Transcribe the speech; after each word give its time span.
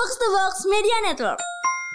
Box 0.00 0.16
to 0.16 0.28
Box 0.32 0.54
Media 0.64 0.96
Network. 1.04 1.36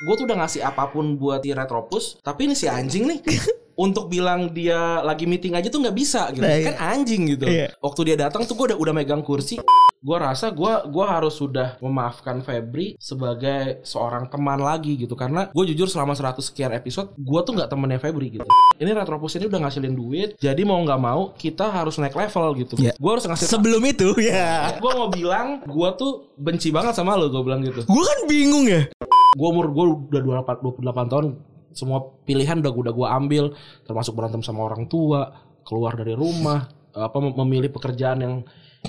gue 0.06 0.14
tuh 0.14 0.30
udah 0.30 0.46
ngasih 0.46 0.62
apa 0.62 0.94
pun 0.94 1.18
buat 1.18 1.42
si 1.42 1.58
Retropus 1.58 2.22
tapi 2.22 2.46
ini 2.46 2.54
si 2.54 2.70
anjing 2.70 3.10
nih 3.10 3.20
untuk 3.76 4.08
bilang 4.08 4.50
dia 4.50 4.78
lagi 5.00 5.24
meeting 5.24 5.52
aja 5.52 5.68
tuh 5.68 5.80
nggak 5.80 5.94
bisa 5.94 6.32
gitu 6.32 6.40
Nah, 6.40 6.54
iya. 6.54 6.66
kan 6.70 6.76
anjing 6.94 7.28
gitu 7.30 7.46
Iya. 7.46 7.76
waktu 7.78 8.02
dia 8.06 8.16
datang 8.18 8.44
tuh 8.44 8.56
gue 8.56 8.72
udah 8.72 8.78
udah 8.78 8.94
megang 8.94 9.20
kursi 9.20 9.60
gue 9.98 10.18
rasa 10.18 10.50
gue 10.50 10.64
gua 10.88 11.06
harus 11.10 11.34
sudah 11.34 11.76
memaafkan 11.80 12.38
Febri 12.40 12.94
sebagai 12.96 13.82
seorang 13.82 14.26
teman 14.26 14.60
lagi 14.60 14.94
gitu 14.96 15.12
karena 15.12 15.50
gue 15.50 15.64
jujur 15.68 15.88
selama 15.88 16.14
100 16.14 16.46
sekian 16.46 16.70
episode 16.72 17.10
gue 17.16 17.40
tuh 17.42 17.52
nggak 17.52 17.66
temennya 17.68 17.98
Febri 17.98 18.30
gitu 18.32 18.46
ini 18.76 18.92
Retropus 18.92 19.34
ini 19.34 19.46
udah 19.46 19.66
ngasilin 19.66 19.92
duit 19.92 20.30
jadi 20.38 20.62
mau 20.62 20.78
nggak 20.78 21.02
mau 21.02 21.34
kita 21.34 21.68
harus 21.68 21.98
naik 21.98 22.14
level 22.14 22.54
gitu 22.56 22.74
Iya. 22.78 22.94
gue 22.94 23.12
harus 23.12 23.26
ngasih 23.26 23.50
Sebelum 23.50 23.82
itu 23.84 24.14
ya. 24.22 24.78
gue 24.78 24.92
mau 24.94 25.10
bilang 25.10 25.66
gue 25.66 25.90
tuh 25.96 26.12
benci 26.36 26.70
banget 26.70 26.94
sama 26.94 27.18
lo 27.18 27.26
gue 27.28 27.42
bilang 27.42 27.60
gitu 27.60 27.82
Gue 27.84 28.04
kan 28.06 28.20
bingung 28.26 28.70
ya. 28.70 28.86
gue 29.34 29.48
umur 29.48 29.68
gue 29.68 29.86
udah 30.14 30.22
28, 30.46 30.86
28 30.86 31.12
tahun 31.12 31.26
semua 31.76 32.24
pilihan 32.24 32.64
udah 32.64 32.72
udah 32.72 32.94
gue 32.96 33.08
ambil 33.12 33.44
termasuk 33.84 34.16
berantem 34.16 34.40
sama 34.40 34.64
orang 34.64 34.88
tua 34.88 35.36
keluar 35.68 36.00
dari 36.00 36.16
rumah 36.16 36.66
apa 36.96 37.18
mem- 37.20 37.36
memilih 37.36 37.70
pekerjaan 37.76 38.24
yang 38.24 38.36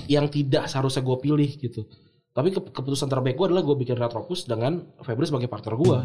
yang 0.07 0.25
tidak 0.31 0.71
seharusnya 0.71 1.03
gue 1.03 1.17
pilih 1.19 1.49
gitu. 1.59 1.83
Tapi 2.31 2.53
ke- 2.53 2.71
keputusan 2.71 3.09
terbaik 3.11 3.35
gue 3.35 3.49
adalah 3.49 3.65
gue 3.65 3.75
bikin 3.75 3.97
Retropus 3.97 4.47
dengan 4.47 4.87
Febri 5.03 5.25
sebagai 5.27 5.49
partner 5.51 5.73
gue 5.75 5.97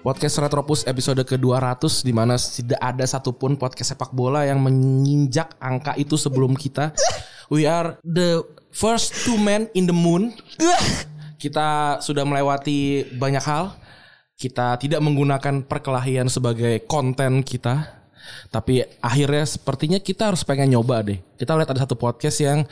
Podcast 0.00 0.40
Retropus 0.40 0.88
episode 0.88 1.20
ke-200 1.28 2.08
di 2.08 2.12
mana 2.16 2.40
tidak 2.40 2.80
ada 2.80 3.04
satupun 3.04 3.60
podcast 3.60 3.92
sepak 3.92 4.16
bola 4.16 4.48
yang 4.48 4.56
menginjak 4.56 5.52
angka 5.60 5.92
itu 6.00 6.16
sebelum 6.16 6.56
kita. 6.56 6.96
We 7.52 7.68
are 7.68 8.00
the 8.00 8.40
first 8.72 9.28
two 9.28 9.36
men 9.36 9.68
in 9.76 9.84
the 9.84 9.92
moon. 9.92 10.32
Kita 11.36 12.00
sudah 12.00 12.24
melewati 12.24 13.12
banyak 13.12 13.44
hal. 13.44 13.76
Kita 14.40 14.80
tidak 14.80 15.04
menggunakan 15.04 15.68
perkelahian 15.68 16.32
sebagai 16.32 16.80
konten 16.88 17.44
kita. 17.44 18.00
Tapi 18.48 18.80
akhirnya 19.04 19.44
sepertinya 19.44 20.00
kita 20.00 20.32
harus 20.32 20.48
pengen 20.48 20.72
nyoba 20.72 21.04
deh. 21.04 21.20
Kita 21.36 21.60
lihat 21.60 21.76
ada 21.76 21.84
satu 21.84 22.00
podcast 22.00 22.40
yang 22.40 22.64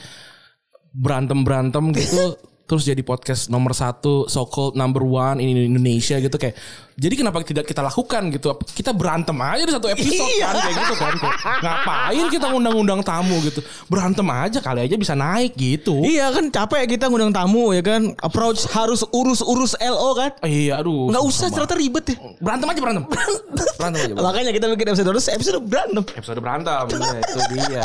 berantem-berantem 0.97 1.93
gitu 1.93 2.41
terus 2.69 2.85
jadi 2.85 3.01
podcast 3.01 3.49
nomor 3.49 3.73
satu 3.73 4.29
so 4.29 4.45
called 4.45 4.77
number 4.77 5.01
one 5.01 5.41
in 5.41 5.57
Indonesia 5.57 6.21
gitu 6.21 6.37
kayak 6.37 6.53
jadi 6.99 7.15
kenapa 7.15 7.41
tidak 7.41 7.65
kita 7.65 7.81
lakukan 7.81 8.29
gitu 8.29 8.53
kita 8.77 8.93
berantem 8.93 9.33
aja 9.39 9.65
di 9.65 9.73
satu 9.73 9.89
episode 9.89 10.19
kan 10.37 10.53
kayak 10.53 10.77
gitu 10.77 10.95
kan 10.95 11.15
Kayak, 11.17 11.37
ngapain 11.65 12.27
kita 12.29 12.47
ngundang-undang 12.51 13.01
tamu 13.01 13.41
gitu 13.41 13.61
berantem 13.89 14.27
aja 14.29 14.59
kali 14.61 14.85
aja 14.85 14.95
bisa 14.95 15.15
naik 15.15 15.57
gitu 15.57 16.05
Iya 16.05 16.29
kan 16.29 16.51
capek 16.51 16.85
kita 16.91 17.09
ngundang 17.09 17.33
tamu 17.33 17.73
ya 17.73 17.81
kan. 17.81 18.13
Approach 18.21 18.69
harus 18.69 19.01
urus-urus 19.09 19.79
LO 19.79 20.11
kan. 20.13 20.31
iya 20.45 20.83
aduh 20.83 21.09
Nggak 21.09 21.25
usah 21.25 21.47
ternyata 21.49 21.75
ribet 21.79 22.05
ya. 22.13 22.17
berantem 22.43 22.67
aja 22.69 22.81
berantem 22.85 23.05
berantem 23.09 24.01
aja 24.05 24.13
berantem. 24.13 24.25
Makanya 24.29 24.51
kita 24.53 24.67
bikin 24.75 24.87
episode 24.93 25.09
terus 25.09 25.27
episode 25.31 25.59
berantem. 25.65 26.03
episode 26.13 26.41
berantem 26.43 26.75
ya, 26.93 27.19
itu 27.25 27.41
dia 27.55 27.83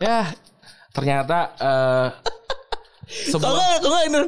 ya 0.00 0.20
ternyata 0.90 1.38
eh 1.58 2.08
Kalau 3.32 3.54
nggak, 3.54 3.76
kalau 3.78 3.92
nggak 3.92 4.06
ini. 4.06 4.20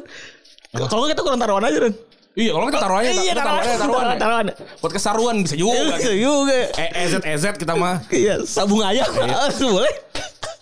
Kalau 0.83 1.05
kita 1.05 1.21
kurang 1.21 1.39
taruhan 1.39 1.63
aja 1.63 1.79
kan. 1.81 1.93
iya 2.33 2.49
kalau 2.49 2.65
kita 2.65 2.79
taruhannya 2.79 3.11
Iya, 3.13 3.21
kita 3.29 3.41
taruhannya 3.41 3.77
taruhan 3.77 4.05
taruhan. 4.15 4.45
podcast 4.81 5.05
saruan 5.05 5.35
bisa 5.39 5.53
juga 5.53 5.77
Iya 5.93 6.13
juga. 6.17 6.59
Eh, 6.73 6.89
EZ 6.99 7.13
EZ 7.21 7.43
kita 7.55 7.73
mah 7.73 8.01
Iya, 8.09 8.41
sabung 8.43 8.81
ayam. 8.81 9.05
Boleh. 9.61 9.93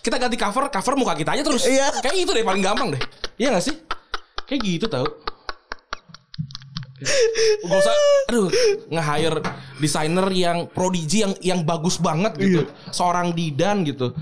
kita 0.01 0.17
ganti 0.17 0.35
cover 0.35 0.67
cover 0.67 0.93
muka 0.95 1.13
kita 1.13 1.31
aja 1.31 1.41
terus 1.41 1.63
Iya. 1.63 1.87
kayak 1.95 2.17
itu 2.17 2.31
deh 2.31 2.41
paling 2.41 2.59
gampang 2.59 2.91
deh 2.91 3.01
iya 3.37 3.51
gak 3.51 3.63
sih 3.63 3.75
kayak 4.43 4.59
gitu 4.59 4.85
tau 4.85 5.05
Gak 7.61 7.77
usah 7.77 7.95
aduh 8.27 8.49
nge-hire 8.87 9.39
desainer 9.77 10.27
yang 10.29 10.67
prodigy 10.67 11.21
yang 11.21 11.33
yang 11.39 11.59
bagus 11.61 11.97
banget 11.97 12.35
gitu 12.35 12.61
seorang 12.89 13.31
Didan 13.31 13.81
gitu 13.83 14.13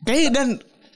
Kayaknya 0.00 0.30
dan 0.30 0.48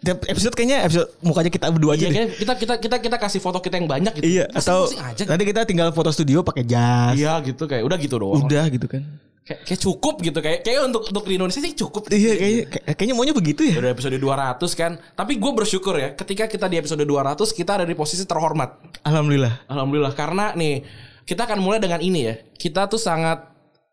tiap 0.05 0.19
episode 0.23 0.53
kayaknya 0.53 0.85
episode 0.85 1.09
mukanya 1.19 1.49
kita 1.49 1.67
berdua 1.69 1.93
aja 1.95 2.05
Iya, 2.05 2.13
deh. 2.23 2.37
kita 2.37 2.53
kita 2.55 2.75
kita 2.77 2.97
kita 3.01 3.17
kasih 3.17 3.41
foto 3.41 3.59
kita 3.59 3.75
yang 3.75 3.89
banyak 3.89 4.13
gitu 4.15 4.25
Iya, 4.29 4.45
atau 4.49 4.85
Masing-masing 4.85 5.01
aja 5.03 5.23
nanti 5.27 5.45
kita 5.45 5.61
tinggal 5.65 5.89
foto 5.91 6.11
studio 6.11 6.41
pakai 6.41 6.63
jas. 6.63 7.15
iya 7.15 7.41
gitu 7.41 7.65
kayak 7.65 7.83
udah 7.83 7.97
gitu 7.97 8.17
doang 8.17 8.43
Udah 8.43 8.69
gitu 8.69 8.85
kan. 8.85 9.03
kayak, 9.41 9.61
kayak 9.63 9.77
cukup 9.79 10.15
gitu 10.21 10.39
kayak 10.39 10.61
kayak 10.61 10.81
untuk 10.85 11.03
untuk 11.05 11.25
di 11.25 11.35
Indonesia 11.35 11.59
sih 11.59 11.73
cukup 11.75 12.07
Iya 12.07 12.33
kayaknya 12.35 12.63
kayak- 12.67 12.87
kayaknya 12.95 13.15
maunya 13.15 13.33
begitu 13.33 13.61
ya. 13.65 13.75
Udah 13.77 13.91
episode 13.91 14.15
200 14.15 14.57
kan 14.73 14.93
Tapi 15.11 15.33
gue 15.35 15.53
bersyukur 15.55 15.95
ya 15.95 16.13
Ketika 16.13 16.45
kita 16.47 16.65
di 16.65 16.77
episode 16.77 17.01
200 17.01 17.37
Kita 17.51 17.77
ada 17.77 17.85
di 17.85 17.93
posisi 17.93 18.23
terhormat 18.23 19.01
Alhamdulillah. 19.03 19.67
Alhamdulillah 19.67 20.13
Karena 20.13 20.53
nih 20.53 20.81
Kita 21.23 21.45
akan 21.45 21.59
mulai 21.59 21.77
dengan 21.77 22.01
ini 22.01 22.21
ya 22.23 22.35
Kita 22.51 22.87
tuh 22.87 22.97
sangat 22.97 23.45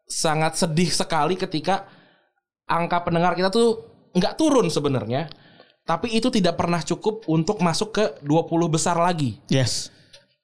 Sangat 0.06 0.56
sedih 0.56 0.88
sekali 0.88 1.36
ketika 1.36 1.88
Angka 2.66 3.00
pendengar 3.02 3.32
kita 3.34 3.48
tuh 3.48 3.84
nggak 4.12 4.36
turun 4.36 4.68
sebenarnya 4.68 5.28
Tapi 5.82 6.14
itu 6.14 6.30
tidak 6.30 6.62
pernah 6.62 6.78
cukup 6.78 7.26
Untuk 7.26 7.58
masuk 7.58 7.90
ke 7.98 8.06
20 8.22 8.48
besar 8.70 8.96
lagi 8.96 9.42
Yes. 9.50 9.90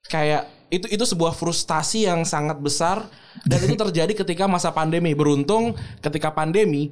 Kayak 0.08 0.50
itu 0.68 0.88
itu 0.92 1.04
sebuah 1.08 1.32
frustasi 1.32 2.08
yang 2.08 2.28
sangat 2.28 2.60
besar 2.60 3.08
dan 3.48 3.60
itu 3.64 3.76
terjadi 3.76 4.12
ketika 4.24 4.52
masa 4.52 4.76
pandemi. 4.76 5.16
Beruntung 5.16 5.76
ketika 6.04 6.36
pandemi 6.36 6.92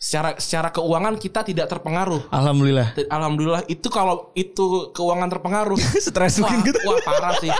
secara 0.00 0.34
secara 0.40 0.68
keuangan 0.72 1.20
kita 1.20 1.44
tidak 1.44 1.68
terpengaruh. 1.68 2.26
Alhamdulillah. 2.32 2.96
Alhamdulillah 3.06 3.62
itu 3.68 3.88
kalau 3.92 4.32
itu 4.32 4.90
keuangan 4.96 5.28
terpengaruh. 5.28 5.78
Stres 6.08 6.40
mungkin 6.40 6.64
gitu. 6.64 6.80
wah 6.88 6.98
parah 7.04 7.36
sih. 7.38 7.52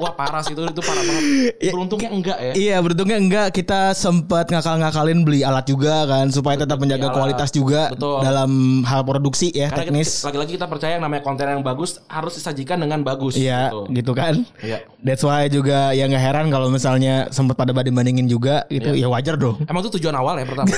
Wah 0.00 0.16
parah 0.16 0.40
sih 0.40 0.56
itu 0.56 0.64
itu 0.64 0.80
parah 0.80 1.04
banget. 1.04 1.22
Iya. 1.60 1.72
Beruntungnya 1.76 2.08
enggak 2.08 2.38
ya. 2.40 2.52
Iya 2.56 2.76
beruntungnya 2.80 3.18
enggak 3.20 3.46
kita 3.52 3.92
sempat 3.92 4.48
ngakal-ngakalin 4.48 5.20
beli 5.20 5.44
alat 5.44 5.68
juga 5.68 6.08
kan 6.08 6.32
supaya 6.32 6.56
tetap 6.56 6.80
menjaga 6.80 7.06
alat. 7.06 7.16
kualitas 7.20 7.52
juga 7.52 7.92
Betul. 7.92 8.24
dalam 8.24 8.50
hal 8.82 9.04
produksi 9.04 9.52
ya 9.52 9.68
Karena 9.68 9.92
teknis. 9.92 10.24
lagi-lagi 10.24 10.56
kita 10.56 10.64
percaya 10.64 10.96
yang 10.96 11.04
namanya 11.04 11.20
konten 11.20 11.44
yang 11.44 11.60
bagus 11.60 12.00
harus 12.08 12.32
disajikan 12.32 12.80
dengan 12.80 13.04
bagus. 13.04 13.36
Iya 13.36 13.68
gitu. 13.68 13.80
gitu 13.92 14.12
kan. 14.16 14.40
Iya. 14.64 14.88
That's 15.04 15.20
why 15.20 15.44
juga 15.46 15.92
ya 15.92 16.08
nggak 16.08 16.24
heran 16.24 16.46
kalau 16.48 16.72
misalnya 16.72 17.28
sempat 17.28 17.54
pada 17.54 17.70
banding-bandingin 17.70 18.24
juga 18.24 18.64
gitu 18.72 18.96
Iya. 18.96 19.04
ya 19.04 19.12
wajar 19.12 19.36
dong. 19.36 19.60
Emang 19.68 19.84
itu 19.84 20.00
tujuan 20.00 20.16
awal 20.16 20.40
ya 20.40 20.48
pertama. 20.48 20.72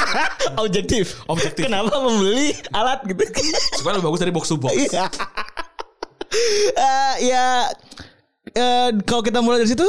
Objektif. 0.64 1.24
Objektif. 1.24 1.64
Kenapa 1.64 1.96
membeli 1.96 2.52
alat 2.70 3.00
gitu? 3.04 3.24
Supaya 3.76 3.96
lebih 3.96 4.12
bagus 4.12 4.20
dari 4.20 4.32
box 4.32 4.44
to 4.44 4.60
box. 4.60 4.76
Iya. 4.76 5.08
Eh, 6.76 7.32
ya 7.32 7.64
eh, 8.52 8.90
kalau 9.04 9.22
kita 9.22 9.38
mulai 9.40 9.62
dari 9.62 9.70
situ 9.70 9.86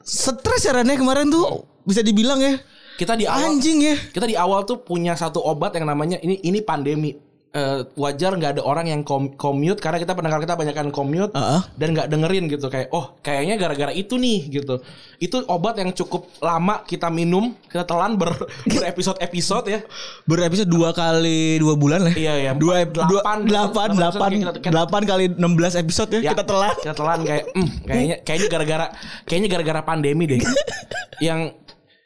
stres 0.00 0.64
ya 0.64 0.72
Rane 0.72 0.96
kemarin 0.96 1.28
tuh 1.28 1.64
bisa 1.84 2.00
dibilang 2.00 2.40
ya 2.40 2.56
Kita 2.98 3.14
di 3.14 3.30
awal 3.30 3.54
anjing 3.54 3.78
ya. 3.78 3.94
kita 4.10 4.26
di 4.26 4.34
awal 4.34 4.66
tuh 4.66 4.82
punya 4.82 5.14
satu 5.14 5.38
obat 5.38 5.70
yang 5.78 5.86
namanya 5.86 6.18
ini 6.18 6.42
ini 6.42 6.58
pandemi 6.58 7.14
Eh, 7.58 7.82
wajar 7.98 8.38
nggak 8.38 8.50
ada 8.54 8.62
orang 8.62 8.86
yang 8.86 9.00
kom- 9.02 9.34
commute 9.34 9.82
karena 9.82 9.98
kita 9.98 10.14
pendengar 10.14 10.38
kita 10.38 10.54
banyak 10.54 10.74
kan 10.78 10.88
commute 10.94 11.34
Heeh. 11.34 11.60
dan 11.74 11.88
nggak 11.90 12.06
dengerin 12.06 12.46
gitu 12.46 12.70
kayak 12.70 12.86
oh 12.94 13.18
kayaknya 13.18 13.58
gara-gara 13.58 13.90
itu 13.90 14.14
nih 14.14 14.46
gitu 14.46 14.78
itu 15.18 15.42
obat 15.50 15.74
yang 15.82 15.90
cukup 15.90 16.30
lama 16.38 16.86
kita 16.86 17.10
minum 17.10 17.50
kita 17.66 17.82
telan 17.82 18.14
ber 18.14 18.30
berepisode 18.70 19.18
episode 19.18 19.66
ya 19.66 19.80
Berepisode 20.22 20.70
dua 20.70 20.94
kali 20.94 21.58
dua 21.58 21.74
bulan 21.74 22.06
lah. 22.06 22.14
Iya, 22.14 22.34
iya. 22.38 22.52
Dua, 22.54 22.86
delapan, 22.86 23.42
delapan, 23.42 23.88
delapan 23.96 24.30
delapan, 24.62 25.02
kali 25.02 25.24
16 25.34 25.82
episode 25.82 26.10
ya, 26.14 26.20
Ya, 26.22 26.30
kita 26.36 26.44
telan. 26.46 26.74
kita 26.78 26.94
telan 26.94 27.20
kayak 27.26 27.44
hmm, 27.50 27.68
kayaknya 27.82 28.16
kayaknya 28.22 28.48
gara-gara 28.52 28.86
kayaknya 29.26 29.48
gara-gara 29.50 29.80
pandemi 29.82 30.24
deh 30.30 30.40
yang 31.26 31.50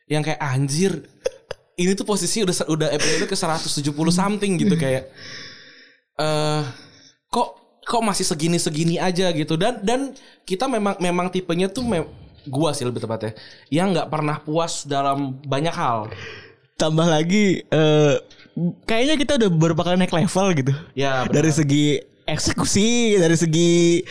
yang 0.09 0.25
kayak 0.25 0.41
anjir 0.41 1.05
ini 1.77 1.93
tuh 1.93 2.05
posisi 2.05 2.45
udah 2.45 2.69
udah 2.69 2.89
episode 2.93 3.27
ke 3.27 3.37
170 3.37 3.91
something 4.13 4.53
gitu 4.61 4.77
kayak 4.77 5.09
eh 6.19 6.63
kok 7.33 7.49
kok 7.83 8.03
masih 8.03 8.25
segini-segini 8.27 9.01
aja 9.01 9.33
gitu 9.33 9.57
dan 9.57 9.81
dan 9.83 10.13
kita 10.45 10.69
memang 10.69 10.97
memang 11.01 11.27
tipenya 11.33 11.67
tuh 11.67 11.83
mem- 11.83 12.11
gua 12.47 12.75
sih 12.75 12.85
lebih 12.87 13.03
tepatnya 13.03 13.33
yang 13.71 13.95
nggak 13.95 14.11
pernah 14.11 14.37
puas 14.43 14.85
dalam 14.87 15.39
banyak 15.47 15.75
hal 15.75 16.11
Tambah 16.77 17.07
lagi 17.07 17.63
eh 17.71 18.15
kayaknya 18.85 19.15
kita 19.17 19.33
udah 19.39 19.49
beberapa 19.53 19.83
kali 19.87 19.97
naik 20.03 20.13
level 20.13 20.47
gitu. 20.57 20.73
Ya, 20.93 21.25
benar. 21.25 21.41
Dari 21.41 21.51
segi 21.53 21.85
eksekusi, 22.27 23.17
dari 23.17 23.37
segi 23.39 24.03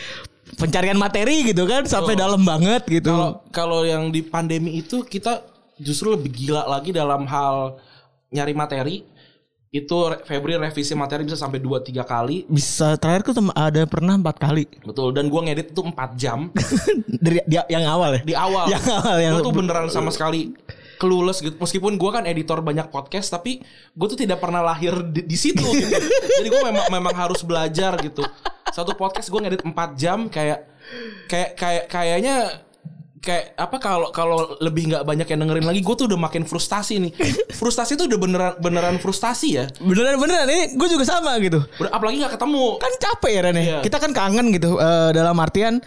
pencarian 0.56 1.00
materi 1.00 1.48
gitu 1.48 1.64
kan 1.64 1.88
sampai 1.88 2.16
dalam 2.16 2.42
banget 2.44 2.84
gitu. 2.88 3.12
Kalau 3.12 3.30
kalau 3.52 3.80
yang 3.84 4.12
di 4.12 4.20
pandemi 4.20 4.80
itu 4.80 5.04
kita 5.04 5.44
justru 5.80 6.12
lebih 6.12 6.30
gila 6.32 6.68
lagi 6.68 6.92
dalam 6.92 7.24
hal 7.24 7.80
nyari 8.32 8.54
materi 8.56 9.04
itu 9.72 9.96
Febri 10.28 10.60
revisi 10.60 10.92
materi 10.92 11.24
bisa 11.24 11.40
sampai 11.40 11.56
2 11.56 11.80
3 11.80 12.04
kali. 12.04 12.44
Bisa 12.44 13.00
terakhir 13.00 13.32
tuh 13.32 13.40
ada 13.56 13.88
pernah 13.88 14.20
empat 14.20 14.36
kali 14.36 14.68
Betul 14.84 15.16
dan 15.16 15.32
gua 15.32 15.48
ngedit 15.48 15.72
itu 15.72 15.80
4 15.80 15.96
jam 16.12 16.52
dari 17.24 17.40
dia 17.48 17.64
yang 17.72 17.88
awal 17.88 18.20
ya. 18.20 18.22
di 18.22 18.36
awal. 18.36 18.68
Yang 18.68 18.84
awal 18.92 19.16
yang 19.16 19.32
tuh 19.40 19.54
beneran 19.56 19.88
sama 19.88 20.12
sekali 20.12 20.52
clueless 21.00 21.40
gitu. 21.40 21.56
Meskipun 21.56 21.96
gua 21.96 22.20
kan 22.20 22.28
editor 22.28 22.60
banyak 22.60 22.92
podcast 22.92 23.32
tapi 23.32 23.64
gue 23.96 24.06
tuh 24.12 24.20
tidak 24.20 24.44
pernah 24.44 24.60
lahir 24.60 24.92
di, 25.08 25.24
di 25.24 25.36
situ 25.40 25.64
gitu. 25.64 25.88
Jadi 26.38 26.48
gue 26.52 26.62
memang 26.68 26.92
memang 26.92 27.14
harus 27.16 27.40
belajar 27.40 27.96
gitu. 28.04 28.20
Satu 28.76 28.92
podcast 28.92 29.32
gue 29.32 29.40
ngedit 29.40 29.64
4 29.64 29.72
jam 29.96 30.28
kayak 30.28 30.68
kayak 31.32 31.50
kayak 31.56 31.84
kayaknya 31.88 32.60
kayak 33.22 33.54
apa 33.54 33.76
kalau 33.78 34.10
kalau 34.10 34.58
lebih 34.58 34.90
nggak 34.90 35.06
banyak 35.06 35.24
yang 35.24 35.40
dengerin 35.40 35.62
lagi 35.62 35.78
gue 35.78 35.94
tuh 35.94 36.10
udah 36.10 36.18
makin 36.18 36.42
frustasi 36.42 36.98
nih 36.98 37.12
frustasi 37.54 37.94
tuh 37.94 38.04
udah 38.04 38.18
beneran 38.18 38.52
beneran 38.58 38.96
frustasi 38.98 39.48
ya 39.54 39.64
beneran 39.78 40.18
beneran 40.18 40.44
ini 40.44 40.74
gue 40.74 40.88
juga 40.90 41.06
sama 41.06 41.38
gitu. 41.38 41.62
Udah, 41.78 41.90
apalagi 41.92 42.18
nggak 42.18 42.34
ketemu 42.34 42.64
Kan 42.76 42.92
capek 42.98 43.30
ya 43.30 43.40
Ren 43.40 43.54
ya. 43.54 43.62
Iya. 43.62 43.78
Kita 43.80 43.96
kan 43.96 44.10
kangen 44.10 44.50
gitu 44.50 44.74
eh, 44.74 45.10
dalam 45.12 45.38
artian 45.38 45.78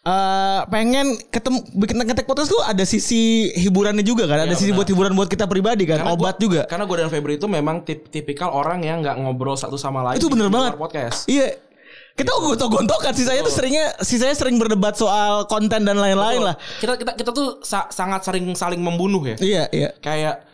eh 0.00 0.60
pengen 0.66 1.12
ketemu 1.28 1.60
bikin 1.76 2.00
ngetek 2.00 2.24
podcast 2.24 2.48
tuh 2.48 2.62
ada 2.62 2.80
sisi 2.82 3.52
hiburannya 3.52 4.00
juga 4.00 4.24
kan, 4.24 4.40
ada 4.40 4.48
Iya, 4.48 4.56
sisi 4.56 4.72
buat 4.72 4.88
hiburan 4.88 5.12
buat 5.12 5.28
kita 5.28 5.44
pribadi 5.44 5.84
kan, 5.84 6.00
Karena 6.00 6.16
obat 6.16 6.34
gua- 6.34 6.40
juga. 6.40 6.62
karena 6.64 6.88
gue 6.88 6.96
dan 6.96 7.10
Febri 7.10 7.36
itu 7.36 7.44
memang 7.44 7.84
tip, 7.84 8.08
tipikal 8.08 8.48
orang 8.48 8.80
yang 8.80 9.04
nggak 9.04 9.18
ngobrol 9.18 9.52
satu 9.54 9.76
sama 9.76 10.00
lain 10.02 10.16
Itu 10.16 10.32
bener 10.32 10.48
banget. 10.48 10.72
podcast 10.74 11.28
Iya. 11.28 11.52
Kita 12.12 12.30
gontok-gontokan 12.32 13.12
sih 13.12 13.22
saya 13.22 13.40
tuh 13.40 13.48
seringnya 13.48 13.96
sih 13.98 14.16
saya 14.16 14.32
sering 14.32 14.56
berdebat 14.56 14.92
soal 14.92 15.46
konten 15.46 15.80
dan 15.80 15.96
lain-lain 15.96 16.42
lah. 16.42 16.56
kita 16.76 16.94
kita 16.94 17.12
kita 17.14 17.30
tuh 17.30 17.60
sa- 17.60 17.88
sangat 17.88 18.20
sering 18.22 18.52
saling 18.52 18.78
membunuh 18.78 19.24
ya 19.24 19.36
Iya, 19.36 19.62
iya. 19.70 19.88
kayak 19.96 20.44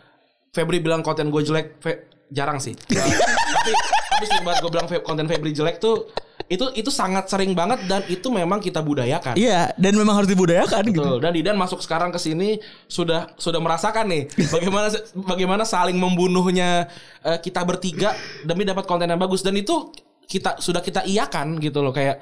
Febri 0.49 0.79
bilang 0.79 1.01
konten 1.01 1.27
gue 1.27 1.41
jelek 1.41 1.75
Fe- 1.77 2.07
jarang 2.29 2.57
sih 2.57 2.71
tapi 2.87 3.71
tapi 4.09 4.23
sering 4.25 4.43
banget 4.43 4.59
gue 4.59 4.71
bilang 4.71 4.87
konten 5.01 5.25
Febri 5.25 5.51
jelek 5.51 5.77
tuh 5.77 6.07
itu 6.47 6.63
itu 6.73 6.87
sangat 6.87 7.27
sering 7.27 7.51
banget 7.51 7.83
dan 7.83 7.99
itu 8.05 8.23
memang 8.29 8.57
kita 8.57 8.79
budayakan 8.79 9.35
Iya, 9.35 9.75
dan 9.75 9.91
memang 9.93 10.15
harus 10.15 10.29
dibudayakan 10.29 10.79
gitu. 10.87 11.03
Betul. 11.03 11.19
Dan 11.19 11.31
Didan 11.33 11.57
masuk 11.57 11.81
sekarang 11.81 12.07
ke 12.07 12.17
sini 12.17 12.55
sudah 12.85 13.35
sudah 13.35 13.59
merasakan 13.59 14.07
nih 14.07 14.23
bagaimana 14.47 14.87
bagaimana 15.17 15.63
saling 15.63 15.97
membunuhnya 15.97 16.87
eh, 17.19 17.37
kita 17.37 17.59
bertiga 17.61 18.15
demi 18.41 18.63
dapat 18.63 18.85
konten 18.85 19.05
yang 19.05 19.19
bagus 19.19 19.43
dan 19.43 19.53
itu 19.53 19.91
kita 20.27 20.59
sudah 20.59 20.83
kita 20.83 21.07
iakan 21.07 21.57
gitu 21.57 21.79
loh 21.79 21.95
kayak 21.95 22.19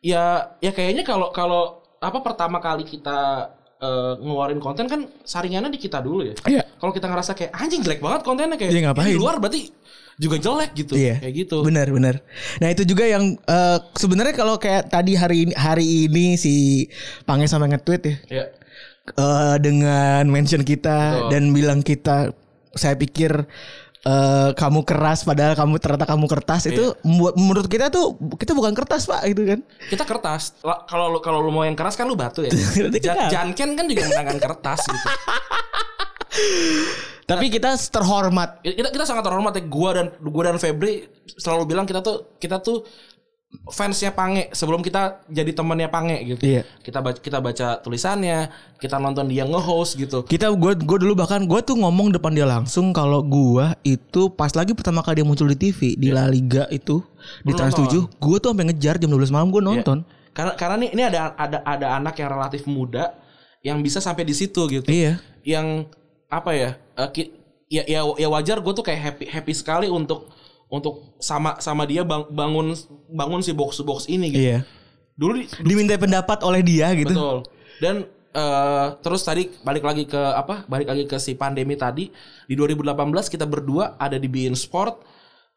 ya 0.00 0.54
ya 0.62 0.70
kayaknya 0.70 1.02
kalau 1.02 1.34
kalau 1.34 1.62
apa 2.00 2.18
pertama 2.24 2.56
kali 2.58 2.86
kita 2.86 3.50
eh, 3.76 4.12
ngeluarin 4.22 4.56
konten 4.56 4.88
kan 4.88 5.04
saringannya 5.20 5.68
di 5.68 5.80
kita 5.80 6.00
dulu 6.00 6.24
ya. 6.24 6.34
Iya. 6.48 6.62
Kalau 6.80 6.92
kita 6.94 7.10
ngerasa 7.10 7.36
kayak 7.36 7.52
anjing 7.52 7.82
jelek 7.84 8.00
banget 8.00 8.24
kontennya 8.24 8.56
kayak 8.56 8.72
Iya, 8.72 8.80
ngapain? 8.88 9.12
di 9.12 9.20
luar 9.20 9.36
berarti 9.36 9.68
juga 10.16 10.36
jelek 10.36 10.70
gitu. 10.76 10.92
Iya. 10.96 11.20
Kayak 11.20 11.34
gitu. 11.44 11.56
Benar, 11.60 11.88
benar. 11.92 12.14
Nah, 12.60 12.68
itu 12.72 12.84
juga 12.88 13.04
yang 13.04 13.36
eh, 13.36 13.78
sebenarnya 13.96 14.32
kalau 14.32 14.56
kayak 14.56 14.88
tadi 14.88 15.12
hari 15.16 15.48
ini 15.48 15.52
hari 15.52 15.86
ini 16.08 16.26
si 16.36 16.86
Pange 17.28 17.44
sama 17.44 17.68
nge-tweet 17.68 18.02
ya. 18.04 18.16
Ya. 18.30 18.44
eh, 19.16 19.56
dengan 19.60 20.24
mention 20.28 20.62
kita 20.62 21.28
Betul. 21.28 21.28
dan 21.32 21.42
bilang 21.52 21.80
kita 21.82 22.32
saya 22.72 22.94
pikir 22.96 23.44
eh, 24.02 24.50
kamu 24.52 24.80
keras 24.82 25.22
padahal 25.22 25.52
kamu 25.52 25.74
ternyata 25.76 26.06
kamu 26.06 26.24
kertas 26.26 26.62
itu 26.66 26.84
membuat 27.02 27.34
menurut 27.36 27.66
kita 27.66 27.88
tuh 27.88 28.06
kita 28.34 28.52
bukan 28.52 28.72
kertas 28.72 29.04
pak 29.04 29.20
gitu 29.26 29.44
kan 29.46 29.60
Kita 29.86 30.04
kertas. 30.04 30.56
La- 30.60 30.84
Kalau 30.84 31.18
kalau 31.18 31.38
lu 31.38 31.50
mau 31.50 31.62
yang 31.62 31.74
keras 31.74 31.94
kan 31.94 32.04
lu 32.04 32.14
batu 32.14 32.40
ya. 32.40 32.50
Berarti 32.76 32.98
Ja- 32.98 33.14
kita- 33.14 33.30
Janken 33.30 33.68
kan 33.74 33.84
juga 33.84 34.00
menggunakan 34.06 34.38
kertas 34.38 34.80
gitu. 34.84 35.08
tapi 37.26 37.46
kita 37.46 37.74
terhormat 37.76 38.58
kita 38.60 38.90
kita 38.90 39.04
sangat 39.04 39.22
terhormat 39.22 39.52
ya 39.52 39.62
gua 39.64 39.90
dan 39.94 40.06
gua 40.20 40.50
dan 40.50 40.58
Febri 40.58 41.06
selalu 41.32 41.62
bilang 41.68 41.86
kita 41.86 42.02
tuh 42.02 42.34
kita 42.36 42.58
tuh 42.58 42.82
fansnya 43.66 44.14
Pange 44.14 44.46
sebelum 44.54 44.78
kita 44.78 45.26
jadi 45.26 45.50
temannya 45.50 45.90
Pange 45.90 46.22
gitu. 46.22 46.42
Iya. 46.42 46.62
Kita 46.82 47.02
baca 47.02 47.18
kita 47.18 47.38
baca 47.42 47.82
tulisannya, 47.82 48.46
kita 48.78 48.96
nonton 48.96 49.26
dia 49.26 49.42
nge-host 49.42 49.98
gitu. 49.98 50.22
kita 50.22 50.50
gue 50.54 50.72
gue 50.78 50.98
dulu 51.02 51.18
bahkan 51.18 51.42
gue 51.42 51.58
tuh 51.60 51.74
ngomong 51.74 52.14
depan 52.14 52.30
dia 52.30 52.46
langsung 52.46 52.94
kalau 52.94 53.20
gua 53.20 53.74
itu 53.82 54.30
pas 54.30 54.54
lagi 54.54 54.70
pertama 54.70 55.02
kali 55.02 55.22
dia 55.22 55.26
muncul 55.26 55.50
di 55.50 55.58
TV 55.58 55.98
di 55.98 56.14
La 56.14 56.30
Liga 56.30 56.70
itu 56.70 57.02
di 57.42 57.50
Lu 57.50 57.58
Trans 57.58 57.74
nonton? 57.74 58.06
7 58.08 58.22
gue 58.22 58.36
tuh 58.38 58.48
sampai 58.54 58.64
ngejar 58.70 58.94
jam 59.02 59.10
12 59.10 59.34
malam 59.34 59.50
gue 59.50 59.62
nonton 59.62 59.98
Karena 60.30 60.54
karena 60.54 60.74
nih 60.86 60.90
ini 60.94 61.02
ada 61.10 61.34
ada 61.34 61.58
ada 61.66 61.86
anak 61.98 62.14
yang 62.16 62.30
relatif 62.30 62.62
muda 62.70 63.18
yang 63.66 63.82
bisa 63.82 63.98
sampai 63.98 64.22
di 64.22 64.32
situ 64.32 64.62
gitu. 64.70 64.86
iya 64.86 65.18
Yang 65.42 65.90
apa 66.30 66.50
ya? 66.54 66.70
ki- 67.10 67.34
ya 67.66 67.82
ya 67.86 68.06
ya 68.14 68.28
wajar 68.30 68.62
gue 68.62 68.72
tuh 68.72 68.86
kayak 68.86 69.00
happy 69.00 69.24
happy 69.26 69.52
sekali 69.54 69.90
untuk 69.90 70.30
untuk 70.70 71.18
sama 71.18 71.58
sama 71.58 71.82
dia 71.82 72.00
bang- 72.00 72.30
bangun 72.30 72.72
bangun 73.06 73.42
si 73.42 73.50
box 73.50 73.82
box 73.82 74.06
ini 74.06 74.30
gitu. 74.30 74.40
iya 74.40 74.58
Dulu 75.12 75.36
di, 75.36 75.44
diminta 75.60 75.92
pendapat 75.94 76.40
oleh 76.40 76.62
dia 76.62 76.88
gitu 76.94 77.10
Betul. 77.10 77.38
Dan 77.76 77.96
eh, 78.30 78.86
terus 78.98 79.20
tadi 79.20 79.50
balik 79.60 79.82
lagi 79.82 80.04
ke 80.04 80.16
apa? 80.16 80.64
Balik 80.64 80.88
lagi 80.88 81.04
ke 81.04 81.18
si 81.18 81.34
pandemi 81.34 81.74
tadi 81.74 82.08
di 82.46 82.54
2018 82.54 82.96
kita 83.26 83.44
berdua 83.44 83.98
ada 83.98 84.14
di 84.14 84.30
Bein 84.30 84.54
Sport 84.54 85.04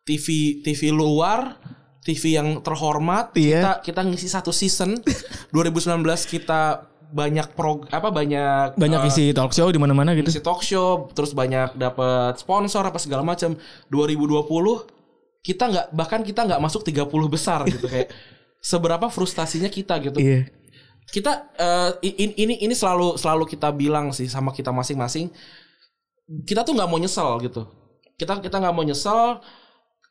TV 0.03 0.25
TV 0.59 0.91
luar 0.91 1.55
TV 2.01 2.35
yang 2.35 2.59
terhormat 2.59 3.31
Iya. 3.31 3.79
kita 3.79 3.93
kita 3.93 4.01
ngisi 4.03 4.27
satu 4.27 4.51
season 4.51 4.99
2019 5.55 6.03
kita 6.27 6.83
banyak 7.07 7.53
pro 7.53 7.85
apa 7.87 8.09
banyak 8.09 8.73
banyak 8.73 8.99
eh, 8.99 9.07
isi 9.07 9.25
talk 9.31 9.53
show 9.53 9.69
di 9.69 9.77
mana-mana 9.77 10.11
gitu 10.11 10.27
ngisi 10.27 10.41
talk 10.41 10.59
show 10.59 11.07
terus 11.13 11.31
banyak 11.31 11.77
dapat 11.77 12.35
sponsor 12.35 12.83
apa 12.83 12.97
segala 12.97 13.21
macam 13.21 13.53
2020 13.87 15.02
kita 15.43 15.63
nggak 15.69 15.85
bahkan 15.91 16.21
kita 16.23 16.47
nggak 16.47 16.61
masuk 16.63 16.81
30 16.87 17.03
besar 17.27 17.67
gitu 17.67 17.85
kayak 17.91 18.09
seberapa 18.71 19.11
frustasinya 19.11 19.67
kita 19.67 19.99
gitu. 19.99 20.17
Iya. 20.17 20.47
Kita 21.03 21.51
eh, 21.59 21.91
i- 22.07 22.35
ini 22.39 22.63
ini 22.63 22.71
selalu 22.71 23.19
selalu 23.19 23.43
kita 23.45 23.69
bilang 23.75 24.15
sih 24.15 24.31
sama 24.31 24.55
kita 24.55 24.71
masing-masing 24.71 25.27
kita 26.47 26.63
tuh 26.63 26.73
nggak 26.73 26.87
mau 26.89 26.97
nyesel 26.97 27.37
gitu. 27.43 27.67
Kita 28.15 28.39
kita 28.39 28.55
nggak 28.63 28.73
mau 28.73 28.87
nyesel 28.87 29.43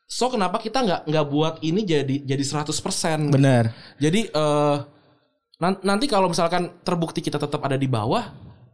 so 0.05 0.29
kenapa 0.29 0.61
kita 0.61 0.85
nggak 0.85 1.01
nggak 1.09 1.25
buat 1.25 1.55
ini 1.65 1.81
jadi 1.81 2.15
jadi 2.21 2.43
100% 2.45 3.33
benar. 3.33 3.73
Jadi 3.97 4.29
eh 4.29 4.77
nan- 5.57 5.81
nanti 5.81 6.05
kalau 6.05 6.29
misalkan 6.29 6.69
terbukti 6.85 7.25
kita 7.25 7.41
tetap 7.41 7.65
ada 7.65 7.73
di 7.73 7.89
bawah 7.89 8.29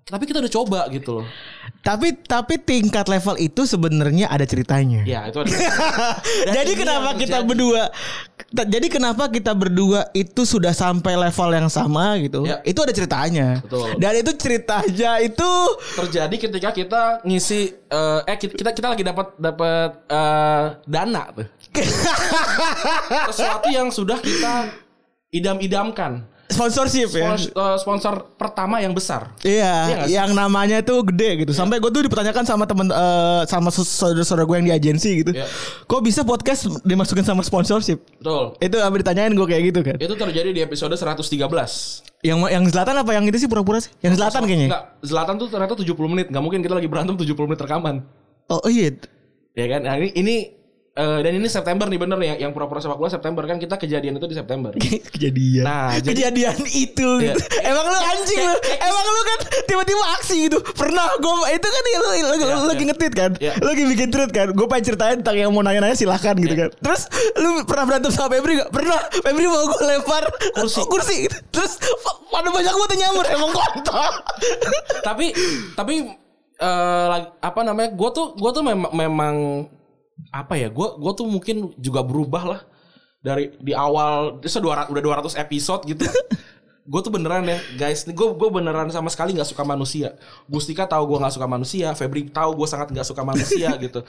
tapi 0.09 0.23
kita 0.25 0.41
udah 0.41 0.53
coba 0.53 0.79
gitu 0.89 1.21
loh 1.21 1.27
Tapi 1.79 2.11
tapi 2.25 2.59
tingkat 2.59 3.07
level 3.07 3.39
itu 3.39 3.63
sebenarnya 3.63 4.27
ada 4.27 4.43
ceritanya. 4.43 5.05
ya 5.07 5.29
itu 5.29 5.39
ada 5.39 5.53
jadi 6.59 6.71
kenapa 6.75 7.15
kita 7.15 7.39
terjadi. 7.39 7.47
berdua 7.47 7.83
jadi 8.49 8.87
kenapa 8.89 9.29
kita 9.29 9.53
berdua 9.53 10.09
itu 10.17 10.41
sudah 10.43 10.73
sampai 10.73 11.13
level 11.13 11.49
yang 11.53 11.69
sama 11.69 12.17
gitu? 12.17 12.49
Ya. 12.49 12.57
Itu 12.65 12.81
ada 12.81 12.89
ceritanya. 12.89 13.61
Betul. 13.61 13.93
Dan 14.01 14.13
itu 14.17 14.31
ceritanya 14.41 15.11
itu 15.21 15.49
terjadi 15.93 16.35
ketika 16.49 16.69
kita 16.73 17.01
ngisi 17.21 17.77
eh 17.77 18.19
eh 18.25 18.37
kita 18.41 18.73
kita, 18.73 18.87
lagi 18.89 19.05
dapat 19.05 19.37
dapat 19.37 19.89
eh, 20.09 20.65
dana 20.89 21.23
tuh 21.29 21.47
sesuatu 23.29 23.69
yang 23.69 23.93
sudah 23.93 24.17
kita 24.17 24.73
idam-idamkan 25.29 26.25
sponsorship 26.49 27.09
ya. 27.11 27.29
Spons- 27.31 27.51
eh, 27.51 27.77
sponsor 27.77 28.13
pertama 28.33 28.77
yang 28.77 28.89
besar 28.89 29.31
Iya, 29.39 30.03
Iya 30.03 30.19
yang 30.19 30.33
namanya 30.33 30.81
tuh 30.81 31.05
gede 31.05 31.45
gitu. 31.45 31.51
Sampai 31.51 31.77
gue 31.77 31.87
tuh 31.87 32.01
dipertanyakan 32.01 32.43
sama 32.43 32.65
temen 32.65 32.89
eh, 32.89 33.41
sama 33.45 33.69
saudara-saudara 33.69 34.43
gue 34.43 34.55
yang 34.57 34.67
di 34.67 34.73
agensi 34.73 35.09
gitu. 35.19 35.31
Iya. 35.31 35.45
Kok 35.85 36.01
bisa 36.01 36.21
podcast 36.21 36.65
dimasukin 36.81 37.21
sama 37.21 37.39
sponsorship? 37.39 38.01
betul 38.17 38.57
Itu 38.57 38.77
apa 38.77 38.95
ditanyain 38.95 39.29
gue 39.29 39.45
kayak 39.45 39.63
gitu 39.67 39.79
kan. 39.81 39.95
itu 39.95 40.11
terjadi 40.11 40.49
di 40.49 40.59
episode 40.59 40.91
113 40.91 41.37
Yang 42.19 42.37
yang 42.49 42.63
selatan 42.65 42.95
apa 42.97 43.11
yang 43.13 43.23
itu 43.23 43.37
sih 43.37 43.47
pura-pura 43.47 43.79
sih? 43.79 43.93
Yang 44.01 44.17
selatan 44.17 44.41
kayaknya. 44.43 44.67
Enggak, 44.67 44.83
Zlatan 44.99 45.35
tuh 45.37 45.47
ternyata 45.47 45.73
70 45.73 45.87
menit 46.05 46.27
nggak 46.27 46.43
mungkin 46.43 46.59
kita 46.59 46.73
lagi 46.73 46.89
berantem 46.89 47.15
70 47.15 47.47
menit 47.47 47.61
rekaman 47.61 47.95
Oh 48.49 48.65
iya. 48.65 48.91
ya 49.53 49.65
kan 49.67 49.81
nah, 49.81 49.95
ini 49.95 50.09
ini 50.13 50.35
eh, 50.99 51.19
dan 51.21 51.31
ini 51.33 51.47
September 51.47 51.85
nih 51.85 51.95
bener 51.97 52.17
nih 52.17 52.27
yang, 52.27 52.39
yang 52.39 52.51
pura-pura 52.51 52.77
sepak 52.77 52.95
bola 52.95 53.07
September 53.07 53.43
kan 53.43 53.55
kita 53.55 53.75
kejadian 53.75 54.13
itu 54.13 54.27
di 54.27 54.35
September 54.35 54.75
kejadian. 55.15 55.63
Nah, 55.63 55.95
jadi- 55.95 56.11
kejadian 56.27 56.55
itu. 56.67 57.09
Iya. 57.17 57.33
gitu. 57.33 57.41
Emang 57.61 57.85
lu 57.85 57.95
anjing 57.97 58.39
lu. 58.41 58.55
Emang 58.77 59.05
lu 59.05 59.21
kan 59.25 59.39
tiba-tiba 59.63 60.03
aksi 60.13 60.35
gitu. 60.45 60.57
Pernah 60.73 61.07
gue 61.15 61.33
itu 61.49 61.67
kan 61.67 61.81
lu, 61.81 61.89
lu, 61.89 62.07
lu 62.11 62.35
Iya, 62.35 62.55
lagi 62.65 62.77
iya. 62.77 62.87
nge-tweet 62.89 63.13
kan. 63.13 63.31
Iya. 63.37 63.51
Lu 63.57 63.67
lagi 63.69 63.83
bikin 63.87 64.07
tweet 64.09 64.31
kan. 64.31 64.47
Gue 64.51 64.65
pengen 64.65 64.83
ceritain 64.85 65.17
tentang 65.17 65.37
yang 65.37 65.49
mau 65.49 65.61
nanya-nanya 65.61 65.95
silahkan 65.95 66.35
gitu 66.35 66.51
Iya. 66.51 66.67
kan. 66.67 66.69
Terus 66.79 67.01
lu 67.35 67.63
pernah 67.63 67.85
berantem 67.85 68.11
sama 68.11 68.27
Febri 68.29 68.59
gak? 68.59 68.69
Pernah. 68.69 68.99
Febri 69.15 69.45
mau 69.45 69.63
gue 69.63 69.81
lempar 69.85 70.23
Kursi. 70.53 70.81
kursi. 70.85 71.15
gitu. 71.23 71.37
Terus 71.49 71.79
pada 72.27 72.49
banyak 72.49 72.69
banget 72.69 72.97
nyamur 72.99 73.25
emang 73.25 73.49
kontol. 73.49 74.11
tapi 75.01 75.31
tapi 75.73 75.93
lag- 77.07 77.35
apa 77.39 77.59
namanya 77.61 77.89
gue 77.89 78.09
tuh 78.11 78.35
gue 78.35 78.51
tuh 78.51 78.61
memang 78.61 78.91
memang 78.91 79.35
apa 80.29 80.59
ya 80.59 80.67
gue 80.67 80.87
gue 80.99 81.11
tuh 81.15 81.27
mungkin 81.27 81.71
juga 81.79 82.03
berubah 82.03 82.43
lah 82.43 82.61
dari 83.19 83.51
di 83.59 83.75
awal 83.75 84.39
itu 84.39 84.59
udah 84.59 84.87
200 84.87 85.35
episode 85.35 85.83
gitu 85.87 86.07
gue 86.89 87.01
tuh 87.05 87.13
beneran 87.13 87.45
ya 87.45 87.59
guys 87.77 88.01
gue 88.01 88.27
gue 88.33 88.49
beneran 88.49 88.89
sama 88.89 89.13
sekali 89.13 89.37
nggak 89.37 89.45
suka 89.45 89.61
manusia 89.61 90.17
Gustika 90.49 90.89
tahu 90.89 91.13
gue 91.13 91.17
nggak 91.21 91.35
suka 91.37 91.45
manusia 91.45 91.93
Febri 91.93 92.25
tahu 92.33 92.57
gue 92.57 92.67
sangat 92.67 92.89
nggak 92.89 93.05
suka 93.05 93.21
manusia 93.21 93.69
gitu 93.85 94.01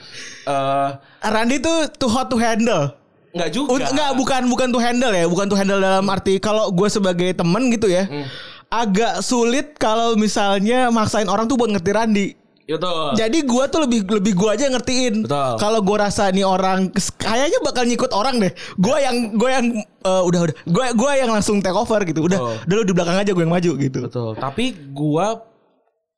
eh 0.49 0.89
Randy 1.21 1.61
tuh 1.61 1.85
too 1.95 2.09
hot 2.09 2.33
to 2.33 2.41
handle. 2.41 2.97
nggak 3.31 3.47
juga 3.55 3.87
Enggak, 3.87 4.11
bukan 4.19 4.41
bukan 4.51 4.67
to 4.75 4.79
handle 4.83 5.13
ya, 5.15 5.23
bukan 5.23 5.47
to 5.47 5.55
handle 5.55 5.79
dalam 5.79 6.03
arti 6.11 6.35
kalau 6.35 6.67
gue 6.67 6.91
sebagai 6.91 7.31
temen 7.31 7.71
gitu 7.71 7.87
ya. 7.87 8.03
Hmm. 8.03 8.27
Agak 8.67 9.23
sulit 9.23 9.79
kalau 9.79 10.19
misalnya 10.19 10.91
maksain 10.91 11.31
orang 11.31 11.47
tuh 11.47 11.55
buat 11.55 11.71
ngerti 11.71 11.91
Randy. 11.95 12.27
Itu 12.67 12.93
Jadi 13.17 13.37
gua 13.45 13.65
tuh 13.67 13.85
lebih 13.85 14.05
lebih 14.07 14.33
gua 14.37 14.53
aja 14.53 14.69
yang 14.69 14.75
ngertiin. 14.77 15.25
Betul. 15.25 15.53
Kalau 15.57 15.79
gua 15.81 16.07
rasa 16.07 16.29
nih 16.29 16.45
orang 16.45 16.93
kayaknya 17.17 17.59
bakal 17.65 17.83
ngikut 17.85 18.11
orang 18.13 18.39
deh. 18.39 18.53
Gua 18.77 18.97
yang 19.01 19.33
gua 19.35 19.49
yang 19.59 19.65
eh, 19.81 20.21
udah 20.25 20.39
udah 20.49 20.55
gua 20.69 20.85
gua 20.93 21.11
yang 21.17 21.29
langsung 21.31 21.59
take 21.59 21.75
over 21.75 22.01
gitu. 22.05 22.25
Udah, 22.25 22.39
Betul. 22.39 22.55
udah 22.67 22.75
lu 22.77 22.83
di 22.85 22.93
belakang 22.93 23.17
aja 23.21 23.31
gua 23.33 23.43
yang 23.43 23.53
maju 23.53 23.71
gitu. 23.77 23.99
betul 24.01 24.31
tapi 24.35 24.73
gue 24.73 25.27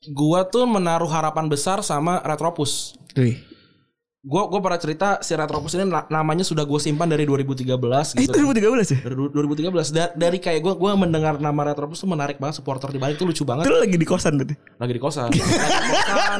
gue 0.03 0.39
tuh 0.51 0.65
menaruh 0.67 1.07
harapan 1.07 1.47
besar 1.47 1.79
sama 1.79 2.19
Retropus 2.23 2.95
Wih. 3.15 3.39
Gue 4.23 4.39
gue 4.41 4.55
pernah 4.57 4.79
cerita 4.79 5.07
si 5.19 5.35
Retropus 5.35 5.75
ini 5.75 5.83
na- 5.83 6.07
namanya 6.07 6.41
sudah 6.41 6.63
gue 6.63 6.79
simpan 6.79 7.05
dari 7.05 7.27
2013 7.27 7.67
Eh, 8.15 8.23
gitu 8.23 8.31
itu 8.31 8.39
2013 8.55 8.87
ya? 8.89 8.99
dari 9.03 9.15
du- 9.17 9.27
2013 9.29 9.91
Da- 9.91 10.13
dari 10.13 10.39
kayak 10.39 10.63
gue 10.63 10.73
gue 10.73 10.91
mendengar 10.93 11.35
nama 11.37 11.61
Retropus 11.65 11.99
tuh 11.99 12.07
menarik 12.07 12.39
banget 12.39 12.55
supporter 12.55 12.87
di 12.87 12.97
Bali 12.97 13.13
itu 13.13 13.23
lucu 13.23 13.43
banget 13.43 13.67
Itu 13.67 13.75
lagi 13.75 13.93
di 13.93 14.07
kosan 14.07 14.39
berarti. 14.39 14.55
lagi 14.73 14.93
di 14.93 15.01
kosan 15.01 15.27
Lagi 15.27 15.39
di 15.39 15.51
kosan. 15.99 16.39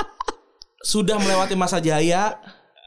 sudah 0.92 1.16
melewati 1.16 1.54
masa 1.54 1.76
jaya 1.78 2.36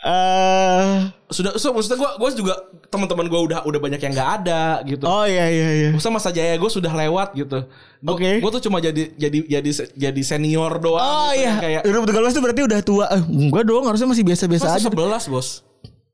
Eh 0.03 0.93
sudah 1.31 1.55
so, 1.55 1.71
maksudnya 1.71 1.95
gue 1.95 2.11
gue 2.19 2.29
juga 2.43 2.53
teman-teman 2.91 3.25
gue 3.25 3.39
udah 3.39 3.59
udah 3.63 3.79
banyak 3.79 4.03
yang 4.03 4.13
nggak 4.13 4.31
ada 4.43 4.83
gitu 4.83 5.07
oh 5.07 5.23
iya 5.23 5.47
iya 5.47 5.69
iya. 5.71 5.89
Maksudnya 5.95 6.15
masa 6.19 6.29
jaya 6.35 6.59
gue 6.59 6.67
sudah 6.67 6.91
lewat 6.91 7.31
gitu. 7.39 7.63
Oke. 8.03 8.43
Gue 8.43 8.51
tuh 8.51 8.61
cuma 8.67 8.83
jadi 8.83 9.15
jadi 9.15 9.39
jadi 9.47 9.69
jadi 9.95 10.21
senior 10.21 10.75
doang. 10.83 10.99
Oh 10.99 11.31
gitu. 11.31 11.47
iya. 11.47 11.53
Kayak 11.57 11.81
2013 11.87 12.35
tuh 12.35 12.43
berarti 12.43 12.61
udah 12.67 12.79
tua. 12.83 13.05
Eh, 13.15 13.23
enggak 13.23 13.63
dong, 13.63 13.83
harusnya 13.87 14.07
masih 14.11 14.27
biasa-biasa 14.27 14.67
masa 14.75 14.77
aja. 14.83 14.91
11 14.91 15.31
bos. 15.31 15.47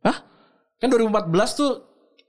Hah? 0.06 0.18
Kan 0.78 0.88
2014 0.94 1.60
tuh 1.60 1.72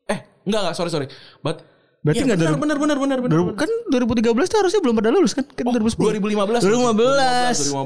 eh 0.08 0.24
enggak 0.48 0.60
enggak 0.64 0.74
sorry 0.80 0.90
sorry. 0.90 1.06
But 1.44 1.62
Berarti 2.00 2.24
iya, 2.24 2.32
nggak 2.32 2.40
benar, 2.40 2.56
benar 2.56 2.76
benar 2.80 2.96
benar 2.96 3.18
benar. 3.20 3.60
Kan 3.60 3.68
2013 3.92 4.32
tuh 4.32 4.58
harusnya 4.64 4.80
belum 4.80 4.94
pada 5.04 5.12
lulus 5.12 5.36
kan? 5.36 5.44
Kan 5.44 5.68
2010. 5.68 6.16
2015. 6.16 6.64
2015. 6.64 7.76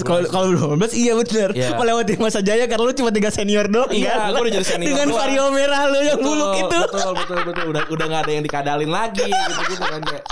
Kalau 0.00 0.20
kalau 0.32 0.46
2015 0.80 0.96
iya 0.96 1.12
benar. 1.12 1.50
Iya. 1.52 1.68
Melewati 1.76 2.12
masa 2.16 2.40
jaya 2.40 2.64
karena 2.64 2.88
lu 2.88 2.96
cuma 2.96 3.12
tiga 3.12 3.28
senior 3.28 3.68
doang. 3.68 3.92
Iya, 3.92 4.16
kan? 4.16 4.32
gua 4.32 4.40
udah 4.48 4.52
jadi 4.56 4.64
senior 4.64 4.96
Dengan 4.96 5.08
doang. 5.12 5.20
vario 5.20 5.44
merah 5.52 5.82
lu 5.92 6.00
yang 6.00 6.20
buluk 6.24 6.52
itu. 6.56 6.78
Betul 6.88 7.12
betul 7.20 7.38
betul 7.44 7.64
udah 7.68 7.82
udah 7.92 8.06
nggak 8.08 8.22
ada 8.24 8.32
yang 8.32 8.44
dikadalin 8.48 8.88
lagi 8.88 9.28
gitu 9.28 9.60
gitu 9.76 9.84
kan 9.84 10.00
kayak. 10.00 10.24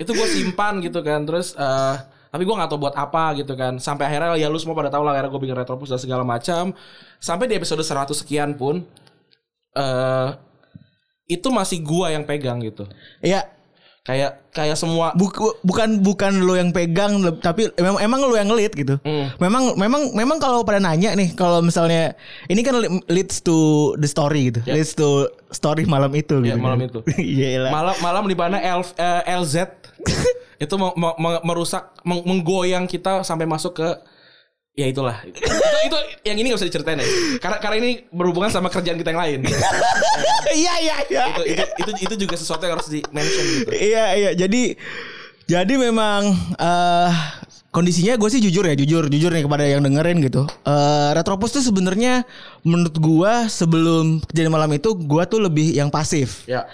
Itu 0.00 0.10
gue 0.16 0.28
simpan 0.28 0.80
gitu 0.80 1.00
kan 1.04 1.28
terus 1.28 1.52
eh 1.60 1.96
tapi 2.32 2.42
gue 2.44 2.56
nggak 2.56 2.68
tahu 2.72 2.80
buat 2.88 2.96
apa 2.96 3.36
gitu 3.36 3.52
kan 3.52 3.76
sampai 3.80 4.08
akhirnya 4.12 4.36
ya 4.36 4.48
lu 4.48 4.56
semua 4.56 4.76
pada 4.76 4.92
tahu 4.92 5.04
lah 5.04 5.12
akhirnya 5.16 5.32
gue 5.32 5.40
bikin 5.40 5.56
retropus 5.56 5.88
dan 5.92 6.00
segala 6.00 6.20
macam 6.20 6.72
sampai 7.16 7.48
di 7.48 7.56
episode 7.56 7.80
100 7.80 8.12
sekian 8.12 8.52
pun 8.56 8.84
eh 9.76 10.28
itu 11.26 11.48
masih 11.48 11.78
gua 11.80 12.08
yang 12.08 12.22
pegang 12.22 12.58
gitu 12.60 12.86
Iya. 13.20 13.50
kayak 14.02 14.54
kayak 14.54 14.78
semua 14.78 15.10
Buk- 15.12 15.34
bukan 15.60 15.98
bukan 15.98 16.38
lu 16.38 16.54
yang 16.54 16.70
pegang 16.70 17.18
tapi 17.36 17.66
emang 17.74 17.98
emang 17.98 18.22
lu 18.22 18.34
yang 18.34 18.46
lead 18.48 18.70
gitu. 18.70 19.02
Hmm. 19.02 19.34
Memang 19.36 19.74
memang 19.74 20.14
memang 20.14 20.38
kalau 20.38 20.62
pada 20.62 20.78
nanya 20.78 21.10
nih 21.12 21.34
kalau 21.34 21.58
misalnya 21.58 22.14
ini 22.46 22.62
kan 22.62 22.78
leads 23.06 23.42
to 23.42 23.56
the 23.96 24.06
story 24.06 24.48
gitu. 24.48 24.62
Ya. 24.62 24.78
Leads 24.78 24.94
to 24.94 25.26
story 25.50 25.82
malam 25.84 26.14
itu 26.14 26.38
Ya, 26.40 26.54
gitu. 26.54 26.62
malam 26.62 26.78
itu. 26.80 27.02
Iya 27.18 27.66
lah. 27.66 27.70
malam 27.72 27.96
malam 27.98 28.24
di 28.24 28.36
mana 28.36 28.62
L, 28.62 28.86
eh, 28.86 29.22
LZ 29.34 29.56
itu 30.62 30.74
me- 30.78 30.94
me- 30.94 31.42
merusak 31.42 31.90
meng- 32.00 32.22
menggoyang 32.22 32.86
kita 32.86 33.20
sampai 33.20 33.44
masuk 33.44 33.74
ke 33.74 33.88
ya 34.76 34.86
itulah 34.86 35.16
itu, 35.24 35.40
itu 35.88 35.98
yang 36.28 36.36
ini 36.36 36.52
gak 36.52 36.60
usah 36.60 36.68
diceritain 36.68 37.00
ya 37.00 37.08
karena 37.40 37.56
karena 37.64 37.76
ini 37.80 37.90
berhubungan 38.12 38.52
sama 38.52 38.68
kerjaan 38.68 39.00
kita 39.00 39.16
yang 39.16 39.22
lain 39.24 39.40
Iya 40.46 40.74
iya 40.78 40.96
iya. 41.10 41.24
itu, 41.32 41.42
itu 41.48 41.64
itu 41.80 41.90
itu 42.06 42.14
juga 42.28 42.34
sesuatu 42.36 42.62
yang 42.68 42.76
harus 42.78 42.86
di 42.86 43.00
mention 43.10 43.44
gitu 43.56 43.70
Iya 43.72 44.04
iya 44.14 44.30
jadi 44.36 44.76
jadi 45.48 45.74
memang 45.80 46.28
eh 46.60 47.12
kondisinya 47.72 48.16
gue 48.16 48.28
sih 48.28 48.40
jujur 48.40 48.64
ya 48.64 48.76
jujur 48.76 49.08
jujur 49.08 49.30
nih 49.32 49.44
kepada 49.44 49.64
yang 49.68 49.84
dengerin 49.84 50.18
gitu. 50.24 50.42
Eh 50.64 51.10
Retropus 51.12 51.60
tuh 51.60 51.64
sebenarnya 51.64 52.24
menurut 52.64 52.96
gue 52.96 53.32
sebelum 53.46 54.24
kejadian 54.26 54.54
malam 54.54 54.70
itu 54.72 54.96
gue 54.96 55.22
tuh 55.28 55.38
lebih 55.38 55.76
yang 55.76 55.92
pasif. 55.92 56.44
ya 56.48 56.64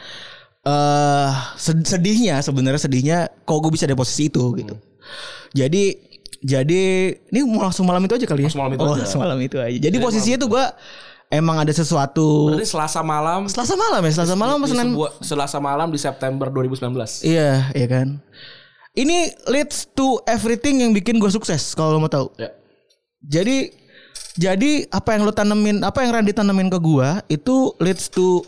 eh 0.62 1.30
sed- 1.58 1.84
sedihnya 1.84 2.38
sebenarnya 2.38 2.80
sedihnya 2.80 3.18
kok 3.42 3.58
gue 3.60 3.72
bisa 3.74 3.84
di 3.84 3.98
posisi 3.98 4.30
itu 4.30 4.40
gitu. 4.56 4.74
Jadi 5.52 6.11
jadi 6.42 6.82
ini 7.30 7.40
mau 7.46 7.62
langsung 7.62 7.86
malam 7.86 8.02
itu 8.02 8.14
aja 8.14 8.26
kali 8.26 8.42
ya. 8.42 8.50
Langsung 8.50 8.62
malam 8.62 8.74
itu 8.74 8.82
oh, 8.82 8.90
aja. 8.90 9.00
langsung 9.00 9.22
malam 9.22 9.38
itu 9.38 9.56
aja. 9.56 9.78
Jadi 9.78 9.96
posisinya 9.96 10.38
tuh 10.38 10.50
gue 10.50 10.64
emang 11.30 11.56
ada 11.56 11.70
sesuatu 11.70 12.50
berarti 12.50 12.68
Selasa 12.68 13.00
malam 13.00 13.46
Selasa 13.46 13.72
malam 13.72 14.00
ya, 14.02 14.12
Selasa 14.12 14.34
malam 14.34 14.56
di 14.56 14.60
apa 14.60 14.68
Senin 14.68 14.88
sebuah- 14.92 15.14
Selasa 15.22 15.58
malam 15.58 15.88
di 15.88 15.96
September 15.96 16.46
2019 16.48 17.22
Iya, 17.22 17.72
iya 17.72 17.86
kan. 17.86 18.18
Ini 18.92 19.18
leads 19.48 19.88
to 19.88 20.20
everything 20.26 20.82
yang 20.82 20.92
bikin 20.92 21.16
gue 21.16 21.30
sukses 21.30 21.72
kalau 21.72 21.96
lo 21.96 21.98
mau 21.98 22.12
tahu. 22.12 22.28
ya 22.36 22.52
Jadi 23.22 23.72
jadi 24.34 24.84
apa 24.88 25.14
yang 25.14 25.22
lo 25.22 25.32
tanemin, 25.32 25.80
apa 25.80 26.02
yang 26.02 26.12
Randy 26.12 26.32
tanemin 26.32 26.68
ke 26.68 26.76
gue 26.76 27.08
itu 27.30 27.72
leads 27.78 28.08
to 28.08 28.44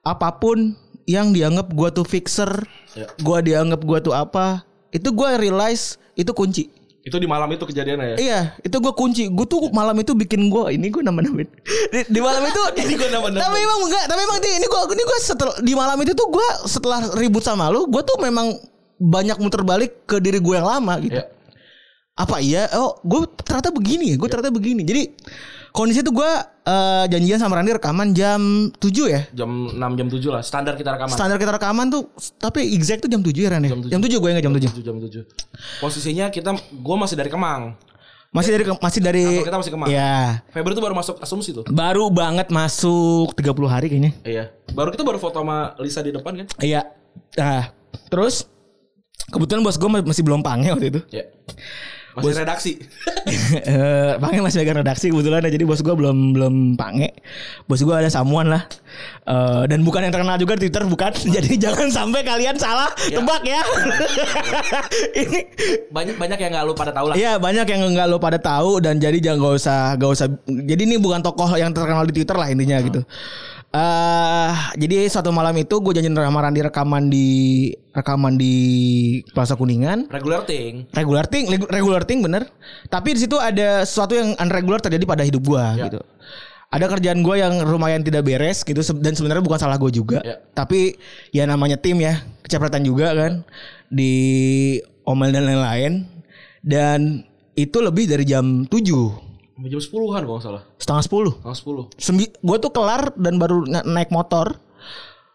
apa 0.00 0.32
pun 0.34 0.76
yang 1.04 1.30
dianggap 1.30 1.70
gue 1.70 1.88
tuh 1.90 2.04
fixer, 2.04 2.48
Ya. 2.90 3.06
gue 3.16 3.38
dianggap 3.44 3.80
gue 3.80 3.98
tuh 4.02 4.10
apa, 4.10 4.66
itu 4.90 5.08
gue 5.08 5.28
realize 5.38 5.94
itu 6.12 6.30
kunci. 6.30 6.68
Itu 7.00 7.16
di 7.16 7.24
malam 7.24 7.48
itu 7.48 7.64
kejadiannya 7.64 8.06
ya 8.12 8.16
Iya, 8.20 8.40
itu 8.60 8.76
gue 8.76 8.92
kunci. 8.92 9.32
Gue 9.32 9.48
tuh 9.48 9.72
malam 9.72 9.96
itu 9.96 10.12
bikin 10.12 10.52
gue 10.52 10.76
ini 10.76 10.92
gue 10.92 11.00
nama 11.00 11.24
namain. 11.24 11.48
Di, 11.88 12.04
di 12.12 12.20
malam 12.20 12.44
itu 12.44 12.60
Ini 12.84 12.92
gua 13.00 13.08
nama-namain. 13.08 13.40
Tapi 13.40 13.56
emang 13.56 13.78
enggak, 13.88 14.04
tapi 14.04 14.20
emang 14.20 14.38
ini 14.44 14.66
gue 14.68 14.80
ini 14.92 15.02
gue 15.08 15.18
setelah 15.24 15.54
di 15.64 15.72
malam 15.72 15.96
itu 16.04 16.12
tuh 16.12 16.28
gue 16.28 16.48
setelah 16.68 17.00
ribut 17.16 17.40
sama 17.40 17.72
lu, 17.72 17.88
gue 17.88 18.02
tuh 18.04 18.20
memang 18.20 18.52
banyak 19.00 19.40
muter 19.40 19.64
balik 19.64 20.04
ke 20.04 20.20
diri 20.20 20.44
gue 20.44 20.54
yang 20.60 20.68
lama 20.68 21.00
gitu. 21.00 21.16
ya 21.16 21.24
Apa 22.20 22.36
iya? 22.44 22.68
Oh, 22.76 23.00
gue 23.00 23.24
ternyata 23.40 23.72
begini 23.72 24.12
ya. 24.12 24.16
Gue 24.20 24.28
ternyata 24.28 24.52
begini. 24.52 24.84
Jadi 24.84 25.16
kondisi 25.72 26.04
itu 26.04 26.12
gue 26.12 26.30
eh, 26.68 27.04
janjian 27.08 27.38
sama 27.40 27.56
Randy 27.56 27.72
rekaman 27.80 28.12
jam 28.12 28.68
7 28.76 28.82
ya. 29.08 29.22
jam 29.32 29.70
6 29.72 29.78
jam 29.78 30.06
7 30.10 30.34
lah 30.34 30.42
standar 30.42 30.74
kita 30.74 30.98
rekaman 30.98 31.14
Standar 31.14 31.38
kita 31.38 31.52
rekaman 31.56 31.86
tuh 31.88 32.10
tapi 32.36 32.74
exact 32.74 33.06
tuh 33.06 33.10
jam 33.10 33.22
7 33.22 33.32
ya 33.32 33.48
Randy. 33.54 33.70
Jam 33.70 33.80
tujuh. 33.80 33.92
Jam 33.94 34.00
7 34.02 34.20
gue 34.20 34.30
ingat 34.34 34.44
jam 34.44 34.52
7. 34.52 34.68
7 34.68 34.84
jam 34.84 34.96
7 35.00 35.80
posisinya 35.80 36.26
kita 36.28 36.50
gue 36.58 36.96
masih 36.98 37.16
dari 37.16 37.30
Kemang 37.32 37.78
Masih 38.30 38.54
dari 38.54 38.62
masih 38.62 39.00
dari 39.02 39.24
Kantor 39.26 39.46
kita 39.50 39.58
masih 39.58 39.72
Kemang. 39.74 39.88
Ya. 39.90 40.46
Februari 40.54 40.74
itu 40.78 40.82
baru 40.86 40.94
masuk 40.94 41.18
asumsi 41.18 41.50
tuh 41.50 41.66
Baru 41.66 42.14
banget 42.14 42.46
masuk 42.54 43.34
30 43.34 43.66
hari 43.66 43.86
kayaknya. 43.90 44.12
Iya. 44.22 44.44
Baru 44.70 44.94
kita 44.94 45.02
baru 45.02 45.18
foto 45.18 45.42
sama 45.42 45.74
Lisa 45.82 45.98
di 45.98 46.14
depan 46.14 46.38
kan? 46.38 46.46
Iya. 46.62 46.86
Nah, 47.34 47.74
terus 48.06 48.46
kebetulan 49.34 49.66
bos 49.66 49.74
gue 49.74 49.90
masih 50.06 50.22
belum 50.22 50.46
pange 50.46 50.70
waktu 50.70 50.94
itu. 50.94 51.00
Iya. 51.10 51.26
Masih 52.18 52.42
redaksi. 52.42 52.72
Eh, 53.50 54.14
pange 54.22 54.40
masih 54.40 54.62
megang 54.62 54.80
redaksi 54.82 55.10
kebetulan 55.10 55.42
ya, 55.44 55.50
jadi 55.52 55.64
bos 55.66 55.82
gue 55.82 55.92
belum 55.94 56.32
belum 56.32 56.54
pange. 56.78 57.12
Bos 57.66 57.82
gue 57.82 57.92
ada 57.92 58.06
samuan 58.08 58.46
lah. 58.46 58.62
Eh, 59.26 59.62
dan 59.70 59.82
bukan 59.82 60.06
yang 60.06 60.14
terkenal 60.14 60.38
juga 60.38 60.56
di 60.56 60.66
Twitter 60.66 60.86
bukan. 60.86 61.12
Jadi 61.36 61.58
jangan 61.60 61.86
sampai 61.90 62.22
kalian 62.26 62.56
salah 62.58 62.90
tebak 62.96 63.42
ya. 63.46 63.62
Ini 65.22 65.40
banyak 65.92 66.16
banyak 66.18 66.38
yang 66.40 66.50
nggak 66.56 66.64
lu 66.66 66.74
pada 66.74 66.90
tahu 66.94 67.06
lah. 67.12 67.14
Iya 67.18 67.32
banyak 67.38 67.66
yang 67.66 67.80
nggak 67.94 68.06
lo 68.10 68.18
pada 68.18 68.38
tahu 68.38 68.82
dan 68.82 68.98
jadi 68.98 69.18
jangan 69.18 69.38
gak 69.42 69.54
usah 69.60 69.80
gak 69.98 70.10
usah. 70.10 70.26
Jadi 70.46 70.82
ini 70.86 70.96
bukan 70.98 71.20
tokoh 71.22 71.50
yang 71.54 71.70
terkenal 71.70 72.06
di 72.06 72.14
Twitter 72.16 72.34
lah 72.34 72.48
intinya 72.50 72.78
gitu. 72.82 73.00
Eh 73.70 74.50
jadi 74.74 75.06
suatu 75.06 75.30
malam 75.30 75.54
itu 75.54 75.78
gue 75.78 75.94
janjian 75.94 76.12
sama 76.12 76.42
Randy 76.42 76.60
rekaman 76.60 77.06
di 77.06 77.28
rekaman 77.94 78.34
di 78.34 78.54
Plaza 79.30 79.54
Kuningan. 79.54 80.10
Regular 80.10 80.42
thing. 80.42 80.90
Regular 80.90 81.26
thing, 81.26 81.46
regu- 81.46 81.70
regular 81.70 82.02
thing 82.02 82.18
bener. 82.18 82.50
Tapi 82.86 83.14
di 83.14 83.20
situ 83.22 83.38
ada 83.38 83.86
sesuatu 83.86 84.14
yang 84.14 84.34
unregular 84.36 84.82
terjadi 84.82 85.04
pada 85.06 85.22
hidup 85.22 85.42
gua 85.46 85.78
Ya. 85.78 85.86
gitu. 85.86 86.02
Ada 86.70 86.86
kerjaan 86.86 87.22
gua 87.22 87.34
yang 87.34 87.62
lumayan 87.66 88.02
tidak 88.02 88.22
beres 88.22 88.62
gitu 88.62 88.78
dan 88.98 89.14
sebenarnya 89.14 89.42
bukan 89.42 89.58
salah 89.58 89.74
gue 89.74 89.90
juga. 89.90 90.22
Ya. 90.22 90.38
Tapi 90.54 90.94
ya 91.30 91.42
namanya 91.42 91.74
tim 91.74 91.98
ya, 91.98 92.22
kecapretan 92.42 92.82
juga 92.82 93.10
kan 93.10 93.42
di 93.90 94.14
omel 95.02 95.30
dan 95.30 95.50
lain-lain. 95.50 96.06
Dan 96.62 97.26
itu 97.58 97.78
lebih 97.82 98.06
dari 98.06 98.22
jam 98.22 98.66
7 98.66 98.70
Sampai 98.70 99.29
Jam 99.66 99.80
10-an 99.80 100.22
kalau 100.24 100.36
nggak 100.38 100.46
salah. 100.46 100.62
setengah 100.80 101.04
10 101.04 101.44
Tanggal 101.44 101.58
10. 101.92 102.00
Sembi 102.00 102.24
gue 102.30 102.56
tuh 102.56 102.72
kelar 102.72 103.12
dan 103.18 103.36
baru 103.36 103.66
na- 103.68 103.84
naik 103.84 104.08
motor. 104.08 104.56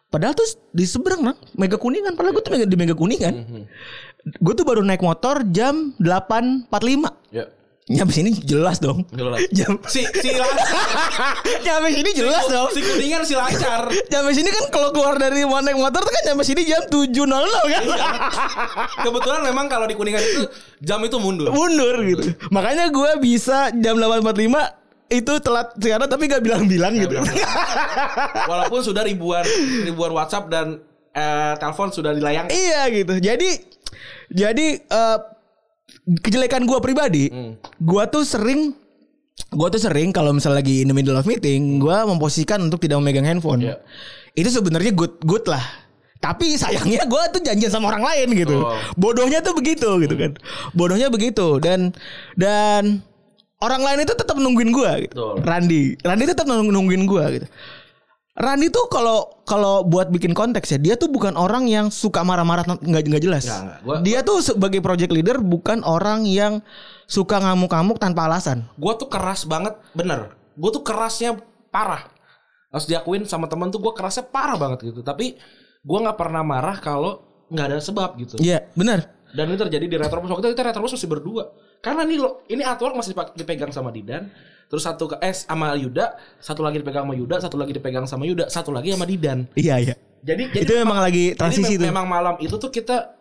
Padahal 0.10 0.34
tuh 0.34 0.48
di 0.72 0.88
seberang 0.88 1.22
nah, 1.22 1.36
Mega 1.54 1.76
Kuningan. 1.76 2.16
Padahal 2.16 2.34
gue 2.34 2.44
tuh 2.46 2.56
di 2.56 2.78
Mega 2.80 2.96
Kuningan. 2.96 3.36
Gue 4.42 4.54
tuh 4.58 4.66
baru 4.66 4.82
naik 4.82 5.04
motor 5.04 5.44
jam 5.52 5.94
8.45. 6.00 6.72
Ya. 6.72 7.12
Nyampe 7.86 8.18
sini 8.18 8.34
jelas 8.42 8.82
dong. 8.82 9.06
Jelas. 9.14 9.46
Jam 9.54 9.78
Si 9.86 10.02
si. 10.02 10.30
Nyampe 11.70 11.88
sini 11.94 12.10
jelas 12.18 12.50
dong. 12.50 12.74
Si 12.74 12.82
kuningan 12.82 13.22
si 13.30 13.38
lancar. 13.38 13.86
Nyampe 14.10 14.34
sini 14.34 14.50
kan 14.50 14.74
kalau 14.74 14.90
keluar 14.90 15.22
dari 15.22 15.46
mau 15.46 15.62
naik 15.62 15.78
motor 15.78 16.02
tuh 16.02 16.10
kan 16.10 16.34
nyampe 16.34 16.42
sini 16.42 16.66
jam 16.66 16.82
7.00 16.90 17.14
kan. 17.70 17.84
Kebetulan 19.06 19.46
memang 19.46 19.70
kalau 19.70 19.86
di 19.86 19.94
kuningan 19.94 20.18
itu 20.18 20.50
jam 20.82 20.98
itu 21.06 21.22
mundur. 21.22 21.54
Mundur 21.54 22.02
gitu. 22.02 22.34
Makanya 22.50 22.90
gue 22.90 23.22
bisa 23.22 23.70
jam 23.78 24.02
8.45 24.02 25.14
itu 25.14 25.34
telat 25.46 25.68
sekarang 25.78 26.10
tapi 26.10 26.26
gak 26.26 26.42
bilang-bilang 26.42 26.98
gitu. 26.98 27.22
Walaupun 28.50 28.82
sudah 28.82 29.06
ribuan 29.06 29.46
ribuan 29.86 30.10
WhatsApp 30.10 30.50
dan 30.50 30.82
eh, 31.14 31.54
telepon 31.62 31.94
sudah 31.94 32.18
dilayang. 32.18 32.50
iya 32.50 32.90
gitu. 32.90 33.14
Jadi 33.22 33.62
jadi 34.34 34.82
eh, 34.82 35.18
kejelekan 36.06 36.64
gue 36.64 36.78
pribadi, 36.80 37.26
Hmm. 37.28 37.58
gue 37.78 38.04
tuh 38.08 38.22
sering 38.22 38.74
gue 39.36 39.68
tuh 39.68 39.82
sering 39.82 40.10
kalau 40.10 40.32
misalnya 40.32 40.60
lagi 40.60 40.80
in 40.80 40.88
the 40.88 40.96
middle 40.96 41.14
of 41.14 41.26
meeting, 41.26 41.78
gue 41.78 41.98
memposisikan 42.06 42.62
untuk 42.62 42.80
tidak 42.80 43.00
memegang 43.00 43.26
handphone. 43.26 43.62
Iya. 43.62 43.82
Itu 44.34 44.50
sebenarnya 44.50 44.92
good 44.92 45.20
good 45.22 45.46
lah. 45.46 45.62
Tapi 46.16 46.56
sayangnya 46.56 47.06
gue 47.06 47.24
tuh 47.32 47.42
janjian 47.44 47.70
sama 47.70 47.90
orang 47.90 48.02
lain 48.02 48.28
gitu. 48.34 48.58
Oh. 48.58 48.74
Bodohnya 48.96 49.44
tuh 49.44 49.54
begitu 49.54 49.86
gitu 50.00 50.16
kan. 50.16 50.32
Bodohnya 50.72 51.08
begitu 51.08 51.60
dan 51.60 51.92
dan 52.34 53.04
orang 53.60 53.82
lain 53.82 54.00
itu 54.04 54.14
tetap 54.14 54.36
nungguin 54.36 54.72
gue 54.72 54.92
gitu. 55.06 55.14
Betul. 55.14 55.34
Randi, 55.44 55.84
Randi 56.00 56.24
tetap 56.26 56.46
nung- 56.46 56.72
nungguin 56.72 57.04
gue 57.06 57.26
gitu. 57.40 57.48
Randi 58.36 58.68
tuh 58.68 58.92
kalau 58.92 59.32
kalau 59.48 59.88
buat 59.88 60.12
bikin 60.12 60.36
konteks 60.36 60.76
ya 60.76 60.80
dia 60.80 60.96
tuh 61.00 61.08
bukan 61.08 61.40
orang 61.40 61.72
yang 61.72 61.88
suka 61.88 62.20
marah-marah 62.20 62.68
nggak 62.68 63.04
nggak 63.08 63.24
jelas. 63.24 63.48
Nggak, 63.48 63.62
nggak. 63.64 63.80
Gua- 63.88 64.02
dia 64.04 64.20
tuh 64.28 64.44
sebagai 64.44 64.84
project 64.84 65.16
leader 65.16 65.40
bukan 65.40 65.80
orang 65.88 66.28
yang 66.28 66.60
suka 67.08 67.40
ngamuk-ngamuk 67.40 67.96
tanpa 67.96 68.28
alasan. 68.28 68.68
Gue 68.76 68.92
tuh 69.00 69.08
keras 69.08 69.48
banget, 69.48 69.80
bener. 69.96 70.36
Gue 70.60 70.68
tuh 70.68 70.84
kerasnya 70.84 71.40
parah. 71.72 72.12
Harus 72.76 72.92
diakuin 72.92 73.24
sama 73.24 73.48
temen 73.48 73.72
tuh 73.72 73.80
gue 73.80 73.96
kerasnya 73.96 74.28
parah 74.28 74.60
banget 74.60 74.92
gitu. 74.92 75.00
Tapi 75.00 75.40
gue 75.80 75.98
nggak 76.04 76.20
pernah 76.20 76.44
marah 76.44 76.76
kalau 76.84 77.24
nggak 77.48 77.66
ada 77.72 77.80
sebab 77.80 78.20
gitu. 78.20 78.36
Iya, 78.44 78.68
benar. 78.76 79.16
Dan 79.32 79.48
ini 79.48 79.60
terjadi 79.60 79.88
di 79.88 79.96
Retrobus 79.96 80.28
waktu 80.28 80.52
itu 80.52 80.60
kita 80.60 80.76
Retrobus 80.76 81.00
masih 81.00 81.08
berdua. 81.08 81.56
Karena 81.80 82.04
nih 82.04 82.20
lo, 82.20 82.44
ini 82.52 82.68
artwork 82.68 83.00
masih 83.00 83.16
dipegang 83.36 83.72
sama 83.72 83.96
Didan, 83.96 84.28
terus 84.68 84.84
satu 84.84 85.12
ke 85.12 85.18
S 85.22 85.46
sama 85.46 85.74
Yuda, 85.78 86.18
satu 86.42 86.62
lagi 86.66 86.82
dipegang 86.82 87.06
sama 87.06 87.16
Yuda, 87.16 87.36
satu 87.42 87.56
lagi 87.58 87.72
dipegang 87.74 88.06
sama 88.06 88.24
Yuda, 88.26 88.46
satu 88.50 88.70
lagi 88.74 88.94
sama 88.94 89.06
Didan. 89.06 89.46
Iya, 89.54 89.76
iya. 89.82 89.96
Jadi 90.26 90.44
Itu 90.58 90.74
memang 90.82 90.98
lagi 91.00 91.38
transisi 91.38 91.78
jadi 91.78 91.86
tuh. 91.86 91.90
Memang 91.94 92.08
malam 92.10 92.36
itu 92.42 92.56
tuh 92.58 92.74
kita 92.74 93.14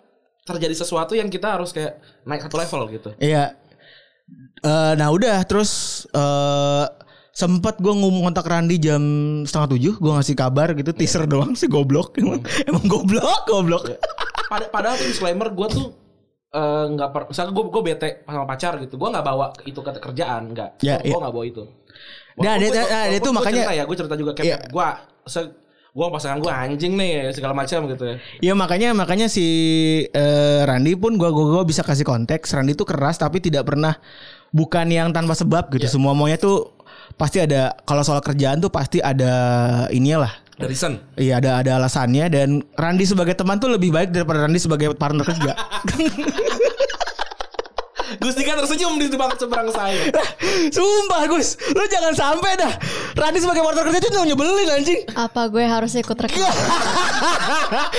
terjadi 0.44 0.72
sesuatu 0.76 1.12
yang 1.12 1.28
kita 1.28 1.56
harus 1.56 1.72
kayak 1.72 2.00
naik 2.24 2.44
satu 2.48 2.56
level 2.56 2.80
gitu. 2.96 3.10
Iya. 3.20 3.56
Eh, 4.64 4.92
nah 4.96 5.12
udah 5.12 5.44
terus 5.44 6.04
eh 6.16 6.86
sempat 7.34 7.82
gue 7.82 7.90
ngomong 7.90 8.30
kontak 8.30 8.46
Randi 8.46 8.78
jam 8.78 9.02
setengah 9.42 9.74
tujuh 9.74 9.98
gue 9.98 10.12
ngasih 10.14 10.38
kabar 10.38 10.70
gitu 10.78 10.94
teaser 10.94 11.26
doang 11.26 11.58
sih 11.58 11.66
goblok 11.66 12.14
emang, 12.14 12.38
emang 12.70 12.86
goblok 12.86 13.42
goblok 13.50 13.90
Pada, 14.46 14.70
padahal 14.70 14.94
tuh 15.02 15.10
disclaimer 15.10 15.50
gue 15.50 15.66
tuh 15.66 15.90
eh, 16.54 16.84
nggak 16.94 17.08
per, 17.10 17.22
misalnya 17.34 17.52
gue 17.52 17.64
gue 17.66 17.82
bete 17.82 18.08
sama 18.24 18.46
pacar 18.46 18.72
gitu, 18.78 18.94
gue 18.94 19.08
nggak 19.10 19.26
bawa 19.26 19.46
itu 19.66 19.80
ke 19.82 19.90
kerjaan, 19.98 20.54
nggak, 20.54 20.70
Ya, 20.80 21.02
gue 21.02 21.10
ya. 21.10 21.18
nggak 21.18 21.34
bawa 21.34 21.44
itu. 21.44 21.62
Nah, 22.34 22.54
Walaupun- 22.54 22.74
nah, 22.74 23.04
gua 23.10 23.32
makanya- 23.34 23.64
cerita 23.66 23.74
ya, 23.74 23.82
gue 23.86 23.96
cerita 23.98 24.14
juga 24.14 24.30
Iya. 24.34 24.38
kayak 24.38 24.60
gue, 24.70 24.86
gue 25.94 26.06
pasangan 26.10 26.38
gue 26.42 26.50
anjing 26.50 26.92
nih 26.98 27.30
segala 27.30 27.54
macam 27.54 27.86
gitu 27.86 28.02
ya. 28.02 28.16
ya 28.42 28.52
makanya 28.58 28.90
makanya 28.90 29.30
si 29.30 29.46
eh, 30.10 30.60
Randi 30.66 30.98
pun 30.98 31.14
gue 31.14 31.30
gua, 31.30 31.46
gua 31.54 31.62
bisa 31.62 31.86
kasih 31.86 32.02
konteks 32.02 32.50
Randi 32.50 32.74
tuh 32.74 32.82
keras 32.82 33.22
tapi 33.22 33.38
tidak 33.38 33.62
pernah 33.70 33.94
bukan 34.50 34.90
yang 34.90 35.14
tanpa 35.14 35.38
sebab 35.38 35.70
gitu 35.70 35.86
semua 35.86 36.10
maunya 36.10 36.34
tuh 36.34 36.74
pasti 37.14 37.38
ada 37.38 37.78
kalau 37.86 38.02
soal 38.02 38.18
kerjaan 38.18 38.58
tuh 38.58 38.74
pasti 38.74 38.98
ada 38.98 39.30
inilah 39.94 40.34
Dari 40.54 40.76
Sen. 40.78 41.02
Iya 41.18 41.42
ada 41.42 41.60
ada 41.60 41.82
alasannya 41.82 42.30
dan 42.30 42.62
Randi 42.78 43.04
sebagai 43.04 43.34
teman 43.34 43.58
tuh 43.58 43.74
lebih 43.74 43.90
baik 43.90 44.14
daripada 44.14 44.46
Randi 44.46 44.62
sebagai 44.62 44.94
partner 44.94 45.26
kerja. 45.26 45.52
Gustika 48.16 48.54
tersenyum 48.54 48.96
di 48.96 49.06
seberang, 49.06 49.34
seberang 49.34 49.68
saya. 49.70 49.98
Sumpah 50.68 51.22
Gus, 51.26 51.56
lu 51.68 51.84
jangan 51.86 52.12
sampai 52.12 52.54
dah. 52.54 52.72
Randi 53.14 53.38
sebagai 53.38 53.62
partner 53.62 53.84
kerja 53.86 54.00
tuh 54.04 54.22
nyebelin 54.22 54.68
anjing. 54.70 55.00
Apa 55.12 55.46
gue 55.46 55.62
harus 55.62 55.92
ikut 55.94 56.14
rekam? 56.14 56.44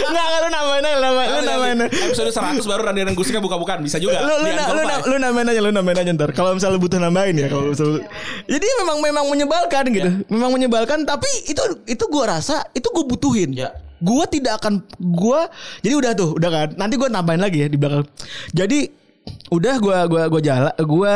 Enggak 0.05 0.25
enggak 0.25 0.39
lu 0.39 0.49
namain 0.49 0.83
aja, 0.83 0.97
namain, 0.99 1.27
lu 1.27 1.41
namain. 1.41 1.75
aja. 1.77 2.05
Episode 2.05 2.31
100 2.31 2.63
baru 2.63 2.81
Randy 2.83 3.01
dan 3.03 3.15
Gustika 3.15 3.39
buka-bukaan 3.39 3.81
bisa 3.81 3.97
juga. 3.97 4.21
Lu 4.21 4.33
lu, 4.39 4.49
na- 4.49 4.69
lu, 4.69 4.81
na- 4.83 5.03
lu 5.03 5.15
namain 5.17 5.47
aja, 5.47 5.59
lu 5.61 5.71
namain 5.71 5.97
aja 5.97 6.11
ntar. 6.11 6.29
Kalau 6.31 6.53
misalnya 6.53 6.77
butuh 6.77 6.99
nambahin 6.99 7.35
ya, 7.35 7.47
kalau 7.47 7.71
misalnya. 7.71 8.05
Jadi 8.45 8.67
memang 8.79 8.97
memang 9.01 9.25
menyebalkan 9.27 9.83
gitu. 9.91 10.09
Memang 10.27 10.51
menyebalkan 10.51 11.03
tapi 11.03 11.27
itu 11.45 11.61
itu 11.85 12.03
gua 12.07 12.37
rasa 12.37 12.63
itu 12.71 12.85
gue 12.85 13.05
butuhin. 13.05 13.51
Ya. 13.51 13.73
Gua 13.99 14.27
tidak 14.27 14.59
akan 14.61 14.83
gua 14.99 15.47
jadi 15.81 15.95
udah 15.95 16.11
tuh, 16.13 16.35
udah 16.35 16.49
kan. 16.51 16.67
Nanti 16.75 16.95
gua 16.95 17.09
nambahin 17.09 17.41
lagi 17.41 17.65
ya 17.65 17.67
di 17.67 17.77
belakang. 17.79 18.05
Jadi 18.51 18.79
udah 19.49 19.75
gua 19.77 19.97
gua 20.05 20.23
gua 20.27 20.41
jalan 20.41 20.73
gua 20.81 21.13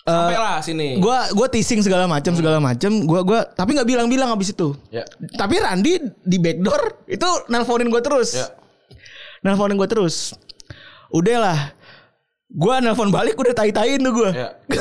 eh, 0.00 0.10
Sampai 0.10 0.36
lah 0.36 0.58
sini. 0.60 0.88
gua 0.98 1.28
gua 1.30 1.46
teasing 1.46 1.80
segala 1.80 2.04
macam 2.04 2.32
segala 2.32 2.58
macam 2.58 2.90
gua 3.02 3.20
gua 3.22 3.40
tapi 3.48 3.72
nggak 3.72 3.88
bilang-bilang 3.88 4.30
abis 4.30 4.52
itu 4.52 4.76
Ya. 4.88 5.02
tapi 5.34 5.58
Randi 5.58 5.96
di 6.20 6.36
backdoor 6.36 7.06
itu 7.06 7.28
nelponin 7.48 7.88
gua 7.88 8.00
terus 8.00 8.36
Ya. 8.36 8.52
nelponin 9.40 9.74
gua 9.74 9.86
terus 9.86 10.36
udah 11.08 11.72
lah 12.54 12.60
gua 12.60 12.74
nelpon 12.78 13.10
balik 13.10 13.34
udah 13.34 13.50
tai-tain 13.50 13.98
tuh 13.98 14.12
gua 14.12 14.30
Ya. 14.30 14.48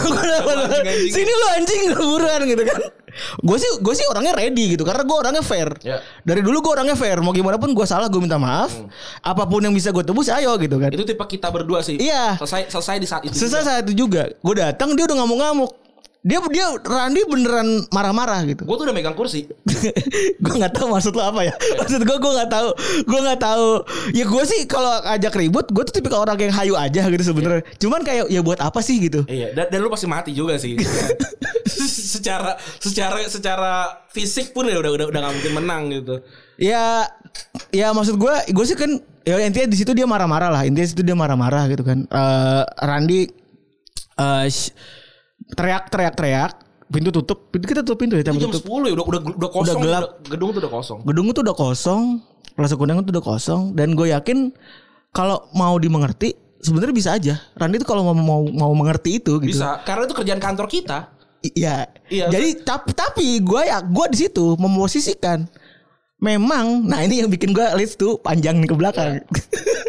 Sini 1.10 1.32
lu 1.32 1.46
anjing 1.54 1.82
buruan 1.94 2.42
gitu 2.46 2.64
kan 2.64 2.82
gue 3.40 3.58
sih 3.58 3.70
gue 3.78 3.94
sih 3.94 4.06
orangnya 4.06 4.34
ready 4.34 4.74
gitu 4.74 4.82
karena 4.82 5.06
gue 5.06 5.14
orangnya 5.14 5.42
fair 5.42 5.70
Ya. 5.82 6.02
dari 6.22 6.42
dulu 6.42 6.66
gue 6.66 6.72
orangnya 6.74 6.94
fair 6.94 7.22
mau 7.22 7.30
gimana 7.30 7.58
pun 7.58 7.70
gue 7.70 7.86
salah 7.86 8.10
gue 8.10 8.18
minta 8.18 8.38
maaf 8.38 8.74
apa 9.22 9.46
pun 9.46 9.62
yang 9.62 9.70
bisa 9.70 9.90
gue 9.90 10.02
tebus 10.02 10.30
ayo 10.30 10.58
gitu 10.58 10.78
kan 10.78 10.90
Hmm. 10.90 10.98
Itu 10.98 11.06
tipe 11.06 11.22
kita 11.24 11.50
berdua 11.50 11.82
sih. 11.82 11.98
Iya. 11.98 12.38
Selesai 12.38 12.70
selesai 12.70 12.96
di 12.98 13.06
saat 13.06 13.22
itu. 13.24 13.34
Selesai 13.34 13.54
juga. 13.56 13.68
saat 13.68 13.82
itu 13.84 13.94
juga. 13.96 14.24
Gue 14.36 14.56
datang 14.56 14.94
dia 14.94 15.06
udah 15.06 15.18
ngamuk-ngamuk. 15.22 15.72
Dia 16.24 16.40
dia 16.48 16.72
Randi 16.80 17.20
beneran 17.28 17.84
marah-marah 17.92 18.48
gitu. 18.48 18.64
Gue 18.64 18.80
tuh 18.80 18.88
udah 18.88 18.96
megang 18.96 19.12
kursi. 19.12 19.44
gue 20.44 20.54
nggak 20.56 20.72
tahu 20.72 20.96
maksud 20.96 21.12
lo 21.20 21.28
apa 21.28 21.44
ya. 21.44 21.54
Maksud 21.84 22.00
gue 22.00 22.18
gue 22.18 22.32
nggak 22.40 22.48
tahu. 22.48 22.70
Gue 23.04 23.20
nggak 23.28 23.42
tahu. 23.44 23.70
Ya 24.16 24.24
gue 24.24 24.44
sih 24.48 24.64
kalau 24.64 25.04
ajak 25.04 25.36
ribut, 25.36 25.68
gue 25.68 25.84
tuh 25.84 26.00
tipikal 26.00 26.24
orang 26.24 26.40
yang 26.40 26.56
hayu 26.56 26.80
aja 26.80 27.12
gitu 27.12 27.24
sebenarnya. 27.28 27.68
Cuman 27.76 28.08
kayak 28.08 28.32
ya 28.32 28.40
buat 28.40 28.64
apa 28.64 28.80
sih 28.80 29.04
gitu. 29.04 29.28
Iya, 29.28 29.52
dan, 29.52 29.68
dan 29.68 29.84
lu 29.84 29.92
pasti 29.92 30.08
mati 30.08 30.32
juga 30.32 30.56
sih. 30.56 30.80
secara 32.16 32.56
secara 32.80 33.20
secara 33.28 33.74
fisik 34.16 34.56
pun 34.56 34.64
ya 34.72 34.80
udah 34.80 34.96
udah 34.96 35.06
udah 35.12 35.20
gak 35.28 35.34
mungkin 35.36 35.54
menang 35.60 35.92
gitu. 35.92 36.24
Ya 36.56 37.04
ya 37.76 37.92
maksud 37.92 38.16
gue, 38.16 38.36
gue 38.48 38.64
sih 38.64 38.80
kan 38.80 38.96
ya 39.28 39.44
intinya 39.44 39.68
di 39.68 39.76
situ 39.76 39.92
dia 39.92 40.08
marah-marah 40.08 40.48
lah. 40.48 40.64
Intinya 40.64 40.88
di 40.88 40.92
situ 40.96 41.04
dia 41.04 41.20
marah-marah 41.20 41.68
gitu 41.68 41.84
kan. 41.84 42.08
Eh 42.08 42.64
Randi 42.80 43.28
eh 45.54 45.56
sh- 45.56 45.56
teriak-teriak-teriak, 45.56 46.52
pintu 46.88 47.10
tutup. 47.12 47.48
Pintu 47.48 47.66
kita 47.66 47.82
tutup 47.82 47.98
pintu 48.00 48.14
ya, 48.14 48.22
Itu 48.22 48.30
jam 48.30 48.36
jam 48.40 48.50
tutup. 48.50 48.66
10 48.66 48.84
ya 48.84 48.94
udah 48.94 49.06
udah 49.06 49.22
udah 49.32 49.50
kosong. 49.50 49.62
Udah 49.62 49.76
gelap. 49.80 50.04
gedung 50.26 50.50
tuh 50.50 50.60
udah 50.60 50.72
kosong. 50.72 51.00
gedung 51.04 51.26
itu 51.28 51.40
udah 51.42 51.56
kosong 51.56 52.02
Plaza 52.52 52.74
Kuningan 52.74 53.02
itu 53.02 53.12
udah 53.12 53.26
kosong 53.28 53.62
dan 53.72 53.94
gue 53.94 54.08
yakin 54.10 54.54
kalau 55.10 55.50
mau 55.52 55.74
dimengerti 55.76 56.34
sebenarnya 56.60 56.92
bisa 56.92 57.10
aja 57.12 57.36
Randy 57.54 57.76
itu 57.76 57.84
kalau 57.84 58.02
mau 58.04 58.14
mau 58.14 58.42
mau 58.46 58.74
mengerti 58.74 59.18
itu 59.18 59.38
gitu 59.40 59.58
Bisa, 59.58 59.82
karena 59.82 60.06
itu 60.06 60.14
kerjaan 60.14 60.38
kantor 60.38 60.66
kita. 60.68 61.10
iya 61.50 61.90
Iya. 62.08 62.30
jadi 62.30 62.62
tapi 62.62 62.94
tapi 62.94 63.26
gue 63.40 63.62
ya 63.64 63.82
gue 63.82 64.06
di 64.08 64.18
situ 64.20 64.54
memposisikan 64.56 65.50
memang 66.16 66.86
nah 66.86 67.02
ini 67.02 67.20
yang 67.20 67.28
bikin 67.28 67.52
gue 67.52 67.66
list 67.74 67.98
tuh 67.98 68.16
panjang 68.18 68.56
nih 68.56 68.70
ke 68.70 68.76
belakang 68.76 69.18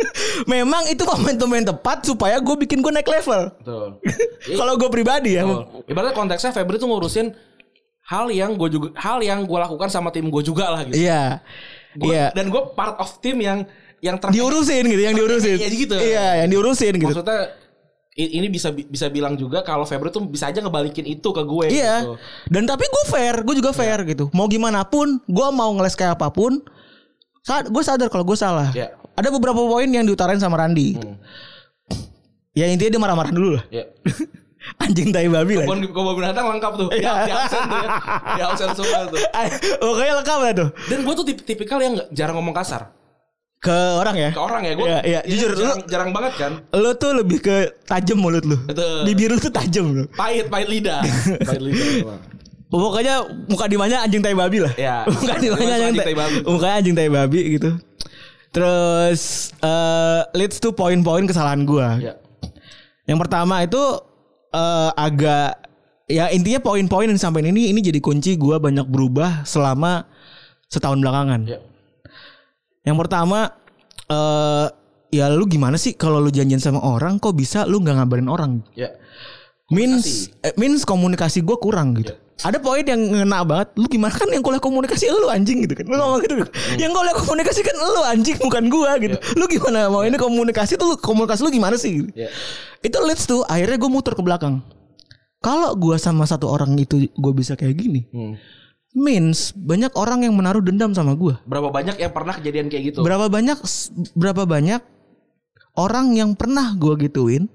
memang 0.44 0.86
itu 0.86 1.02
momentum 1.02 1.48
yang 1.48 1.66
tepat 1.66 2.02
supaya 2.02 2.36
gue 2.36 2.56
bikin 2.58 2.78
gue 2.78 2.90
naik 2.90 3.06
level 3.06 3.50
Betul. 3.58 3.88
kalau 4.60 4.74
gue 4.74 4.88
pribadi 4.88 5.34
ya 5.34 5.44
Betul. 5.44 5.86
Ibaratnya 5.86 6.14
konteksnya 6.14 6.50
Febri 6.50 6.76
tuh 6.76 6.86
ngurusin 6.86 7.32
hal 8.04 8.28
yang 8.28 8.54
gue 8.54 8.68
juga 8.68 8.88
hal 8.96 9.20
yang 9.20 9.42
gue 9.42 9.58
lakukan 9.58 9.88
sama 9.88 10.08
tim 10.08 10.26
gue 10.26 10.42
juga 10.42 10.68
lah 10.68 10.84
gitu. 10.84 10.98
iya 10.98 11.40
Gua- 11.94 12.10
iya 12.10 12.26
Dan 12.30 12.50
gue 12.50 12.62
part 12.72 12.98
of 12.98 13.08
tim 13.18 13.38
yang 13.38 13.64
yang 13.98 14.18
ter 14.18 14.28
diurusin 14.28 14.84
gitu 14.84 15.02
yang 15.02 15.14
diurusin 15.14 15.56
Iya, 15.56 15.68
gitu. 15.70 15.96
iya 15.96 16.26
yang 16.44 16.50
diurusin 16.50 16.92
gitu 16.94 17.08
Maksudnya 17.10 17.56
ini 18.14 18.46
bisa 18.46 18.70
bisa 18.70 19.10
bilang 19.10 19.34
juga 19.34 19.58
kalau 19.60 19.82
Febri 19.82 20.06
tuh 20.06 20.22
bisa 20.22 20.46
aja 20.46 20.62
ngebalikin 20.62 21.02
itu 21.04 21.34
ke 21.34 21.42
gue. 21.42 21.66
Iya. 21.66 21.94
gitu. 21.98 22.14
Dan 22.46 22.62
tapi 22.62 22.86
gue 22.86 23.04
fair, 23.10 23.42
gue 23.42 23.58
juga 23.58 23.74
fair 23.74 24.06
gitu. 24.06 24.30
Mau 24.30 24.46
gimana 24.46 24.86
pun, 24.86 25.18
gue 25.20 25.48
mau 25.50 25.66
ngeles 25.74 25.98
kayak 25.98 26.14
apa 26.14 26.30
pun, 26.30 26.62
gue 27.44 27.82
sadar 27.84 28.08
kalau 28.08 28.24
gue 28.24 28.36
salah. 28.36 28.72
Iya. 28.72 28.96
Ada 29.14 29.28
beberapa 29.30 29.60
poin 29.60 29.86
yang 29.86 30.02
diutarain 30.02 30.40
sama 30.40 30.58
Randi. 30.58 30.96
Hmm. 30.96 31.16
Ya 32.54 32.70
intinya 32.70 32.90
dia 32.96 33.02
marah-marah 33.02 33.32
dulu 33.34 33.60
lah. 33.60 33.64
Ya. 33.68 33.84
Anjing 34.80 35.12
tai 35.12 35.28
babi 35.28 35.60
lah. 35.60 35.68
Kebun 35.68 35.92
kebun 35.92 36.14
binatang 36.16 36.48
lengkap 36.56 36.72
tuh. 36.80 36.88
Iya. 36.88 37.12
Di, 37.28 37.32
absen 37.36 37.62
tuh 37.68 37.78
ya. 37.78 37.88
Di 38.16 38.40
absen 38.42 38.68
semua 38.72 39.00
tuh. 39.12 39.20
Pokoknya 39.84 40.14
lengkap 40.24 40.38
lah 40.40 40.52
tuh. 40.56 40.68
Dan 40.88 40.98
gue 41.04 41.14
tuh 41.14 41.24
tip- 41.28 41.44
tipikal 41.44 41.78
yang 41.84 41.94
jarang 42.16 42.40
ngomong 42.40 42.56
kasar. 42.56 42.88
Ke 43.60 43.72
orang 43.96 44.12
ya? 44.20 44.28
ke 44.28 44.40
orang 44.44 44.60
ya 44.60 44.72
gue 44.76 44.84
Iya, 44.84 44.98
iya. 45.08 45.20
Jujur, 45.24 45.56
jarang, 45.56 45.80
lu- 45.80 45.88
jarang 45.88 46.10
banget 46.12 46.32
kan 46.36 46.52
Lo 46.76 46.92
tuh 47.00 47.16
lebih 47.16 47.40
ke 47.40 47.72
tajam 47.88 48.20
mulut 48.20 48.44
lu. 48.44 48.60
Betul. 48.68 49.08
Bibir 49.08 49.32
lu 49.32 49.40
tuh 49.40 49.48
tajam 49.48 49.88
lu. 49.88 50.04
pahit 50.12 50.52
pahit 50.52 50.68
lidah 50.68 51.00
pahit 51.48 51.60
lidah. 51.64 52.16
Pokoknya 52.74 53.22
muka 53.46 53.70
di 53.70 53.78
mana 53.78 54.02
anjing 54.02 54.18
tai 54.18 54.34
babi 54.34 54.58
lah. 54.58 54.72
Ya. 54.74 55.06
muka 55.14 55.38
di 55.38 55.46
mana 55.46 55.62
Termasuk 55.62 55.86
anjing 55.86 56.02
tai 56.02 56.16
babi. 56.18 56.36
Mukanya 56.42 56.74
anjing 56.82 56.94
tai 56.98 57.10
babi 57.10 57.40
gitu. 57.54 57.70
Terus 58.50 59.22
eh 59.62 60.20
leads 60.34 60.58
to 60.58 60.74
poin-poin 60.74 61.22
kesalahan 61.26 61.62
gua. 61.62 61.98
ya 62.02 62.18
Yang 63.06 63.18
pertama 63.22 63.62
itu 63.62 63.82
eh 64.50 64.90
agak 64.98 65.62
ya 66.10 66.34
intinya 66.34 66.58
poin-poin 66.58 67.06
yang 67.06 67.16
disampaikan 67.18 67.54
ini 67.54 67.70
ini 67.70 67.78
jadi 67.78 68.02
kunci 68.02 68.34
gua 68.34 68.58
banyak 68.58 68.90
berubah 68.90 69.46
selama 69.46 70.10
setahun 70.66 70.98
belakangan. 70.98 71.46
ya 71.46 71.58
Yang 72.82 72.96
pertama 73.06 73.54
eh 74.10 74.66
ya 75.14 75.30
lu 75.30 75.46
gimana 75.46 75.78
sih 75.78 75.94
kalau 75.94 76.18
lu 76.18 76.34
janjian 76.34 76.58
sama 76.58 76.82
orang 76.82 77.22
kok 77.22 77.38
bisa 77.38 77.62
lu 77.70 77.78
nggak 77.78 78.02
ngabarin 78.02 78.26
orang? 78.26 78.52
ya 78.74 78.90
means 79.70 80.28
eh, 80.42 80.50
means 80.58 80.82
komunikasi 80.82 81.40
gue 81.46 81.54
kurang 81.62 81.94
gitu. 82.02 82.18
Ada 82.42 82.58
poin 82.58 82.82
yang 82.82 82.98
ngena 82.98 83.46
banget. 83.46 83.78
Lu 83.78 83.86
gimana 83.86 84.10
kan 84.10 84.26
yang 84.26 84.42
kuliah 84.42 84.58
komunikasi 84.58 85.06
lu 85.06 85.30
anjing 85.30 85.62
gitu 85.62 85.78
kan. 85.78 85.86
Lu 85.86 85.94
ngomong 85.94 86.18
gitu. 86.18 86.34
Yang 86.82 86.90
kuliah 86.90 87.14
komunikasi 87.14 87.60
kan 87.62 87.76
lu 87.78 88.02
anjing 88.02 88.36
bukan 88.42 88.64
gua 88.66 88.98
gitu. 88.98 89.14
Lu 89.38 89.46
gimana 89.46 89.86
mau 89.86 90.02
ini 90.02 90.18
komunikasi 90.18 90.74
tuh 90.74 90.92
lu 90.92 90.96
komunikasi 90.98 91.46
lu 91.46 91.54
gimana 91.54 91.78
sih? 91.78 92.02
Gitu. 92.02 92.10
ya 92.12 92.26
Itu 92.82 92.98
leads 93.00 93.24
tuh 93.24 93.46
akhirnya 93.46 93.78
gue 93.78 93.86
muter 93.86 94.12
ke 94.12 94.20
belakang. 94.20 94.66
Kalau 95.38 95.76
gua 95.76 95.94
sama 95.94 96.26
satu 96.26 96.48
orang 96.48 96.74
itu 96.74 97.06
gue 97.06 97.32
bisa 97.32 97.54
kayak 97.54 97.76
gini, 97.76 98.08
Hmm. 98.10 98.34
means 98.90 99.52
banyak 99.52 99.92
orang 99.92 100.22
yang 100.22 100.32
menaruh 100.32 100.58
dendam 100.58 100.90
sama 100.90 101.14
gua. 101.14 101.38
berapa 101.44 101.68
banyak 101.68 101.98
yang 101.98 102.10
pernah 102.10 102.34
kejadian 102.34 102.66
kayak 102.66 102.82
gitu 102.90 102.98
Berapa 103.00 103.26
banyak 103.26 103.58
berapa 104.14 104.42
banyak 104.42 104.80
orang 105.74 106.14
yang 106.14 106.32
pernah 106.32 106.72
gua 106.74 106.94
gituin 106.94 107.46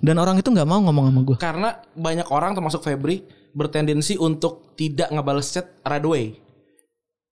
dan 0.00 0.16
orang 0.16 0.36
itu 0.36 0.48
nggak 0.48 0.64
mau 0.64 0.80
ngomong 0.80 1.06
sama 1.08 1.20
gua. 1.22 1.36
karena 1.38 1.68
banyak 1.94 2.26
orang 2.28 2.52
termasuk 2.52 2.82
Febri 2.82 3.22
bertendensi 3.54 4.18
untuk 4.18 4.74
tidak 4.74 5.08
ngebales 5.14 5.48
chat 5.54 5.66
right 5.86 6.02
away. 6.02 6.36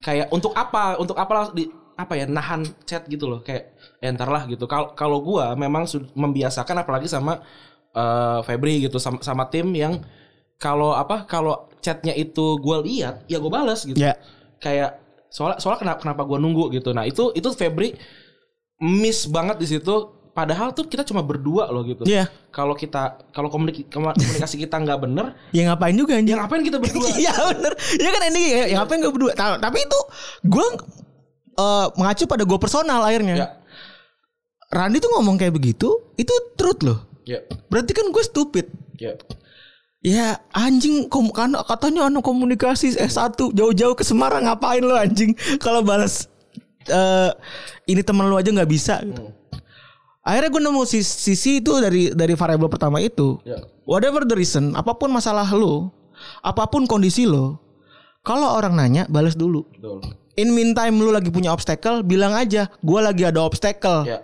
Kayak 0.03 0.31
untuk 0.31 0.55
apa? 0.55 0.97
Untuk 0.97 1.19
apa 1.19 1.33
langsung 1.35 1.57
di 1.59 1.67
apa 1.93 2.17
ya 2.17 2.25
nahan 2.25 2.65
chat 2.89 3.05
gitu 3.07 3.29
loh 3.29 3.41
kayak 3.45 3.77
ya 4.01 4.09
ntar 4.17 4.31
lah 4.31 4.49
gitu. 4.49 4.65
Kalau 4.65 4.97
kalau 4.97 5.19
gua 5.21 5.53
memang 5.55 5.85
membiasakan 6.17 6.83
apalagi 6.83 7.07
sama 7.07 7.45
eh, 7.93 8.41
Febri 8.47 8.89
gitu 8.89 8.97
sama, 8.97 9.21
sama 9.21 9.47
tim 9.53 9.69
yang 9.77 10.01
kalau 10.57 10.95
apa 10.97 11.27
kalau 11.29 11.69
chatnya 11.85 12.15
itu 12.17 12.57
gua 12.63 12.81
lihat 12.81 13.27
ya 13.29 13.43
gue 13.43 13.51
balas 13.53 13.85
gitu. 13.85 13.99
Ya. 13.99 14.17
Kayak 14.63 15.03
soalnya 15.29 15.59
soalnya 15.59 15.81
kenapa 15.85 16.01
kenapa 16.07 16.23
gua 16.25 16.39
nunggu 16.41 16.73
gitu. 16.73 16.95
Nah 16.97 17.05
itu 17.05 17.35
itu 17.37 17.49
Febri 17.53 17.95
miss 18.81 19.29
banget 19.29 19.61
di 19.61 19.67
situ. 19.69 20.22
Padahal 20.33 20.73
tuh 20.73 20.85
kita 20.85 21.05
cuma 21.05 21.21
berdua 21.21 21.69
loh 21.69 21.85
gitu. 21.85 22.09
Iya. 22.09 22.25
kalau 22.49 22.73
kita 22.73 23.21
kalau 23.31 23.49
komunik- 23.49 23.89
komunikasi 23.89 24.57
kita 24.59 24.77
nggak 24.77 24.99
bener 24.99 25.37
Ya 25.57 25.69
ngapain 25.69 25.93
juga 25.93 26.17
anjing. 26.17 26.33
ya 26.33 26.41
ngapain 26.41 26.63
kita 26.63 26.81
berdua? 26.81 27.05
Iya 27.13 27.33
bener. 27.53 27.73
Iya 27.95 28.11
kan 28.11 28.23
ini 28.29 28.43
ya, 28.49 28.65
ya 28.65 28.75
ngapain 28.81 28.99
gue 28.99 29.13
berdua? 29.13 29.33
Ta- 29.33 29.57
Tapi 29.57 29.79
itu 29.79 30.01
Gue 30.43 30.67
eh, 31.55 31.87
Mengacu 31.95 32.25
pada 32.25 32.43
gue 32.43 32.57
personal 32.57 33.01
akhirnya. 33.03 33.35
Ya. 33.37 33.49
Randy 34.69 34.99
tuh 34.99 35.13
ngomong 35.13 35.37
kayak 35.37 35.53
begitu 35.53 35.93
Itu 36.15 36.33
truth 36.57 36.81
loh. 36.81 36.99
Ya. 37.23 37.45
Berarti 37.69 37.93
kan 37.93 38.09
gue 38.09 38.23
stupid. 38.23 38.67
Ya. 38.97 39.21
Ya 40.01 40.41
anjing 40.51 41.07
kan 41.31 41.55
katanya 41.63 42.09
anak 42.09 42.21
komunikasi 42.21 42.97
S1 42.97 43.37
jauh-jauh 43.53 43.95
ke 43.95 44.03
Semarang 44.03 44.45
ngapain 44.45 44.81
lo 44.81 44.97
anjing? 44.97 45.31
Kalau 45.57 45.85
balas 45.85 46.27
eh 46.83 47.31
ini 47.87 48.01
temen 48.01 48.27
lu 48.27 48.35
aja 48.35 48.49
nggak 48.49 48.67
bisa. 48.67 48.99
Gitu. 48.99 49.23
Akhirnya 50.23 50.49
gue 50.49 50.63
nemu 50.63 50.83
sisi, 50.85 51.03
sisi 51.05 51.51
itu 51.59 51.73
dari 51.77 52.11
dari 52.11 52.33
variabel 52.33 52.67
pertama 52.67 52.99
itu. 52.99 53.43
Ya. 53.43 53.59
Whatever 53.83 54.23
the 54.23 54.33
reason, 54.33 54.73
apa 54.73 54.95
pun 54.95 55.11
masalah 55.11 55.47
lo, 55.49 55.91
apa 56.41 56.67
pun 56.67 56.87
kondisi 56.87 57.27
lo, 57.27 57.59
kalau 58.21 58.55
orang 58.55 58.75
nanya 58.75 59.03
balas 59.07 59.35
dulu. 59.35 59.67
betul 59.69 59.99
In 60.33 60.49
meantime 60.49 60.97
lu 60.97 61.11
lagi 61.11 61.29
punya 61.29 61.51
obstacle, 61.51 62.01
bilang 62.01 62.33
aja, 62.33 62.71
gue 62.79 62.99
lagi 62.99 63.23
ada 63.23 63.43
obstacle. 63.43 64.07
ya 64.07 64.23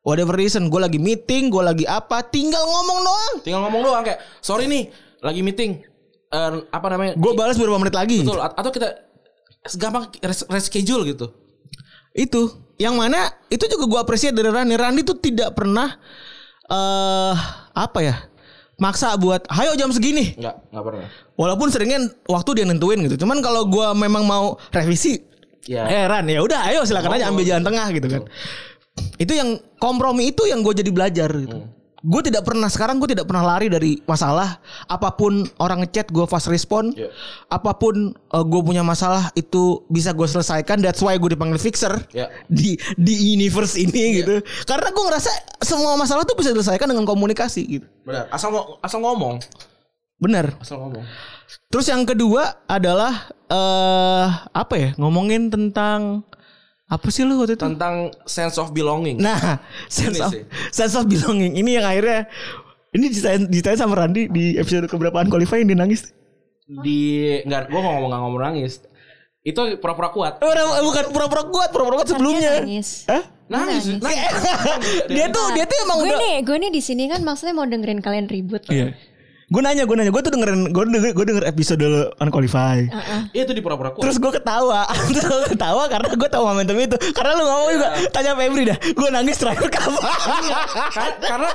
Whatever 0.00 0.32
reason, 0.32 0.70
gue 0.70 0.78
lagi 0.78 0.96
meeting, 0.96 1.50
gue 1.50 1.60
lagi 1.60 1.82
apa, 1.82 2.22
tinggal 2.22 2.62
ngomong 2.62 2.98
doang. 3.02 3.34
tinggal 3.42 3.60
ngomong 3.60 3.82
doang 3.82 4.02
kayak 4.02 4.22
sorry 4.38 4.64
nih 4.64 4.88
lagi 5.18 5.42
meeting 5.42 5.82
Eh, 6.26 6.50
apa 6.68 6.86
namanya 6.88 7.14
Gue 7.14 7.34
balas 7.34 7.54
beberapa 7.54 7.78
menit 7.78 7.94
lagi. 7.94 8.18
betul 8.18 8.38
atau 8.38 8.66
kita 8.68 8.98
gampang 9.74 10.10
res- 10.20 10.46
reschedule 10.46 11.06
gitu 11.06 11.30
Itu 12.12 12.65
yang 12.76 12.94
mana 12.96 13.32
itu 13.48 13.64
juga 13.68 13.84
gue 13.88 14.00
apresiasi 14.00 14.36
dari 14.36 14.52
Rani. 14.52 14.74
Rani 14.76 15.00
tuh 15.04 15.16
tidak 15.16 15.56
pernah 15.56 15.96
eh 16.66 17.34
apa 17.72 17.98
ya 18.02 18.16
maksa 18.76 19.16
buat, 19.16 19.48
ayo 19.48 19.72
jam 19.78 19.88
segini. 19.88 20.36
nggak 20.36 20.72
nggak 20.72 20.84
pernah 20.84 21.08
Walaupun 21.36 21.68
seringnya 21.72 22.12
waktu 22.28 22.50
dia 22.60 22.64
nentuin 22.68 23.00
gitu. 23.08 23.24
Cuman 23.24 23.40
kalau 23.40 23.64
gue 23.68 23.86
memang 23.96 24.24
mau 24.24 24.56
revisi, 24.72 25.20
Ya. 25.66 25.88
eh 25.88 26.04
Ran 26.06 26.28
ya 26.30 26.44
udah, 26.44 26.68
ayo 26.70 26.86
silakan 26.86 27.16
aja 27.18 27.26
ambil 27.32 27.42
jalan 27.42 27.64
tengah 27.64 27.86
gitu 27.90 28.06
kan. 28.06 28.22
Itu 29.18 29.32
yang 29.34 29.58
kompromi 29.80 30.30
itu 30.32 30.46
yang 30.46 30.60
gue 30.62 30.72
jadi 30.76 30.90
belajar 30.92 31.28
gitu. 31.36 31.64
Gue 32.04 32.20
tidak 32.20 32.44
pernah 32.44 32.68
sekarang 32.68 33.00
gue 33.00 33.16
tidak 33.16 33.24
pernah 33.24 33.40
lari 33.40 33.72
dari 33.72 33.96
masalah. 34.04 34.60
Apa 34.84 35.16
pun 35.16 35.48
orang 35.56 35.80
ngechat 35.80 36.12
gue 36.12 36.28
fast 36.28 36.46
respon 36.46 36.92
Iya. 36.92 37.08
apa 37.48 37.72
pun 37.76 38.12
gue 38.28 38.60
punya 38.62 38.84
masalah 38.84 39.32
itu 39.32 39.80
bisa 39.88 40.12
gue 40.12 40.28
selesaikan. 40.28 40.84
That's 40.84 41.00
why 41.00 41.16
gue 41.16 41.32
dipanggil 41.32 41.56
fixer 41.56 41.96
Ya. 42.12 42.28
di 42.52 42.76
di 42.94 43.32
universe 43.32 43.80
ini 43.80 44.20
gitu. 44.20 44.44
Karena 44.68 44.92
gue 44.92 45.04
ngerasa 45.08 45.30
semua 45.64 45.96
masalah 45.96 46.28
tuh 46.28 46.36
bisa 46.36 46.52
diselesaikan 46.52 46.86
dengan 46.86 47.08
komunikasi 47.08 47.62
gitu. 47.64 47.86
Benar. 48.04 48.28
Asal 48.28 48.52
asal 48.84 49.00
ngomong. 49.00 49.40
Benar. 50.16 50.52
Asal 50.60 50.80
ngomong. 50.80 51.04
Terus 51.68 51.86
yang 51.88 52.04
kedua 52.04 52.60
adalah 52.66 53.28
eh 53.46 54.26
apa 54.52 54.74
ya 54.74 54.90
ngomongin 54.98 55.48
tentang 55.48 56.26
apa 56.86 57.08
sih 57.08 57.22
lu 57.22 57.36
waktu 57.36 57.54
itu 57.54 57.62
tentang 57.62 57.94
sense 58.24 58.56
of 58.56 58.70
belonging 58.70 59.18
Nah, 59.18 59.58
sense 59.86 60.14
Ini 60.14 60.22
of, 60.22 60.30
sih. 60.30 60.42
sense 60.70 60.94
of 60.94 61.04
belonging 61.04 61.54
ini 61.54 61.74
yang 61.74 61.84
akhirnya 61.84 62.30
ini 62.90 63.06
ditanya, 63.08 63.42
ditanya 63.44 63.76
sama 63.76 63.94
Randi 63.96 64.26
di 64.26 64.54
episode 64.54 64.86
keberapaan 64.86 65.26
qualifying 65.26 65.64
dia 65.64 65.74
nangis. 65.74 66.14
di 66.66 66.98
nggak 67.40 67.68
gue 67.68 67.78
ngomong 67.78 68.06
nggak 68.06 68.20
ngomong 68.20 68.42
nangis 68.44 68.82
itu 69.40 69.60
pura-pura 69.76 70.10
kuat 70.10 70.38
Oh, 70.38 70.48
Orang- 70.48 70.82
bukan 70.82 71.04
pura-pura 71.08 71.42
kuat, 71.44 71.68
pura-pura 71.70 71.96
kuat 71.96 72.08
sebelumnya. 72.08 72.58
nangis. 72.60 73.06
Hah? 73.06 73.22
nangis 73.46 73.86
nangis 73.96 74.26
Dia 75.08 75.26
tuh 75.28 75.54
dia 75.54 75.62
tuh 75.64 75.78
emang 75.80 75.98
gue 76.00 76.08
udah 76.08 76.18
nih, 76.18 76.36
gue 76.42 76.56
nih 76.56 76.70
di 76.72 76.80
sini 76.80 77.06
kan 77.06 77.22
maksudnya 77.22 77.54
mau 77.54 77.62
dengerin 77.62 77.98
kalian 78.00 78.26
ribut. 78.26 78.66
Iya. 78.66 78.90
Gue 79.46 79.62
nanya, 79.62 79.86
gue 79.86 79.94
nanya, 79.94 80.10
gue 80.10 80.22
tuh 80.26 80.34
dengerin, 80.34 80.74
gue 80.74 80.84
denger, 80.90 81.10
gue 81.14 81.24
denger 81.30 81.44
episode 81.46 81.86
unqualify. 82.18 82.82
Iya, 83.30 83.46
itu 83.46 83.54
di 83.54 83.62
pura-pura 83.62 83.94
kuat. 83.94 84.02
Terus 84.02 84.18
gue 84.18 84.32
ketawa, 84.34 84.90
terus 85.14 85.22
gue 85.22 85.54
ketawa 85.54 85.86
karena 85.86 86.08
gue 86.18 86.28
tahu 86.30 86.42
momentum 86.50 86.74
itu. 86.74 86.98
Karena 87.14 87.38
lu 87.38 87.46
ngomong 87.46 87.70
juga, 87.78 87.88
tanya 88.10 88.34
Febri 88.34 88.66
dah, 88.66 88.78
gue 88.82 89.08
nangis 89.14 89.38
terakhir 89.38 89.70
kapan? 89.70 90.02
Kar- 90.90 91.18
karena 91.22 91.50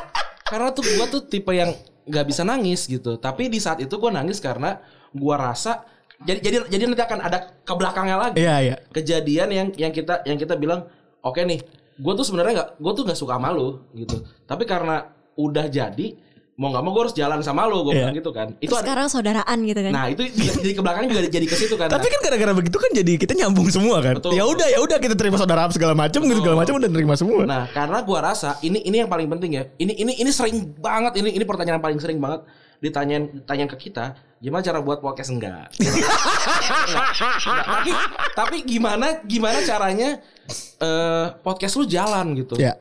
karena 0.48 0.68
tuh 0.72 0.84
gue 0.88 1.06
tuh 1.12 1.22
tipe 1.28 1.52
yang 1.52 1.76
nggak 2.08 2.26
bisa 2.32 2.48
nangis 2.48 2.88
gitu. 2.88 3.20
Tapi 3.20 3.52
di 3.52 3.60
saat 3.60 3.84
itu 3.84 3.92
gue 3.92 4.12
nangis 4.12 4.40
karena 4.40 4.80
gue 5.12 5.36
rasa 5.36 5.84
jadi 6.24 6.40
jadi 6.40 6.56
jadi 6.72 6.84
nanti 6.88 7.04
akan 7.04 7.20
ada 7.28 7.38
ke 7.60 7.74
belakangnya 7.76 8.16
lagi. 8.16 8.36
Iya 8.40 8.56
iya. 8.64 8.76
kejadian 8.96 9.50
yang 9.52 9.68
yang 9.76 9.92
kita 9.92 10.24
yang 10.24 10.40
kita 10.40 10.56
bilang 10.56 10.88
oke 11.20 11.44
nih 11.44 11.60
gue 12.00 12.14
tuh 12.16 12.24
sebenarnya 12.24 12.54
nggak 12.56 12.70
gue 12.80 12.92
tuh 12.96 13.04
nggak 13.04 13.20
suka 13.20 13.36
sama 13.36 13.52
lu 13.52 13.84
gitu. 14.00 14.24
Tapi 14.48 14.64
karena 14.64 15.12
udah 15.36 15.68
jadi 15.68 16.16
mau 16.52 16.68
nggak 16.70 16.84
mau 16.84 16.92
gue 16.92 17.04
harus 17.08 17.16
jalan 17.16 17.40
sama 17.40 17.64
lu 17.66 17.82
gue 17.82 17.96
Iya. 17.96 18.12
bilang 18.12 18.16
gitu 18.16 18.32
kan 18.32 18.48
itu 18.60 18.70
Terus 18.70 18.76
ada 18.76 18.86
sekarang 18.86 19.08
saudaraan 19.08 19.58
gitu 19.64 19.82
kan. 19.82 19.92
nah 19.92 20.06
itu 20.08 20.22
jadi 20.30 20.72
ke 20.76 20.82
belakang 20.84 21.04
juga 21.08 21.22
jadi 21.26 21.46
ke 21.48 21.56
situ 21.56 21.74
kan 21.74 21.88
Tapi 21.88 22.06
kan 22.06 22.20
gara-gara 22.22 22.54
begitu 22.54 22.78
kan 22.78 22.92
jadi 22.92 23.14
kita 23.18 23.34
nyambung 23.34 23.68
semua 23.68 23.98
kan. 23.98 24.16
Ya 24.30 24.44
udah 24.44 24.68
ya 24.68 24.80
udah 24.80 24.98
kita 24.98 25.16
terima 25.16 25.36
saudara 25.36 25.66
segala 25.70 25.96
macam 25.96 26.22
gitu 26.22 26.38
segala 26.38 26.60
macam 26.60 26.74
udah 26.76 26.90
terima 26.92 27.16
semua. 27.16 27.42
Nah, 27.44 27.64
karena 27.68 27.98
gua 28.02 28.20
rasa 28.22 28.60
ini 28.62 28.78
ini 28.80 29.00
yang 29.00 29.10
paling 29.10 29.26
penting 29.28 29.58
ya. 29.58 29.64
Ini 29.74 29.94
ini 29.96 30.14
ini 30.18 30.30
sering 30.30 30.76
banget 30.78 31.18
ini 31.18 31.34
ini 31.34 31.44
pertanyaan 31.44 31.80
yang 31.80 31.86
paling 31.88 31.98
sering 31.98 32.20
banget 32.20 32.44
ditanyain 32.78 33.24
ditanyain 33.42 33.70
ke 33.70 33.78
kita. 33.80 34.14
Gimana 34.38 34.62
cara 34.62 34.82
buat 34.82 35.00
podcast 35.00 35.30
enggak? 35.30 35.70
Enggak. 35.78 37.10
Enggak. 37.42 37.66
Tapi 37.66 37.92
tapi 38.34 38.58
gimana 38.64 39.08
gimana 39.24 39.62
caranya 39.62 40.18
eh 40.78 41.26
podcast 41.42 41.74
lu 41.76 41.86
jalan 41.86 42.34
gitu. 42.36 42.58
Ya. 42.58 42.76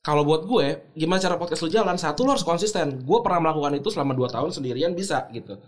Kalau 0.00 0.24
buat 0.24 0.48
gue, 0.48 0.96
gimana 0.96 1.20
cara 1.20 1.36
podcast 1.36 1.60
lu 1.60 1.68
jalan? 1.68 1.92
Satu 2.00 2.24
lu 2.24 2.32
harus 2.32 2.44
konsisten. 2.44 3.04
Gue 3.04 3.20
pernah 3.20 3.52
melakukan 3.52 3.76
itu 3.76 3.92
selama 3.92 4.16
2 4.16 4.32
tahun 4.32 4.48
sendirian 4.48 4.96
bisa 4.96 5.28
gitu. 5.28 5.60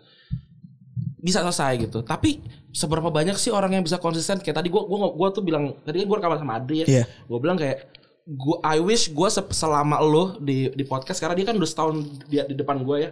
Bisa 1.20 1.44
selesai 1.44 1.76
gitu. 1.84 2.00
Tapi 2.00 2.40
seberapa 2.72 3.12
banyak 3.12 3.36
sih 3.36 3.52
orang 3.52 3.76
yang 3.76 3.84
bisa 3.84 4.00
konsisten? 4.00 4.40
Kayak 4.40 4.64
tadi 4.64 4.72
gue 4.72 4.80
gua 4.80 5.12
gua 5.12 5.28
tuh 5.28 5.44
bilang 5.44 5.76
tadi 5.84 6.00
kan 6.02 6.06
gue 6.08 6.16
rekaman 6.16 6.38
sama 6.40 6.52
Adri 6.56 6.76
ya. 6.82 6.86
Iya. 6.88 7.04
Gue 7.28 7.38
bilang 7.44 7.60
kayak 7.60 7.92
gua 8.24 8.56
I 8.64 8.80
wish 8.80 9.12
gue 9.12 9.28
selama 9.52 10.00
lo 10.00 10.40
di 10.40 10.72
di 10.72 10.84
podcast 10.88 11.20
karena 11.20 11.36
dia 11.36 11.46
kan 11.52 11.54
udah 11.60 11.68
setahun 11.68 11.94
di, 12.24 12.40
di 12.40 12.54
depan 12.56 12.80
gue 12.80 12.96
ya. 13.04 13.10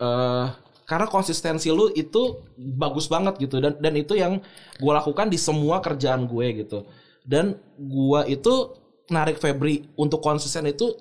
eh 0.00 0.46
karena 0.90 1.06
konsistensi 1.06 1.70
lu 1.70 1.86
itu 1.94 2.42
bagus 2.58 3.06
banget 3.06 3.38
gitu 3.38 3.62
dan 3.62 3.78
dan 3.78 3.94
itu 3.94 4.18
yang 4.18 4.42
gue 4.74 4.92
lakukan 4.92 5.30
di 5.30 5.38
semua 5.38 5.78
kerjaan 5.78 6.26
gue 6.26 6.66
gitu. 6.66 6.82
dan 7.22 7.54
gua 7.78 8.26
itu 8.26 8.74
narik 9.10 9.36
Febri 9.36 9.90
untuk 9.94 10.18
konsisten 10.18 10.64
itu 10.64 10.94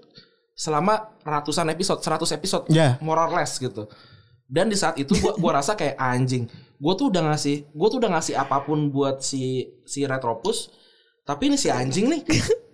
selama 0.54 1.16
ratusan 1.24 1.70
episode 1.70 2.02
100 2.02 2.36
episode 2.36 2.66
Ya. 2.68 3.00
more 3.00 3.18
or 3.18 3.32
less 3.32 3.56
gitu 3.56 3.88
dan 4.44 4.68
di 4.68 4.76
saat 4.76 4.98
itu 4.98 5.14
gua 5.18 5.38
gua 5.38 5.52
rasa 5.58 5.74
kayak 5.74 5.96
anjing 5.96 6.50
gua 6.76 6.94
tuh 6.94 7.08
udah 7.08 7.32
ngasih 7.32 7.70
gua 7.72 7.88
tuh 7.88 7.98
udah 7.98 8.12
ngasih 8.18 8.36
apa 8.36 8.60
pun 8.62 8.90
buat 8.90 9.22
si 9.22 9.70
si 9.86 10.04
Retropus 10.04 10.74
tapi 11.24 11.48
ini 11.48 11.56
si 11.56 11.70
anjing 11.70 12.10
nih 12.10 12.22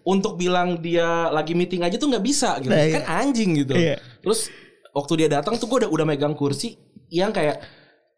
untuk 0.08 0.34
bilang 0.36 0.80
dia 0.80 1.30
lagi 1.30 1.52
meeting 1.52 1.84
aja 1.84 2.00
tuh 2.00 2.10
nggak 2.10 2.24
bisa 2.24 2.58
gitu 2.58 2.72
Nah, 2.72 2.82
iya. 2.82 2.96
kan 2.98 3.04
anjing 3.22 3.54
gitu 3.60 3.76
Iya. 3.76 4.00
terus 4.24 4.50
waktu 4.90 5.14
dia 5.22 5.30
datang 5.30 5.60
tuh 5.60 5.68
gua 5.68 5.86
udah 5.86 5.92
udah 5.92 6.06
megang 6.08 6.34
kursi 6.34 6.80
yang 7.12 7.30
kayak 7.30 7.62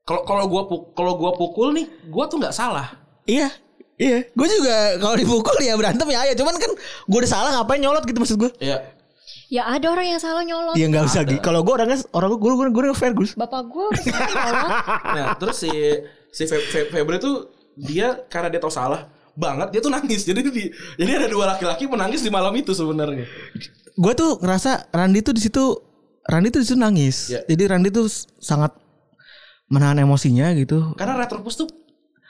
kalau 0.06 0.24
kalau 0.24 0.46
gua 0.48 0.64
kalau 0.94 1.14
gua 1.18 1.36
pukul 1.36 1.76
nih 1.76 1.90
gua 2.08 2.30
tuh 2.30 2.40
nggak 2.40 2.56
salah 2.56 2.88
Iya. 3.28 3.52
Iya, 3.98 4.30
gue 4.30 4.48
juga 4.48 4.76
kalau 5.02 5.18
dipukul 5.18 5.58
ya 5.58 5.74
berantem 5.74 6.06
ya 6.08 6.22
ayo. 6.22 6.34
Cuman 6.38 6.54
kan 6.56 6.70
gue 6.78 7.18
udah 7.18 7.30
salah 7.30 7.50
ngapain 7.52 7.82
nyolot 7.82 8.06
gitu 8.06 8.18
maksud 8.18 8.38
gue. 8.38 8.52
ya 8.62 8.78
Ya 9.48 9.64
ada 9.64 9.88
orang 9.90 10.12
yang 10.12 10.20
salah 10.20 10.44
nyolot. 10.44 10.76
Iya 10.76 10.86
nggak 10.88 11.06
usah 11.08 11.22
gitu. 11.24 11.40
Kalau 11.40 11.64
gue 11.64 11.74
orangnya 11.74 11.98
orang 12.12 12.30
gue 12.30 12.52
gue 12.52 12.68
gue 12.70 12.94
fair 12.94 13.16
Gus. 13.16 13.34
Bapak 13.34 13.66
gue 13.66 13.86
nyolot. 14.06 14.72
Nah, 15.18 15.26
terus 15.36 15.58
si 15.58 15.72
si 16.30 16.44
Fe, 16.46 16.62
Fe- 16.62 16.88
Febri 16.88 17.18
tuh 17.18 17.50
dia 17.74 18.22
karena 18.28 18.52
dia 18.52 18.60
tahu 18.60 18.70
salah 18.70 19.08
banget 19.34 19.74
dia 19.74 19.82
tuh 19.82 19.90
nangis. 19.90 20.22
Jadi 20.22 20.46
di, 20.46 20.64
jadi 20.94 21.12
ada 21.18 21.28
dua 21.32 21.56
laki-laki 21.56 21.88
menangis 21.88 22.22
di 22.22 22.30
malam 22.30 22.54
itu 22.54 22.76
sebenarnya. 22.76 23.26
Gue 23.96 24.14
tuh 24.14 24.38
ngerasa 24.38 24.94
Randi 24.94 25.26
tuh 25.26 25.34
di 25.34 25.42
situ 25.42 25.64
Randi 26.22 26.52
tuh 26.52 26.60
di 26.62 26.68
situ 26.68 26.78
nangis. 26.78 27.32
Iya. 27.32 27.42
Jadi 27.48 27.64
Randi 27.66 27.90
tuh 27.90 28.06
sangat 28.38 28.76
menahan 29.68 29.98
emosinya 29.98 30.52
gitu. 30.54 30.92
Karena 30.94 31.18
Retropus 31.18 31.56
tuh 31.56 31.68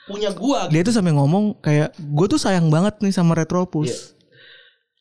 punya 0.08 0.32
gua 0.32 0.66
gitu. 0.66 0.72
Dia 0.72 0.82
tuh 0.82 0.94
sampai 0.94 1.12
ngomong 1.12 1.44
kayak 1.58 1.92
gue 1.94 2.26
tuh 2.26 2.36
sayang 2.36 2.66
banget 2.66 2.96
nih 2.98 3.12
sama 3.12 3.32
Retropus. 3.32 3.86
Iya. 3.86 4.16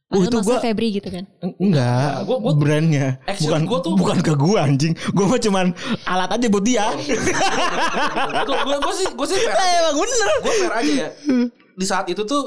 Oh, 0.08 0.24
itu 0.24 0.40
gue 0.40 0.58
Febri 0.58 0.88
gitu 0.94 1.10
kan. 1.10 1.28
enggak, 1.60 2.24
gua- 2.24 2.40
gua- 2.40 2.56
brandnya 2.56 3.20
Actually, 3.24 3.44
bukan 3.44 3.62
gua 3.64 3.80
tuh- 3.82 3.96
bukan 3.96 4.18
ke 4.22 4.34
gue 4.34 4.56
anjing. 4.58 4.94
Gue 5.10 5.26
mah 5.26 5.36
cuman 5.38 5.66
alat 6.06 6.30
aja 6.32 6.48
buat 6.48 6.64
dia. 6.64 6.88
Gua, 8.44 8.58
gua, 8.64 8.78
gua 8.80 8.94
sih 8.94 9.08
gua 9.12 9.28
sih 9.28 9.36
fair 9.44 9.52
Eh, 9.54 9.72
emang 9.82 9.96
bener. 9.98 10.28
Gua 10.40 10.54
fair 10.54 10.74
aja 10.76 10.92
ya. 10.98 11.10
Di 11.74 11.86
saat 11.86 12.08
itu 12.08 12.24
tuh 12.24 12.44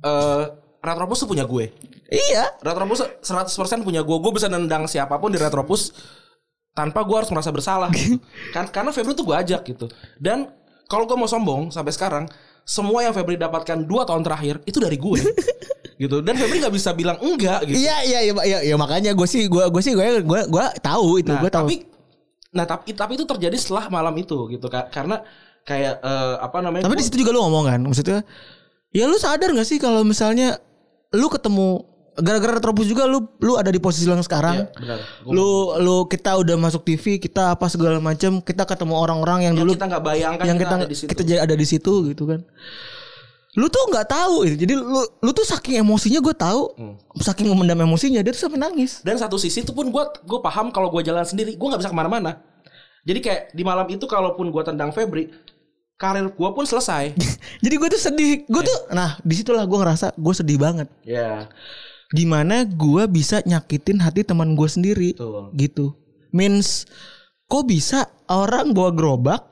eh 0.00 0.44
Retropus 0.78 1.18
tuh 1.18 1.28
punya 1.28 1.42
gue. 1.42 1.72
Iya. 2.06 2.60
Retropus 2.60 3.00
100% 3.18 3.48
punya 3.82 3.98
gue. 3.98 4.16
Gue 4.16 4.32
bisa 4.32 4.46
nendang 4.46 4.84
siapa 4.84 5.16
pun 5.16 5.32
di 5.32 5.40
Retropus 5.40 5.96
tanpa 6.70 7.02
gue 7.02 7.16
harus 7.16 7.30
merasa 7.30 7.48
bersalah. 7.48 7.88
kan 8.54 8.68
karena 8.68 8.92
Febri 8.92 9.16
tuh 9.16 9.24
gue 9.24 9.34
ajak 9.34 9.64
gitu. 9.64 9.88
Dan 10.14 10.46
kalau 10.84 11.04
gue 11.04 11.14
mau 11.14 11.26
sombong 11.26 11.68
sampai 11.68 11.90
sekarang, 11.90 12.24
semua 12.62 13.00
yang 13.00 13.12
Febri 13.12 13.34
dapatkan 13.34 13.82
dua 13.82 14.04
tahun 14.04 14.20
terakhir 14.20 14.60
itu 14.64 14.78
dari 14.78 14.96
gue. 14.96 15.20
gitu. 16.02 16.20
Dan 16.20 16.34
Febri 16.34 16.58
nggak 16.58 16.72
bisa 16.72 16.90
bilang 16.90 17.16
enggak 17.18 17.64
gitu. 17.64 17.78
Iya 17.78 17.96
iya 18.02 18.18
iya 18.40 18.58
ya, 18.64 18.74
makanya 18.74 19.12
gue 19.12 19.24
sih 19.24 19.46
gue 19.46 19.64
gue 19.64 19.82
sih 19.82 19.92
gue 19.92 20.20
gue 20.20 20.40
gue 20.44 20.64
tahu 20.80 21.20
itu 21.20 21.30
Nah, 21.30 21.40
gue 21.40 21.50
tahu. 21.50 21.66
tapi 21.68 21.76
nah 22.54 22.62
tapi 22.64 22.94
tapi 22.94 23.12
itu 23.14 23.26
terjadi 23.26 23.56
setelah 23.56 23.86
malam 23.88 24.14
itu 24.14 24.46
gitu 24.48 24.66
Kak. 24.66 24.90
Karena 24.90 25.20
kayak 25.62 26.00
eh, 26.00 26.34
apa 26.38 26.58
namanya? 26.60 26.84
Tapi 26.84 26.94
di 26.94 27.02
gua- 27.02 27.08
situ 27.08 27.16
juga 27.18 27.30
lu 27.32 27.40
ngomong 27.42 27.64
kan, 27.66 27.80
maksudnya 27.80 28.20
ya 28.94 29.04
lu 29.06 29.16
sadar 29.16 29.50
gak 29.50 29.66
sih 29.66 29.78
kalau 29.78 30.04
misalnya 30.04 30.60
lu 31.10 31.26
ketemu 31.26 31.82
gara-gara 32.16 32.54
Retropus 32.54 32.86
juga 32.86 33.04
lu 33.04 33.26
lu 33.38 33.54
ada 33.54 33.66
di 33.66 33.78
posisi 33.78 34.04
yang 34.04 34.18
sekarang. 34.18 34.64
Iya, 34.64 34.70
benar. 34.72 34.98
Gua- 35.20 35.32
Lu 35.32 35.48
lu 35.76 35.96
kita 36.04 36.34
udah 36.34 36.54
masuk 36.54 36.82
TV, 36.82 37.18
kita 37.18 37.52
apa 37.52 37.66
segala 37.66 37.98
macam, 37.98 38.38
kita 38.38 38.62
ketemu 38.62 38.94
orang-orang 38.94 39.38
yang, 39.42 39.54
yang 39.54 39.62
dulu 39.62 39.72
kita 39.72 39.86
nggak 39.86 40.04
bayangkan 40.04 40.44
yang 40.44 40.56
kita 40.56 40.74
ada 40.76 40.86
di 40.86 40.94
situ. 40.94 41.08
kita 41.08 41.22
jadi 41.22 41.40
ada 41.40 41.54
di 41.54 41.64
situ 41.64 41.92
gitu 42.06 42.24
kan. 42.24 42.40
Lu 43.54 43.66
tuh 43.66 43.86
nggak 43.86 44.08
tahu 44.08 44.34
gitu. 44.44 44.56
Jadi 44.60 44.74
lu 44.74 44.98
lu 45.00 45.30
tuh 45.30 45.42
saking 45.42 45.78
emosinya 45.78 46.18
gue 46.18 46.34
tahu, 46.34 46.62
Hmm. 46.74 46.94
saking 47.16 47.46
memendam 47.46 47.78
emosinya 47.80 48.18
dia 48.18 48.30
tuh 48.30 48.42
sampai 48.42 48.58
nangis. 48.58 48.98
Dan 49.00 49.14
satu 49.14 49.34
sisi 49.34 49.62
itu 49.62 49.70
pun 49.70 49.86
gue 49.86 50.04
gue 50.20 50.40
paham 50.40 50.68
kalau 50.68 50.90
gue 50.90 51.02
jalan 51.02 51.22
sendiri 51.22 51.54
gue 51.54 51.62
nggak 51.64 51.78
bisa 51.78 51.88
ke 51.88 51.96
mana-mana. 51.96 52.42
Jadi 53.02 53.20
kayak 53.20 53.42
di 53.50 53.62
malam 53.62 53.86
itu 53.86 54.02
kalaupun 54.04 54.48
gue 54.48 54.62
tendang 54.64 54.90
Febri, 54.90 55.30
karir 55.94 56.26
gue 56.26 56.50
pun 56.50 56.64
selesai. 56.64 57.14
Jadi 57.62 57.74
gue 57.76 57.88
tuh 57.88 58.00
sedih. 58.00 58.42
Gue 58.44 58.58
Iya. 58.58 58.66
tuh 58.66 58.78
nah 58.90 59.10
di 59.20 59.34
situlah 59.36 59.62
gue 59.62 59.78
ngerasa 59.78 60.06
gue 60.12 60.34
sedih 60.34 60.58
banget. 60.58 60.88
Ya, 61.00 61.46
Gimana 62.14 62.62
gue 62.64 63.02
bisa 63.06 63.42
nyakitin 63.42 63.98
hati 63.98 64.22
teman 64.22 64.54
gue 64.54 64.68
sendiri. 64.68 65.10
betul. 65.12 65.50
gitu 65.52 65.86
means 66.30 66.86
kok 67.44 67.64
bisa 67.64 68.00
orang 68.26 68.70
bawa 68.70 68.90
gerobak 68.90 69.42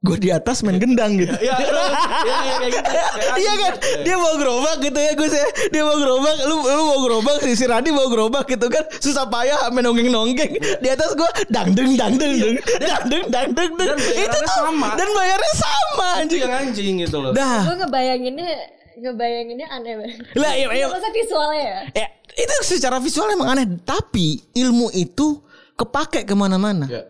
gue 0.00 0.18
di 0.18 0.28
atas 0.28 0.60
main 0.60 0.76
gendang 0.76 1.14
gitu 1.14 1.30
Ya, 1.38 1.54
ya, 1.54 1.62
ya, 1.62 2.56
ya, 2.58 2.68
gitu. 2.68 2.90
Iya 3.38 3.52
kan 3.54 3.72
dia 4.02 4.16
bawa 4.16 4.34
gerobak 4.34 4.76
gitu 4.80 4.98
ya 4.98 5.12
gue 5.12 5.28
sih 5.28 5.40
dia 5.68 5.82
bawa 5.82 5.96
gerobak 5.96 6.34
lu 6.42 6.56
lu 6.58 6.82
bawa 6.82 6.98
gerobak 7.00 7.36
si 7.38 7.54
si 7.54 7.64
Radi 7.64 7.88
bawa 7.88 8.08
gerobak 8.08 8.44
gitu 8.44 8.66
kan 8.66 8.82
susah 8.96 9.24
payah 9.24 9.70
main 9.70 9.80
nonggeng 9.80 10.10
nonggeng 10.10 10.52
di 10.58 10.88
atas 10.90 11.14
gue 11.14 11.30
dangdeng 11.48 11.94
dangdeng 11.94 12.34
deng 12.34 12.56
dangdeng 12.82 13.24
dangdeng 13.30 13.70
deng 13.72 13.94
itu 14.12 14.36
tuh 14.36 14.52
sama. 14.52 14.88
dan 14.94 15.08
bayarnya 15.08 15.52
sama 15.54 16.08
Itu 16.10 16.18
anjing 16.18 16.40
yang 16.40 16.54
anjing 16.58 16.94
gitu 17.00 17.16
loh. 17.18 17.30
dah 17.30 17.62
Gue 17.62 17.76
ngebayanginnya 17.78 18.50
ngebayanginnya 18.98 19.68
aneh 19.70 19.92
banget. 19.98 20.18
lah 20.36 20.52
iya, 20.56 20.66
iya, 20.72 20.86
Masa 20.88 21.08
visualnya 21.10 21.62
ya? 21.62 21.80
ya, 22.04 22.06
itu 22.36 22.54
secara 22.64 22.96
visual 22.98 23.28
emang 23.32 23.48
aneh 23.56 23.66
tapi 23.82 24.40
ilmu 24.52 24.92
itu 24.92 25.40
kepake 25.76 26.24
ke 26.28 26.34
mana-mana 26.36 26.84
Ya. 26.88 27.02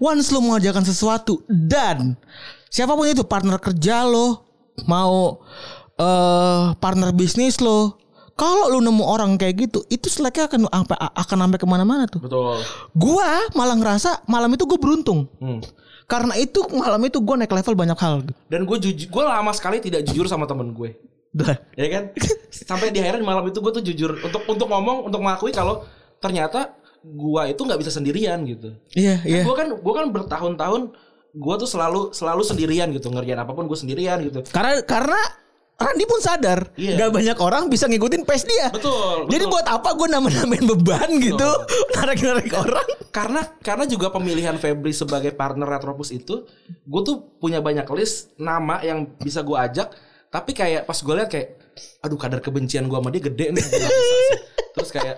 Once 0.00 0.32
lo 0.32 0.40
mengerjakan 0.40 0.80
sesuatu 0.80 1.44
dan 1.46 2.16
siapa 2.72 2.96
pun 2.96 3.04
itu 3.04 3.20
partner 3.20 3.60
kerja 3.60 4.08
lo, 4.08 4.48
mau 4.88 5.44
eh 6.00 6.72
partner 6.80 7.12
bisnis 7.12 7.60
lo, 7.60 8.00
kalau 8.32 8.72
lu 8.72 8.80
nemu 8.80 9.04
orang 9.04 9.36
kayak 9.36 9.68
gitu, 9.68 9.84
itu 9.92 10.08
seleknya 10.08 10.48
akan 10.48 10.60
sampai 10.72 10.96
akan 10.96 11.36
sampai 11.44 11.58
ke 11.60 11.66
mana-mana 11.68 12.08
tuh. 12.08 12.24
Betul. 12.24 12.64
Gua 12.96 13.52
malah 13.52 13.76
ngerasa 13.76 14.24
malam 14.24 14.48
itu 14.56 14.64
gue 14.64 14.80
beruntung. 14.80 15.28
Hmm. 15.36 15.60
Karena 16.10 16.34
itu 16.34 16.66
malam 16.74 16.98
itu 17.06 17.22
gue 17.22 17.36
naik 17.38 17.54
level 17.54 17.74
banyak 17.78 17.98
hal. 18.02 18.26
Dan 18.50 18.66
gue 18.66 18.76
jujur, 18.82 19.06
gue 19.06 19.22
lama 19.22 19.54
sekali 19.54 19.78
tidak 19.78 20.02
jujur 20.10 20.26
sama 20.26 20.50
temen 20.50 20.74
gue. 20.74 20.98
Ya 21.78 21.86
kan 21.86 22.04
sampai 22.50 22.90
di 22.90 22.98
akhirnya 22.98 23.22
malam 23.22 23.46
itu 23.46 23.62
gue 23.62 23.70
tuh 23.70 23.84
jujur 23.86 24.18
untuk 24.18 24.42
untuk 24.50 24.66
ngomong 24.66 25.06
untuk 25.06 25.22
mengakui 25.22 25.54
kalau 25.54 25.86
ternyata 26.18 26.74
gue 27.00 27.42
itu 27.54 27.60
nggak 27.62 27.80
bisa 27.80 27.94
sendirian 27.94 28.42
gitu 28.44 28.74
Iya, 28.92 29.22
iya. 29.24 29.42
gue 29.46 29.54
kan 29.54 29.70
gue 29.72 29.94
kan 29.94 30.06
bertahun-tahun 30.10 30.90
gue 31.30 31.54
tuh 31.62 31.68
selalu 31.70 32.10
selalu 32.10 32.42
sendirian 32.42 32.90
gitu 32.90 33.08
ngerjain 33.14 33.38
apa 33.38 33.54
pun 33.54 33.70
gue 33.70 33.78
sendirian 33.78 34.18
gitu 34.26 34.42
Karena 34.50 34.82
karena 34.82 35.16
Randi 35.80 36.04
pun 36.04 36.20
sadar. 36.20 36.76
Iya. 36.76 37.00
Gak 37.00 37.10
banyak 37.16 37.38
orang 37.40 37.72
bisa 37.72 37.88
ngikutin 37.88 38.28
pace 38.28 38.44
dia. 38.44 38.68
Betul 38.68 39.32
Jadi 39.32 39.44
betul. 39.48 39.52
buat 39.56 39.66
apa 39.66 39.88
gue 39.96 40.06
nambah-nambahin 40.12 40.66
beban 40.76 41.10
gitu? 41.16 41.50
Narik-narik 41.96 42.52
orang. 42.52 42.86
Karena 43.08 43.40
karena 43.64 43.84
juga 43.88 44.12
pemilihan 44.12 44.60
Febri 44.60 44.92
sebagai 44.92 45.32
partner 45.32 45.64
Retropus 45.64 46.12
itu 46.12 46.44
gue 46.68 47.00
tuh 47.00 47.32
punya 47.40 47.64
banyak 47.64 47.88
list 47.96 48.36
nama 48.36 48.84
yang 48.84 49.08
bisa 49.16 49.40
gue 49.40 49.56
ajak. 49.56 49.88
Tapi 50.28 50.50
kayak 50.52 50.84
pas 50.84 51.00
gue 51.00 51.14
lihat 51.16 51.32
kayak 51.32 51.48
aduh 52.04 52.20
kadar 52.20 52.44
kebencian 52.44 52.84
gue 52.84 52.98
sama 53.00 53.08
dia 53.08 53.22
gede 53.24 53.56
nih. 53.56 53.64
Terus 54.76 54.90
kayak 54.92 55.16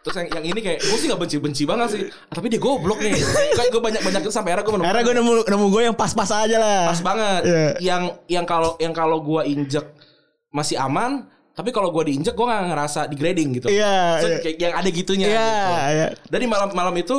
terus 0.00 0.16
yang, 0.16 0.28
yang 0.32 0.44
ini 0.48 0.60
kayak 0.60 0.80
gue 0.80 0.96
sih 0.96 1.06
gak 1.06 1.20
benci-benci 1.20 1.62
banget 1.68 1.88
sih 1.92 2.02
Ah, 2.08 2.34
tapi 2.34 2.48
dia 2.48 2.56
goblok 2.56 2.98
nih 2.98 3.12
kayak 3.52 3.68
gue 3.68 3.82
banyak-banyak 3.82 4.20
itu 4.22 4.32
sampai 4.32 4.56
akhirnya 4.56 4.64
gue 4.66 4.74
Akhirnya 4.80 5.04
gue 5.04 5.14
nemu, 5.20 5.32
nemu 5.44 5.66
gue 5.68 5.82
yang 5.84 5.96
pas-pas 5.96 6.30
aja 6.32 6.56
lah 6.56 6.88
pas 6.88 7.00
banget 7.00 7.40
Iya. 7.44 7.66
yang 7.84 8.02
yang 8.26 8.44
kalau 8.44 8.80
yang 8.80 8.96
kalau 8.96 9.20
gue 9.20 9.44
injek 9.44 9.84
masih 10.48 10.76
aman 10.76 11.28
tapi 11.52 11.68
kalau 11.70 11.92
gue 11.92 12.08
diinjek 12.08 12.32
gue 12.32 12.46
nggak 12.46 12.72
ngerasa 12.72 13.00
degrading 13.06 13.60
gitu 13.60 13.68
Iya, 13.68 14.18
So, 14.18 14.26
iya. 14.26 14.38
kayak 14.40 14.56
yang 14.56 14.74
ada 14.74 14.88
gitunya 14.88 15.26
Iya, 15.28 15.36
gitu. 15.36 15.72
iya. 15.92 16.06
Dari 16.26 16.46
malam-malam 16.48 16.94
itu 16.96 17.16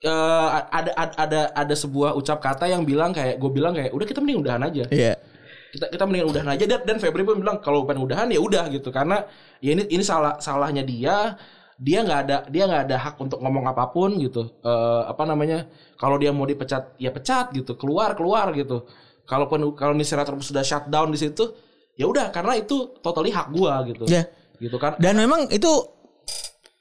eh, 0.00 0.48
ada 0.70 0.90
ada 0.94 1.12
ada 1.18 1.40
ada 1.52 1.74
sebuah 1.74 2.14
ucap 2.14 2.38
kata 2.38 2.64
yang 2.64 2.86
bilang 2.86 3.10
kayak 3.10 3.36
gue 3.36 3.50
bilang 3.50 3.74
kayak 3.74 3.90
udah 3.90 4.06
kita 4.06 4.22
mending 4.22 4.40
udahan 4.40 4.62
aja. 4.62 4.86
Iya 4.88 5.18
Kita 5.70 5.86
kita 5.86 6.02
mending 6.02 6.26
udahan 6.26 6.48
aja 6.50 6.64
dan, 6.66 6.80
dan 6.82 6.96
Febri 6.98 7.22
pun 7.22 7.38
bilang 7.38 7.58
kalau 7.58 7.82
pengen 7.82 8.02
udahan 8.02 8.26
ya 8.26 8.38
udah 8.38 8.70
gitu 8.70 8.90
karena 8.90 9.26
ya 9.58 9.74
ini 9.74 9.86
ini 9.86 10.02
salah 10.02 10.38
salahnya 10.38 10.82
dia 10.82 11.34
dia 11.80 12.04
nggak 12.04 12.20
ada 12.28 12.36
dia 12.52 12.68
nggak 12.68 12.82
ada 12.92 12.96
hak 13.00 13.14
untuk 13.16 13.40
ngomong 13.40 13.64
apa 13.72 13.88
pun 13.88 14.20
gitu. 14.20 14.52
Eh, 14.60 15.02
apa 15.08 15.24
namanya 15.24 15.64
kalau 15.96 16.20
dia 16.20 16.28
mau 16.30 16.44
dipecat 16.44 17.00
ya 17.00 17.08
pecat 17.08 17.56
gitu 17.56 17.74
keluar 17.80 18.12
keluar 18.12 18.52
gitu. 18.52 18.84
Kalaupun 19.24 19.72
kalau 19.72 19.96
misalnya 19.96 20.28
terus 20.28 20.52
sudah 20.52 20.60
shutdown 20.60 21.08
di 21.08 21.18
situ 21.18 21.56
ya 21.96 22.04
udah 22.04 22.28
karena 22.28 22.60
itu 22.60 23.00
totally 23.00 23.32
hak 23.32 23.48
gua 23.48 23.80
gitu. 23.88 24.04
Iya. 24.04 24.28
gitu 24.60 24.76
kan. 24.76 25.00
Dan 25.00 25.16
memang 25.16 25.48
itu 25.48 25.72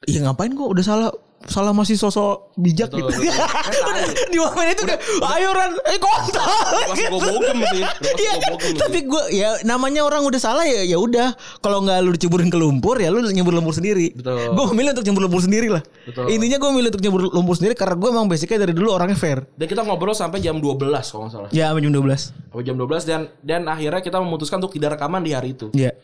Ya 0.07 0.23
ngapain 0.23 0.55
gue 0.55 0.63
udah 0.63 0.83
salah 0.85 1.11
salah 1.47 1.71
masih 1.71 1.95
sosok 1.95 2.51
bijak 2.59 2.91
Betul, 2.91 3.07
gitu. 3.07 3.23
betul. 3.23 3.31
Tai. 3.87 4.03
Di 4.27 4.37
momen 4.37 4.65
itu 4.75 4.83
kayak 4.83 5.01
ayo 5.37 5.49
Ran, 5.55 5.71
eh 5.87 5.99
kontol. 6.01 6.49
Pas 6.91 6.97
gue 6.99 7.09
bogem 7.09 7.57
sih. 7.71 7.83
Udah 7.83 7.93
pas 8.03 8.19
Iya 8.19 8.33
gue 8.35 8.57
kan? 8.59 8.73
Tapi 8.75 8.99
gue 9.07 9.23
ya 9.31 9.49
namanya 9.63 10.03
orang 10.03 10.27
udah 10.27 10.39
salah 10.41 10.67
ya 10.67 10.83
ya 10.83 10.99
udah. 10.99 11.31
Kalau 11.63 11.79
nggak 11.85 11.97
lu 12.03 12.11
diceburin 12.17 12.51
ke 12.51 12.59
lumpur 12.59 12.99
ya 12.99 13.07
lu 13.07 13.23
nyebur 13.23 13.55
lumpur 13.55 13.71
sendiri. 13.71 14.11
Betul. 14.11 14.51
Gue 14.51 14.65
memilih 14.75 14.91
untuk 14.97 15.05
nyebur 15.07 15.21
lumpur 15.29 15.41
sendiri 15.45 15.67
lah. 15.71 15.83
Betul. 16.03 16.27
Intinya 16.27 16.57
gue 16.59 16.69
memilih 16.75 16.89
untuk 16.91 17.03
nyebur 17.07 17.21
lumpur 17.31 17.55
sendiri 17.55 17.73
karena 17.79 17.95
gue 17.95 18.09
emang 18.11 18.27
basicnya 18.27 18.57
dari 18.67 18.73
dulu 18.75 18.89
orangnya 18.91 19.15
fair. 19.15 19.39
Dan 19.55 19.65
kita 19.71 19.81
ngobrol 19.87 20.11
sampai 20.17 20.43
jam 20.43 20.59
12 20.59 20.75
kalau 20.83 21.23
nggak 21.29 21.33
salah. 21.33 21.49
Ya 21.55 21.71
sampai 21.71 21.83
jam 21.87 21.93
12 21.95 22.51
Sampai 22.51 22.63
jam 22.65 22.75
12 22.75 23.07
dan 23.07 23.21
dan 23.45 23.61
akhirnya 23.69 24.01
kita 24.03 24.17
memutuskan 24.19 24.59
untuk 24.59 24.75
tidak 24.75 24.99
rekaman 24.99 25.23
di 25.23 25.31
hari 25.31 25.55
itu. 25.55 25.71
Iya. 25.71 25.95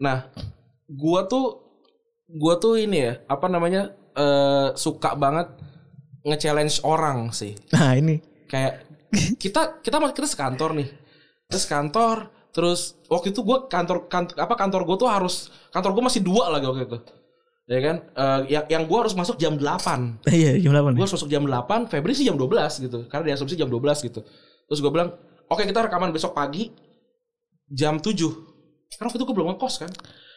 Nah, 0.00 0.26
gua 0.88 1.26
tuh 1.28 1.62
gua 2.26 2.56
tuh 2.58 2.80
ini 2.80 2.98
ya, 3.04 3.12
apa 3.28 3.46
namanya? 3.46 3.94
Eh 4.14 4.68
suka 4.78 5.18
banget 5.18 5.50
nge-challenge 6.24 6.80
orang 6.86 7.34
sih. 7.34 7.52
Nah 7.74 7.92
ini. 7.98 8.18
Kayak 8.48 8.86
kita 9.42 9.82
kita 9.84 9.96
kita 10.14 10.26
sekantor 10.26 10.72
nih. 10.72 10.88
Terus 11.50 11.64
kantor, 11.68 12.16
terus 12.50 12.96
waktu 13.12 13.30
itu 13.34 13.44
gua 13.44 13.68
kantor, 13.68 14.08
kantor 14.08 14.34
apa 14.40 14.54
kantor 14.56 14.80
gua 14.88 14.96
tuh 14.96 15.10
harus 15.10 15.52
kantor 15.70 15.92
gua 15.92 16.04
masih 16.08 16.24
dua 16.24 16.48
lagi 16.48 16.64
waktu 16.64 16.88
itu. 16.88 16.98
Ya 17.64 17.80
kan? 17.80 17.96
Eh, 18.12 18.40
yang 18.52 18.64
yang 18.68 18.82
gua 18.84 19.08
harus 19.08 19.16
masuk 19.16 19.40
jam 19.40 19.56
8. 19.56 20.20
Iya 20.28 20.60
jam 20.60 20.72
8 20.76 20.92
Gue 20.92 21.04
harus 21.08 21.16
masuk 21.16 21.28
jam 21.32 21.44
8, 21.48 21.88
Febri 21.88 22.12
sih 22.12 22.28
jam 22.28 22.36
12 22.36 22.84
gitu. 22.84 23.08
Karena 23.08 23.32
diasumsi 23.32 23.56
jam 23.56 23.72
12 23.72 24.04
gitu. 24.04 24.20
Terus 24.64 24.78
gue 24.80 24.90
bilang, 24.92 25.12
oke 25.48 25.64
kita 25.64 25.84
rekaman 25.88 26.12
besok 26.12 26.36
pagi 26.36 26.72
jam 27.68 28.00
7. 28.00 28.12
Karena 28.96 29.06
waktu 29.08 29.16
itu 29.16 29.24
gue 29.24 29.36
belum 29.36 29.48
ngekos 29.56 29.74
kan. 29.80 29.90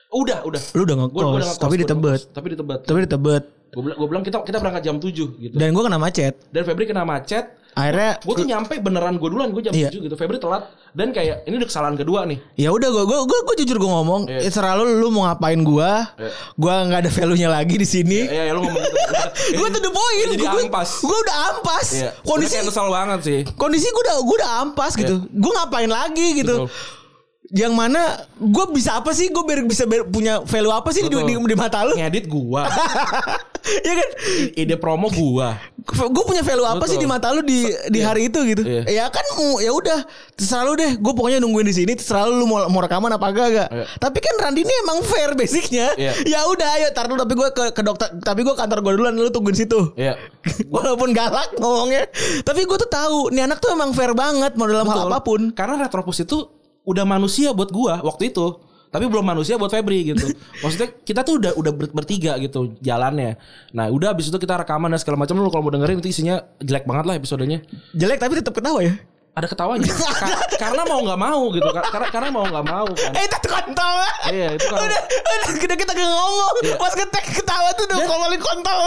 Udah, 0.09 0.39
udah. 0.41 0.61
Lu 0.71 0.81
udah 0.81 0.95
Gua- 0.97 1.09
gua 1.09 1.21
ngekos, 1.29 1.43
ngekos, 1.43 1.57
tapi 1.57 1.67
gua 1.69 1.77
di 1.77 1.85
Tebet. 1.85 2.19
ngekos, 2.19 2.33
Tapi 2.33 2.47
di 2.47 2.55
Tebet. 2.55 2.79
Tapi 2.81 2.97
di 2.99 3.09
Tebet. 3.09 3.43
Gue 3.67 3.81
bilang, 3.83 3.97
gua 3.99 4.07
bilang 4.07 4.23
kita 4.23 4.37
kita 4.41 4.57
berangkat 4.57 4.81
jam 4.81 4.95
7 4.95 5.11
gitu. 5.37 5.53
Dan, 5.53 5.59
Dan 5.61 5.69
gue 5.69 5.83
kena 5.83 5.99
macet. 5.99 6.33
Febri 6.49 6.85
kena 6.85 7.03
macet. 7.03 7.45
Akhirnya 7.75 8.17
Gue 8.17 8.33
tuh 8.33 8.47
nyampe 8.47 8.73
beneran 8.79 9.21
gue 9.21 9.29
duluan 9.29 9.51
gue 9.51 9.61
jam 9.61 9.69
Iya. 9.69 9.91
7 9.91 10.01
gitu. 10.01 10.15
Febri 10.15 10.39
telat 10.39 10.65
dan 10.91 11.11
kayak 11.11 11.45
ini 11.45 11.61
udah 11.61 11.67
kesalahan 11.67 11.93
kedua 11.93 12.25
nih. 12.25 12.39
ya 12.55 12.71
udah 12.71 12.89
gue 12.89 13.03
gue 13.05 13.39
gue 13.43 13.55
jujur 13.59 13.77
gue 13.77 13.91
ngomong 13.91 14.25
Iya. 14.25 14.39
eh, 14.39 14.49
selalu 14.49 14.97
lu 14.97 15.11
mau 15.11 15.29
ngapain 15.29 15.61
gue 15.61 15.91
Iya. 16.17 16.31
gue 16.55 16.73
nggak 16.81 16.99
ada 16.99 17.11
value 17.11 17.37
nya 17.37 17.49
lagi 17.51 17.75
di 17.75 17.85
sini 17.85 18.25
Ya, 18.25 18.49
ya 18.49 18.51
lu 18.51 18.63
ngomong 18.63 18.81
gitu. 18.81 18.97
gue 19.59 19.67
tuh 19.69 19.81
the 19.83 19.91
point 19.91 20.17
Jadi 20.25 20.41
gue 20.41 20.61
ampas. 20.65 20.89
gue 20.97 21.17
udah 21.19 21.37
ampas 21.51 21.87
Iya. 21.93 22.09
kondisi 22.23 22.55
Udah 22.55 22.65
kesel 22.65 22.87
banget 22.89 23.19
sih. 23.21 23.39
kondisi 23.53 23.85
gue 23.85 24.01
udah 24.01 24.15
gue 24.17 24.35
udah 24.37 24.51
ampas 24.59 24.91
gitu 24.95 25.15
gue 25.27 25.51
ngapain 25.53 25.91
lagi 25.91 26.27
gitu 26.35 26.55
Betul. 26.65 26.69
Yang 27.49 27.71
mana 27.71 28.03
gue 28.35 28.65
bisa 28.69 28.95
apa 28.95 29.11
sih 29.11 29.27
gue 29.27 29.39
biar 29.39 29.63
bisa 29.63 29.83
punya 30.05 30.43
value 30.43 30.67
apa 30.69 30.91
sih 30.91 30.99
di, 30.99 31.07
Betul. 31.07 31.23
di, 31.25 31.33
di 31.45 31.55
mata 31.55 31.79
lu 31.81 31.95
Ngedit 31.95 32.27
gua. 32.27 32.67
ya 33.87 33.93
kan 33.93 34.09
Ide 34.53 34.75
promo 34.75 35.07
gua. 35.07 35.55
gue 35.87 36.23
punya 36.25 36.39
value 36.41 36.63
apa 36.65 36.79
Betul. 36.81 36.89
sih 36.89 36.97
di 36.97 37.05
mata 37.05 37.31
lu 37.31 37.39
di 37.41 37.63
di 37.87 37.99
hari 37.99 38.27
itu 38.27 38.43
gitu 38.43 38.63
Iya. 38.63 38.83
ya 38.85 39.05
kan 39.07 39.23
mu- 39.33 39.59
ya 39.59 39.71
udah 39.71 40.03
terserah 40.33 40.63
lu 40.63 40.75
deh 40.75 40.91
gue 40.93 41.13
pokoknya 41.13 41.39
nungguin 41.39 41.63
di 41.63 41.75
sini 41.77 41.91
terserah 41.93 42.27
lu 42.27 42.43
mau 42.43 42.67
mau 42.67 42.79
rekaman 42.79 43.07
apa 43.09 43.25
enggak 43.25 43.47
Iya. 43.65 43.85
tapi 43.97 44.19
kan 44.19 44.35
Randi 44.37 44.61
ini 44.61 44.73
emang 44.81 44.99
fair 45.01 45.31
basicnya 45.33 45.95
Iya. 45.95 46.11
ya 46.27 46.39
udah 46.45 46.67
ayo 46.75 46.87
tar 46.91 47.07
dulu 47.07 47.15
tapi 47.17 47.31
gue 47.33 47.47
ke, 47.49 47.63
ke 47.71 47.81
dokter 47.81 48.11
tapi 48.19 48.43
gue 48.43 48.51
kantor 48.53 48.79
gue 48.81 48.91
duluan 48.93 49.15
lu 49.15 49.29
tungguin 49.29 49.55
situ 49.55 49.95
Iya. 49.95 50.19
walaupun 50.67 51.11
galak 51.11 51.55
ngomongnya 51.55 52.11
tapi 52.43 52.63
gue 52.63 52.77
tuh 52.77 52.91
tahu 52.91 53.31
nih 53.31 53.47
anak 53.47 53.59
tuh 53.59 53.71
emang 53.71 53.91
fair 53.91 54.11
banget 54.11 54.51
mau 54.53 54.67
dalam 54.67 54.83
hal 54.85 54.99
Betul. 55.01 55.09
apa 55.09 55.19
pun 55.21 55.41
Karena 55.49 55.79
Retropus 55.79 56.19
itu 56.19 56.56
udah 56.87 57.03
manusia 57.03 57.51
buat 57.51 57.69
gua 57.69 57.99
waktu 58.01 58.31
itu. 58.31 58.63
Tapi 58.87 59.03
belum 59.03 59.19
manusia 59.21 59.59
buat 59.59 59.67
Febri 59.67 60.07
gitu. 60.07 60.31
Maksudnya 60.63 60.95
kita 60.97 61.21
tuh 61.21 61.37
udah 61.37 61.51
udah 61.53 61.71
ber- 61.75 61.91
bertiga 61.91 62.39
gitu 62.39 62.71
jalannya. 62.79 63.35
Nah, 63.69 63.91
udah 63.91 64.15
abis 64.15 64.31
itu 64.31 64.39
kita 64.39 64.55
rekaman 64.57 64.87
dan 64.87 64.97
segala 64.97 65.19
macam 65.19 65.35
lu 65.35 65.51
kalau 65.51 65.67
mau 65.67 65.75
dengerin 65.75 65.99
itu 65.99 66.07
isinya 66.07 66.39
jelek 66.57 66.87
banget 66.87 67.03
lah 67.03 67.15
episodenya. 67.15 67.59
jelek 67.91 68.17
tapi 68.17 68.39
tetap 68.39 68.55
ketawa 68.55 68.79
ya 68.79 68.95
Ada 69.35 69.45
ketawanya. 69.45 69.85
Ka- 70.17 70.49
karena 70.57 70.81
mau 70.81 71.03
nggak 71.03 71.19
mau 71.19 71.41
gitu. 71.51 71.67
Ka- 71.67 71.85
Karena 71.85 72.07
karena 72.09 72.29
mau 72.31 72.41
nggak 72.41 72.65
mau 72.65 72.87
kan. 72.89 73.11
eh 73.11 73.21
itu 73.21 73.37
kontol. 73.43 73.97
Iya, 74.33 74.47
itu 74.55 74.65
kan. 74.65 74.79
udah 74.81 75.01
udah 75.21 75.51
kita 75.59 75.73
kita 75.75 75.91
gak 75.93 76.09
ngomong 76.09 76.53
Iya. 76.63 76.75
pas 76.79 76.93
ketek 76.95 77.25
ketawa 77.35 77.69
tuh 77.75 77.83
udah 77.85 77.97
ngomongin 78.01 78.41
kontol. 78.41 78.79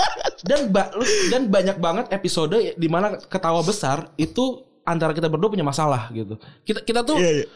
Dan 0.42 0.60
ba- 0.72 0.90
dan 1.30 1.42
banyak 1.46 1.76
banget 1.76 2.06
episode 2.10 2.56
di 2.74 2.88
mana 2.88 3.14
ketawa 3.20 3.60
besar 3.60 4.10
itu 4.16 4.58
antara 4.82 5.12
kita 5.12 5.28
berdua 5.28 5.52
punya 5.52 5.62
masalah 5.62 6.10
gitu. 6.10 6.34
Kita 6.64 6.82
kita 6.82 7.00
tuh 7.04 7.14
Iya, 7.14 7.30
iya. 7.30 7.46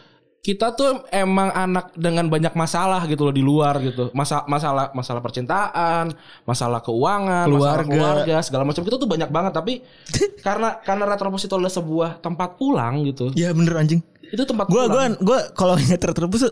Kita 0.45 0.77
tuh 0.77 1.01
emang 1.09 1.49
anak 1.49 1.89
dengan 1.97 2.29
banyak 2.29 2.53
masalah 2.53 3.01
gitu 3.09 3.25
loh 3.25 3.33
di 3.33 3.41
luar 3.41 3.81
gitu. 3.81 4.13
Masa 4.13 4.45
masalah 4.45 4.93
masalah 4.93 5.17
percintaan, 5.17 6.13
masalah 6.45 6.85
keuangan, 6.85 7.49
masalah 7.49 7.81
Keluarga. 7.81 7.89
keluarga, 7.89 8.35
segala 8.45 8.61
macam 8.61 8.85
kita 8.85 9.01
tuh 9.01 9.09
banyak 9.09 9.29
banget 9.33 9.57
tapi 9.57 9.81
karena 10.45 10.77
karena 10.85 11.09
Retropos 11.09 11.41
itu 11.41 11.53
adalah 11.57 11.73
sebuah 11.73 12.21
tempat 12.21 12.61
pulang 12.61 13.01
gitu. 13.03 13.33
ya 13.33 13.49
bener 13.51 13.73
anjing 13.73 14.05
Itu 14.25 14.41
tempat 14.41 14.69
gue 14.69 14.85
pulang. 14.85 15.17
gue 15.17 15.39
kalau 15.53 15.77
ingat 15.81 16.01
terus 16.01 16.49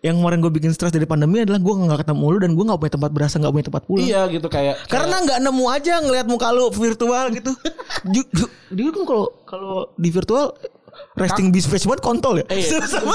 yang 0.00 0.16
kemarin 0.16 0.40
gue 0.40 0.52
bikin 0.52 0.72
stres 0.72 0.88
dari 0.88 1.04
pandemi 1.04 1.44
adalah 1.44 1.60
gue 1.60 1.74
nggak 1.76 2.08
ketemu 2.08 2.24
lu 2.28 2.38
dan 2.40 2.52
gue 2.52 2.64
nggak 2.64 2.80
punya 2.80 2.92
tempat 2.96 3.10
berasa 3.12 3.34
nggak 3.36 3.52
punya 3.52 3.66
tempat 3.68 3.82
pulang 3.84 4.06
Iya 4.06 4.22
gitu 4.32 4.48
kayak 4.48 4.88
karena 4.88 5.16
nggak 5.24 5.38
nemu 5.44 5.64
aja 5.68 5.92
ngelihat 6.00 6.26
muka 6.28 6.48
lu 6.52 6.72
virtual 6.72 7.24
gitu 7.32 7.52
dia 8.72 8.88
kan 8.92 9.04
kalau 9.04 9.26
kalau 9.44 9.76
di 9.96 10.08
virtual 10.08 10.52
resting 11.14 11.48
bis 11.48 11.64
face 11.64 11.84
banget 11.84 12.00
kontol 12.00 12.36
ya 12.36 12.44
Eh, 12.46 12.60
iya. 12.60 12.78
sama. 12.82 13.14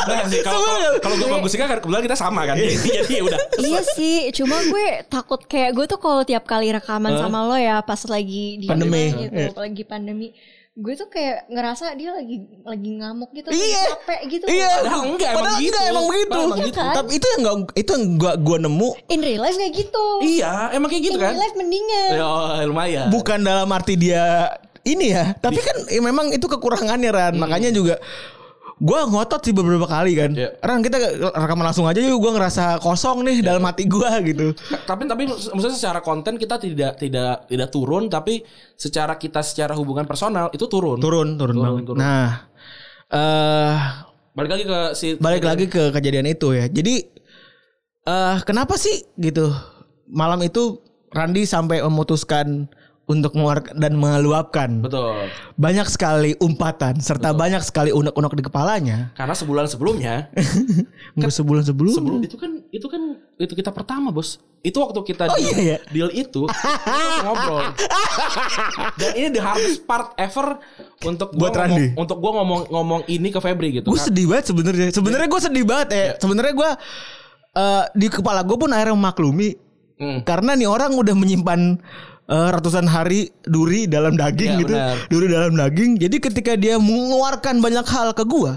Kalau 0.97 1.15
gue 1.15 1.29
bagus 1.31 1.53
kan 1.53 1.69
kebetulan 1.71 2.03
kita 2.03 2.15
sama 2.15 2.41
kan. 2.43 2.55
Jadi 2.57 2.89
ya 3.11 3.21
udah. 3.23 3.39
iya 3.59 3.81
sih, 3.87 4.17
cuma 4.33 4.57
gue 4.59 4.87
takut 5.05 5.41
kayak 5.41 5.71
gue 5.71 5.85
tuh 5.85 5.97
kalau 5.97 6.21
tiap 6.21 6.43
kali 6.43 6.69
rekaman 6.69 7.13
sama 7.15 7.43
lo 7.43 7.55
ya 7.55 7.79
pas 7.79 7.99
lagi 8.05 8.57
di 8.57 8.65
Pandemi. 8.65 8.89
rumah 9.07 9.21
gitu, 9.21 9.33
Iya. 9.33 9.49
lagi 9.55 9.83
pandemi, 9.83 10.27
gue 10.71 10.93
tuh 10.95 11.07
kayak 11.07 11.45
ngerasa 11.47 11.93
dia 11.93 12.09
lagi 12.11 12.35
lagi 12.61 12.89
ngamuk 12.95 13.29
gitu, 13.31 13.47
Iya. 13.49 13.83
capek 13.93 14.19
gitu. 14.29 14.45
Iya, 14.47 14.69
Padahal 14.73 15.01
enggak, 15.05 15.29
emang 15.29 15.37
Padahal 15.37 15.59
gitu. 15.59 15.69
enggak, 15.69 15.83
emang 15.85 16.05
begitu. 16.07 16.25
Padahal 16.25 16.41
emang 16.41 16.57
Iya 16.57 16.65
gitu. 16.65 16.79
kan? 16.79 16.93
Tapi 16.95 17.11
itu 17.11 17.27
yang 17.27 17.41
enggak 17.41 17.75
itu 17.75 17.91
yang 17.91 18.05
gua 18.15 18.31
gua 18.35 18.57
nemu 18.57 18.89
In 19.07 19.19
real 19.19 19.41
life 19.41 19.57
kayak 19.57 19.73
gitu. 19.75 20.05
Iya, 20.23 20.51
emang 20.71 20.89
kayak 20.89 21.03
gitu 21.03 21.13
In 21.13 21.21
kan. 21.21 21.29
real 21.29 21.41
life 21.41 21.55
mendingan. 21.55 22.09
Ya, 22.11 22.25
oh, 22.25 22.49
lumayan. 22.63 23.05
bukan 23.09 23.39
dalam 23.41 23.67
arti 23.69 23.93
dia 23.95 24.25
ini 24.87 25.13
ya, 25.13 25.37
tapi 25.37 25.61
kan 25.61 25.77
eh, 25.89 26.01
memang 26.01 26.33
itu 26.33 26.45
kekurangannya 26.49 27.09
Ran. 27.13 27.33
Makanya 27.37 27.69
juga 27.69 28.01
gua 28.81 29.05
ngotot 29.05 29.41
sih 29.45 29.53
beberapa 29.53 29.85
kali 29.85 30.17
kan. 30.17 30.31
Iya. 30.33 30.57
Ran 30.61 30.81
kita 30.81 30.97
rekaman 31.37 31.69
langsung 31.69 31.85
aja 31.85 32.01
yuk 32.01 32.17
gua 32.17 32.33
ngerasa 32.33 32.81
kosong 32.81 33.21
nih 33.21 33.45
dalam 33.45 33.61
hati 33.61 33.85
gua 33.85 34.17
gitu. 34.25 34.57
tapi 34.89 35.05
tapi 35.05 35.29
maksudnya 35.29 35.77
secara 35.77 35.99
konten 36.01 36.41
kita 36.41 36.57
tidak 36.57 36.97
tidak 36.97 37.45
tidak 37.45 37.69
turun 37.69 38.09
tapi 38.09 38.41
secara 38.73 39.21
kita 39.21 39.45
secara 39.45 39.77
hubungan 39.77 40.09
personal 40.09 40.49
itu 40.49 40.65
turun. 40.65 40.97
Turun, 40.97 41.37
turun, 41.37 41.55
Turun, 41.57 41.81
turun. 41.85 41.97
Nah, 42.01 42.49
eh 43.13 43.77
Balik 44.31 44.51
lagi 44.55 44.63
ke 44.63 44.79
si 44.95 45.07
balik 45.19 45.43
lagi 45.43 45.65
ke 45.67 45.91
kejadian 45.91 46.27
itu 46.31 46.55
ya. 46.55 46.65
Jadi 46.71 47.03
eh 48.07 48.37
kenapa 48.47 48.79
sih 48.79 49.03
gitu 49.19 49.51
malam 50.07 50.39
itu 50.41 50.79
Randi 51.11 51.43
sampai 51.43 51.83
memutuskan 51.83 52.71
untuk 53.03 53.33
mengeluarkan 53.33 53.75
dan 53.75 53.91
meluapkan 53.93 54.69
Betul. 54.79 55.27
banyak 55.53 55.83
sekali 55.85 56.31
umpatan 56.37 56.95
serta 56.97 57.33
banyak 57.33 57.59
sekali 57.59 57.89
unek-unek 57.89 58.33
di 58.33 58.43
kepalanya. 58.43 58.97
Karena 59.13 59.33
sebulan 59.33 59.67
sebelumnya 59.67 60.31
Nggak 61.17 61.33
sebulan 61.33 61.63
sebelum. 61.63 61.91
sebelum 61.91 62.19
itu 62.21 62.35
kan 62.35 62.51
itu 62.67 62.87
kan 62.87 63.01
itu 63.35 63.51
kita 63.51 63.69
pertama, 63.69 64.09
Bos. 64.09 64.39
Itu 64.61 64.79
waktu 64.79 65.01
kita 65.03 65.25
Oh, 65.25 65.35
deal, 65.35 65.43
iya, 65.43 65.57
iya. 65.57 65.77
deal 65.89 66.09
itu 66.09 66.45
kita 66.47 67.25
ngobrol. 67.25 67.73
Dan 68.95 69.11
ini 69.13 69.27
the 69.29 69.41
hardest 69.41 69.83
part 69.83 70.13
ever 70.15 70.61
untuk 71.01 71.33
gua 71.33 71.49
Buat 71.49 71.53
ngomong, 71.57 71.67
Randi. 71.73 71.85
untuk 71.97 72.17
gua 72.17 72.31
ngomong 72.37 72.61
ngomong 72.69 73.01
ini 73.07 73.27
ke 73.27 73.39
Febri 73.39 73.69
gitu. 73.73 73.87
Gue 73.87 73.97
Kan- 73.97 74.07
sedih 74.07 74.25
banget 74.25 74.45
sebenarnya. 74.47 74.87
Sebenarnya 74.89 75.27
gue 75.27 75.41
sedih 75.41 75.65
banget 75.65 75.87
ya. 75.89 76.05
Sebenarnya 76.15 76.53
gue 76.53 76.69
eh, 77.53 77.83
di 77.93 78.07
kepala 78.07 78.41
gue 78.41 78.55
pun 78.55 78.69
akhirnya 78.69 78.95
memaklumi 78.95 79.49
Hmm. 79.93 80.25
karena 80.25 80.57
nih 80.57 80.65
orang 80.65 80.97
udah 80.97 81.13
menyimpan 81.13 81.77
eh, 82.31 82.49
ratusan 82.49 82.87
hari 82.87 83.27
duri 83.43 83.85
dalam 83.85 84.15
daging 84.15 84.51
Iya, 84.55 84.61
gitu, 84.63 84.73
benar. 84.73 84.95
duri 85.07 85.27
dalam 85.27 85.53
daging. 85.53 85.91
Jadi 85.99 86.15
ketika 86.17 86.55
dia 86.55 86.79
mengeluarkan 86.79 87.59
banyak 87.59 87.83
hal 87.83 88.15
ke 88.15 88.23
gue, 88.23 88.51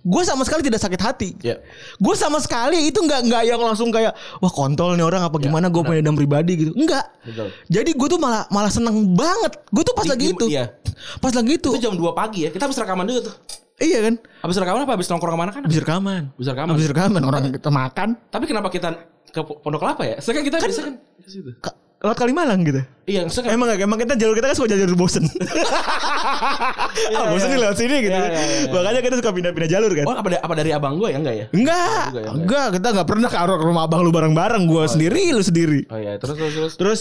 gue 0.00 0.22
sama 0.24 0.42
sekali 0.42 0.64
tidak 0.64 0.80
sakit 0.80 0.96
hati. 0.98 1.30
Ya. 1.44 1.60
Gue 1.96 2.16
sama 2.16 2.40
sekali 2.40 2.88
itu 2.88 2.96
nggak 2.96 3.28
nggak 3.28 3.42
yang 3.44 3.60
langsung 3.60 3.92
kayak 3.92 4.16
wah 4.40 4.48
kontol 4.48 4.96
nih 4.96 5.04
orang 5.04 5.20
apa 5.20 5.36
gimana 5.36 5.68
gue 5.68 5.82
punya 5.82 6.00
dendam 6.00 6.16
pribadi 6.16 6.52
gitu. 6.56 6.72
Enggak. 6.72 7.04
Betul. 7.20 7.52
Jadi 7.68 7.90
gue 7.92 8.08
tuh 8.08 8.16
malah 8.16 8.48
malah 8.48 8.72
seneng 8.72 9.12
banget. 9.12 9.60
Gue 9.68 9.84
tuh 9.84 9.92
pas 9.92 10.08
Di- 10.08 10.12
lagi 10.16 10.26
itu. 10.32 10.46
iya. 10.48 10.72
Pas 11.20 11.30
lagi 11.30 11.60
itu. 11.60 11.68
Itu 11.76 11.82
jam 11.84 11.92
2 11.92 12.00
pagi 12.16 12.48
ya. 12.48 12.50
Kita 12.50 12.64
habis 12.64 12.80
rekaman 12.80 13.04
dulu 13.04 13.28
tuh. 13.28 13.34
Iya 13.78 14.10
kan? 14.10 14.14
Habis 14.42 14.56
rekaman 14.58 14.80
apa? 14.82 14.92
Habis 14.96 15.06
nongkrong 15.06 15.34
ke 15.34 15.38
mana 15.38 15.50
kan? 15.52 15.62
Habis 15.62 15.78
rekaman. 15.84 16.22
Habis 16.34 16.48
rekaman. 16.50 16.72
Habis 16.74 16.88
rekaman 16.90 17.22
orang 17.22 17.42
kita 17.52 17.70
makan 17.70 18.08
Tapi 18.26 18.44
kenapa 18.48 18.68
kita 18.72 18.88
ke 19.28 19.40
Pondok 19.44 19.84
Kelapa 19.84 20.02
ya? 20.02 20.16
Saya 20.18 20.40
kan 20.40 20.42
kita 20.42 20.56
bisa 20.64 20.82
kan 20.82 20.94
ke 20.98 21.28
situ. 21.28 21.52
Lewat 21.98 22.14
Kalimalang 22.14 22.62
gitu. 22.62 22.78
Iya, 23.08 23.24
maksudnya 23.26 23.56
Emang 23.56 23.72
gak, 23.72 23.82
emang 23.82 23.98
kita 23.98 24.14
jalur 24.14 24.38
kita 24.38 24.52
kan 24.52 24.54
suka 24.54 24.70
jalur 24.70 24.94
bosen. 24.94 25.26
ah, 25.26 27.26
bosen 27.34 27.50
nih 27.50 27.58
lewat 27.58 27.74
sini 27.74 28.06
gitu. 28.06 28.14
Iya, 28.14 28.28
iya, 28.30 28.38
iya. 28.38 28.70
Makanya 28.70 29.00
kita 29.02 29.18
suka 29.18 29.34
pindah-pindah 29.34 29.70
jalur 29.70 29.90
kan. 29.96 30.04
Oh, 30.06 30.14
apa, 30.14 30.28
da- 30.30 30.42
apa 30.46 30.54
dari 30.54 30.70
abang 30.70 30.94
gue 30.94 31.10
ya 31.10 31.18
enggak 31.18 31.34
ya? 31.34 31.46
Enggak, 31.50 32.04
juga 32.14 32.20
ya, 32.22 32.30
enggak, 32.30 32.66
kita 32.78 32.86
nggak 32.94 33.08
pernah 33.08 33.28
ke 33.32 33.38
rumah 33.66 33.82
abang 33.90 34.06
lu 34.06 34.14
bareng-bareng. 34.14 34.62
Gua 34.70 34.86
sendiri, 34.86 35.34
lu 35.34 35.42
sendiri. 35.42 35.90
Oh 35.90 35.98
iya, 35.98 36.22
terus 36.22 36.38
terus 36.38 36.54
terus. 36.54 36.74
Terus 36.78 37.00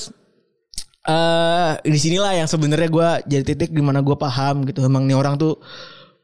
eh 1.07 1.71
di 1.88 1.95
sinilah 1.95 2.36
yang 2.36 2.51
sebenarnya 2.51 2.91
gue 2.91 3.10
jadi 3.31 3.43
titik 3.47 3.71
di 3.71 3.79
mana 3.79 4.03
gue 4.03 4.19
paham 4.19 4.67
gitu 4.67 4.83
emang 4.83 5.07
nih 5.07 5.15
orang 5.15 5.39
tuh 5.39 5.55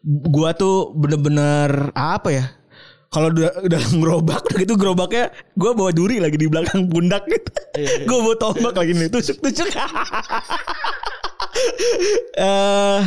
gue 0.03 0.49
tuh 0.59 0.91
bener-bener 0.91 1.95
apa 1.95 2.35
ya 2.35 2.45
kalau 3.13 3.29
udah 3.29 3.53
udah 3.61 3.81
gerobak 4.01 4.41
udah 4.49 4.57
gitu 4.57 4.73
gerobaknya 4.73 5.29
gue 5.53 5.71
bawa 5.77 5.93
duri 5.93 6.17
lagi 6.17 6.35
di 6.41 6.49
belakang 6.49 6.89
pundak 6.89 7.23
gitu. 7.29 7.53
Gue 8.09 8.19
bawa 8.25 8.35
tombak 8.41 8.73
lagi 8.73 8.97
nih 8.97 9.07
tusuk 9.13 9.37
tusuk. 9.39 9.69
Eh 12.33 13.01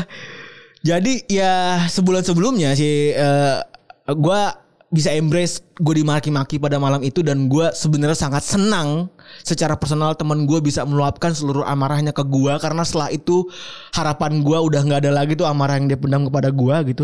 jadi 0.86 1.12
ya 1.26 1.82
sebulan 1.90 2.22
sebelumnya 2.22 2.78
sih 2.78 3.10
eh 3.10 3.58
gue 4.06 4.40
bisa 4.86 5.10
embrace 5.10 5.66
gue 5.82 5.94
dimaki-maki 5.98 6.62
pada 6.62 6.78
malam 6.78 7.02
itu 7.02 7.18
dan 7.18 7.50
gue 7.50 7.74
sebenarnya 7.74 8.14
sangat 8.14 8.46
senang 8.46 9.10
secara 9.42 9.74
personal 9.74 10.14
teman 10.14 10.46
gue 10.46 10.62
bisa 10.62 10.86
meluapkan 10.86 11.34
seluruh 11.34 11.66
amarahnya 11.66 12.14
ke 12.14 12.22
gue 12.22 12.54
karena 12.62 12.86
setelah 12.86 13.10
itu 13.10 13.50
harapan 13.90 14.46
gue 14.46 14.54
udah 14.54 14.80
nggak 14.86 15.02
ada 15.02 15.10
lagi 15.10 15.34
tuh 15.34 15.42
amarah 15.42 15.82
yang 15.82 15.90
dia 15.90 15.98
pendam 15.98 16.30
kepada 16.30 16.54
gue 16.54 16.76
gitu. 16.94 17.02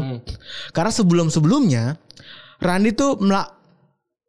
Karena 0.70 0.94
sebelum 0.94 1.26
sebelumnya 1.26 1.98
Randy 2.62 2.90
tuh 2.92 3.18
melak 3.18 3.50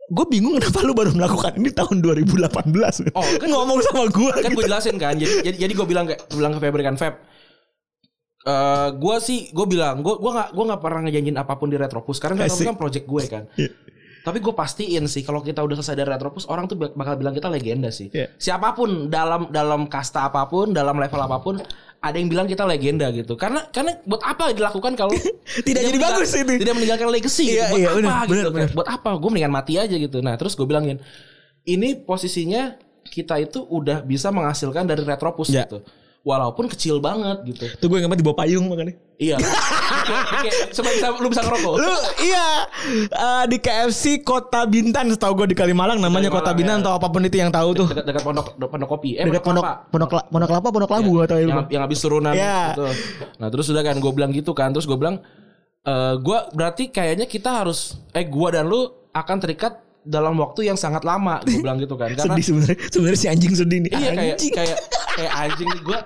gue 0.06 0.26
bingung 0.28 0.58
kenapa 0.58 0.82
lu 0.82 0.92
baru 0.92 1.10
melakukan 1.12 1.56
ini 1.56 1.70
tahun 1.70 1.98
2018 2.00 2.44
Oh, 3.12 3.24
kan- 3.24 3.48
ngomong 3.48 3.80
sama 3.82 4.06
gue 4.08 4.32
kan 4.32 4.46
gitu. 4.46 4.58
gue 4.58 4.66
jelasin 4.66 4.96
kan 4.96 5.16
jadi 5.16 5.34
jadi, 5.44 5.58
jadi 5.60 5.74
gue 5.74 5.86
bilang 5.86 6.06
kayak 6.06 6.22
bilang 6.30 6.52
ke 6.52 6.60
Febri 6.60 6.82
kan 6.82 6.96
Feb 6.96 7.16
eh 8.44 8.88
gue 8.92 9.16
sih 9.18 9.48
gue 9.50 9.66
bilang 9.66 10.02
gue 10.02 10.14
gue 10.14 10.28
nggak 10.30 10.50
gue 10.52 10.64
nggak 10.66 10.82
pernah 10.82 11.02
ngejanjin 11.02 11.38
apa 11.38 11.54
pun 11.56 11.68
di 11.68 11.78
Retropus 11.78 12.20
karena 12.20 12.44
Retropus 12.44 12.68
kan 12.68 12.76
project 12.76 13.06
gue 13.06 13.24
kan 13.26 13.44
Iya. 13.56 13.72
tapi 14.22 14.38
gue 14.38 14.54
pastiin 14.54 15.04
sih 15.06 15.20
kalau 15.22 15.40
kita 15.40 15.60
udah 15.60 15.76
selesai 15.76 15.96
dari 15.96 16.10
Retropus 16.10 16.46
orang 16.46 16.66
tuh 16.66 16.76
bak- 16.76 16.92
bakal 16.92 17.16
bilang 17.16 17.32
kita 17.32 17.48
legenda 17.48 17.88
sih 17.90 18.08
Iya. 18.10 18.36
siapa 18.36 18.72
pun 18.74 19.08
dalam 19.08 19.48
dalam 19.50 19.88
kasta 19.88 20.28
apa 20.28 20.44
pun 20.46 20.70
dalam 20.70 20.94
level 20.94 21.22
apa 21.22 21.40
pun 21.40 21.56
ada 22.04 22.20
yang 22.20 22.28
bilang 22.28 22.44
kita 22.46 22.68
legenda 22.68 23.08
gitu 23.10 23.40
karena 23.40 23.64
karena 23.72 23.96
buat 24.04 24.20
apa 24.22 24.52
dilakukan 24.52 24.92
kalau 24.94 25.16
Tidak 25.68 25.82
jadi 25.88 25.96
bagus 25.98 26.36
ini. 26.36 26.60
tidak 26.60 26.76
meninggalkan 26.76 27.08
legacy 27.08 27.46
gitu. 27.48 27.56
Iya, 27.56 27.66
buat 27.72 27.80
iya, 27.80 27.88
apa 27.88 27.96
benar, 27.96 28.12
gitu 28.12 28.28
benar, 28.28 28.44
Kayak, 28.44 28.52
benar. 28.52 28.70
buat 28.76 28.88
apa 28.92 29.10
gue 29.16 29.30
mendingan 29.32 29.54
mati 29.56 29.74
aja 29.80 29.96
gitu 29.96 30.18
nah 30.20 30.36
terus 30.36 30.54
gue 30.54 30.68
bilangin 30.68 31.00
ini 31.64 31.96
posisinya 31.96 32.76
kita 33.04 33.40
itu 33.40 33.64
udah 33.64 34.04
bisa 34.04 34.28
menghasilkan 34.30 34.84
dari 34.84 35.02
Retropus 35.02 35.48
Ya. 35.48 35.64
gitu 35.64 35.80
walaupun 36.24 36.66
kecil 36.66 36.98
banget 36.98 37.44
gitu 37.46 37.68
Tuh 37.78 37.88
gue 37.88 38.00
ingat 38.00 38.16
di 38.16 38.24
bawah 38.24 38.40
payung 38.40 38.64
makanya. 38.66 38.96
iya 39.18 39.36
coba 40.76 40.90
bisa 40.90 41.08
lu 41.14 41.28
bisa 41.28 41.44
ngerokok 41.44 41.74
Lu 41.78 41.94
iya 42.22 42.48
eh, 43.10 43.44
di 43.46 43.58
KFC 43.58 44.04
Kota 44.22 44.64
Bintan 44.64 45.08
setahu 45.10 45.36
gue 45.36 45.52
di 45.52 45.58
Kalimalang 45.58 46.00
namanya 46.00 46.28
Kalimalang, 46.28 46.36
Kota 46.40 46.52
Bintan 46.54 46.78
ya. 46.78 46.82
atau 46.82 46.94
apa 46.96 47.08
pun 47.08 47.22
itu 47.22 47.36
yang 47.36 47.52
tahu 47.52 47.70
tuh. 47.76 47.88
dekat 47.90 48.06
dekat 48.06 48.24
pondok 48.24 48.46
pondok 48.58 48.90
kopi 48.90 49.16
eh 49.16 49.24
Dekat 49.24 49.44
pondok 49.44 49.64
pondok 49.90 50.10
pondok 50.26 50.48
kelapa 50.50 50.68
pondok 50.70 50.92
labu 50.92 51.14
atau 51.22 51.38
yang, 51.38 51.68
yang 51.68 51.82
habis 51.82 52.00
turunan 52.00 52.32
Ya. 52.34 52.72
gitu. 52.72 52.88
Nah 53.38 53.48
terus 53.50 53.66
sudah 53.68 53.82
kan 53.82 53.96
gue 53.96 54.12
bilang 54.12 54.32
gitu 54.32 54.52
kan 54.52 54.72
terus 54.72 54.84
gue 54.86 54.96
bilang 54.96 55.20
eh 55.82 56.14
gue 56.16 56.38
berarti 56.52 56.88
kayaknya 56.88 57.28
kita 57.28 57.62
harus 57.62 58.00
eh 58.12 58.24
gue 58.24 58.48
dan 58.50 58.64
lu 58.64 58.80
akan 59.12 59.38
terikat 59.38 59.76
dalam 60.02 60.36
waktu 60.36 60.68
yang 60.68 60.76
sangat 60.76 61.04
lama 61.04 61.40
gue 61.42 61.60
bilang 61.64 61.76
gitu 61.78 61.96
kan 61.96 62.12
karena 62.12 62.28
Sedih 62.30 62.44
sebenarnya 62.46 62.78
sebenarnya 62.88 63.20
si 63.20 63.28
anjing 63.28 63.54
sedih 63.54 63.80
nih. 63.82 63.92
iya 63.94 64.10
Anjing. 64.10 64.52
kayak 64.52 64.76
kayak 64.76 64.78
anjing 65.20 65.70
gue 65.80 66.00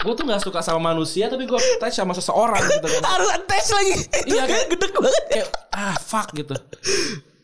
gue 0.00 0.12
tuh 0.14 0.24
nggak 0.24 0.40
suka 0.40 0.60
sama 0.60 0.92
manusia 0.92 1.28
tapi 1.28 1.44
gue 1.44 1.60
touch 1.76 1.92
sama 1.92 2.12
seseorang 2.12 2.60
gitu 2.60 2.88
kan 2.88 3.02
harus 3.06 3.28
tes 3.44 3.66
lagi. 3.68 3.94
Itu 4.24 4.34
Iya, 4.34 4.44
kayak- 4.44 4.66
gedek 4.68 4.90
banget. 4.94 5.24
kayak 5.28 5.46
ah 5.70 5.96
fuck 5.96 6.28
gitu 6.32 6.54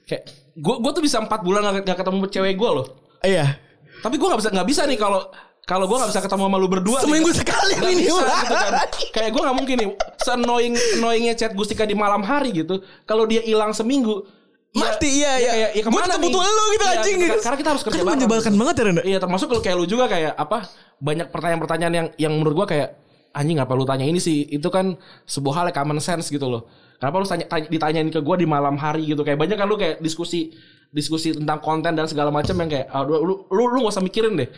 kayak 0.04 0.22
gue 0.52 0.74
gue 0.78 0.92
tuh 0.92 1.02
bisa 1.02 1.18
empat 1.18 1.40
bulan 1.40 1.60
gak, 1.62 1.84
gak 1.84 1.98
ketemu 2.00 2.24
cewek 2.26 2.54
gue 2.54 2.70
loh 2.72 2.86
Iya. 3.20 3.60
tapi 4.00 4.16
gue 4.16 4.24
nggak 4.24 4.40
bisa 4.40 4.50
nggak 4.52 4.68
bisa 4.68 4.82
nih 4.84 4.96
kalau 4.96 5.20
kalau 5.66 5.84
gue 5.84 5.96
nggak 5.98 6.10
bisa 6.14 6.22
ketemu 6.22 6.42
sama 6.46 6.56
lu 6.56 6.68
berdua 6.70 6.96
nih. 6.96 7.04
Seminggu 7.10 7.30
sekali 7.34 7.72
Nggak 7.74 7.90
ini. 7.90 8.02
bisa 8.06 8.22
gitu 8.22 8.54
kan. 8.54 8.72
Kayak 9.10 9.30
gue 9.34 9.42
nggak 9.42 9.56
mungkin 9.58 9.76
nih. 9.76 9.88
Se-annoying 10.16 10.74
annoyingnya 10.94 11.34
chat 11.34 11.52
Gustika 11.52 11.82
di 11.82 11.98
malam 11.98 12.22
hari 12.22 12.54
gitu. 12.54 12.78
Kalau 13.02 13.26
dia 13.26 13.42
hilang 13.42 13.74
seminggu. 13.74 14.30
Ya- 14.76 14.82
Mati 14.86 15.08
iya 15.10 15.32
ya 15.32 15.32
iya. 15.32 15.50
kayak 15.50 15.70
ya 15.72 15.82
Gue 15.86 16.00
tetap 16.02 16.20
butuh 16.20 16.42
lu 16.42 16.64
gitu 16.70 16.84
Iya, 16.84 16.92
anjing. 16.94 17.16
gitu. 17.18 17.36
Karena 17.40 17.56
kita 17.56 17.70
harus 17.72 17.82
kerja 17.82 17.96
Kan 17.98 18.06
menyebalkan 18.12 18.52
banget 18.54 18.74
ya 18.74 18.84
Renda. 18.84 19.02
Iya 19.02 19.18
termasuk 19.18 19.46
kalau 19.48 19.60
kayak 19.60 19.76
lu 19.76 19.84
juga 19.84 20.04
kayak 20.06 20.32
apa 20.32 20.58
banyak 20.98 21.26
pertanyaan-pertanyaan 21.28 21.94
yang 21.94 22.06
yang 22.16 22.32
menurut 22.34 22.54
gua 22.54 22.66
kayak 22.66 22.88
anjing 23.32 23.56
apa 23.56 23.72
lu 23.72 23.84
tanya 23.84 24.04
ini 24.04 24.16
sih 24.16 24.44
itu 24.46 24.68
kan 24.68 24.96
sebuah 25.24 25.54
hal 25.54 25.64
yang 25.68 25.76
common 25.76 25.98
sense 25.98 26.28
gitu 26.28 26.46
loh. 26.46 26.64
Kenapa 26.96 27.16
lu 27.16 27.26
tanya, 27.26 27.44
tanya- 27.44 27.68
ditanyain 27.68 28.08
ke 28.08 28.20
gua 28.20 28.36
di 28.36 28.44
malam 28.44 28.76
hari 28.76 29.04
gitu 29.06 29.20
kayak 29.20 29.36
banyak 29.36 29.56
kan 29.56 29.66
lu 29.66 29.76
kayak 29.76 29.98
diskusi 29.98 30.52
diskusi 30.88 31.32
tentang 31.32 31.58
konten 31.58 31.92
dan 31.92 32.06
segala 32.06 32.30
macam 32.30 32.56
yang 32.56 32.70
kayak 32.70 32.86
ah, 32.88 33.02
lu, 33.02 33.20
lu 33.20 33.34
lu 33.50 33.62
lu 33.68 33.78
gak 33.84 33.92
usah 33.92 34.00
mikirin 34.00 34.32
deh. 34.34 34.48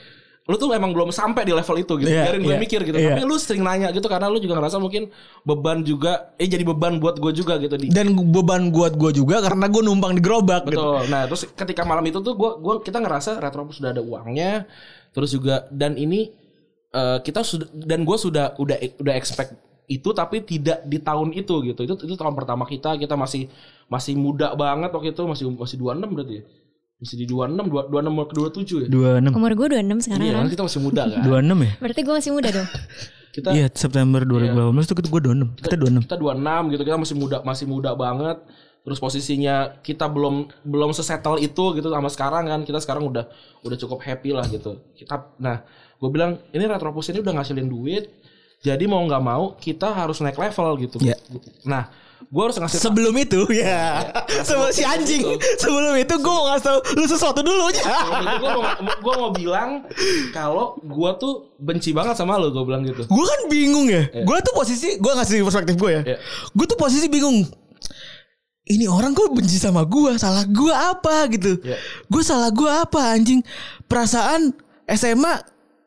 Lu 0.48 0.56
tuh 0.56 0.72
emang 0.72 0.96
belum 0.96 1.12
sampai 1.12 1.44
di 1.44 1.52
level 1.52 1.76
itu 1.76 1.92
gitu. 2.00 2.08
Iya, 2.08 2.24
Biarin 2.24 2.40
gue 2.40 2.56
iya, 2.56 2.60
mikir 2.60 2.80
gitu. 2.88 2.96
iya. 2.96 3.12
Tapi 3.12 3.28
lu 3.28 3.36
sering 3.36 3.60
nanya 3.60 3.92
gitu 3.92 4.08
karena 4.08 4.32
lu 4.32 4.40
juga 4.40 4.56
ngerasa 4.56 4.80
mungkin 4.80 5.12
beban 5.44 5.84
juga 5.84 6.32
eh 6.40 6.48
jadi 6.48 6.64
beban 6.64 6.96
buat 6.96 7.20
gue 7.20 7.32
juga 7.36 7.60
gitu 7.60 7.76
di 7.76 7.92
Dan 7.92 8.16
beban 8.16 8.72
buat 8.72 8.96
gue 8.96 9.12
juga 9.12 9.44
karena 9.44 9.68
gue 9.68 9.82
numpang 9.84 10.16
di 10.16 10.24
gerobak 10.24 10.64
gitu. 10.72 11.04
Nah, 11.12 11.28
terus 11.28 11.44
ketika 11.52 11.84
malam 11.84 12.04
itu 12.08 12.18
tuh 12.24 12.34
gua 12.34 12.56
gua 12.56 12.80
kita 12.80 12.98
ngerasa 13.00 13.38
Retropus 13.40 13.80
sudah 13.80 13.92
ada 13.92 14.02
uangnya. 14.02 14.64
Terus 15.12 15.36
juga 15.36 15.68
dan 15.68 15.96
ini 16.00 16.32
eh, 16.92 17.18
kita 17.20 17.44
sudah 17.44 17.68
dan 17.72 18.08
gua 18.08 18.16
sudah 18.16 18.56
udah 18.56 18.76
udah 19.00 19.14
expect 19.14 19.56
itu 19.88 20.12
tapi 20.12 20.44
tidak 20.44 20.84
di 20.84 21.00
tahun 21.00 21.32
itu 21.32 21.54
gitu. 21.64 21.80
Itu 21.84 21.94
itu 22.04 22.14
tahun 22.14 22.36
pertama 22.36 22.68
kita, 22.68 23.00
kita 23.00 23.16
masih 23.16 23.48
masih 23.88 24.14
muda 24.20 24.52
banget 24.52 24.92
waktu 24.92 25.16
itu 25.16 25.24
masih 25.24 25.44
masih 25.56 25.76
26 25.80 26.12
berarti 26.12 26.34
ya. 26.40 26.44
Masih 26.98 27.14
di 27.14 27.26
26, 27.30 27.62
26 27.70 28.26
ke 28.26 28.34
27 28.34 28.82
ya. 28.82 28.88
Dua 28.90 29.08
enam. 29.22 29.30
Umur 29.30 29.54
gue 29.54 29.66
26 29.70 30.02
sekarang 30.02 30.26
Iya, 30.26 30.34
kan. 30.34 30.46
kita 30.50 30.62
masih 30.66 30.80
muda 30.82 31.02
kan. 31.06 31.20
Dua 31.22 31.38
enam 31.38 31.58
ya? 31.62 31.72
Berarti 31.78 32.00
gue 32.02 32.14
masih 32.14 32.32
muda 32.32 32.48
dong. 32.50 32.68
Kita 33.28 33.48
Iya 33.54 33.66
September 33.70 34.24
2018 34.24 34.82
itu 34.82 34.92
gue 35.06 35.22
dua 35.22 35.34
enam. 35.36 35.48
Kita 35.54 35.76
dua 35.78 35.88
enam. 35.88 36.02
kita 36.02 36.16
26 36.18 36.72
gitu 36.74 36.82
kita 36.82 36.96
masih 36.98 37.14
muda 37.14 37.36
masih 37.44 37.66
muda 37.68 37.90
banget 37.94 38.38
terus 38.78 38.98
posisinya 38.98 39.56
kita 39.78 40.08
belum 40.08 40.34
belum 40.64 40.90
sesettle 40.90 41.36
itu 41.36 41.76
gitu 41.76 41.86
sama 41.86 42.08
sekarang 42.08 42.48
kan 42.48 42.60
kita 42.64 42.80
sekarang 42.80 43.04
udah 43.04 43.28
udah 43.60 43.76
cukup 43.76 44.00
happy 44.00 44.32
lah 44.32 44.48
gitu 44.48 44.80
kita 44.96 45.28
nah 45.36 45.60
gue 45.94 46.08
bilang 46.08 46.40
ini 46.50 46.64
Retropus 46.64 47.12
ini 47.12 47.20
udah 47.20 47.36
ngasilin 47.36 47.68
duit 47.68 48.08
jadi 48.58 48.80
mau 48.88 49.04
nggak 49.04 49.20
mau 49.20 49.54
kita 49.54 49.92
harus 49.92 50.18
naik 50.18 50.34
level 50.34 50.80
gitu 50.80 50.96
Iya. 50.98 51.20
nah 51.62 51.92
gue 52.18 52.42
harus 52.42 52.58
ngasih 52.58 52.78
Sebelum 52.82 53.14
itu 53.14 53.40
ya. 53.54 54.02
Sebelum 54.46 54.70
si 54.74 54.82
anjing. 54.82 55.22
Sebelum 55.58 55.94
itu 55.94 56.14
gue 56.18 56.32
mau 56.32 56.50
ngasih 56.50 56.64
tau 56.66 56.78
lu 56.98 57.06
sesuatu 57.06 57.40
dulu 57.40 57.70
ya. 57.70 57.82
gue 58.42 58.50
mau 58.50 58.62
gue 58.78 59.14
mau 59.14 59.30
bilang 59.30 59.86
kalau 60.34 60.74
gue 60.82 61.10
tuh 61.22 61.54
benci 61.62 61.94
banget 61.94 62.18
sama 62.18 62.38
lo 62.38 62.50
gue 62.50 62.64
bilang 62.66 62.82
gitu 62.82 63.06
Gue 63.06 63.24
kan 63.24 63.40
bingung 63.46 63.86
ya. 63.86 64.10
Gue 64.22 64.36
tuh 64.42 64.54
posisi 64.54 64.98
gue 64.98 65.12
ngasih 65.14 65.46
perspektif 65.46 65.74
gue 65.78 65.90
ya. 65.90 66.02
Iya. 66.14 66.18
Gue 66.52 66.66
tuh 66.66 66.78
posisi 66.78 67.06
bingung. 67.06 67.46
Ini 68.68 68.84
orang 68.84 69.16
kok 69.16 69.32
benci 69.32 69.56
sama 69.56 69.80
gue, 69.88 70.20
salah 70.20 70.44
gue 70.44 70.74
apa 70.74 71.24
gitu? 71.32 71.56
Iya. 71.64 71.80
Gue 72.10 72.20
salah 72.20 72.52
gue 72.52 72.68
apa 72.68 73.16
anjing? 73.16 73.40
Perasaan 73.88 74.52
SMA 74.88 75.34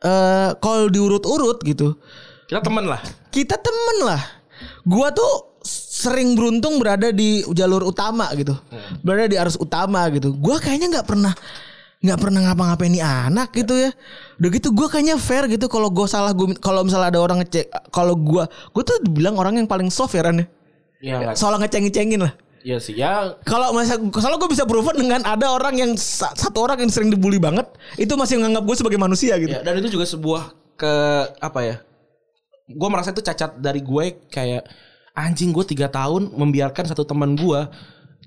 eh 0.02 0.50
kalau 0.58 0.90
diurut-urut 0.90 1.62
gitu, 1.62 1.94
kita 2.50 2.58
temen 2.66 2.90
lah 2.90 2.98
kita 3.32 3.56
temen 3.58 3.98
lah. 4.06 4.22
Gua 4.84 5.10
tuh 5.10 5.51
sering 6.02 6.34
beruntung 6.34 6.82
berada 6.82 7.14
di 7.14 7.46
jalur 7.54 7.86
utama 7.86 8.26
gitu, 8.34 8.58
berada 9.06 9.30
di 9.30 9.38
arus 9.38 9.56
utama 9.56 10.10
gitu. 10.10 10.34
Gua 10.34 10.58
kayaknya 10.58 11.00
nggak 11.00 11.08
pernah 11.08 11.34
nggak 12.02 12.18
pernah 12.18 12.40
ngapa-ngapain 12.50 12.90
nih 12.90 13.06
anak 13.06 13.54
gitu 13.54 13.78
ya. 13.78 13.94
Udah 14.42 14.50
gitu 14.50 14.74
gue 14.74 14.88
kayaknya 14.90 15.22
fair 15.22 15.46
gitu 15.46 15.70
kalau 15.70 15.94
gue 15.94 16.10
salah 16.10 16.34
gue 16.34 16.58
kalau 16.58 16.82
misalnya 16.82 17.14
ada 17.14 17.22
orang 17.22 17.46
ngecek 17.46 17.70
kalau 17.94 18.18
gue 18.18 18.42
gue 18.50 18.82
tuh 18.82 18.98
bilang 19.14 19.38
orang 19.38 19.62
yang 19.62 19.70
paling 19.70 19.94
soft 19.94 20.18
ya 20.18 20.26
Ran 20.26 20.42
ya. 20.42 20.46
ya 20.98 21.14
nggak 21.22 21.38
Soal 21.38 21.62
ngeceng-ngecengin 21.62 22.26
lah. 22.26 22.34
Iya 22.62 22.78
sih 22.82 22.94
ya 22.98 23.38
Kalau 23.46 23.74
masa 23.74 24.02
kalau 24.02 24.42
gue 24.42 24.50
bisa 24.50 24.66
proven 24.66 24.98
dengan 24.98 25.22
ada 25.26 25.54
orang 25.54 25.78
yang 25.78 25.92
sa- 25.94 26.34
satu 26.34 26.66
orang 26.66 26.82
yang 26.82 26.90
sering 26.90 27.14
dibully 27.14 27.38
banget, 27.38 27.70
itu 28.02 28.14
masih 28.18 28.42
menganggap 28.42 28.66
gue 28.66 28.76
sebagai 28.82 28.98
manusia 28.98 29.34
gitu. 29.38 29.54
Ya, 29.54 29.62
dan 29.62 29.78
itu 29.78 29.94
juga 29.94 30.06
sebuah 30.06 30.54
ke 30.78 30.94
apa 31.38 31.60
ya? 31.62 31.76
Gue 32.66 32.90
merasa 32.90 33.14
itu 33.14 33.22
cacat 33.22 33.62
dari 33.62 33.82
gue 33.82 34.26
kayak 34.30 34.66
anjing 35.18 35.52
gue 35.52 35.66
tiga 35.68 35.92
tahun 35.92 36.32
membiarkan 36.36 36.88
satu 36.92 37.04
teman 37.04 37.36
gue 37.36 37.68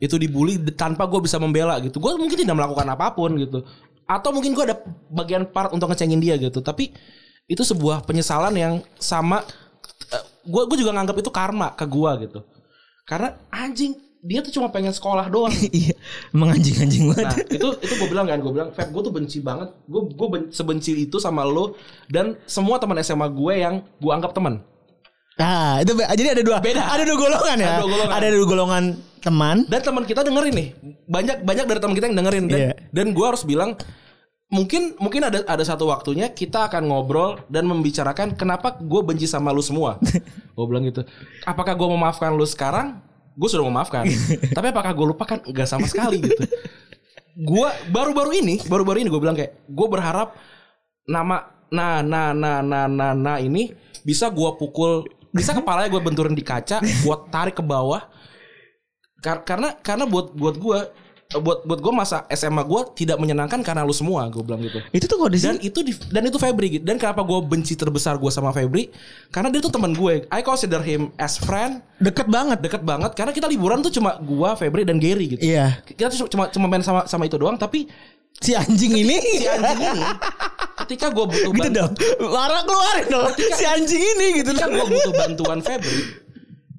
itu 0.02 0.14
dibully 0.18 0.58
tanpa 0.74 1.06
gue 1.06 1.20
bisa 1.22 1.38
membela 1.38 1.78
gitu. 1.80 2.02
Gue 2.02 2.18
mungkin 2.18 2.36
tidak 2.36 2.56
melakukan 2.56 2.86
apa 2.90 3.14
pun 3.14 3.34
gitu. 3.38 3.62
Atau 4.04 4.34
mungkin 4.34 4.52
gue 4.52 4.64
ada 4.68 4.76
bagian 5.08 5.48
part 5.48 5.72
untuk 5.72 5.88
ngecengin 5.88 6.20
dia 6.20 6.36
gitu. 6.36 6.60
Tapi 6.60 6.92
itu 7.48 7.62
sebuah 7.62 8.04
penyesalan 8.04 8.52
yang 8.52 8.74
sama. 9.00 9.46
Gue 10.44 10.68
gue 10.68 10.76
juga 10.84 10.92
nganggap 10.92 11.16
itu 11.20 11.30
karma 11.32 11.72
ke 11.72 11.86
gue 11.88 12.10
gitu. 12.28 12.40
Karena 13.08 13.32
anjing 13.48 13.96
dia 14.24 14.40
tuh 14.40 14.52
cuma 14.56 14.72
pengen 14.72 14.92
sekolah 14.92 15.28
doang. 15.28 15.52
Iya, 15.72 15.96
emang 16.32 16.56
anjing-anjing 16.56 17.12
banget. 17.12 17.24
Nah 17.28 17.36
itu 17.48 17.68
itu 17.80 17.94
gue 18.00 18.08
bilang 18.08 18.26
kan 18.28 18.40
gue 18.40 18.52
bilang 18.52 18.70
Feb 18.72 18.88
gue 18.92 19.02
tuh 19.04 19.12
benci 19.12 19.38
banget 19.44 19.72
gue 19.84 20.02
gue 20.12 20.28
ben- 20.28 20.50
sebenci 20.52 21.08
itu 21.08 21.16
sama 21.20 21.44
lo 21.44 21.76
dan 22.08 22.36
semua 22.48 22.80
teman 22.80 22.96
SMA 23.04 23.28
gue 23.30 23.52
yang 23.56 23.84
gue 24.00 24.12
anggap 24.12 24.32
teman 24.32 24.64
Nah, 25.34 25.82
itu 25.82 25.92
jadi 25.94 26.30
ada 26.38 26.42
dua 26.42 26.58
Beda. 26.62 26.82
Ada 26.86 27.02
dua 27.02 27.18
golongan 27.18 27.56
ya. 27.58 27.66
Ada 27.66 27.78
dua 27.80 27.90
golongan. 27.90 28.14
Ada 28.14 28.26
dua 28.30 28.46
golongan 28.46 28.84
teman. 29.18 29.56
dan 29.66 29.80
teman 29.80 30.04
kita 30.04 30.20
dengerin 30.20 30.52
nih 30.52 30.68
banyak 31.08 31.40
banyak 31.40 31.64
dari 31.64 31.80
teman 31.80 31.96
kita 31.96 32.12
yang 32.12 32.18
dengerin 32.20 32.44
dan 32.44 32.60
Iya. 32.60 32.72
dan 32.92 33.06
gue 33.16 33.24
harus 33.24 33.40
bilang 33.40 33.72
mungkin 34.52 34.92
mungkin 35.00 35.24
ada 35.24 35.40
ada 35.48 35.64
satu 35.64 35.88
waktunya 35.88 36.28
kita 36.28 36.68
akan 36.68 36.84
ngobrol 36.84 37.40
dan 37.48 37.64
membicarakan 37.64 38.36
kenapa 38.36 38.76
gue 38.76 39.00
benci 39.00 39.24
sama 39.24 39.48
lu 39.48 39.64
semua. 39.64 39.96
gue 40.56 40.64
bilang 40.68 40.84
gitu. 40.84 41.08
Apakah 41.42 41.72
gue 41.72 41.88
memaafkan 41.88 42.36
lu 42.36 42.44
sekarang? 42.44 43.00
Gue 43.32 43.48
sudah 43.48 43.64
memaafkan. 43.64 44.04
Tapi 44.56 44.66
apakah 44.70 44.92
gue 44.92 45.06
lupakan? 45.08 45.38
Enggak 45.48 45.66
sama 45.66 45.88
sekali 45.88 46.20
gitu. 46.20 46.44
Gue 47.34 47.66
baru-baru 47.90 48.38
ini, 48.38 48.60
baru-baru 48.62 49.02
ini 49.02 49.08
gue 49.10 49.18
bilang 49.18 49.34
kayak 49.34 49.66
gue 49.66 49.86
berharap 49.88 50.36
nama 51.08 51.48
nah 51.72 52.04
nah 52.04 52.30
nah 52.30 52.60
nah 52.60 52.86
nah 52.86 53.10
nah 53.10 53.36
ini 53.40 53.72
bisa 54.04 54.28
gue 54.30 54.50
pukul 54.54 55.08
bisa 55.34 55.50
kepalanya 55.52 55.90
gue 55.90 55.98
benturin 56.00 56.32
di 56.32 56.40
kaca, 56.40 56.78
gue 56.78 57.16
tarik 57.28 57.58
ke 57.58 57.64
bawah. 57.64 58.06
Kar- 59.18 59.42
karena 59.42 59.74
karena 59.76 60.04
buat 60.04 60.30
buat 60.30 60.54
gue 60.54 60.78
buat 61.34 61.64
buat 61.64 61.80
gue 61.80 61.90
masa 61.90 62.22
SMA 62.30 62.62
gue 62.62 62.80
tidak 62.94 63.16
menyenangkan 63.16 63.58
karena 63.58 63.82
lu 63.82 63.90
semua 63.90 64.28
gue 64.28 64.38
bilang 64.38 64.60
gitu 64.60 64.78
Itu 64.92 65.08
tuh 65.08 65.18
kondisi 65.18 65.48
dan 65.48 65.56
itu 65.58 65.80
di- 65.80 65.96
dan 66.06 66.22
itu 66.22 66.36
Febri 66.36 66.68
gitu 66.70 66.84
dan 66.84 66.94
kenapa 66.94 67.24
gue 67.24 67.40
benci 67.42 67.74
terbesar 67.74 68.20
gue 68.20 68.28
sama 68.28 68.52
Febri 68.52 68.92
karena 69.32 69.48
dia 69.48 69.58
tuh 69.58 69.72
teman 69.72 69.90
gue 69.90 70.28
I 70.28 70.40
consider 70.44 70.78
him 70.78 71.10
as 71.16 71.34
friend 71.34 71.80
deket 71.96 72.28
banget. 72.28 72.60
deket 72.60 72.82
banget 72.84 73.16
karena 73.16 73.32
kita 73.32 73.48
liburan 73.48 73.80
tuh 73.80 73.90
cuma 73.90 74.14
gue 74.14 74.50
Febri 74.54 74.84
dan 74.84 75.00
Gary 75.00 75.34
gitu 75.34 75.42
Iya. 75.42 75.80
kita 75.82 76.12
tuh 76.12 76.28
cuma 76.28 76.46
cuma 76.46 76.66
main 76.68 76.84
sama 76.84 77.08
sama 77.08 77.24
itu 77.24 77.34
doang 77.34 77.56
tapi 77.56 77.88
Si 78.36 78.52
anjing 78.52 78.92
ini 78.96 79.16
si 79.20 79.46
anjing 79.46 79.78
ini 79.90 80.04
ketika 80.76 81.06
gue 81.08 81.24
butuh 81.24 81.50
gitu 81.50 81.62
bantu- 81.64 81.78
dong. 81.80 81.92
Lara 82.26 82.60
keluarin 82.62 83.06
dong. 83.08 83.30
Si 83.32 83.64
anjing 83.64 84.02
ini 84.02 84.26
gitu 84.36 84.50
ketika 84.50 84.68
gue 84.68 84.84
butuh 84.84 85.12
bantuan 85.14 85.58
Febri 85.60 86.00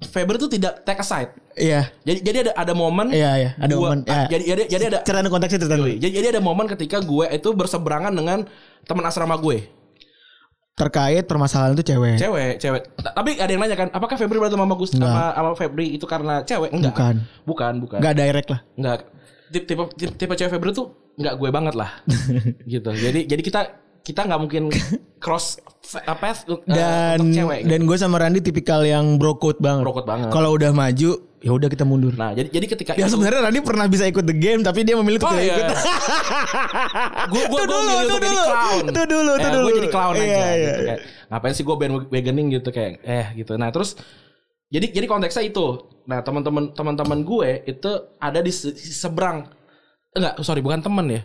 Febri 0.06 0.36
tuh 0.36 0.46
tidak 0.46 0.82
take 0.82 1.00
aside 1.00 1.32
Iya. 1.52 1.88
jadi 2.02 2.18
jadi 2.20 2.38
ada 2.38 2.52
ada 2.54 2.72
momen 2.72 3.08
Iya, 3.08 3.30
iya, 3.34 3.50
ada 3.56 3.72
gua- 3.72 3.96
momen, 3.96 4.04
ya. 4.04 4.28
jadi 4.28 4.44
jadi 4.46 4.62
jadi 4.68 4.84
ada 4.86 4.98
Cerita 5.00 5.24
konteksnya 5.26 5.58
cerita 5.58 5.74
dulu. 5.74 5.88
jadi, 5.90 6.12
jadi 6.12 6.26
ada 6.30 6.40
momen 6.40 6.68
ketika 6.68 7.00
gue 7.00 7.26
itu 7.26 7.48
berseberangan 7.50 8.12
dengan 8.12 8.44
teman 8.82 9.02
asrama 9.02 9.34
gue 9.36 9.64
Terkait 10.76 11.24
permasalahan 11.24 11.72
itu 11.72 11.80
cewek. 11.86 12.20
cewek 12.20 12.52
cewek 12.58 12.82
tapi 13.08 13.40
ada 13.40 13.48
yang 13.48 13.64
nanya 13.64 13.72
kan 13.74 13.88
apakah 13.88 14.14
Febri 14.14 14.36
berantem 14.36 14.60
sama 14.60 14.76
Gus 14.76 14.92
sama, 14.92 15.32
sama 15.32 15.50
Febri 15.54 15.86
itu 15.90 16.04
karena 16.04 16.44
cewek 16.44 16.68
enggak 16.70 16.92
Bukan. 16.92 17.14
bukan 17.42 17.72
bukan 17.80 17.98
Gak 17.98 18.14
direct 18.14 18.48
lah. 18.52 18.60
enggak 18.76 18.98
tipe, 19.48 19.64
tipe, 19.64 19.82
tipe 20.14 20.32
cewek 20.36 20.52
Febri 20.52 20.70
tuh 20.70 20.92
enggak 21.16 21.34
gue 21.34 21.50
banget 21.50 21.74
lah 21.74 21.90
gitu 22.72 22.90
jadi 22.90 23.20
jadi 23.24 23.42
kita 23.42 23.60
kita 24.00 24.22
nggak 24.22 24.38
mungkin 24.38 24.62
cross 25.18 25.58
uh, 25.96 26.14
path 26.14 26.46
uh, 26.46 26.62
Dan 26.62 27.18
untuk 27.18 27.34
cewek 27.34 27.58
gitu. 27.60 27.68
dan 27.68 27.80
gue 27.82 27.96
sama 27.96 28.16
Randy 28.16 28.38
tipikal 28.38 28.80
yang 28.80 29.16
bro 29.16 29.34
code 29.34 29.58
banget. 29.58 29.82
Bro 29.82 29.94
code 29.94 30.06
banget. 30.06 30.30
Kalau 30.30 30.54
udah 30.54 30.70
maju 30.70 31.10
ya 31.36 31.50
udah 31.52 31.66
kita 31.66 31.82
mundur. 31.82 32.14
nah 32.14 32.30
jadi 32.30 32.46
jadi 32.48 32.66
ketika 32.68 32.90
Ya 32.92 33.02
itu- 33.02 33.12
sebenarnya 33.12 33.42
Randy 33.42 33.60
pernah 33.60 33.86
bisa 33.86 34.04
ikut 34.04 34.22
the 34.22 34.32
game 34.32 34.62
tapi 34.62 34.82
dia 34.82 34.94
memilih 34.94 35.18
untuk 35.18 35.26
Oh 35.26 35.34
tidak 35.34 35.42
iya. 35.44 35.56
ikut. 35.58 35.78
gue 37.26 37.42
gue 37.42 37.50
gue 37.50 37.62
dulu, 37.66 37.82
milih 37.82 37.98
untuk 38.00 38.16
jadi 38.16 38.28
dulu. 38.28 38.44
clown. 38.44 38.84
Itu 38.84 39.02
dulu, 39.04 39.32
itu 39.32 39.42
Eh, 39.42 39.52
dulu. 39.52 39.64
Gue 39.64 39.74
jadi 39.76 39.90
clown 39.90 40.14
aja. 40.14 40.22
Iya, 40.22 40.30
iya, 40.30 40.46
gitu. 40.46 40.54
iya. 40.54 40.86
Kayak, 40.86 41.00
ngapain 41.26 41.52
sih 41.52 41.64
gue 41.64 41.76
bandwagoning 41.76 42.46
gitu 42.52 42.68
kayak 42.70 42.92
eh 43.02 43.26
gitu. 43.34 43.52
Nah 43.54 43.68
terus 43.70 43.90
jadi 44.68 44.86
jadi 44.92 45.06
konteksnya 45.06 45.44
itu. 45.44 45.66
Nah 46.04 46.18
teman-teman 46.20 46.70
teman-teman 46.70 47.18
gue 47.22 47.48
itu 47.64 47.90
ada 48.16 48.38
di 48.38 48.50
se- 48.50 48.74
seberang. 48.76 49.50
Enggak, 50.16 50.34
sorry 50.40 50.60
bukan 50.64 50.80
teman 50.80 51.06
ya. 51.12 51.22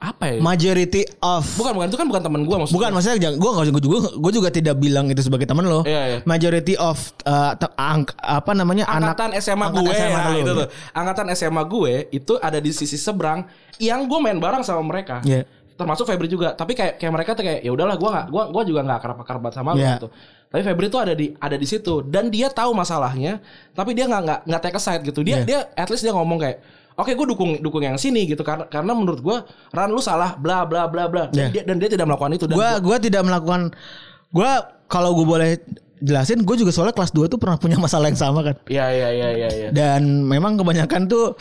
Apa 0.00 0.32
ya? 0.32 0.40
Majority 0.40 1.04
of 1.20 1.44
bukan 1.60 1.76
bukan 1.76 1.86
itu 1.92 1.98
kan 2.00 2.08
bukan 2.08 2.22
teman 2.24 2.40
gue 2.48 2.56
maksudnya. 2.56 2.76
Bukan 2.80 2.90
maksudnya 2.96 3.16
jangan 3.20 3.36
gue 3.36 3.50
nggak 3.52 3.64
gue 3.68 3.82
juga 3.84 3.98
gue 4.16 4.32
juga 4.32 4.48
tidak 4.48 4.74
bilang 4.80 5.06
itu 5.12 5.20
sebagai 5.20 5.44
teman 5.44 5.68
lo. 5.68 5.84
Iya, 5.84 6.02
iya. 6.08 6.18
Majority 6.24 6.72
of 6.80 6.96
uh, 7.28 7.52
angk- 7.76 8.16
apa 8.16 8.52
namanya 8.56 8.88
angkatan 8.88 9.36
anak 9.36 9.44
SMA 9.44 9.60
angkatan 9.60 9.84
gue 9.84 9.92
SMA 9.92 10.16
nah, 10.16 10.32
lo. 10.32 10.38
itu 10.40 10.52
tuh. 10.56 10.68
Angkatan 10.96 11.26
SMA 11.36 11.62
gue 11.68 11.92
itu 12.16 12.32
ada 12.40 12.58
di 12.64 12.72
sisi 12.72 12.96
seberang 12.96 13.44
yang 13.76 14.08
gue 14.08 14.18
main 14.24 14.40
bareng 14.40 14.64
sama 14.64 14.80
mereka. 14.80 15.20
Iya. 15.20 15.44
Termasuk 15.76 16.08
Febri 16.08 16.32
juga. 16.32 16.56
Tapi 16.56 16.72
kayak 16.72 16.96
kayak 16.96 17.12
mereka 17.12 17.30
tuh 17.36 17.44
kayak 17.44 17.60
ya 17.60 17.68
udahlah 17.68 18.00
gue 18.00 18.08
nggak 18.08 18.26
gua 18.32 18.44
gua 18.48 18.62
juga 18.64 18.80
nggak 18.84 18.98
akrab-akrab 19.04 19.40
banget 19.44 19.56
sama 19.60 19.76
lu 19.76 19.84
Iya. 19.84 20.00
gitu. 20.00 20.08
Tapi 20.48 20.62
Febri 20.64 20.86
tuh 20.88 21.00
ada 21.04 21.12
di 21.12 21.36
ada 21.36 21.56
di 21.60 21.66
situ 21.68 22.00
dan 22.08 22.32
dia 22.32 22.48
tahu 22.48 22.72
masalahnya, 22.72 23.36
tapi 23.76 23.92
dia 23.92 24.08
nggak 24.08 24.22
nggak 24.24 24.40
nggak 24.48 24.60
take 24.64 24.76
aside 24.80 25.04
gitu. 25.04 25.20
Dia 25.20 25.44
dia 25.44 25.68
at 25.76 25.92
least 25.92 26.02
dia 26.08 26.16
ngomong 26.16 26.40
kayak 26.40 26.58
Oke, 27.00 27.12
gue 27.12 27.26
dukung 27.26 27.56
dukung 27.58 27.80
yang 27.80 27.96
sini 27.96 28.24
gitu 28.24 28.40
karena 28.40 28.64
karena 28.64 28.92
menurut 28.92 29.18
gue 29.18 29.36
Ran 29.70 29.88
lu 29.88 29.98
salah 29.98 30.36
bla 30.36 30.62
bla 30.62 30.84
bla 30.84 31.08
bla. 31.08 31.24
Dan, 31.26 31.48
Iya. 31.48 31.48
dia, 31.50 31.62
dan 31.64 31.76
dia 31.76 31.88
tidak 31.88 32.06
melakukan 32.06 32.32
itu 32.32 32.44
dan 32.44 32.54
Gue 32.54 32.62
gua- 32.62 32.80
gue 32.82 32.96
tidak 33.02 33.22
melakukan 33.22 33.60
gue 34.30 34.50
kalau 34.86 35.10
gue 35.12 35.24
boleh 35.24 35.50
jelasin 35.98 36.40
gue 36.40 36.56
juga 36.56 36.70
soalnya 36.70 36.92
kelas 36.92 37.10
2 37.10 37.26
tuh 37.26 37.36
pernah 37.36 37.56
punya 37.56 37.76
masalah 37.76 38.08
yang 38.08 38.16
sama 38.16 38.40
kan. 38.42 38.56
Iya 38.66 38.86
iya 38.88 39.08
iya 39.10 39.28
iya 39.34 39.48
iya. 39.50 39.68
Dan 39.70 40.22
memang 40.22 40.54
kebanyakan 40.54 41.04
tuh 41.06 41.36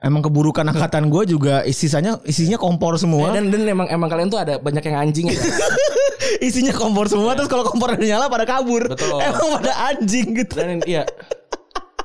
emang 0.00 0.20
keburukan 0.20 0.64
angkatan 0.64 1.08
gue 1.08 1.22
juga 1.28 1.60
sisanya 1.66 2.20
isinya 2.24 2.56
kompor 2.56 2.96
semua. 2.96 3.32
Dan 3.32 3.48
dan 3.48 3.64
emang 3.64 3.88
emang 3.88 4.08
kalian 4.08 4.28
tuh 4.28 4.40
ada 4.40 4.56
banyak 4.56 4.80
yang 4.82 4.96
anjing 5.00 5.26
ya. 5.28 5.36
isinya 6.40 6.72
kompor 6.72 7.08
semua 7.08 7.34
terus 7.34 7.48
kalau 7.48 7.64
kompor 7.64 7.92
nyala 7.94 8.28
pada 8.28 8.44
kabur. 8.44 8.88
Betul. 8.88 9.20
Emang 9.20 9.60
pada 9.60 9.72
anjing 9.88 10.26
gitu. 10.34 10.54
dan 10.56 10.80
iya 10.84 11.04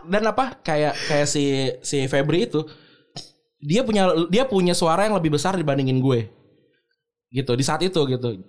dan 0.06 0.22
apa 0.22 0.62
kayak 0.62 0.93
kayak 1.10 1.26
si 1.26 1.43
si 1.82 2.06
Febri 2.06 2.46
itu 2.46 2.62
dia 3.58 3.82
punya 3.82 4.03
dia 4.28 4.43
punya 4.43 4.74
suara 4.74 5.06
yang 5.06 5.16
lebih 5.16 5.34
besar 5.34 5.56
dibandingin 5.56 5.99
gue 5.99 6.28
gitu 7.30 7.51
di 7.53 7.64
saat 7.64 7.82
itu 7.82 7.97
gitu 8.06 8.39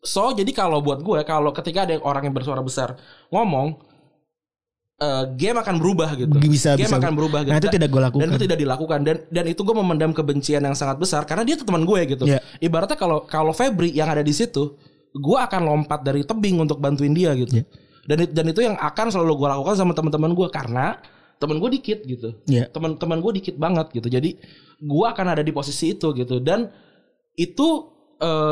so 0.00 0.32
jadi 0.32 0.50
kalau 0.50 0.80
buat 0.80 1.00
gue 1.00 1.20
kalau 1.24 1.50
ketika 1.50 1.84
ada 1.84 1.96
orang 2.00 2.28
yang 2.28 2.34
bersuara 2.34 2.60
besar 2.60 2.96
ngomong 3.28 3.80
eh, 5.00 5.24
game 5.34 5.58
akan 5.58 5.76
berubah 5.78 6.12
gitu 6.14 6.34
Bisa, 6.38 6.76
game 6.76 6.88
bisa. 6.88 6.98
akan 6.98 7.12
berubah 7.14 7.40
gitu 7.42 7.52
Nah, 7.52 7.60
itu 7.60 7.68
tidak 7.70 7.88
gue 7.88 8.02
lakukan. 8.02 8.20
dan 8.20 8.28
itu 8.30 8.40
tidak 8.44 8.58
dilakukan 8.58 8.98
dan 9.02 9.16
dan 9.28 9.44
itu 9.46 9.60
gue 9.60 9.74
memendam 9.74 10.10
kebencian 10.10 10.62
yang 10.62 10.74
sangat 10.74 10.96
besar 10.98 11.24
karena 11.24 11.42
dia 11.42 11.56
teman 11.56 11.82
gue 11.82 12.00
gitu 12.06 12.24
Iya. 12.24 12.40
ibaratnya 12.60 12.96
kalau 12.96 13.24
kalau 13.24 13.52
Febri 13.52 13.90
yang 13.90 14.08
ada 14.08 14.20
di 14.20 14.32
situ 14.32 14.76
gue 15.14 15.38
akan 15.38 15.62
lompat 15.62 16.02
dari 16.02 16.26
tebing 16.26 16.58
untuk 16.58 16.78
bantuin 16.78 17.14
dia 17.14 17.32
gitu 17.34 17.58
Iya. 17.58 17.64
dan 18.04 18.18
dan 18.28 18.44
itu 18.50 18.60
yang 18.60 18.76
akan 18.76 19.06
selalu 19.08 19.32
gue 19.40 19.48
lakukan 19.50 19.74
sama 19.74 19.92
teman-teman 19.94 20.32
gue 20.32 20.48
karena 20.50 20.98
teman 21.44 21.60
gue 21.60 21.70
dikit 21.70 21.98
gitu 22.02 22.28
Iya. 22.48 22.72
teman-teman 22.72 23.20
gue 23.20 23.32
dikit 23.36 23.56
banget 23.56 23.92
gitu 23.92 24.08
jadi 24.08 24.30
gue 24.80 25.06
akan 25.06 25.26
ada 25.28 25.44
di 25.44 25.52
posisi 25.52 25.92
itu 25.92 26.10
gitu 26.12 26.40
dan 26.40 26.72
itu 27.36 27.92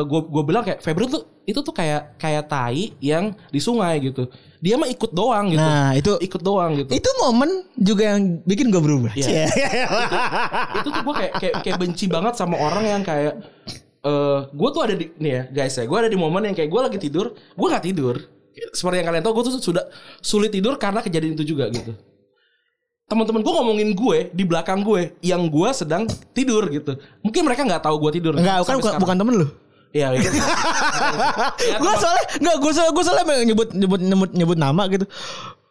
gue 0.05 0.21
gue 0.29 0.43
bilang 0.45 0.61
kayak 0.61 0.85
Febri 0.85 1.09
tuh 1.09 1.25
itu 1.43 1.59
tuh 1.59 1.73
kayak 1.73 2.21
kayak 2.21 2.45
tai 2.45 2.93
yang 3.01 3.33
di 3.49 3.57
sungai 3.57 3.99
gitu 3.99 4.29
dia 4.61 4.77
mah 4.77 4.87
ikut 4.87 5.11
doang 5.11 5.49
gitu 5.49 5.65
Nah, 5.65 5.97
itu 5.97 6.13
ikut 6.21 6.43
doang 6.45 6.77
gitu 6.77 6.93
itu 6.93 7.11
momen 7.19 7.51
juga 7.75 8.15
yang 8.15 8.39
bikin 8.45 8.69
gue 8.69 8.79
berubah. 8.79 9.17
Iya. 9.17 9.49
Cie. 9.49 9.65
itu 10.77 10.89
tuh 10.93 11.03
gue 11.03 11.15
kayak, 11.17 11.33
kayak 11.41 11.55
kayak 11.65 11.77
benci 11.81 12.05
banget 12.07 12.35
sama 12.37 12.61
orang 12.61 12.85
yang 12.85 13.03
kayak 13.03 13.41
eh 14.03 14.41
gue 14.51 14.69
tuh 14.75 14.83
ada 14.83 14.95
di 14.99 15.07
nih 15.17 15.31
ya 15.31 15.43
guys 15.49 15.75
ya 15.79 15.87
gue 15.87 15.99
ada 15.99 16.11
di 16.11 16.19
momen 16.19 16.43
yang 16.53 16.57
kayak 16.59 16.69
gue 16.69 16.81
lagi 16.83 16.99
tidur 17.01 17.27
gue 17.33 17.67
nggak 17.71 17.85
tidur 17.87 18.17
seperti 18.75 18.97
yang 19.01 19.09
kalian 19.09 19.23
tahu 19.25 19.33
gue 19.41 19.45
tuh 19.49 19.55
sudah 19.63 19.85
sulit 20.21 20.51
tidur 20.53 20.75
karena 20.77 21.01
kejadian 21.01 21.33
itu 21.39 21.55
juga 21.55 21.71
gitu 21.71 21.95
teman-teman 23.13 23.41
gue 23.41 23.53
ngomongin 23.53 23.89
gue 23.93 24.19
di 24.33 24.43
belakang 24.43 24.81
gue 24.81 25.13
yang 25.21 25.45
gue 25.45 25.69
sedang 25.71 26.03
tidur 26.33 26.65
gitu 26.67 26.93
mungkin 27.21 27.45
mereka 27.45 27.63
nggak 27.63 27.83
tahu 27.83 28.01
gue 28.01 28.11
tidur 28.15 28.33
Enggak, 28.35 28.65
kan 28.65 28.75
bukan, 28.75 28.81
sekarang. 28.83 29.01
bukan 29.01 29.17
temen 29.17 29.35
lu. 29.37 29.47
Iya, 29.93 30.09
iya. 30.11 30.25
Ya, 31.63 31.77
gue 31.77 31.93
soalnya 31.95 32.25
enggak 32.41 32.57
gue 32.59 32.73
soalnya 32.73 32.93
gue 32.93 33.05
soalnya 33.05 33.25
nyebut 33.45 33.69
nyebut 33.73 34.01
nyebut 34.01 34.31
nyebut 34.33 34.59
nama 34.59 34.83
gitu. 34.89 35.05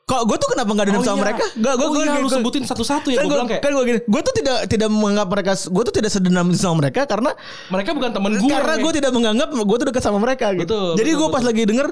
Kok 0.02 0.28
gue 0.28 0.38
tuh 0.38 0.50
kenapa 0.52 0.70
enggak 0.70 0.86
dendam 0.92 1.02
Oh 1.02 1.08
sama 1.08 1.18
iya. 1.18 1.24
mereka? 1.24 1.44
Enggak, 1.56 1.74
gue 1.74 1.88
Oh 1.88 1.92
gue 1.92 2.04
iya, 2.04 2.20
lu 2.20 2.30
sebutin 2.30 2.64
satu-satu 2.64 3.08
ya, 3.10 3.18
Kan 3.18 3.26
gue 3.26 3.34
bilang 3.34 3.48
kayak- 3.48 3.64
kan 3.64 3.72
gue 3.72 3.84
gini, 3.88 4.00
gue 4.04 4.22
tuh 4.22 4.34
tidak 4.36 4.58
tidak 4.68 4.90
menganggap 4.92 5.28
mereka, 5.32 5.52
gue 5.56 5.84
tuh 5.88 5.96
tidak 5.96 6.12
sedendam 6.12 6.48
sama 6.52 6.76
mereka 6.84 7.02
karena 7.06 7.32
mereka 7.66 7.90
bukan 7.96 8.12
temen 8.12 8.32
gue 8.36 8.46
karena 8.46 8.74
gue 8.78 8.92
tidak 8.94 9.12
menganggap 9.12 9.50
gue 9.50 9.78
tuh 9.80 9.88
dekat 9.88 10.04
sama 10.04 10.20
mereka 10.20 10.52
gitu. 10.54 10.68
Betul, 10.68 10.90
Jadi 11.00 11.10
gue 11.16 11.28
pas 11.32 11.42
lagi 11.42 11.62
denger 11.64 11.88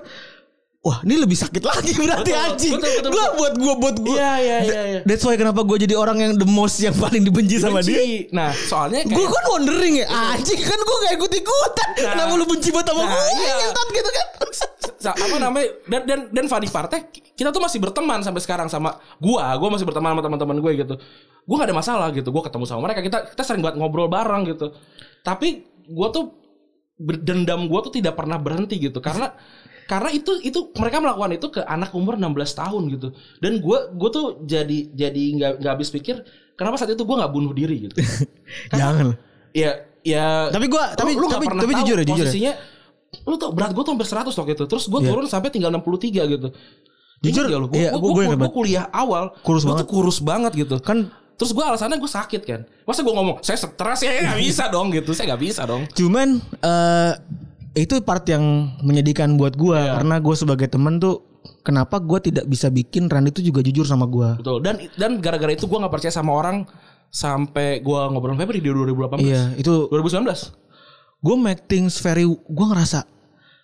Wah 0.80 1.04
ini 1.04 1.20
lebih 1.20 1.36
sakit 1.36 1.60
lagi 1.60 1.92
berarti 1.92 2.32
Betul, 2.32 2.40
anjing. 2.40 2.74
betul, 2.80 2.88
betul, 2.88 3.12
Gue 3.12 3.20
betul. 3.20 3.36
buat 3.36 3.54
gue 3.60 3.74
buat 3.84 3.96
gue. 4.00 4.16
Iya, 4.16 4.34
iya, 4.40 4.58
iya, 4.64 4.82
iya. 4.88 5.00
That's 5.04 5.28
why 5.28 5.36
kenapa 5.36 5.68
gue 5.68 5.76
jadi 5.76 5.92
orang 5.92 6.18
yang 6.18 6.34
the 6.40 6.48
most 6.48 6.80
yang 6.80 6.96
paling 6.96 7.20
dibenci 7.20 7.60
sama 7.60 7.84
dia. 7.84 8.00
Nah 8.32 8.56
soalnya 8.56 9.04
kayak 9.04 9.12
Gue 9.12 9.28
kan 9.28 9.44
wondering 9.52 9.94
ya 10.00 10.08
Anjing 10.08 10.56
kan 10.56 10.80
gue 10.80 10.98
gak 11.04 11.14
ikut-ikutan 11.20 11.88
Nah. 12.00 12.12
Kenapa 12.16 12.32
lu 12.32 12.46
benci 12.48 12.72
banget 12.72 12.88
sama 12.90 13.02
Nah, 13.04 13.12
gue 13.12 13.24
iya. 13.36 13.54
Ngentot 13.60 13.88
gitu 13.92 14.10
kan 14.10 14.26
Sa- 15.00 15.16
apa 15.16 15.36
namanya 15.36 15.68
dan 15.88 16.02
dan 16.04 16.20
dan 16.32 16.46
funny 16.48 16.68
partnya 16.68 17.08
kita 17.12 17.52
tuh 17.52 17.60
masih 17.60 17.80
berteman 17.80 18.20
sampai 18.20 18.44
sekarang 18.44 18.68
sama 18.68 19.00
gua 19.16 19.48
gua 19.56 19.72
masih 19.72 19.88
berteman 19.88 20.12
sama 20.12 20.24
teman-teman 20.24 20.60
gue 20.60 20.72
gitu 20.76 20.96
gua 21.44 21.56
gak 21.60 21.72
ada 21.72 21.76
masalah 21.76 22.08
gitu 22.12 22.32
gua 22.32 22.44
ketemu 22.44 22.68
sama 22.68 22.84
mereka 22.84 23.00
kita 23.00 23.18
kita 23.32 23.44
sering 23.44 23.64
buat 23.64 23.76
ngobrol 23.76 24.12
bareng 24.12 24.44
gitu 24.48 24.76
tapi 25.24 25.64
gua 25.88 26.12
tuh 26.12 26.36
berdendam 27.00 27.72
gua 27.72 27.80
tuh 27.80 27.96
tidak 27.96 28.16
pernah 28.16 28.36
berhenti 28.36 28.76
gitu 28.76 29.00
karena 29.00 29.32
karena 29.90 30.10
itu 30.10 30.38
itu 30.40 30.70
mereka 30.78 31.02
melakukan 31.02 31.34
itu 31.34 31.48
ke 31.50 31.62
anak 31.62 31.90
umur 31.92 32.14
16 32.14 32.30
tahun 32.54 32.84
gitu 32.90 33.08
dan 33.42 33.58
gua 33.58 33.90
gua 33.90 34.10
tuh 34.10 34.26
jadi 34.44 34.94
jadi 34.94 35.24
nggak 35.34 35.52
nggak 35.58 35.72
habis 35.74 35.90
pikir 35.90 36.22
kenapa 36.54 36.78
saat 36.78 36.94
itu 36.94 37.02
gua 37.02 37.26
nggak 37.26 37.34
bunuh 37.34 37.50
diri 37.52 37.90
gitu 37.90 37.98
Jangan 38.72 39.18
ya 39.52 39.82
ya 40.00 40.48
Tapi 40.48 40.66
gua- 40.68 40.94
tapi- 40.94 41.18
lu, 41.18 41.26
lu 41.26 41.28
tapi- 41.28 41.50
tapi 41.50 41.74
tahu 41.74 41.82
jujur 41.82 41.98
ya, 41.98 42.06
jujur 42.06 42.22
ya. 42.22 42.30
posisinya 42.30 42.54
lu 43.26 43.36
tau 43.36 43.50
berat 43.50 43.74
gue 43.74 43.82
tuh 43.82 43.90
hampir 43.90 44.06
100 44.06 44.30
waktu 44.30 44.54
itu 44.54 44.66
terus 44.66 44.86
gue 44.86 45.00
Iya. 45.02 45.10
turun 45.10 45.26
sampai 45.26 45.50
tinggal 45.50 45.74
63 45.74 46.30
gitu 46.30 46.54
Jujur, 47.20 47.44
gak 47.44 47.60
lu 47.60 47.68
gue 47.68 47.82
iya, 47.82 47.92
gue 47.92 48.10
banget. 48.32 48.54
kuliah 48.54 48.86
awal 48.88 49.34
Kurus 49.42 49.66
gua 49.66 49.74
banget. 49.76 49.82
tuh 49.82 49.88
kurus 49.90 50.18
banget 50.22 50.52
gitu 50.56 50.78
Kan 50.78 51.10
Terus 51.34 51.52
gue 51.52 51.64
alasannya 51.64 51.98
gue 51.98 52.12
sakit 52.12 52.42
kan. 52.44 52.68
Masa 52.84 53.00
gue 53.00 53.10
ngomong 53.10 53.40
saya 53.40 53.56
stres 53.56 54.04
ya 54.04 54.12
nggak 54.12 54.44
bisa 54.44 54.68
dong 54.68 54.92
gitu. 54.92 55.16
Saya 55.16 55.32
nggak 55.32 55.40
bisa 55.42 55.64
dong. 55.64 55.88
Cuman 55.90 56.36
eh 56.60 57.12
itu 57.74 58.02
part 58.02 58.26
yang 58.26 58.42
menyedihkan 58.82 59.36
buat 59.36 59.54
gua 59.54 59.78
Iya. 59.80 59.92
karena 59.98 60.16
gue 60.18 60.36
sebagai 60.36 60.68
temen 60.68 60.98
tuh 60.98 61.22
kenapa 61.62 61.98
gua 61.98 62.18
tidak 62.18 62.46
bisa 62.46 62.68
bikin 62.68 63.06
Randy 63.06 63.30
tuh 63.30 63.42
juga 63.42 63.62
jujur 63.62 63.86
sama 63.86 64.04
gua. 64.06 64.36
Betul. 64.36 64.66
Dan 64.66 64.78
dan 64.96 65.12
gara-gara 65.18 65.52
itu 65.52 65.66
gue 65.66 65.78
nggak 65.78 65.92
percaya 65.92 66.10
sama 66.10 66.34
orang 66.34 66.66
sampai 67.10 67.82
gue 67.82 68.00
ngobrol 68.10 68.34
sama 68.34 68.42
Febri 68.44 68.60
di 68.60 68.70
2018. 68.70 69.22
Iya, 69.22 69.44
itu 69.56 69.90
2019. 69.90 70.54
gue 71.20 71.36
make 71.36 71.68
things 71.68 72.00
very 72.00 72.24
gue 72.24 72.66
ngerasa 72.66 73.04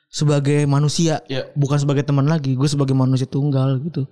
sebagai 0.05 0.65
manusia 0.65 1.23
Iya. 1.25 1.47
bukan 1.55 1.79
sebagai 1.79 2.03
teman 2.03 2.27
lagi 2.27 2.51
gue 2.51 2.67
sebagai 2.67 2.91
manusia 2.91 3.23
tunggal 3.23 3.79
gitu 3.79 4.11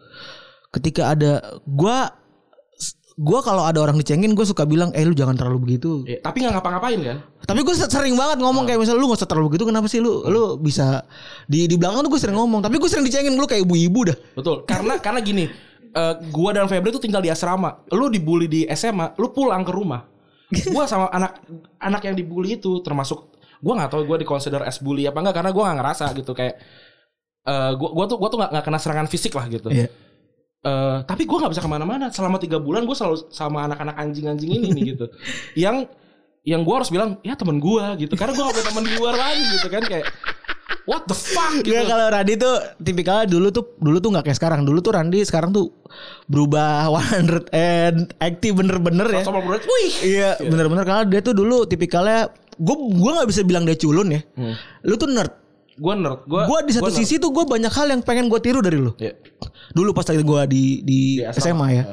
ketika 0.72 1.12
ada 1.12 1.44
gue 1.62 1.98
gue 3.14 3.39
kalau 3.45 3.61
ada 3.61 3.78
orang 3.78 3.93
dicengin 3.93 4.34
gue 4.34 4.41
suka 4.41 4.66
bilang 4.66 4.89
eh 4.91 5.05
lu 5.05 5.14
jangan 5.14 5.38
terlalu 5.38 5.70
begitu 5.70 6.01
Iya, 6.03 6.18
tapi 6.20 6.41
nggak 6.41 6.53
ngapa-ngapain 6.57 6.97
kan? 6.97 7.18
tapi 7.43 7.59
gue 7.61 7.76
sering 7.78 8.16
banget 8.18 8.41
ngomong 8.41 8.66
kayak 8.66 8.82
misalnya 8.82 8.97
lu 8.97 9.11
gak 9.11 9.22
usah 9.22 9.30
terlalu 9.30 9.47
begitu 9.53 9.70
kenapa 9.70 9.86
sih 9.86 10.01
lu 10.01 10.26
lu 10.26 10.57
bisa 10.57 11.05
di 11.45 11.70
di 11.70 11.78
belakang 11.78 12.01
tuh 12.01 12.09
gue 12.09 12.22
sering 12.24 12.34
ngomong 12.34 12.66
tapi 12.66 12.82
gue 12.82 12.89
sering 12.89 13.05
dicengin 13.05 13.38
lu 13.38 13.45
kayak 13.45 13.61
ibu-ibu 13.68 14.09
dah 14.09 14.18
Betul. 14.34 14.66
Karena 14.66 14.97
karena 14.97 15.20
gini, 15.22 15.45
eh, 15.93 16.14
gua 16.34 16.57
dan 16.57 16.66
Febri 16.66 16.89
tuh 16.89 16.97
tinggal 16.97 17.22
di 17.22 17.30
asrama. 17.30 17.86
Lu 17.93 18.09
dibully 18.09 18.49
di 18.49 18.61
SMA, 18.66 19.14
lu 19.22 19.30
pulang 19.30 19.61
ke 19.61 19.70
rumah. 19.70 20.01
Gua 20.74 20.89
sama 20.89 21.05
anak 21.14 21.45
anak 21.78 22.01
yang 22.01 22.18
dibully 22.18 22.57
itu 22.57 22.82
termasuk 22.82 23.30
gua 23.61 23.78
nggak 23.78 23.93
tahu 23.93 24.01
gua 24.05 24.18
di 24.18 24.26
consider 24.26 24.66
as 24.66 24.82
bully 24.82 25.05
apa 25.05 25.22
enggak 25.22 25.38
karena 25.38 25.51
gua 25.53 25.70
nggak 25.70 25.78
ngerasa 25.80 26.05
gitu 26.18 26.34
kayak 26.34 26.55
eh 27.43 27.72
gua 27.78 27.89
gua 27.93 28.05
tuh 28.09 28.18
gua 28.18 28.30
tuh 28.32 28.38
nggak 28.41 28.64
kena 28.64 28.80
serangan 28.82 29.05
fisik 29.05 29.38
lah 29.38 29.45
gitu. 29.51 29.70
Iya. 29.70 29.88
Eh, 30.64 30.97
tapi 31.03 31.28
gua 31.28 31.43
nggak 31.43 31.59
bisa 31.59 31.64
ke 31.64 31.68
mana-mana 31.68 32.07
selama 32.07 32.39
tiga 32.39 32.55
bulan 32.55 32.88
gua 32.88 32.95
selalu 32.95 33.28
sama 33.28 33.68
anak-anak 33.68 33.99
anjing-anjing 33.99 34.47
ini 34.47 34.68
nih 34.72 34.84
gitu. 34.95 35.11
Yang 35.68 35.91
yang 36.47 36.64
gua 36.64 36.80
harus 36.80 36.91
bilang 36.91 37.20
ya 37.20 37.36
temen 37.36 37.59
gua 37.59 37.99
gitu 37.99 38.16
karena 38.16 38.32
gua 38.32 38.47
gak 38.47 38.55
punya 38.55 38.68
temen 38.72 38.84
di 38.88 38.93
luar 38.95 39.16
lagi 39.16 39.43
gitu 39.59 39.68
kan 39.68 39.84
kayak 39.84 40.07
what 40.88 41.03
the 41.07 41.16
fuck 41.16 41.51
gitu. 41.64 41.76
Nggak, 41.76 41.88
kalau 41.91 42.05
Randy 42.16 42.34
tuh 42.39 42.55
tipikalnya 42.80 43.28
dulu 43.28 43.47
tuh 43.51 43.76
dulu 43.76 43.97
tuh 43.99 44.09
nggak 44.16 44.24
kayak 44.32 44.38
sekarang. 44.39 44.59
Dulu 44.64 44.80
tuh 44.80 44.91
Randy 44.95 45.20
sekarang 45.28 45.51
tuh 45.51 45.68
berubah 46.32 46.88
100 47.11 47.51
and 47.51 48.16
active 48.24 48.55
bener-bener 48.55 49.07
ya. 49.11 49.24
Wih. 49.68 49.93
Iya, 49.99 50.30
bener-bener 50.47 50.84
karena 50.88 51.03
dia 51.03 51.20
tuh 51.20 51.36
dulu 51.36 51.68
tipikalnya 51.68 52.32
gue 52.55 52.76
gue 52.76 53.11
nggak 53.20 53.28
bisa 53.28 53.43
bilang 53.43 53.68
dia 53.68 53.76
culun 53.76 54.16
ya. 54.16 54.22
Hmm. 54.39 54.55
Lu 54.88 54.95
tuh 54.95 55.11
nerd. 55.11 55.43
Gue 55.74 55.93
nerd. 55.95 56.21
Gue 56.26 56.41
Gue 56.45 56.59
di 56.63 56.74
satu 56.74 56.89
sisi 56.89 57.17
tuh 57.17 57.30
gue 57.30 57.43
banyak 57.43 57.69
hal 57.69 57.88
yang 57.89 58.01
pengen 58.01 58.30
gue 58.30 58.38
tiru 58.38 58.61
dari 58.61 58.78
lu. 58.78 58.93
Ya. 58.97 59.13
Dulu 59.74 59.89
pas 59.91 60.05
lagi 60.05 60.21
gue 60.21 60.41
di 60.45 60.63
di, 60.82 60.99
Di 61.19 61.26
asrama. 61.26 61.65
SMA 61.65 61.67
ya. 61.71 61.84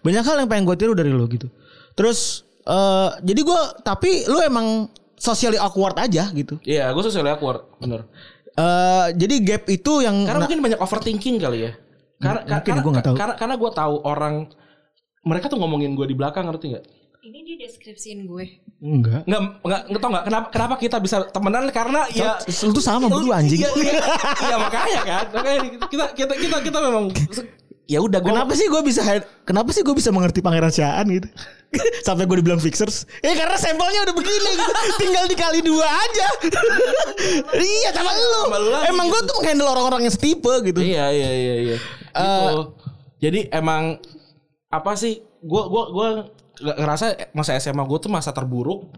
Banyak 0.00 0.24
hal 0.24 0.36
yang 0.44 0.48
pengen 0.48 0.64
gue 0.64 0.76
tiru 0.76 0.92
dari 0.92 1.08
lu 1.08 1.24
gitu. 1.26 1.48
Terus 1.94 2.44
eh 2.60 3.10
jadi 3.24 3.40
gue 3.40 3.60
tapi 3.80 4.28
lu 4.28 4.38
emang 4.40 4.88
socially 5.16 5.56
awkward 5.56 5.96
aja 5.96 6.28
gitu. 6.32 6.60
Iya, 6.64 6.92
gue 6.92 7.02
socially 7.02 7.28
awkward, 7.28 7.64
bener. 7.76 8.04
eh 8.50 9.06
jadi 9.14 9.34
gap 9.40 9.64
itu 9.68 10.00
yang 10.00 10.26
Karena 10.26 10.42
mungkin 10.42 10.60
banyak 10.60 10.80
overthinking 10.80 11.36
kali 11.38 11.68
ya. 11.68 11.72
Karena 12.20 12.40
Mungkin, 12.44 12.72
karena, 12.76 12.82
nggak 12.84 13.04
tahu. 13.08 13.16
karena 13.16 13.34
karena 13.36 13.54
gue 13.56 13.70
tahu 13.72 13.94
orang 14.04 14.34
mereka 15.24 15.48
tuh 15.48 15.56
ngomongin 15.56 15.96
gue 15.96 16.04
di 16.04 16.16
belakang 16.16 16.44
ngerti 16.48 16.76
nggak? 16.76 16.84
Ini 17.20 17.38
dia 17.44 17.56
deskripsiin 17.68 18.24
gue. 18.24 18.64
enggak. 18.80 19.28
Nggak 19.28 19.40
nggak 19.60 19.80
nggak 19.92 20.00
tau 20.00 20.08
nggak 20.08 20.24
kenapa 20.24 20.46
kenapa 20.48 20.74
kita 20.80 20.96
bisa 21.04 21.16
temenan 21.28 21.68
karena 21.68 22.08
ya 22.16 22.40
Lu 22.64 22.72
tuh 22.72 22.80
sama 22.80 23.12
berdua 23.12 23.44
anjing. 23.44 23.60
Iya, 23.60 23.70
iya, 23.76 24.00
iya, 24.40 24.56
makanya 24.56 25.00
kan. 25.04 25.24
Makanya 25.36 25.58
kita 25.84 26.04
kita 26.16 26.32
kita 26.32 26.56
kita 26.64 26.78
memang 26.80 27.12
ya 27.84 28.00
udah 28.00 28.24
gue 28.24 28.30
Kenapa 28.32 28.52
sih 28.56 28.72
gue 28.72 28.82
bisa 28.86 29.04
kenapa 29.44 29.68
sih 29.76 29.84
gue 29.84 29.92
bisa 29.92 30.08
mengerti 30.08 30.40
Pangeran 30.40 30.72
Syaan 30.72 31.12
gitu? 31.12 31.28
Sampai 32.08 32.24
gue 32.24 32.40
dibilang 32.40 32.56
fixers. 32.56 33.04
Eh 33.20 33.36
karena 33.36 33.60
sampelnya 33.60 34.00
udah 34.08 34.16
begini 34.16 34.50
gitu. 34.56 34.72
Tinggal 35.04 35.24
dikali 35.28 35.60
dua 35.60 35.84
aja. 35.92 36.28
iya 37.60 37.90
sama 37.92 38.16
lu. 38.16 38.40
Sama 38.48 38.58
lu 38.64 38.68
Emang 38.88 39.06
gue 39.12 39.20
gitu. 39.20 39.28
tuh 39.28 39.36
menghandle 39.44 39.68
orang-orang 39.68 40.00
yang 40.08 40.14
setipe 40.16 40.52
gitu. 40.64 40.80
Iya 40.80 41.12
iya 41.12 41.30
iya 41.36 41.54
iya. 41.68 41.76
Gitu. 42.16 42.60
Jadi 43.20 43.40
emang 43.52 44.00
apa 44.72 44.96
sih? 44.96 45.20
Gue 45.44 45.68
gue 45.68 45.84
gue 45.92 46.08
ngerasa 46.60 47.04
masa 47.32 47.56
SMA 47.56 47.82
gue 47.82 47.98
tuh 47.98 48.08
masa 48.08 48.30
terburuk. 48.30 48.92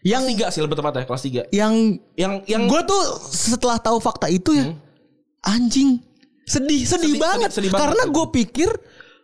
Yang 0.00 0.22
tiga 0.30 0.46
sih 0.48 0.60
lebih 0.60 0.74
tepatnya 0.74 1.02
kelas 1.02 1.22
tiga. 1.22 1.42
Yang 1.50 1.98
Yang 2.14 2.32
yang 2.46 2.62
gue 2.64 2.80
tuh 2.82 3.02
setelah 3.24 3.76
tahu 3.76 3.98
fakta 3.98 4.28
itu 4.28 4.52
ya 4.52 4.70
anjing 5.42 5.98
sedih 6.44 6.82
sedih, 6.82 7.12
Sedih- 7.12 7.20
banget. 7.20 7.50
sedih- 7.50 7.68
sedih 7.68 7.70
banget. 7.70 7.82
karena 7.92 8.02
gue 8.08 8.26
pikir 8.32 8.70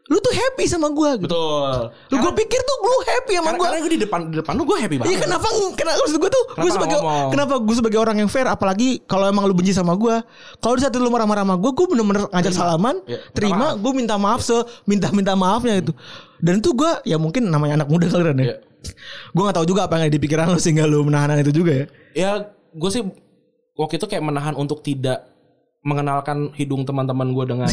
lu 0.04 0.20
tuh 0.20 0.36
happy 0.36 0.68
sama 0.68 0.92
gue 0.92 1.10
gitu. 1.16 1.32
betul. 1.32 1.80
Lu 2.12 2.16
gue 2.20 2.32
pikir 2.36 2.60
tuh 2.60 2.76
lu 2.78 2.92
happy 3.08 3.32
sama 3.34 3.50
gue. 3.50 3.64
karena 3.64 3.80
gue 3.80 3.88
di 3.88 4.02
depan 4.04 4.20
di 4.28 4.36
depan 4.36 4.52
lu 4.52 4.62
gue 4.62 4.76
happy 4.76 4.96
banget. 5.00 5.08
Iya 5.08 5.18
kenapa 5.24 5.46
kenapa 5.72 5.96
maksud 5.96 6.18
gue 6.20 6.28
tuh 6.28 6.44
gue 6.54 6.70
sebagai 6.70 6.98
ngomong? 7.00 7.28
kenapa 7.32 7.54
gue 7.56 7.74
sebagai 7.74 7.98
orang 7.98 8.16
yang 8.18 8.28
fair 8.28 8.44
apalagi 8.44 9.00
kalau 9.02 9.24
emang 9.24 9.48
lu 9.48 9.56
benci 9.56 9.72
sama 9.72 9.96
gue 9.96 10.20
kalau 10.60 10.74
di 10.76 10.84
saat 10.84 10.92
lu 10.92 11.08
marah-marah 11.08 11.40
sama 11.40 11.56
gue 11.56 11.70
gue 11.72 11.86
bener-bener 11.88 12.28
ngajak 12.28 12.52
salaman 12.52 13.00
Iya, 13.00 13.16
minta 13.16 13.32
terima 13.32 13.66
gue 13.74 13.92
minta 13.96 14.14
maaf 14.20 14.44
se 14.44 14.56
minta 14.84 15.08
minta 15.08 15.32
maafnya 15.32 15.80
itu 15.80 15.96
dan 16.42 16.58
itu 16.58 16.70
gue 16.74 16.92
ya 17.06 17.16
mungkin 17.20 17.50
namanya 17.50 17.84
anak 17.84 17.88
muda 17.90 18.06
kali 18.10 18.22
Ran, 18.24 18.38
ya 18.38 18.44
Iya. 18.44 18.56
gue 19.32 19.42
nggak 19.42 19.56
tahu 19.56 19.66
juga 19.66 19.80
apa 19.88 19.96
yang 19.96 20.04
ada 20.08 20.14
di 20.14 20.20
pikiran 20.20 20.46
lu 20.52 20.60
sehingga 20.60 20.84
lu 20.84 21.04
menahan 21.08 21.40
itu 21.40 21.52
juga 21.52 21.72
ya 21.72 21.86
Ya 22.14 22.30
gue 22.74 22.90
sih 22.90 23.02
waktu 23.74 23.98
itu 23.98 24.06
kayak 24.06 24.22
menahan 24.22 24.54
untuk 24.54 24.82
tidak 24.84 25.26
mengenalkan 25.84 26.50
hidung 26.56 26.88
teman-teman 26.88 27.34
gue 27.36 27.44
dengan 27.44 27.68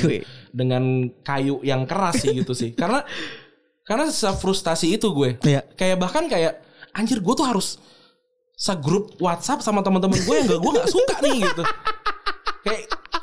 dengan 0.51 0.83
kayu 1.23 1.63
yang 1.63 1.87
keras 1.87 2.25
sih 2.25 2.35
gitu 2.35 2.51
sih. 2.51 2.75
Karena 2.81 3.07
karena 3.87 4.07
frustasi 4.11 4.93
itu 4.99 5.09
gue. 5.15 5.39
Iya. 5.41 5.63
Kayak 5.79 5.97
bahkan 5.99 6.27
kayak 6.27 6.61
anjir 6.91 7.23
gue 7.23 7.33
tuh 7.33 7.47
harus 7.47 7.79
segrup 8.53 9.15
WhatsApp 9.17 9.63
sama 9.65 9.81
teman-teman 9.81 10.21
gue 10.21 10.35
yang 10.37 10.45
gak 10.47 10.61
gue 10.61 10.71
nggak 10.75 10.89
suka 10.91 11.15
nih 11.23 11.37
gitu. 11.49 11.63
Kayak 12.65 12.81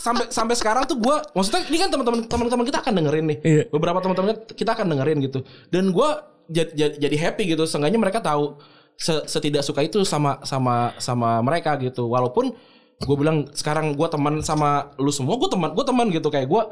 sampai 0.08 0.26
sampai 0.32 0.54
sekarang 0.56 0.82
tuh 0.88 0.96
gue 0.96 1.16
maksudnya 1.36 1.60
ini 1.68 1.76
kan 1.76 1.88
teman-teman 1.92 2.20
teman-teman 2.24 2.64
kita 2.64 2.78
akan 2.80 2.92
dengerin 2.96 3.26
nih. 3.28 3.38
Iya. 3.44 3.62
Beberapa 3.68 3.98
teman-teman 4.00 4.34
kita 4.48 4.70
akan 4.72 4.86
dengerin 4.88 5.18
gitu. 5.28 5.44
Dan 5.68 5.92
gue 5.92 6.08
jadi, 6.48 6.70
jadi, 6.72 6.94
jadi 6.96 7.16
happy 7.28 7.52
gitu. 7.52 7.68
Seenggaknya 7.68 8.00
mereka 8.00 8.24
tahu 8.24 8.56
se- 8.96 9.24
setidak 9.28 9.60
suka 9.60 9.84
itu 9.84 10.00
sama 10.08 10.40
sama 10.48 10.96
sama 10.96 11.44
mereka 11.44 11.76
gitu. 11.76 12.08
Walaupun 12.08 12.56
gue 12.98 13.16
bilang 13.20 13.46
sekarang 13.52 13.94
gue 13.94 14.08
teman 14.08 14.40
sama 14.40 14.90
lu 14.96 15.12
semua, 15.12 15.36
gue 15.36 15.50
teman 15.52 15.70
gue 15.76 15.84
teman 15.84 16.06
gitu 16.10 16.28
kayak 16.32 16.48
gue 16.48 16.62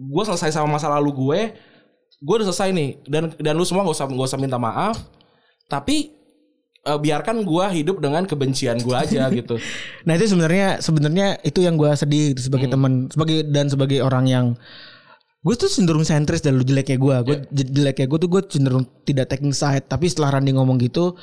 gue 0.00 0.22
selesai 0.24 0.56
sama 0.56 0.80
masa 0.80 0.88
lalu 0.88 1.10
gue, 1.12 1.40
gue 2.22 2.34
udah 2.40 2.46
selesai 2.48 2.72
nih 2.72 3.04
dan 3.04 3.34
dan 3.36 3.52
lu 3.52 3.66
semua 3.68 3.84
gak 3.84 3.98
usah 3.98 4.06
gak 4.08 4.28
usah 4.30 4.40
minta 4.40 4.56
maaf. 4.56 4.96
Tapi 5.68 6.19
eh, 6.82 6.98
biarkan 6.98 7.42
gue 7.42 7.64
hidup 7.74 7.98
dengan 7.98 8.24
kebencian 8.24 8.78
gue 8.78 8.94
aja 8.94 9.28
gitu. 9.32 9.56
nah 10.02 10.14
itu 10.14 10.26
sebenarnya 10.26 10.78
sebenarnya 10.78 11.26
itu 11.42 11.60
yang 11.60 11.74
gue 11.74 11.90
sedih 11.92 12.32
gitu, 12.32 12.48
sebagai 12.48 12.68
teman 12.68 13.06
sebagai 13.08 13.44
dan 13.46 13.66
sebagai 13.66 14.00
orang 14.00 14.24
yang 14.24 14.46
gue 15.40 15.54
tuh 15.56 15.66
cenderung 15.66 16.04
sentris 16.04 16.40
dan 16.40 16.54
lu 16.54 16.64
jeleknya 16.64 16.96
gue 16.96 17.16
gue 17.24 17.36
jeleknya 17.50 18.06
gue 18.06 18.18
tuh 18.18 18.28
gue 18.28 18.42
cenderung 18.46 18.84
tidak 19.04 19.28
taking 19.28 19.52
side 19.52 19.84
tapi 19.84 20.04
setelah 20.04 20.36
Randy 20.36 20.52
ngomong 20.52 20.76
gitu 20.76 21.16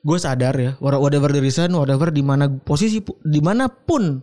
gue 0.00 0.18
sadar 0.20 0.54
ya 0.54 0.78
wha- 0.78 1.00
whatever 1.00 1.26
the 1.26 1.42
reason 1.42 1.74
whatever 1.74 2.10
di 2.10 2.22
mana 2.22 2.46
posisi 2.46 3.02
pu- 3.02 3.18
di 3.20 3.42
mana 3.42 3.66
pun 3.66 4.22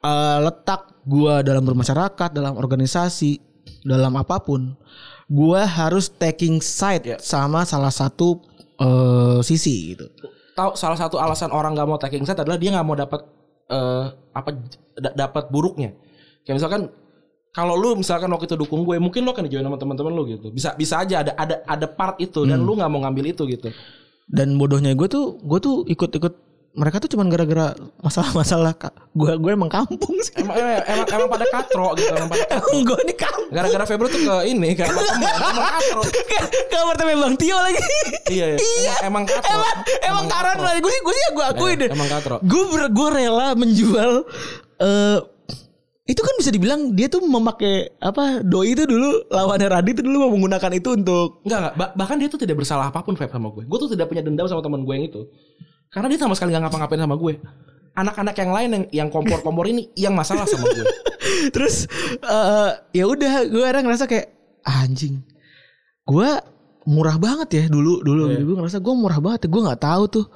eh, 0.00 0.38
letak 0.40 1.02
gue 1.02 1.34
dalam 1.42 1.64
bermasyarakat 1.64 2.30
dalam 2.30 2.54
organisasi 2.54 3.42
dalam 3.82 4.14
apa 4.14 4.38
pun 4.38 4.76
gue 5.26 5.60
harus 5.62 6.10
taking 6.10 6.58
side 6.58 7.06
Ya. 7.06 7.16
sama 7.18 7.62
salah 7.64 7.90
satu 7.90 8.38
eh, 8.80 9.38
sisi 9.44 9.94
gitu 9.94 10.08
Tahu 10.50 10.74
salah 10.74 10.98
satu 10.98 11.16
alasan 11.16 11.54
orang 11.54 11.78
gak 11.78 11.88
mau 11.88 11.96
taking 11.96 12.26
set 12.26 12.36
adalah 12.42 12.58
dia 12.58 12.74
nggak 12.74 12.84
mau 12.84 12.98
dapat 12.98 13.22
eh, 13.70 14.04
apa 14.34 14.50
da- 14.98 15.14
dapat 15.14 15.46
buruknya. 15.48 15.94
Kayak 16.42 16.56
misalkan 16.58 16.82
kalau 17.54 17.78
lu 17.78 17.94
misalkan 17.94 18.28
waktu 18.34 18.50
itu 18.50 18.58
dukung 18.58 18.82
gue, 18.82 18.98
mungkin 18.98 19.22
lu 19.24 19.30
akan 19.30 19.46
dijoin 19.46 19.62
sama 19.62 19.78
teman-teman 19.78 20.10
lu 20.10 20.26
gitu. 20.26 20.50
Bisa 20.50 20.74
bisa 20.74 21.00
aja 21.00 21.22
ada 21.22 21.32
ada 21.38 21.62
ada 21.64 21.86
part 21.86 22.18
itu 22.18 22.44
dan 22.44 22.60
lu 22.60 22.74
nggak 22.76 22.90
mau 22.90 23.00
ngambil 23.06 23.30
itu 23.30 23.46
gitu. 23.46 23.70
dan 24.30 24.54
bodohnya 24.58 24.94
gue 24.94 25.06
tuh 25.10 25.38
gue 25.42 25.58
tuh 25.58 25.82
ikut-ikut 25.86 26.34
mereka 26.72 26.96
tuh 26.96 27.10
cuman 27.10 27.26
gara-gara 27.26 27.74
masalah-masalah 27.98 28.70
kak 28.72 28.94
gue 29.10 29.32
gue 29.34 29.50
emang 29.50 29.66
kampung 29.66 30.14
sih 30.20 30.38
Emang 30.38 30.54
emang 30.54 30.78
emang, 30.84 31.06
emang 31.08 31.28
pada 31.28 31.46
katro 31.56 31.88
gitu, 31.94 32.12
emang 32.12 32.28
pada 32.28 32.46
katro. 32.46 32.62
emang 32.64 32.80
gue 32.84 32.98
ini 33.00 33.14
kampung 33.14 33.48
Gara-gara 33.50 33.84
Febro 33.84 34.06
tuh 34.06 34.20
ke 34.20 34.34
ini 34.46 34.68
ke 34.72 34.82
apartemen, 34.82 35.18
emang 35.18 35.66
katro. 35.68 36.00
kamar 36.72 36.94
tapi 36.94 37.12
bang 37.12 37.34
Tio 37.36 37.58
lagi 37.58 37.80
Iya, 38.28 38.46
iya. 38.54 38.94
Emang, 39.02 39.02
emang 39.02 39.24
katro. 39.26 39.50
emang 39.50 39.74
emang 40.00 40.24
karan 40.26 40.56
lah 40.56 40.72
gue 40.76 40.88
sih 40.88 41.00
gue 41.00 41.12
sih 41.12 41.22
gue 41.32 41.44
akui 41.44 41.68
Iya, 41.68 41.80
deh 41.80 41.88
emang 41.90 42.08
katro. 42.08 42.36
gue 42.40 42.62
ber- 42.68 42.88
gue 42.88 43.08
rela 43.12 43.48
menjual 43.52 44.12
eh 44.78 45.18
itu 46.06 46.20
kan 46.20 46.34
bisa 46.36 46.50
dibilang 46.50 46.90
dia 46.90 47.06
tuh 47.06 47.18
memakai 47.20 47.94
apa 47.98 48.42
doi 48.42 48.74
itu 48.74 48.82
dulu 48.82 49.26
lawannya 49.28 49.66
Radit 49.68 49.94
itu 49.94 50.02
dulu 50.02 50.16
mau 50.20 50.30
menggunakan 50.32 50.70
itu 50.72 50.88
untuk 50.92 51.38
Enggak 51.42 51.58
enggak, 51.60 51.74
Ba- 51.76 51.94
bahkan 51.96 52.16
dia 52.16 52.26
tuh 52.26 52.34
tidak 52.36 52.58
bersalah 52.58 52.88
apa 52.88 52.98
pun 53.00 53.14
Feb 53.14 53.26
sama 53.28 53.50
gue. 53.50 53.62
Gue 53.62 53.78
tuh 53.78 53.86
tidak 53.88 54.06
punya 54.06 54.18
dendam 54.20 54.42
sama 54.44 54.58
teman 54.58 54.82
gue 54.82 54.90
yang 54.92 55.06
itu. 55.06 55.22
Karena 55.90 56.06
dia 56.06 56.18
sama 56.22 56.38
sekali 56.38 56.54
nggak 56.54 56.70
ngapa-ngapain 56.70 57.02
sama 57.02 57.16
gue. 57.18 57.34
Anak-anak 57.98 58.34
yang 58.38 58.50
lain 58.54 58.68
yang 58.70 58.84
yang 58.94 59.08
kompor-kompor 59.10 59.66
ini 59.66 59.90
yang 59.98 60.14
masalah 60.14 60.46
sama 60.46 60.70
gue. 60.70 60.86
Terus 61.54 61.90
eh 62.22 62.70
ya 62.94 63.04
udah 63.10 63.50
gue 63.50 63.64
era 63.66 63.82
ngerasa 63.82 64.06
kayak 64.06 64.30
anjing. 64.62 65.18
Gue 66.06 66.30
murah 66.88 67.16
banget 67.20 67.48
ya 67.54 67.64
dulu 67.68 68.00
dulu 68.00 68.32
gitu. 68.32 68.42
gue 68.50 68.56
ngerasa 68.56 68.78
gue 68.80 68.94
murah 68.96 69.20
banget 69.20 69.46
ya 69.46 69.48
gue 69.52 69.62
nggak 69.68 69.82
tahu 69.84 70.04
tuh 70.08 70.26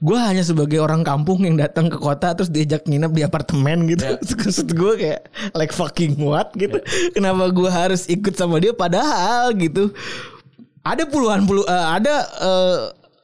gue 0.00 0.16
hanya 0.16 0.40
sebagai 0.40 0.80
orang 0.80 1.04
kampung 1.04 1.44
yang 1.44 1.60
datang 1.60 1.92
ke 1.92 1.98
kota 2.00 2.32
terus 2.32 2.48
diajak 2.48 2.88
nginep 2.88 3.12
di 3.12 3.22
apartemen 3.26 3.84
gitu 3.90 4.06
Terus 4.24 4.32
maksud 4.38 4.68
gue 4.72 4.92
kayak 4.96 5.20
like 5.52 5.74
fucking 5.74 6.16
what 6.22 6.54
gitu 6.56 6.80
kenapa 7.12 7.50
gue 7.52 7.68
harus 7.68 8.08
ikut 8.08 8.32
sama 8.32 8.62
dia 8.62 8.72
padahal 8.72 9.52
gitu 9.58 9.92
ada 10.80 11.04
puluhan 11.04 11.44
puluh 11.44 11.68
eh, 11.68 11.86
ada 12.00 12.14
eh, 12.40 12.80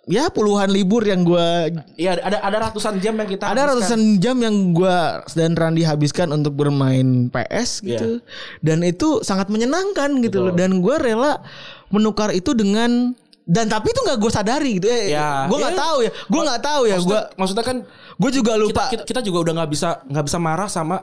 ya 0.06 0.30
puluhan 0.30 0.70
libur 0.70 1.02
yang 1.02 1.20
gue 1.20 1.74
Iya 1.94 2.14
ada 2.16 2.38
ada 2.40 2.56
ratusan 2.64 2.98
jam 2.98 3.14
yang 3.14 3.26
kita 3.26 3.42
ada 3.44 3.66
habiskan. 3.66 3.68
ratusan 3.74 4.00
jam 4.16 4.36
yang 4.38 4.54
gua 4.70 5.26
dan 5.34 5.52
Randi 5.52 5.82
habiskan 5.82 6.30
untuk 6.30 6.54
bermain 6.54 7.26
PS 7.28 7.82
gitu. 7.82 8.22
Dan 8.58 8.80
itu 8.80 9.20
sangat 9.20 9.46
menyenangkan 9.46 10.22
gitu 10.22 10.40
loh. 10.40 10.54
Dan 10.54 10.78
gua 10.78 10.96
rela 10.96 11.42
menukar 11.88 12.30
itu 12.30 12.50
dengan 12.50 13.12
dan 13.42 13.66
tapi 13.66 13.90
itu 13.90 14.02
nggak 14.02 14.18
gue 14.18 14.30
sadari 14.30 14.70
gitu. 14.78 14.86
Eh 14.86 15.10
Ya, 15.10 15.46
gue 15.46 15.54
nggak 15.54 15.74
ya. 15.74 15.78
tahu 15.78 15.96
ya. 16.02 16.10
Gue 16.26 16.40
nggak 16.42 16.62
tahu 16.62 16.82
ya. 16.84 16.96
Gue 16.98 17.20
Maksudnya, 17.34 17.62
kan 17.62 17.76
gue 18.16 18.30
juga 18.32 18.52
kita, 18.52 18.62
lupa. 18.62 18.82
kita, 18.90 19.02
kita 19.06 19.20
juga 19.22 19.38
udah 19.46 19.52
nggak 19.62 19.70
bisa 19.70 19.88
nggak 20.02 20.24
bisa 20.26 20.38
marah 20.38 20.66
sama 20.66 20.96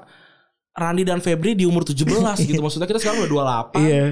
Randi 0.71 1.03
dan 1.03 1.19
Febri 1.19 1.55
di 1.55 1.63
umur 1.63 1.83
17 1.83 2.03
gitu. 2.51 2.59
Maksudnya 2.59 2.83
kita 2.83 2.99
sekarang 2.99 3.23
udah 3.23 3.31
28. 3.71 3.79
iya 3.79 4.05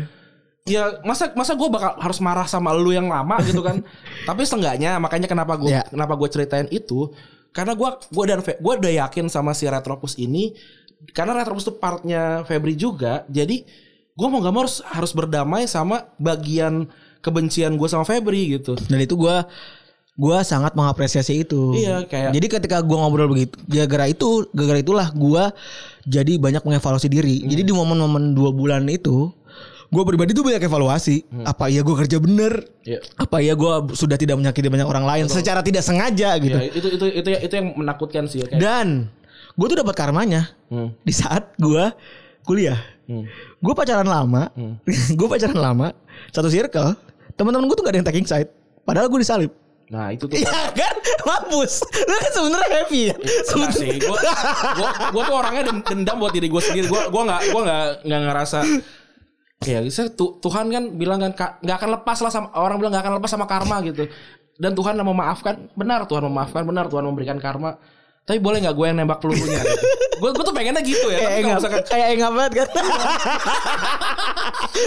Ya 0.63 1.01
masa 1.01 1.33
masa 1.33 1.53
gue 1.53 1.65
bakal 1.67 1.97
harus 1.97 2.19
marah 2.19 2.45
sama 2.45 2.69
lu 2.71 2.89
yang 2.89 3.05
lama 3.05 3.41
gitu 3.41 3.59
kan. 3.59 3.81
Tapi 4.29 4.41
seenggaknya 4.43 4.97
makanya 4.97 5.25
kenapa 5.25 5.55
gue 5.55 5.71
Ya. 5.71 5.81
kenapa 5.83 6.13
gue 6.13 6.29
ceritain 6.29 6.69
itu 6.69 7.09
karena 7.49 7.73
gue 7.73 7.89
gue 8.07 8.23
dan 8.25 8.39
gue 8.39 8.73
udah 8.77 8.93
yakin 9.01 9.25
sama 9.25 9.51
si 9.51 9.65
Retropus 9.65 10.15
ini 10.15 10.53
karena 11.11 11.33
Retropus 11.33 11.65
itu 11.65 11.73
partnya 11.75 12.45
Febri 12.45 12.73
juga. 12.73 13.25
Jadi 13.25 13.65
gue 14.11 14.27
mau 14.27 14.37
gak 14.37 14.51
mau 14.51 14.61
harus 14.61 14.85
harus 14.85 15.11
berdamai 15.11 15.65
sama 15.65 16.05
bagian 16.15 16.85
kebencian 17.19 17.73
gue 17.73 17.87
sama 17.87 18.03
Febri 18.03 18.53
gitu. 18.53 18.73
dan 18.85 18.99
itu 18.99 19.13
gue 19.13 19.35
gue 20.11 20.37
sangat 20.43 20.75
mengapresiasi 20.75 21.41
itu 21.41 21.71
Iya, 21.73 22.03
kayak- 22.03 22.35
jadi 22.35 22.47
ketika 22.51 22.77
gue 22.81 22.93
ngobrol 22.93 23.31
begitu 23.31 23.55
gara-gara 23.63 24.05
itu 24.05 24.45
gara-gara 24.51 24.79
itulah 24.79 25.07
gue 25.09 25.43
jadi 26.03 26.33
banyak 26.35 26.61
mengevaluasi 26.61 27.07
diri 27.07 27.41
Hmm. 27.41 27.47
jadi 27.47 27.61
di 27.63 27.71
momen-momen 27.71 28.33
dua 28.33 28.51
bulan 28.51 28.83
itu 28.85 29.31
gue 29.91 30.03
pribadi 30.07 30.31
tuh 30.31 30.41
banyak 30.41 30.63
evaluasi. 30.63 31.27
Apa 31.43 31.67
iya 31.67 31.83
gue 31.83 31.95
kerja 31.95 32.17
bener? 32.17 32.63
Hmm. 32.63 32.87
Iya. 32.87 32.99
apa 33.13 33.37
ya 33.39 33.53
gue 33.53 33.73
sudah 33.93 34.15
tidak 34.15 34.39
menyakiti 34.39 34.65
banyak 34.65 34.87
orang 34.87 35.05
lain 35.05 35.25
secara 35.27 35.59
tidak 35.61 35.83
sengaja 35.83 36.33
gitu. 36.39 36.57
Ya, 36.57 36.71
itu 36.71 36.87
itu 36.89 37.05
itu 37.11 37.29
itu 37.29 37.53
yang 37.53 37.67
menakutkan 37.75 38.25
sih 38.25 38.41
kayak. 38.41 38.57
dan 38.57 39.11
gue 39.53 39.67
tuh 39.67 39.77
dapat 39.77 39.93
karmanya. 39.93 40.49
Hmm. 40.71 40.95
di 41.03 41.11
saat 41.11 41.51
gue 41.59 41.91
kuliah. 42.41 42.79
Hmm. 43.05 43.27
gue 43.59 43.73
pacaran 43.75 44.07
lama. 44.07 44.47
Gue 45.19 45.27
pacaran 45.27 45.59
lama 45.59 45.91
satu 46.31 46.47
circle 46.47 46.95
teman-teman 47.35 47.67
gue 47.67 47.75
tuh 47.75 47.83
gak 47.83 47.91
ada 47.91 47.99
yang 47.99 48.07
taking 48.07 48.23
side. 48.25 48.47
Padahal 48.81 49.11
gue 49.11 49.19
disalib. 49.19 49.51
Nah 49.91 50.15
itu 50.15 50.23
tuh. 50.23 50.39
Iya 50.39 50.71
kan? 50.71 50.95
Mampus. 51.27 51.83
Lu 51.83 52.15
kan 52.15 52.31
sebenarnya 52.31 52.69
happy 52.79 52.99
ya? 53.11 53.15
Enggak 53.51 53.71
sih, 53.75 53.89
gue 53.99 54.17
gua, 54.79 54.89
gua 55.11 55.23
tuh 55.27 55.35
orangnya 55.35 55.63
den- 55.67 55.83
dendam 55.83 56.15
buat 56.17 56.31
diri 56.31 56.47
gue 56.47 56.61
sendiri. 56.63 56.87
Gue 56.87 57.11
gua 57.11 57.23
nggak 57.27 57.41
gua 57.51 57.61
nggak 57.67 57.83
nggak 58.07 58.21
ngerasa 58.25 58.59
ya 59.61 59.79
Tuhan 60.15 60.65
kan 60.67 60.83
bilang 60.91 61.19
kan 61.19 61.31
"Ka- 61.31 61.55
nggak 61.59 61.77
akan 61.77 61.89
lepas 61.95 62.17
lah 62.19 62.29
sama 62.29 62.47
orang 62.53 62.77
bilang 62.77 62.91
nggak 62.91 63.03
akan 63.05 63.13
lepas 63.21 63.29
sama 63.29 63.45
karma 63.45 63.77
gitu. 63.81 64.09
Dan 64.57 64.73
Tuhan 64.73 64.93
yang 64.93 65.07
memaafkan, 65.07 65.69
benar 65.73 66.05
Tuhan 66.05 66.21
memaafkan, 66.23 66.61
benar 66.63 66.85
Tuhan 66.85 67.01
memberikan 67.03 67.37
karma. 67.37 67.77
Tapi 68.21 68.37
boleh 68.37 68.61
nggak 68.61 68.73
gue 68.73 68.85
yang 68.85 68.97
nembak 68.97 69.17
pelurunya? 69.17 69.57
Gue 70.17 70.29
gue 70.29 70.43
tuh 70.43 70.53
pengennya 70.53 70.81
gitu 70.81 71.09
ya. 71.09 71.17
kayak 71.19 71.33
enggak 71.41 71.57
misalkan 71.57 71.81
kayak 71.83 72.07
enggak 72.13 72.31
banget 72.31 72.51
kan 72.53 72.67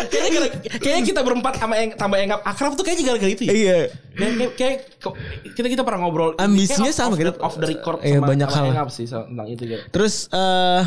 kayaknya, 0.07 0.31
gara- 0.33 0.53
kayaknya 0.79 1.03
kita 1.05 1.21
berempat 1.21 1.53
sama 1.57 1.75
yang 1.75 1.91
tambah 1.95 2.17
yang 2.17 2.31
akrab 2.37 2.73
tuh 2.75 2.83
kayaknya 2.83 3.05
gara-gara 3.09 3.31
itu 3.31 3.43
ya. 3.43 3.53
iya 3.53 3.79
Kayak, 4.15 4.33
kayak, 4.55 4.77
kayak 5.03 5.15
kita 5.55 5.67
kita 5.69 5.83
pernah 5.83 6.01
ngobrol 6.03 6.39
Ambisinya 6.39 6.91
sama 6.91 7.19
gitu. 7.19 7.35
off 7.39 7.59
the 7.59 7.67
record 7.69 7.99
Iya, 8.01 8.23
sama, 8.23 8.27
banyak 8.29 8.49
sama 8.49 8.71
hal. 8.73 8.87
Sih 8.89 9.07
tentang 9.07 9.47
itu 9.49 9.63
gitu. 9.67 9.83
terus 9.91 10.31
eh 10.31 10.83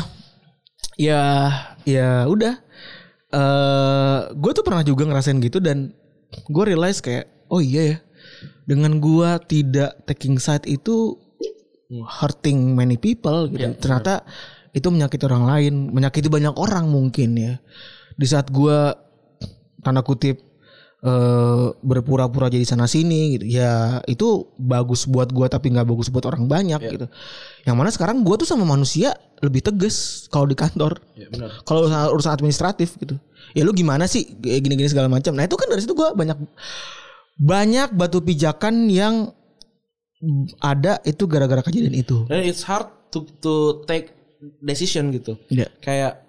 ya 0.96 1.22
ya 1.84 2.24
udah 2.24 2.56
eh 3.28 4.20
gue 4.32 4.52
tuh 4.56 4.64
pernah 4.64 4.80
juga 4.80 5.04
ngerasain 5.04 5.36
gitu 5.44 5.60
dan 5.60 5.92
gue 6.48 6.64
realize 6.64 7.04
kayak 7.04 7.28
oh 7.52 7.60
iya 7.60 7.96
ya 7.96 7.98
dengan 8.64 9.00
gue 9.00 9.30
tidak 9.48 10.04
taking 10.08 10.40
side 10.40 10.64
itu 10.68 11.16
hurting 11.88 12.76
many 12.76 13.00
people 13.00 13.48
gitu. 13.48 13.72
Ternyata 13.80 14.24
itu 14.76 14.88
menyakiti 14.92 15.24
orang 15.24 15.44
lain 15.48 15.74
menyakiti 15.92 16.28
banyak 16.28 16.52
orang 16.56 16.88
mungkin 16.88 17.36
ya. 17.36 17.54
Di 18.16 18.26
saat 18.28 18.52
gue 18.52 18.92
tanda 19.80 20.04
kutip 20.04 20.47
eh 20.98 21.66
berpura-pura 21.78 22.50
jadi 22.50 22.66
sana 22.66 22.90
sini 22.90 23.38
gitu 23.38 23.46
ya 23.46 24.02
itu 24.10 24.50
bagus 24.58 25.06
buat 25.06 25.30
gua 25.30 25.46
tapi 25.46 25.70
nggak 25.70 25.86
bagus 25.86 26.10
buat 26.10 26.26
orang 26.26 26.50
banyak 26.50 26.80
gitu 26.90 27.06
yang 27.62 27.78
mana 27.78 27.86
sekarang 27.88 28.26
gua 28.26 28.34
tuh 28.34 28.50
sama 28.50 28.66
manusia 28.66 29.14
lebih 29.38 29.62
tegas 29.62 30.26
kalau 30.26 30.50
di 30.50 30.58
kantor 30.58 30.98
Ya 31.14 31.30
benar. 31.30 31.62
kalau 31.62 31.86
urusan, 31.86 32.02
urusan 32.10 32.32
administratif 32.34 32.98
gitu 32.98 33.14
ya 33.54 33.62
lu 33.62 33.70
gimana 33.70 34.10
sih 34.10 34.26
gini-gini 34.42 34.90
segala 34.90 35.06
macam 35.06 35.38
nah 35.38 35.46
itu 35.46 35.54
kan 35.54 35.70
dari 35.70 35.86
situ 35.86 35.94
gua 35.94 36.18
banyak 36.18 36.34
banyak 37.38 37.94
batu 37.94 38.18
pijakan 38.18 38.90
yang 38.90 39.30
ada 40.58 40.98
itu 41.06 41.30
gara-gara 41.30 41.62
kejadian 41.62 41.94
itu 41.94 42.26
Dan 42.26 42.42
it's 42.42 42.66
hard 42.66 42.90
to 43.14 43.22
to 43.38 43.86
take 43.86 44.10
decision 44.58 45.14
gitu. 45.14 45.38
ya 45.46 45.70
Kayak 45.78 46.26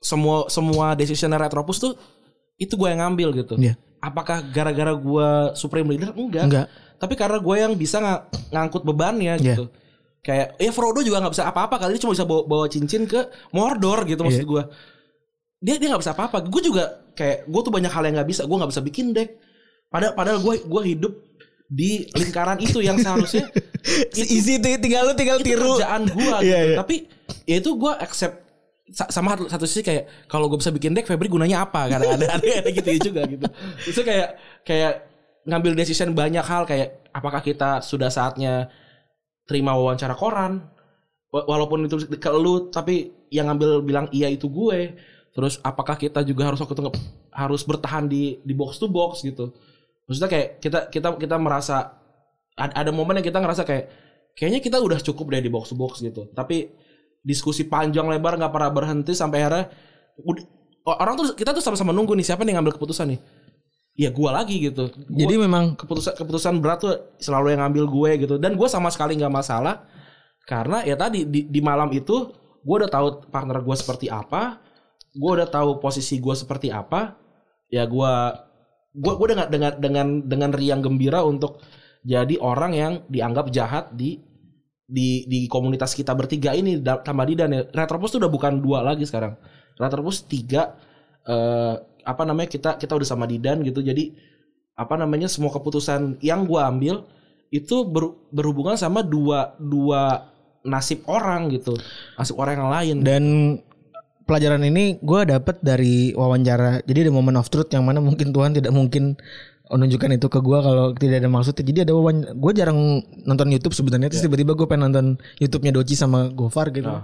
semua 0.00 0.48
semua 0.48 0.96
decision 0.96 1.36
Retropus 1.36 1.76
tuh 1.76 1.92
itu 2.56 2.72
gue 2.72 2.88
yang 2.88 3.04
ngambil 3.04 3.44
gitu. 3.44 3.54
Iya. 3.60 3.76
Apakah 3.98 4.44
gara-gara 4.48 4.92
gue 4.92 5.28
supreme 5.54 5.96
leader? 5.96 6.12
Enggak. 6.12 6.44
Enggak. 6.46 6.66
Tapi 6.96 7.14
karena 7.14 7.38
gue 7.40 7.56
yang 7.56 7.72
bisa 7.74 8.00
nga- 8.00 8.22
ngangkut 8.50 8.82
bebannya 8.82 9.36
Iya. 9.36 9.56
gitu. 9.56 9.64
Kayak 10.20 10.58
ya 10.58 10.70
Frodo 10.70 11.00
juga 11.00 11.22
nggak 11.22 11.34
bisa 11.34 11.46
apa-apa 11.46 11.78
kali 11.78 11.94
dia 11.94 12.02
cuma 12.02 12.12
bisa 12.12 12.26
bawa, 12.26 12.42
bawa 12.44 12.66
cincin 12.66 13.06
ke 13.06 13.20
Mordor 13.50 14.02
gitu 14.04 14.20
maksud 14.22 14.42
Iya. 14.42 14.50
gue. 14.50 14.62
Dia 15.62 15.74
dia 15.78 15.88
nggak 15.90 16.02
bisa 16.02 16.12
apa-apa. 16.12 16.42
Gue 16.46 16.62
juga 16.62 16.84
kayak 17.14 17.46
gue 17.46 17.60
tuh 17.62 17.72
banyak 17.72 17.92
hal 17.92 18.02
yang 18.04 18.14
nggak 18.18 18.28
bisa. 18.28 18.42
Gue 18.44 18.56
nggak 18.56 18.70
bisa 18.74 18.82
bikin 18.82 19.14
deck. 19.14 19.38
Padahal 19.86 20.12
padahal 20.14 20.38
gue 20.42 20.54
gue 20.62 20.82
hidup 20.84 21.12
di 21.66 22.06
lingkaran 22.14 22.62
itu 22.62 22.78
yang 22.78 22.94
seharusnya 22.94 23.50
easy 24.14 24.58
tuh 24.58 24.78
tinggal 24.78 25.10
lu 25.10 25.14
tinggal 25.14 25.42
itu 25.42 25.50
tiru 25.50 25.74
kerjaan 25.74 26.06
gua 26.06 26.38
gitu. 26.38 26.46
Iya, 26.46 26.58
iya. 26.62 26.76
Tapi 26.78 26.96
ya 27.42 27.56
itu 27.58 27.70
gua 27.74 27.98
accept 27.98 28.45
sama 28.94 29.34
satu- 29.50 29.66
sisi 29.66 29.82
kayak 29.82 30.30
kalau 30.30 30.46
gue 30.46 30.62
bisa 30.62 30.70
bikin 30.70 30.94
deck 30.94 31.10
Febri 31.10 31.26
gunanya 31.26 31.66
apa? 31.66 31.90
Kan 31.90 32.06
ada 32.06 32.38
ada, 32.38 32.70
gitu 32.70 33.10
juga 33.10 33.26
gitu. 33.26 33.46
Itu 33.82 34.00
kayak 34.06 34.62
kayak 34.62 34.92
ngambil 35.46 35.74
decision 35.74 36.14
banyak 36.14 36.42
hal 36.42 36.62
kayak 36.66 37.06
apakah 37.10 37.42
kita 37.42 37.82
sudah 37.82 38.10
saatnya 38.10 38.70
terima 39.46 39.74
wawancara 39.74 40.14
koran 40.14 40.66
Wa- 41.30 41.46
walaupun 41.46 41.86
itu 41.90 42.06
ke 42.18 42.30
lu 42.30 42.70
tapi 42.70 43.10
yang 43.34 43.50
ngambil 43.50 43.82
bilang 43.82 44.06
iya 44.14 44.30
itu 44.30 44.46
gue. 44.46 44.94
Terus 45.34 45.60
apakah 45.60 46.00
kita 46.00 46.24
juga 46.24 46.48
harus 46.48 46.56
waktu 46.62 46.72
itu 46.72 46.82
harus 47.34 47.60
bertahan 47.66 48.08
di 48.08 48.40
di 48.40 48.54
box 48.56 48.78
to 48.80 48.88
box 48.88 49.20
gitu. 49.26 49.52
Maksudnya 50.06 50.30
kayak 50.30 50.48
kita 50.62 50.78
kita 50.88 51.08
kita 51.18 51.36
merasa 51.36 51.98
ada, 52.56 52.72
ada 52.72 52.90
momen 52.94 53.20
yang 53.20 53.26
kita 53.26 53.42
ngerasa 53.42 53.66
kayak 53.66 53.84
kayaknya 54.32 54.60
kita 54.62 54.78
udah 54.80 54.96
cukup 55.02 55.34
deh 55.34 55.42
di 55.44 55.50
box 55.52 55.74
to 55.74 55.76
box 55.76 56.00
gitu. 56.00 56.30
Tapi 56.32 56.70
diskusi 57.26 57.66
panjang 57.66 58.06
lebar 58.06 58.38
nggak 58.38 58.54
pernah 58.54 58.70
berhenti 58.70 59.10
sampai 59.10 59.42
akhirnya 59.42 59.66
orang 60.86 61.14
tuh 61.18 61.26
kita 61.34 61.50
tuh 61.50 61.58
sama-sama 61.58 61.90
nunggu 61.90 62.14
nih 62.14 62.22
siapa 62.22 62.46
nih 62.46 62.54
yang 62.54 62.62
ngambil 62.62 62.78
keputusan 62.78 63.10
nih? 63.10 63.20
Ya 63.98 64.14
gua 64.14 64.38
lagi 64.38 64.62
gitu. 64.62 64.86
Gua- 64.94 65.18
jadi 65.18 65.34
memang 65.42 65.74
keputusan 65.74 66.14
keputusan 66.14 66.62
berat 66.62 66.78
tuh 66.86 66.94
selalu 67.18 67.58
yang 67.58 67.66
ngambil 67.66 67.84
gue 67.90 68.10
gitu. 68.22 68.34
Dan 68.38 68.54
gue 68.54 68.68
sama 68.70 68.92
sekali 68.94 69.18
nggak 69.18 69.34
masalah 69.34 69.82
karena 70.46 70.86
ya 70.86 70.94
tadi 70.94 71.26
di, 71.26 71.50
di 71.50 71.58
malam 71.58 71.90
itu 71.90 72.30
gue 72.62 72.76
udah 72.78 72.90
tahu 72.92 73.26
partner 73.34 73.58
gue 73.58 73.74
seperti 73.74 74.06
apa 74.06 74.62
gue 75.10 75.30
udah 75.32 75.48
tahu 75.50 75.82
posisi 75.82 76.22
gue 76.22 76.34
seperti 76.36 76.70
apa. 76.70 77.18
Ya 77.66 77.82
gue 77.88 78.12
gue 78.94 79.12
gue 79.18 79.26
dengan 79.34 79.46
dengan 79.50 79.72
dengan 79.80 80.06
dengan 80.22 80.50
riang 80.54 80.80
gembira 80.84 81.26
untuk 81.26 81.58
jadi 82.06 82.38
orang 82.38 82.72
yang 82.76 82.92
dianggap 83.10 83.50
jahat 83.50 83.90
di 83.98 84.22
di 84.86 85.26
di 85.26 85.50
komunitas 85.50 85.98
kita 85.98 86.14
bertiga 86.14 86.54
ini 86.54 86.78
tambah 86.78 87.26
Didan 87.26 87.50
ya 87.50 87.62
Retropus 87.74 88.14
tuh 88.14 88.22
udah 88.22 88.30
bukan 88.30 88.62
dua 88.62 88.86
lagi 88.86 89.02
sekarang. 89.02 89.34
Retropus 89.76 90.24
tiga 90.30 90.78
eh 91.26 91.74
apa 92.06 92.22
namanya 92.22 92.46
kita 92.46 92.78
kita 92.78 92.94
udah 92.94 93.08
sama 93.08 93.26
Didan 93.26 93.66
gitu. 93.66 93.82
Jadi 93.82 94.14
apa 94.78 94.94
namanya 94.94 95.26
semua 95.26 95.50
keputusan 95.50 96.22
yang 96.22 96.46
gua 96.46 96.70
ambil 96.70 97.02
itu 97.50 97.82
ber- 97.86 98.14
berhubungan 98.30 98.78
sama 98.78 99.02
dua 99.02 99.58
dua 99.58 100.30
nasib 100.62 101.02
orang 101.10 101.50
gitu. 101.50 101.74
Nasib 102.14 102.38
orang 102.38 102.54
yang 102.58 102.70
lain. 102.70 102.96
Dan 103.02 103.24
pelajaran 104.26 104.62
ini 104.66 104.98
gue 104.98 105.20
dapat 105.22 105.62
dari 105.62 106.10
wawancara 106.10 106.82
jadi 106.82 107.06
ada 107.06 107.12
momen 107.14 107.38
of 107.38 107.46
truth 107.46 107.70
yang 107.70 107.86
mana 107.86 108.02
mungkin 108.02 108.34
Tuhan 108.34 108.58
tidak 108.58 108.74
mungkin 108.74 109.14
menunjukkan 109.66 110.10
itu 110.14 110.26
ke 110.26 110.38
gue 110.38 110.58
kalau 110.58 110.94
tidak 110.94 111.16
ada 111.18 111.28
maksudnya 111.28 111.64
jadi 111.66 111.78
ada 111.82 111.92
wawancara 111.92 112.32
gue 112.32 112.52
jarang 112.54 112.78
nonton 113.22 113.50
YouTube 113.50 113.74
sebenarnya 113.74 114.08
terus 114.08 114.22
tiba-tiba 114.22 114.54
gue 114.54 114.66
pengen 114.66 114.90
nonton 114.90 115.06
YouTube-nya 115.36 115.74
Doci 115.74 115.94
sama 115.94 116.30
Gofar 116.30 116.70
gitu 116.70 116.86
Ah. 116.86 117.02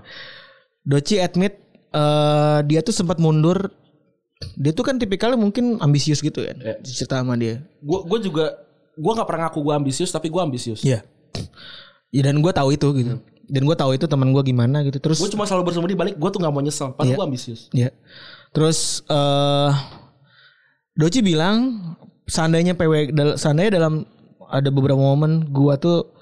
Doci 0.83 1.19
admit 1.19 1.59
eh, 1.91 2.59
dia 2.65 2.81
tuh 2.81 2.95
sempat 2.95 3.19
mundur 3.19 3.71
dia 4.55 4.71
tuh 4.71 4.83
kan 4.83 4.99
tipikalnya 4.99 5.39
mungkin 5.39 5.79
ambisius 5.79 6.19
gitu 6.19 6.43
kan. 6.43 6.59
Iya. 6.59 6.75
Cerita 6.83 7.23
sama 7.23 7.35
dia. 7.35 7.63
gue 7.79 7.99
gue 8.03 8.19
juga 8.23 8.59
gue 8.93 9.13
nggak 9.15 9.27
pernah 9.27 9.43
ngaku 9.47 9.59
gue 9.63 9.75
ambisius 9.75 10.11
tapi 10.11 10.27
gue 10.29 10.39
ambisius 10.39 10.83
Iya. 10.83 11.03
Ya 12.11 12.23
dan 12.23 12.39
gue 12.39 12.53
tahu 12.53 12.75
itu 12.75 12.89
gitu. 12.95 13.19
Dan 13.47 13.63
gue 13.67 13.77
tahu 13.77 13.91
itu 13.93 14.07
teman 14.07 14.31
gue 14.31 14.43
gimana 14.43 14.83
gitu. 14.83 14.99
Terus 14.99 15.19
gue 15.19 15.31
cuma 15.31 15.47
selalu 15.47 15.67
bersama 15.67 15.87
di 15.87 15.95
balik 15.95 16.15
gue 16.15 16.31
tuh 16.31 16.39
nggak 16.39 16.53
mau 16.53 16.63
nyesel 16.63 16.91
pas 16.93 17.07
Iya. 17.07 17.15
gue 17.15 17.25
ambisius 17.25 17.61
Ya. 17.71 17.91
Terus 18.51 19.03
eh 19.07 19.73
Doci 20.93 21.23
bilang 21.23 21.59
seandainya 22.29 22.79
PW 22.79 23.13
seandainya 23.39 23.79
dalam 23.79 24.07
ada 24.49 24.69
beberapa 24.69 25.01
momen 25.01 25.49
gua 25.49 25.81
tuh 25.81 26.13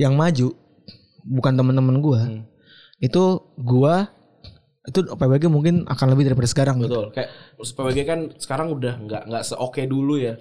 yang 0.00 0.16
maju 0.18 0.54
bukan 1.24 1.52
teman-teman 1.54 1.96
gua. 2.00 2.20
Itu 2.98 3.54
gua 3.60 4.08
itu 4.84 5.00
PWG 5.00 5.48
mungkin 5.48 5.88
akan 5.88 6.12
lebih 6.12 6.28
daripada 6.28 6.44
sekarang 6.44 6.76
gitu. 6.84 6.92
betul 6.92 7.06
kayak 7.16 7.28
PWG 7.56 7.98
kan 8.04 8.20
sekarang 8.36 8.68
udah 8.68 9.00
nggak 9.00 9.22
nggak 9.32 9.44
seoke 9.48 9.80
dulu 9.88 10.20
ya 10.20 10.36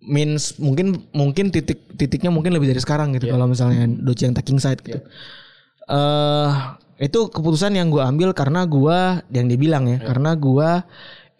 Means 0.00 0.56
mungkin 0.56 1.08
mungkin 1.12 1.52
titik 1.52 1.96
titiknya 1.96 2.32
mungkin 2.32 2.56
lebih 2.56 2.72
dari 2.72 2.80
sekarang 2.80 3.12
gitu 3.16 3.28
kalau 3.28 3.44
misalnya 3.44 3.84
Doci 3.84 4.24
yang 4.24 4.32
taking 4.32 4.56
side 4.56 4.80
gitu. 4.80 4.96
Eh 5.92 6.52
itu 7.00 7.28
keputusan 7.28 7.76
yang 7.76 7.92
gua 7.92 8.08
ambil 8.08 8.32
karena 8.32 8.64
gua 8.64 9.20
yang 9.28 9.44
dibilang 9.48 9.88
ya, 9.88 10.00
karena 10.00 10.36
gua 10.36 10.88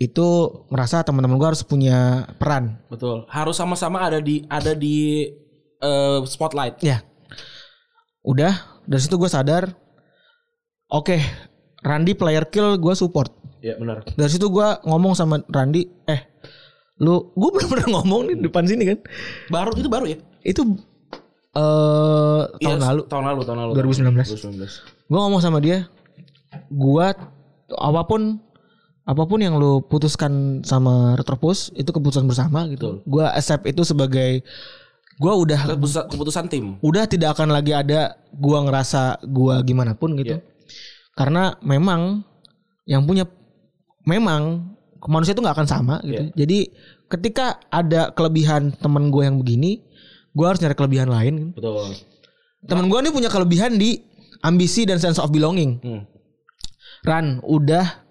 itu 0.01 0.28
merasa 0.66 1.05
teman-teman 1.05 1.36
gua 1.36 1.53
harus 1.53 1.61
punya 1.61 1.98
peran 2.34 2.80
betul 2.88 3.28
harus 3.28 3.53
sama-sama 3.55 4.01
ada 4.01 4.16
di 4.18 4.40
ada 4.48 4.72
di 4.72 5.28
eh, 5.76 6.18
spotlight 6.24 6.80
Ya. 6.80 7.05
Udah, 8.20 8.53
dari 8.84 9.01
situ 9.01 9.16
gue 9.16 9.28
sadar. 9.28 9.72
Oke, 10.86 11.16
Randy 11.80 12.12
player 12.12 12.44
kill 12.44 12.76
gue 12.76 12.92
support. 12.92 13.32
ya 13.61 13.76
benar 13.76 14.05
Dari 14.07 14.28
situ 14.28 14.48
gue 14.48 14.68
ngomong 14.82 15.12
sama 15.12 15.40
Randy, 15.46 15.88
eh, 16.05 16.28
lu, 16.96 17.32
gue 17.32 17.48
bener-bener 17.55 17.88
ngomong 17.88 18.20
nih 18.26 18.36
depan 18.42 18.64
sini 18.64 18.84
kan. 18.86 18.98
baru 19.48 19.72
itu 19.72 19.88
baru 19.88 20.05
ya 20.07 20.18
Itu 20.42 20.76
eh 21.51 22.42
tahun 22.59 22.76
Iya, 22.76 22.76
lalu. 22.78 23.03
tahun 23.09 23.24
lalu 23.26 23.40
tahun 23.42 23.59
lalu 23.59 23.72
2019. 23.74 24.61
2019 24.61 25.09
Gue 25.09 25.18
ngomong 25.18 25.40
sama 25.40 25.59
dia, 25.59 25.88
gue 26.68 27.07
apa 27.70 28.03
pun 28.05 28.36
apa 29.05 29.22
pun 29.24 29.40
yang 29.40 29.57
lu 29.57 29.80
putuskan 29.84 30.61
sama 30.62 31.16
Retropus 31.16 31.72
itu 31.74 31.88
keputusan 31.90 32.28
bersama 32.28 32.68
gitu. 32.68 33.01
Gue 33.09 33.24
accept 33.24 33.66
itu 33.66 33.82
sebagai 33.82 34.44
gue 35.20 35.32
udah 35.32 35.76
keputusan, 35.76 36.05
keputusan 36.09 36.44
tim 36.48 36.64
udah 36.80 37.05
tidak 37.05 37.36
akan 37.36 37.53
lagi 37.53 37.76
ada 37.76 38.16
gua 38.32 38.64
ngerasa 38.64 39.20
gua 39.28 39.61
gimana 39.61 39.92
pun 39.92 40.16
gitu. 40.16 40.40
Karena 41.12 41.53
memang 41.61 42.24
yang 42.88 43.05
punya 43.05 43.28
memang 44.09 44.72
manusia 45.05 45.36
itu 45.36 45.44
nggak 45.44 45.61
akan 45.61 45.68
sama 45.68 45.94
gitu. 46.09 46.32
Jadi 46.32 46.72
ketika 47.12 47.61
ada 47.68 48.16
kelebihan 48.16 48.72
teman 48.80 49.12
gue 49.12 49.28
yang 49.28 49.36
begini, 49.36 49.84
gua 50.32 50.55
harus 50.55 50.64
nyari 50.64 50.72
kelebihan 50.72 51.12
lain. 51.12 51.53
betul 51.53 51.92
Temen 52.64 52.88
gua 52.88 53.05
nih 53.05 53.12
punya 53.12 53.28
kelebihan 53.28 53.76
di 53.76 54.01
ambisi 54.40 54.88
dan 54.88 54.96
sense 54.96 55.20
of 55.20 55.28
belonging. 55.28 55.80
hmm. 55.84 56.03
Ran, 57.05 57.40
udah 57.44 58.09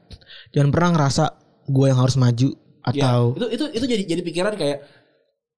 jangan 0.52 0.70
pernah 0.74 0.89
ngerasa 0.95 1.24
gua 1.70 1.86
yang 1.91 2.00
harus 2.02 2.18
maju 2.18 2.50
Ya, 2.89 3.12
atau 3.12 3.36
itu 3.38 3.45
itu 3.54 3.66
itu 3.76 3.86
jadi 3.86 4.04
jadi 4.08 4.22
pikiran 4.24 4.54
kayak 4.58 4.82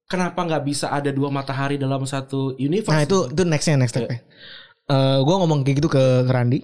kenapa 0.09 0.41
nggak 0.43 0.63
bisa 0.67 0.91
ada 0.91 1.13
dua 1.13 1.31
matahari 1.31 1.79
dalam 1.79 2.03
satu 2.03 2.57
universe 2.59 2.91
Nah 2.91 3.05
itu 3.05 3.31
itu 3.31 3.41
nextnya 3.47 3.79
next 3.79 3.95
stepnya. 3.95 4.19
Eh 4.91 5.19
gue 5.23 5.35
ngomong 5.39 5.63
kayak 5.63 5.79
gitu 5.79 5.87
ke, 5.87 6.27
ke 6.27 6.31
Randy. 6.33 6.59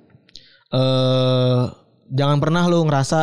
Eh 0.74 1.62
jangan 2.12 2.42
pernah 2.44 2.68
lu 2.68 2.84
ngerasa 2.84 3.20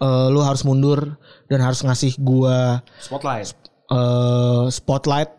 eh 0.00 0.26
lu 0.32 0.40
harus 0.40 0.64
mundur 0.64 1.20
dan 1.52 1.60
harus 1.60 1.84
ngasih 1.84 2.16
gua 2.22 2.80
spotlight 3.02 3.52
eh 3.92 4.64
spotlight 4.72 5.30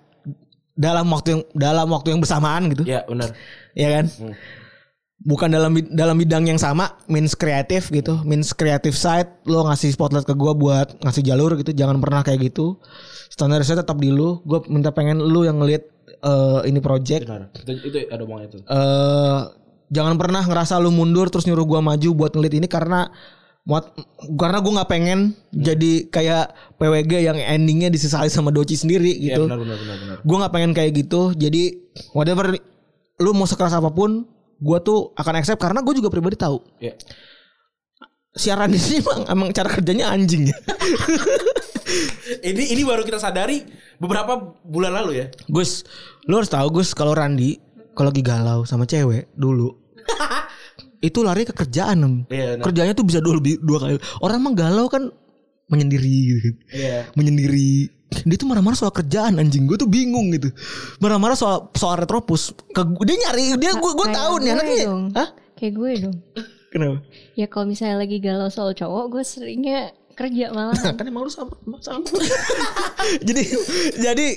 dalam 0.75 1.07
waktu 1.09 1.39
yang 1.39 1.41
dalam 1.55 1.87
waktu 1.89 2.13
yang 2.13 2.21
bersamaan 2.21 2.69
gitu. 2.69 2.83
ya 2.85 3.01
benar 3.07 3.31
Ya 3.73 3.87
kan? 3.97 4.05
Bukan 5.15 5.47
dalam 5.47 5.71
dalam 5.95 6.19
bidang 6.19 6.43
yang 6.43 6.59
sama, 6.59 6.99
means 7.07 7.33
kreatif 7.39 7.87
gitu, 7.87 8.19
means 8.27 8.51
creative 8.51 8.93
side, 8.93 9.31
lo 9.47 9.63
ngasih 9.65 9.95
spotlight 9.95 10.27
ke 10.27 10.35
gua 10.35 10.51
buat 10.51 10.99
ngasih 11.01 11.23
jalur 11.23 11.55
gitu, 11.55 11.71
jangan 11.71 12.03
pernah 12.03 12.21
kayak 12.21 12.51
gitu. 12.51 12.83
Standar 13.31 13.63
saya 13.63 13.81
tetap 13.81 13.95
di 13.97 14.11
lu, 14.11 14.43
gue 14.43 14.59
minta 14.67 14.91
pengen 14.91 15.23
lu 15.23 15.47
yang 15.47 15.63
ngelit 15.63 15.95
eh, 16.25 16.59
ini 16.69 16.79
project 16.81 17.23
benar 17.25 17.49
itu, 17.53 17.71
itu 17.85 17.97
ada 18.09 18.21
omongan 18.25 18.43
itu 18.49 18.57
eh 18.65 19.41
jangan 19.93 20.15
pernah 20.17 20.41
ngerasa 20.41 20.81
lu 20.81 20.89
mundur 20.89 21.29
terus 21.29 21.45
nyuruh 21.45 21.65
gua 21.65 21.79
maju 21.81 22.09
buat 22.17 22.31
ngelit 22.33 22.53
ini 22.57 22.67
karena 22.67 23.09
muat 23.65 23.93
karena 24.37 24.57
gua 24.61 24.71
nggak 24.81 24.89
pengen 24.89 25.19
jadi 25.53 26.09
kayak 26.09 26.77
PWG 26.77 27.13
yang 27.25 27.37
endingnya 27.37 27.89
disesali 27.93 28.29
sama 28.29 28.49
Doci 28.49 28.77
sendiri 28.77 29.13
ya 29.13 29.37
gitu. 29.37 29.49
benar 29.49 29.59
benar 29.61 29.77
benar 29.77 29.97
benar 30.01 30.17
Gua 30.25 30.35
nggak 30.45 30.53
pengen 30.53 30.71
kayak 30.73 30.91
gitu. 31.05 31.33
Jadi 31.37 31.93
whatever 32.17 32.57
lu 33.21 33.31
mau 33.31 33.47
sekeras 33.47 33.71
apa 33.71 33.89
pun, 33.93 34.27
gua 34.65 34.81
tuh 34.81 35.13
akan 35.13 35.33
accept 35.37 35.61
karena 35.61 35.85
gue 35.85 35.93
juga 35.93 36.09
pribadi 36.09 36.33
tahu 36.35 36.57
ya 36.81 36.97
siaran 38.33 38.67
di 38.67 38.75
sini 38.75 38.99
emang, 38.99 39.21
emang 39.31 39.49
cara 39.53 39.69
kerjanya 39.71 40.11
anjing 40.11 40.51
ya. 40.51 40.57
ini 42.49 42.73
ini 42.73 42.81
baru 42.83 43.05
kita 43.05 43.15
sadari 43.15 43.63
beberapa 43.95 44.35
bulan 44.59 44.91
lalu 44.91 45.23
ya 45.23 45.25
Gus, 45.47 45.85
lu 46.27 46.35
harus 46.35 46.51
tahu 46.51 46.67
Gus 46.73 46.91
kalau 46.91 47.15
Randi 47.15 47.55
kalau 47.95 48.11
lagi 48.11 48.19
galau 48.19 48.67
sama 48.67 48.83
cewek 48.83 49.31
dulu 49.31 49.71
itu 51.07 51.19
lari 51.23 51.47
ke 51.47 51.53
kerjaan 51.53 52.01
Em. 52.01 52.15
Iya, 52.27 52.59
benar. 52.59 52.63
kerjanya 52.67 52.93
tuh 52.97 53.05
bisa 53.07 53.23
dua 53.23 53.39
lebih 53.39 53.61
dua 53.63 53.77
kali 53.79 53.95
orang 54.19 54.41
mah 54.41 54.51
galau 54.51 54.91
kan 54.91 55.07
menyendiri 55.71 56.03
gitu 56.27 56.39
kan 56.43 56.55
Iya. 56.75 56.97
menyendiri 57.15 57.94
dia 58.05 58.37
tuh 58.37 58.47
marah-marah 58.47 58.77
soal 58.77 58.93
kerjaan 58.93 59.41
anjing 59.41 59.65
gue 59.65 59.77
tuh 59.81 59.89
bingung 59.89 60.29
gitu 60.33 60.53
marah-marah 61.01 61.33
soal 61.33 61.73
soal 61.73 61.97
retropus 61.99 62.53
ke 62.71 62.81
dia 63.03 63.17
nyari 63.27 63.57
dia 63.57 63.73
gue 63.75 63.91
gue 63.91 64.07
tahu 64.13 64.33
nih 64.41 64.51
anaknya 64.53 64.77
dong. 64.85 65.03
Hah? 65.15 65.29
Kayak 65.55 65.73
gue 65.79 65.91
dong. 66.07 66.17
kenapa 66.69 66.97
Ya 67.39 67.47
kalau 67.47 67.65
misalnya 67.71 68.03
lagi 68.03 68.19
galau 68.19 68.51
soal 68.51 68.75
cowok, 68.75 69.05
gue 69.11 69.23
seringnya 69.23 69.95
kerja 70.15 70.51
malah. 70.51 70.75
Nah, 70.83 70.93
kan 70.95 71.05
emang 71.07 71.27
lu 71.27 71.31
sama, 71.31 71.55
sama. 71.79 72.03
jadi 73.27 73.43
jadi 73.95 74.27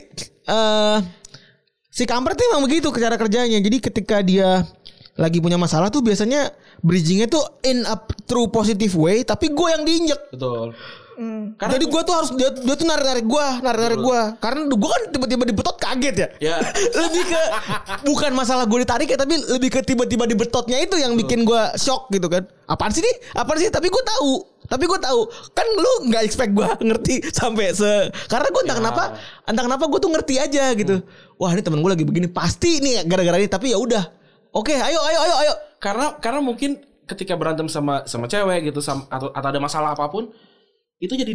eh 0.47 0.99
si 1.91 2.07
kampret 2.07 2.39
tuh 2.39 2.47
emang 2.55 2.67
begitu 2.67 2.91
cara 2.95 3.19
kerjanya. 3.19 3.59
Jadi 3.59 3.77
ketika 3.83 4.23
dia 4.23 4.63
lagi 5.19 5.43
punya 5.43 5.59
masalah 5.59 5.91
tuh 5.91 5.99
biasanya 5.99 6.55
bridgingnya 6.79 7.27
tuh 7.27 7.43
in 7.67 7.83
a 7.83 7.99
true 8.23 8.47
positive 8.47 8.95
way, 8.95 9.27
tapi 9.27 9.51
gue 9.51 9.69
yang 9.75 9.83
diinjek. 9.83 10.31
betul 10.31 10.71
Hmm. 11.19 11.59
karena 11.59 11.83
Jadi 11.83 11.87
gue 11.91 12.03
tuh 12.07 12.15
harus 12.15 12.31
dia, 12.39 12.47
dia 12.55 12.75
tuh 12.79 12.87
narik 12.87 13.03
narik 13.03 13.27
gue, 13.27 13.47
narik 13.59 13.81
narik 13.91 14.01
gue. 14.07 14.21
Karena 14.39 14.61
gue 14.71 14.91
kan 14.95 15.03
tiba-tiba 15.11 15.43
dibetot 15.51 15.75
kaget 15.75 16.15
ya. 16.15 16.29
ya. 16.39 16.57
Lebih 17.03 17.25
ke 17.27 17.43
bukan 18.07 18.31
masalah 18.39 18.71
gue 18.71 18.79
ditarik 18.87 19.11
ya 19.11 19.19
tapi 19.19 19.35
lebih 19.35 19.67
ke 19.67 19.83
tiba-tiba 19.83 20.31
dibetotnya 20.31 20.79
itu 20.79 20.95
yang 20.95 21.19
bikin 21.19 21.43
gue 21.43 21.63
shock 21.75 22.07
gitu 22.15 22.31
kan. 22.31 22.47
Apaan 22.71 22.95
sih 22.95 23.03
nih? 23.03 23.15
Apaan 23.35 23.59
sih? 23.59 23.67
Tapi 23.67 23.91
gue 23.91 24.03
tahu. 24.07 24.47
Tapi 24.71 24.85
gue 24.87 24.99
tahu. 25.03 25.21
Kan 25.59 25.67
lu 25.75 25.93
nggak 26.07 26.23
expect 26.23 26.55
gue 26.55 26.69
ngerti 26.87 27.15
sampai 27.35 27.75
se 27.75 28.15
karena 28.31 28.47
gue 28.55 28.63
entah 28.63 28.77
Ya. 28.79 28.81
kenapa 28.87 29.03
entah 29.43 29.65
kenapa 29.67 29.85
gue 29.91 29.99
tuh 29.99 30.11
ngerti 30.15 30.35
aja 30.39 30.71
gitu. 30.79 31.03
Wah 31.35 31.51
ini 31.51 31.67
temen 31.67 31.83
gue 31.83 31.91
lagi 31.99 32.07
begini. 32.07 32.31
Pasti 32.31 32.79
nih 32.79 33.03
gara-gara 33.11 33.43
ini. 33.43 33.51
Tapi 33.51 33.75
ya 33.75 33.79
udah. 33.83 34.07
Oke 34.55 34.79
ayo 34.79 35.03
ayo 35.03 35.19
ayo 35.19 35.35
ayo. 35.43 35.55
Karena 35.83 36.15
karena 36.23 36.39
mungkin 36.39 36.79
ketika 37.11 37.35
berantem 37.35 37.67
sama 37.67 38.05
sama 38.05 38.31
cewek 38.31 38.71
gitu 38.71 38.79
sama, 38.79 39.09
atau 39.11 39.35
atau 39.35 39.49
ada 39.51 39.59
masalah 39.59 39.99
apa 39.99 40.07
pun 40.07 40.31
itu 40.99 41.15
jadi 41.15 41.33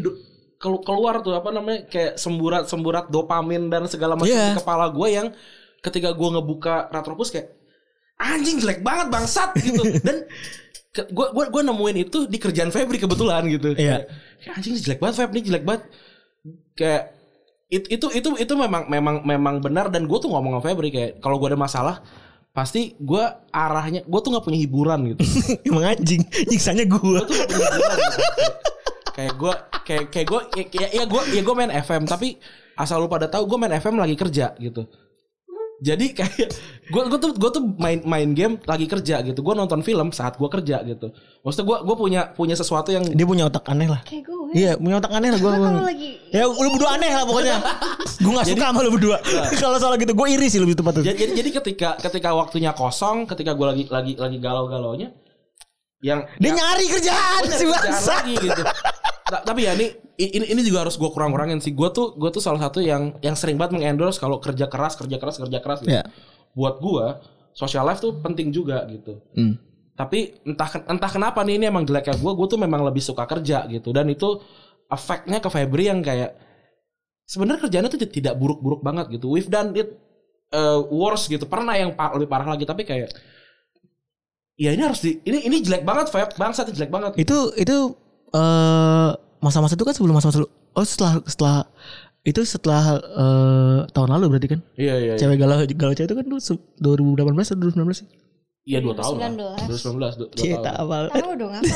kelu- 0.57 0.83
keluar 0.83 1.19
tuh 1.19 1.33
apa 1.33 1.49
namanya 1.49 1.87
kayak 1.87 2.15
semburat 2.15 2.65
semburat 2.65 3.07
dopamin 3.07 3.67
dan 3.67 3.87
segala 3.87 4.15
macam 4.15 4.29
Iya. 4.29 4.53
di 4.53 4.59
kepala 4.59 4.85
gue 4.89 5.07
yang 5.09 5.27
ketika 5.79 6.11
gue 6.11 6.29
ngebuka 6.29 6.87
Retropus 6.87 7.29
kayak 7.29 7.51
anjing 8.15 8.59
jelek 8.59 8.79
banget 8.79 9.07
bangsat 9.09 9.51
gitu 9.57 9.83
dan 10.07 10.23
gue 10.93 11.27
gue 11.27 11.45
gue 11.49 11.61
nemuin 11.63 11.97
itu 12.03 12.17
di 12.25 12.37
kerjaan 12.37 12.69
Febri 12.69 12.95
kebetulan 12.97 13.43
gitu 13.47 13.73
Iya. 13.73 14.03
Kayak, 14.39 14.55
anjing 14.55 14.73
jelek 14.77 14.99
banget 14.99 15.15
Feb 15.17 15.29
nih 15.31 15.43
jelek 15.43 15.63
banget 15.63 15.83
kayak 16.73 17.03
it- 17.67 17.89
itu 17.89 18.07
itu 18.11 18.29
itu 18.37 18.53
memang 18.53 18.85
memang 18.85 19.15
memang 19.23 19.55
benar 19.57 19.87
dan 19.87 20.05
gue 20.05 20.17
tuh 20.17 20.27
ngomong 20.27 20.59
sama 20.59 20.63
Febri 20.63 20.89
kayak 20.89 21.11
kalau 21.17 21.35
gue 21.37 21.49
ada 21.49 21.57
masalah 21.57 22.03
pasti 22.53 22.93
gue 22.95 23.23
arahnya 23.49 24.05
gue 24.05 24.19
tuh 24.21 24.29
nggak 24.29 24.45
punya 24.45 24.59
hiburan 24.61 24.99
gitu 25.09 25.21
emang 25.67 25.89
anjing 25.89 26.21
nyiksanya 26.49 26.85
gue 26.85 27.01
gue 27.01 27.21
tuh 27.23 27.33
gak 27.33 27.47
punya 27.49 27.65
hiburan 27.65 27.97
gitu. 27.97 28.72
Kayak 29.13 29.33
gue 29.37 29.53
kayak 29.85 30.03
kayak 30.09 30.27
gue 30.27 30.41
ya, 30.57 30.63
ya, 30.73 30.87
ya 31.01 31.03
gue 31.05 31.21
ya 31.33 31.41
gue 31.41 31.55
main 31.55 31.71
FM 31.71 32.03
tapi 32.05 32.37
asal 32.73 33.01
lu 33.01 33.07
pada 33.07 33.29
tahu 33.29 33.45
gue 33.45 33.57
main 33.57 33.73
FM 33.77 34.01
lagi 34.01 34.17
kerja 34.17 34.57
gitu. 34.57 34.89
Jadi 35.83 36.15
kayak 36.15 36.47
gue 36.95 37.01
gue 37.11 37.19
tuh 37.19 37.31
gue 37.35 37.49
tuh 37.51 37.63
main 37.75 37.99
main 38.07 38.29
game 38.31 38.55
lagi 38.63 38.87
kerja 38.87 39.19
gitu. 39.19 39.43
Gue 39.43 39.51
nonton 39.51 39.83
film 39.83 40.15
saat 40.15 40.39
gue 40.39 40.47
kerja 40.47 40.79
gitu. 40.87 41.11
Maksudnya 41.43 41.65
gue 41.67 41.77
gue 41.83 41.95
punya 41.99 42.21
punya 42.31 42.55
sesuatu 42.55 42.89
yang 42.95 43.03
dia 43.03 43.27
punya 43.27 43.51
otak 43.51 43.67
aneh 43.67 43.91
lah. 43.91 43.99
Kayak 44.07 44.31
gue. 44.31 44.41
Iya 44.53 44.77
punya 44.77 44.95
otak 45.01 45.11
aneh 45.17 45.29
lah 45.33 45.39
gue 45.41 45.49
lagi 45.81 46.09
Ya 46.29 46.45
lu 46.45 46.69
berdua 46.77 46.89
aneh 46.95 47.11
lah 47.11 47.25
pokoknya. 47.25 47.55
Gue 48.21 48.31
gak 48.37 48.45
suka 48.47 48.65
sama 48.69 48.79
lu 48.85 48.91
berdua. 48.95 49.17
Kalau 49.61 49.77
soal 49.81 49.97
gitu 49.99 50.13
gue 50.15 50.27
iri 50.31 50.47
sih 50.47 50.61
lebih 50.61 50.77
tepat 50.77 51.01
tuh 51.01 51.03
jadi, 51.03 51.17
jadi 51.19 51.31
jadi 51.41 51.49
ketika 51.61 51.89
ketika 51.99 52.29
waktunya 52.31 52.71
kosong 52.71 53.27
ketika 53.27 53.51
gue 53.57 53.67
lagi 53.67 53.83
lagi 53.91 54.13
lagi 54.15 54.37
galau 54.39 54.69
galaunya 54.71 55.11
yang 56.03 56.27
Dia 56.39 56.51
yang- 56.51 56.57
nyari 56.59 56.85
kerjaan 56.91 57.41
Gua 57.43 57.55
si 57.55 57.63
nyari 57.63 57.75
kerjaan 57.75 57.91
bangsa 57.91 58.13
lagi 58.13 58.33
gitu. 58.39 58.63
Ta- 59.33 59.41
tapi 59.41 59.65
ya 59.65 59.73
ini 59.73 59.89
ini 60.21 60.45
ini 60.53 60.61
juga 60.61 60.85
harus 60.85 60.93
gue 60.93 61.09
kurang-kurangin 61.09 61.57
sih. 61.57 61.73
Gue 61.73 61.89
tuh 61.89 62.13
gue 62.13 62.29
tuh 62.29 62.37
salah 62.37 62.61
satu 62.61 62.85
yang 62.85 63.17
yang 63.25 63.33
sering 63.33 63.57
banget 63.57 63.81
mengendorse 63.81 64.21
kalau 64.21 64.37
kerja 64.37 64.69
keras, 64.69 64.93
kerja 64.93 65.17
keras, 65.17 65.41
kerja 65.41 65.57
keras. 65.57 65.81
Gitu. 65.81 65.97
Ya. 65.97 66.05
Buat 66.53 66.77
gue 66.77 67.05
social 67.57 67.81
life 67.89 67.97
tuh 67.97 68.21
penting 68.21 68.53
juga 68.53 68.85
gitu. 68.85 69.17
Hmm. 69.33 69.57
Tapi 69.97 70.37
entah 70.45 70.69
entah 70.85 71.09
kenapa 71.09 71.41
nih 71.41 71.57
ini 71.57 71.65
emang 71.65 71.81
jeleknya 71.81 72.13
gue, 72.13 72.31
gue 72.37 72.47
tuh 72.49 72.61
memang 72.61 72.85
lebih 72.85 73.01
suka 73.01 73.25
kerja 73.25 73.65
gitu. 73.65 73.89
Dan 73.89 74.13
itu 74.13 74.37
efeknya 74.85 75.41
ke 75.41 75.49
Febri 75.49 75.89
yang 75.89 76.05
kayak 76.05 76.37
sebenarnya 77.25 77.65
kerjanya 77.65 77.89
tuh 77.89 77.97
tidak 78.05 78.37
buruk-buruk 78.37 78.85
banget 78.85 79.17
gitu. 79.17 79.33
We've 79.33 79.49
done 79.49 79.73
it 79.73 79.97
uh, 80.53 80.85
worse 80.93 81.25
gitu. 81.25 81.49
Pernah 81.49 81.73
yang 81.73 81.97
par- 81.97 82.13
lebih 82.13 82.29
parah 82.29 82.53
lagi 82.53 82.69
tapi 82.69 82.85
kayak 82.85 83.09
ya 84.53 84.69
ini 84.77 84.81
harus 84.85 85.01
di 85.01 85.17
ini 85.25 85.49
ini 85.49 85.57
jelek 85.65 85.81
banget 85.81 86.13
Feb 86.13 86.37
bangsa 86.37 86.61
itu 86.69 86.77
jelek 86.77 86.93
banget 86.93 87.17
Itu 87.17 87.49
itu 87.57 87.97
eh 88.33 89.09
masa-masa 89.39 89.73
itu 89.73 89.83
kan 89.83 89.93
sebelum 89.93 90.15
masa-masa 90.15 90.41
lu. 90.41 90.49
Oh 90.73 90.81
setelah 90.81 91.21
setelah 91.23 91.57
itu 92.23 92.39
setelah 92.43 92.83
eh, 92.97 93.79
tahun 93.89 94.09
lalu 94.09 94.25
berarti 94.31 94.47
kan? 94.49 94.59
iya 94.73 94.95
iya 94.95 95.13
iya 95.13 95.19
Cewek 95.19 95.37
galau 95.37 95.59
galau 95.67 95.93
cewek 95.93 96.07
itu 96.07 96.15
kan 96.15 96.25
dulu 96.25 96.39
se- 96.39 96.63
2018 96.79 97.29
atau 97.51 97.61
2019 97.69 97.93
sih? 97.95 98.07
iya 98.63 98.79
dua 98.79 98.95
tahun 98.95 99.19
lah 99.19 99.59
2019. 99.67 99.67
2019 99.67 99.99
dua, 99.99 100.07
dua 100.15 100.27
Cita 100.39 100.71
tahun 100.71 100.87
apa? 100.87 100.95
Tahu 101.11 101.31
dong 101.35 101.51
apa? 101.51 101.67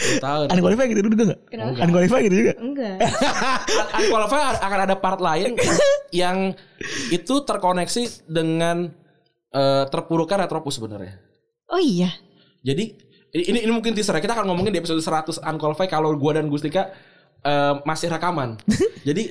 dua 0.00 0.16
tahun 0.18 0.46
Unqualified 0.48 0.88
gitu 0.88 1.00
dulu 1.04 1.14
enggak? 1.20 1.40
Kenapa? 1.46 1.76
Unqualified 1.84 2.22
gitu 2.24 2.36
juga. 2.40 2.52
Enggak. 2.56 2.96
Unqualified 4.00 4.56
akan 4.58 4.78
ada 4.80 4.96
part 4.96 5.20
lain 5.20 5.50
yang 6.24 6.56
itu 7.12 7.34
terkoneksi 7.44 8.02
dengan 8.24 8.88
eh, 9.52 9.84
terpuruknya 9.86 10.48
retropus 10.48 10.80
sebenarnya 10.80 11.20
Oh 11.68 11.78
iya. 11.78 12.08
Jadi 12.64 12.96
ini 13.32 13.62
ini 13.62 13.70
mungkin 13.70 13.94
teaser 13.94 14.14
ya. 14.14 14.22
Kita 14.22 14.34
akan 14.34 14.46
ngomongin 14.50 14.74
di 14.74 14.80
episode 14.82 14.98
100 14.98 15.38
Unqualified 15.40 15.90
kalau 15.90 16.10
gua 16.14 16.38
dan 16.38 16.50
Gustika 16.50 16.90
eh, 17.40 17.74
masih 17.86 18.10
rekaman. 18.10 18.58
Jadi 19.08 19.30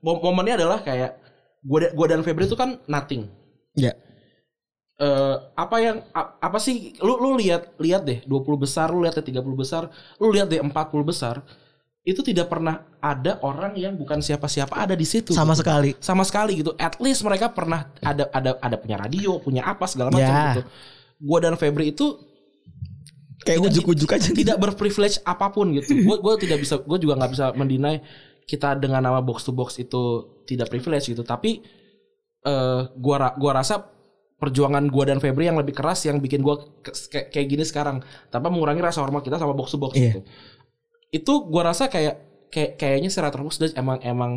mom- 0.00 0.22
momennya 0.22 0.62
adalah 0.62 0.80
kayak 0.80 1.18
gua 1.60 1.78
da- 1.84 1.92
gua 1.92 2.06
dan 2.08 2.22
Febri 2.22 2.46
itu 2.46 2.54
kan 2.54 2.78
nothing. 2.86 3.26
Ya. 3.74 3.92
Eh, 5.00 5.36
apa 5.56 5.76
yang 5.80 6.04
apa 6.14 6.58
sih 6.60 6.92
lu 7.00 7.16
lu 7.16 7.40
lihat 7.40 7.72
lihat 7.80 8.04
deh 8.04 8.20
20 8.28 8.44
besar, 8.60 8.92
lu 8.92 9.00
lihat 9.00 9.16
deh 9.16 9.32
30 9.32 9.40
besar, 9.56 9.88
lu 10.20 10.28
lihat 10.28 10.52
deh 10.52 10.60
40 10.60 10.70
besar. 11.00 11.40
Itu 12.04 12.20
tidak 12.20 12.48
pernah 12.48 12.84
ada 13.00 13.40
orang 13.40 13.76
yang 13.76 13.96
bukan 13.96 14.20
siapa-siapa 14.20 14.72
ada 14.76 14.92
di 14.92 15.04
situ. 15.08 15.32
Sama 15.32 15.52
gitu. 15.56 15.64
sekali. 15.64 15.90
Sama 16.04 16.20
sekali 16.24 16.60
gitu. 16.60 16.76
At 16.76 17.00
least 17.00 17.24
mereka 17.24 17.48
pernah 17.48 17.88
ada 18.04 18.28
ada 18.28 18.60
ada 18.60 18.76
punya 18.76 18.96
radio, 19.00 19.40
punya 19.40 19.64
apa 19.64 19.88
segala 19.88 20.12
macam 20.12 20.28
Ya. 20.28 20.44
gitu. 20.52 20.62
Gua 21.20 21.38
dan 21.40 21.56
Febri 21.56 21.92
itu 21.96 22.20
Kayak 23.40 23.60
ujuk-ujuk 23.72 24.10
aja. 24.12 24.30
tidak 24.30 24.56
berprivilege 24.56 25.18
apa 25.24 25.48
pun 25.48 25.72
gitu. 25.72 25.96
Gue 26.04 26.16
gue 26.20 26.34
tidak 26.44 26.60
bisa, 26.60 26.76
gue 26.76 26.98
juga 27.00 27.16
nggak 27.16 27.32
bisa 27.32 27.46
mendinai 27.56 28.04
kita 28.44 28.74
dengan 28.76 29.00
nama 29.00 29.22
box 29.22 29.46
to 29.46 29.52
box 29.52 29.78
itu 29.78 30.02
tidak 30.44 30.68
privilege 30.68 31.08
gitu. 31.08 31.22
Tapi 31.22 31.62
eh 32.40 32.80
gua 32.96 33.16
ra- 33.20 33.36
gua 33.36 33.60
rasa 33.60 33.84
perjuangan 34.40 34.88
gua 34.88 35.04
dan 35.06 35.20
Febri 35.20 35.44
yang 35.44 35.60
lebih 35.60 35.76
keras 35.76 36.08
yang 36.08 36.16
bikin 36.18 36.40
gua 36.40 36.56
ke- 36.80 36.96
kayak 37.12 37.26
kayak 37.28 37.46
gini 37.46 37.62
sekarang 37.62 38.00
tanpa 38.28 38.48
mengurangi 38.48 38.80
rasa 38.80 39.04
hormat 39.04 39.20
kita 39.20 39.36
sama 39.36 39.52
box 39.52 39.68
to 39.70 39.78
box 39.78 39.92
Iya. 39.92 40.02
gitu. 40.08 40.20
Itu 41.12 41.32
gua 41.46 41.70
rasa 41.70 41.86
kayak 41.86 42.48
kayak 42.48 42.80
kayaknya 42.80 43.12
si 43.12 43.20
Retropus 43.20 43.60
emang 43.76 44.00
emang 44.00 44.32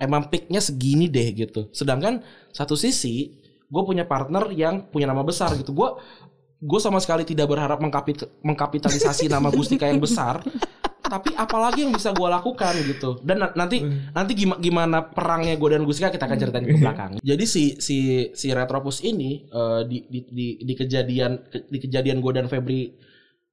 emang 0.00 0.26
peaknya 0.26 0.58
segini 0.58 1.06
deh 1.06 1.28
gitu. 1.30 1.68
Sedangkan 1.70 2.24
satu 2.50 2.74
sisi 2.74 3.38
gue 3.68 3.82
punya 3.86 4.04
partner 4.04 4.50
yang 4.52 4.90
punya 4.90 5.06
nama 5.06 5.22
besar 5.22 5.54
gitu. 5.54 5.72
Gue 5.72 5.94
gue 6.62 6.78
sama 6.78 7.02
sekali 7.02 7.26
tidak 7.26 7.50
berharap 7.50 7.82
mengkapit- 7.82 8.30
mengkapitalisasi 8.40 9.26
nama 9.26 9.50
Gustika 9.50 9.90
yang 9.90 9.98
besar. 9.98 10.38
Tapi 11.02 11.34
apalagi 11.34 11.84
yang 11.84 11.92
bisa 11.92 12.14
gue 12.14 12.24
lakukan 12.24 12.72
gitu. 12.86 13.20
Dan 13.20 13.42
na- 13.42 13.52
nanti 13.52 13.82
nanti 14.14 14.32
gimana, 14.32 14.56
gimana 14.56 14.98
perangnya 15.04 15.58
gue 15.58 15.68
dan 15.68 15.82
Gustika 15.82 16.08
kita 16.08 16.24
akan 16.24 16.38
ceritain 16.38 16.64
ke 16.64 16.78
belakang. 16.78 17.10
Jadi 17.20 17.44
si 17.44 17.64
si 17.76 17.98
si 18.32 18.46
Retropus 18.48 19.02
ini 19.02 19.44
eh, 19.44 19.82
di, 19.84 20.06
di 20.06 20.20
di 20.30 20.46
di 20.62 20.72
kejadian 20.72 21.32
di 21.68 21.78
kejadian 21.82 22.22
gue 22.22 22.32
dan 22.32 22.46
Febri 22.46 22.94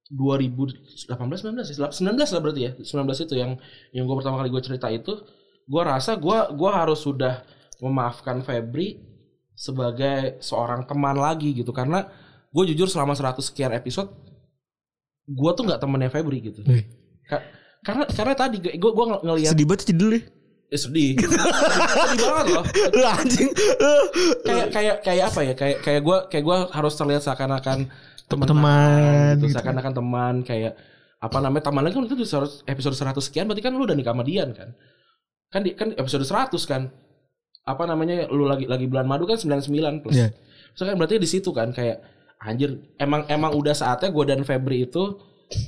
2018 0.09 1.05
19 1.05 1.69
ya 1.69 1.89
19 1.93 2.33
lah 2.33 2.41
berarti 2.41 2.61
ya 2.63 2.71
19 2.77 3.25
itu 3.29 3.35
yang 3.37 3.51
yang 3.93 4.09
gue 4.09 4.15
pertama 4.17 4.41
kali 4.41 4.49
gue 4.49 4.63
cerita 4.63 4.89
itu 4.89 5.13
gue 5.69 5.81
rasa 5.85 6.17
gue 6.17 6.37
gua 6.57 6.81
harus 6.81 7.05
sudah 7.05 7.45
memaafkan 7.77 8.41
Febri 8.41 8.97
sebagai 9.53 10.41
seorang 10.41 10.89
teman 10.89 11.13
lagi 11.13 11.53
gitu 11.53 11.69
karena 11.69 12.09
gue 12.49 12.63
jujur 12.69 12.87
selama 12.87 13.13
100 13.13 13.37
sekian 13.43 13.71
episode 13.71 14.09
gue 15.25 15.51
tuh 15.53 15.63
nggak 15.63 15.77
temennya 15.77 16.09
Febri 16.09 16.41
gitu. 16.41 16.65
Ka- 17.23 17.45
karena 17.79 18.03
karena 18.05 18.33
tadi 18.33 18.57
gue 18.59 18.73
gue 18.91 19.05
ngelihat 19.21 19.53
Sedih 19.53 19.65
banget 19.65 19.85
judul 19.87 20.09
deh. 20.11 20.23
eh, 20.67 20.77
sedih 20.77 21.09
sedih 22.09 22.19
banget 22.19 22.45
loh 22.51 22.63
anjing. 23.07 23.49
kayak 24.41 24.67
kayak 24.69 24.95
kayak 25.01 25.23
apa 25.25 25.39
ya 25.41 25.53
kayak 25.53 25.77
kayak 25.79 26.01
gue 26.01 26.17
kayak 26.27 26.43
gue 26.43 26.57
harus 26.69 26.93
terlihat 26.93 27.21
seakan-akan 27.21 27.89
teman 28.25 28.45
Teman, 28.45 29.33
gitu, 29.37 29.45
gitu. 29.45 29.53
seakan-akan 29.57 29.93
teman 29.95 30.35
kayak 30.41 30.73
apa 31.19 31.37
namanya 31.37 31.63
temannya 31.65 31.91
kan 31.91 32.05
itu 32.05 32.15
episode 32.65 32.95
100 32.95 33.17
sekian 33.19 33.45
berarti 33.45 33.61
kan 33.61 33.73
lu 33.73 33.83
udah 33.83 33.97
nikah 33.97 34.13
sama 34.13 34.23
Dian 34.23 34.53
kan 34.53 34.69
kan 35.49 35.61
di, 35.61 35.73
kan 35.73 35.89
episode 35.93 36.21
100 36.23 36.53
kan 36.63 36.93
apa 37.65 37.83
namanya 37.85 38.29
lu 38.29 38.45
lagi 38.45 38.65
lagi 38.65 38.85
bulan 38.85 39.05
madu 39.05 39.25
kan 39.25 39.37
99 39.37 40.01
plus 40.01 40.15
Iya. 40.15 40.29
so 40.73 40.85
kan 40.85 40.95
berarti 40.95 41.17
di 41.17 41.25
situ 41.25 41.49
kan 41.49 41.69
kayak 41.69 42.01
anjir 42.39 42.79
emang 42.95 43.27
emang 43.27 43.51
udah 43.53 43.75
saatnya 43.75 44.09
gue 44.09 44.23
dan 44.25 44.41
Febri 44.47 44.87
itu 44.87 45.19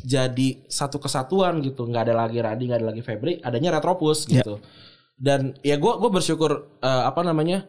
jadi 0.05 0.61
satu 0.69 1.01
kesatuan 1.01 1.59
gitu. 1.59 1.84
Nggak 1.86 2.03
ada 2.09 2.15
lagi 2.26 2.38
Radi 2.39 2.63
nggak 2.69 2.80
ada 2.80 2.89
lagi 2.93 3.03
Febri 3.03 3.41
adanya 3.41 3.76
Retropus 3.76 4.30
Iya. 4.30 4.41
gitu. 4.41 4.55
Dan 5.17 5.53
ya 5.61 5.76
gue 5.78 5.93
gue 5.99 6.09
bersyukur 6.09 6.51
eh, 6.80 7.03
apa 7.05 7.22
namanya 7.22 7.65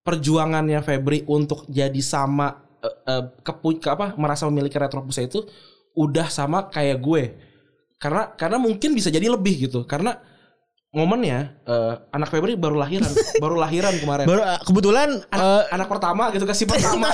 perjuangannya 0.00 0.80
Febri 0.80 1.26
untuk 1.28 1.66
jadi 1.68 1.98
sama 2.00 2.60
eh, 2.80 2.96
eh, 3.08 3.24
kepu- 3.44 3.80
ke 3.80 3.88
apa 3.90 4.16
merasa 4.16 4.48
memiliki 4.48 4.78
Retropus 4.78 5.20
itu 5.20 5.44
udah 5.96 6.30
sama 6.30 6.70
kayak 6.70 6.98
gue. 7.02 7.22
Karena 8.00 8.32
karena 8.32 8.56
mungkin 8.56 8.96
bisa 8.96 9.12
jadi 9.12 9.28
lebih 9.28 9.68
gitu. 9.68 9.84
Karena 9.84 10.16
momennya 10.90 11.54
eh, 11.70 11.94
anak 12.10 12.28
Febri 12.34 12.58
baru 12.58 12.74
lahiran 12.74 13.10
baru 13.42 13.54
lahiran 13.62 13.94
kemarin 14.02 14.26
Baru 14.26 14.42
ah, 14.42 14.58
kebetulan 14.58 15.22
anak, 15.30 15.46
eh, 15.46 15.64
anak 15.70 15.88
pertama 15.88 16.22
gitu 16.34 16.44
kasih 16.46 16.66
pertama. 16.66 17.06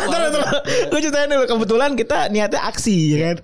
Gue 0.90 1.00
ceritain 1.04 1.28
dulu 1.28 1.44
kebetulan 1.44 1.92
kita 1.92 2.32
niatnya 2.32 2.60
aksi 2.64 2.96
ya 3.12 3.18
kan. 3.32 3.36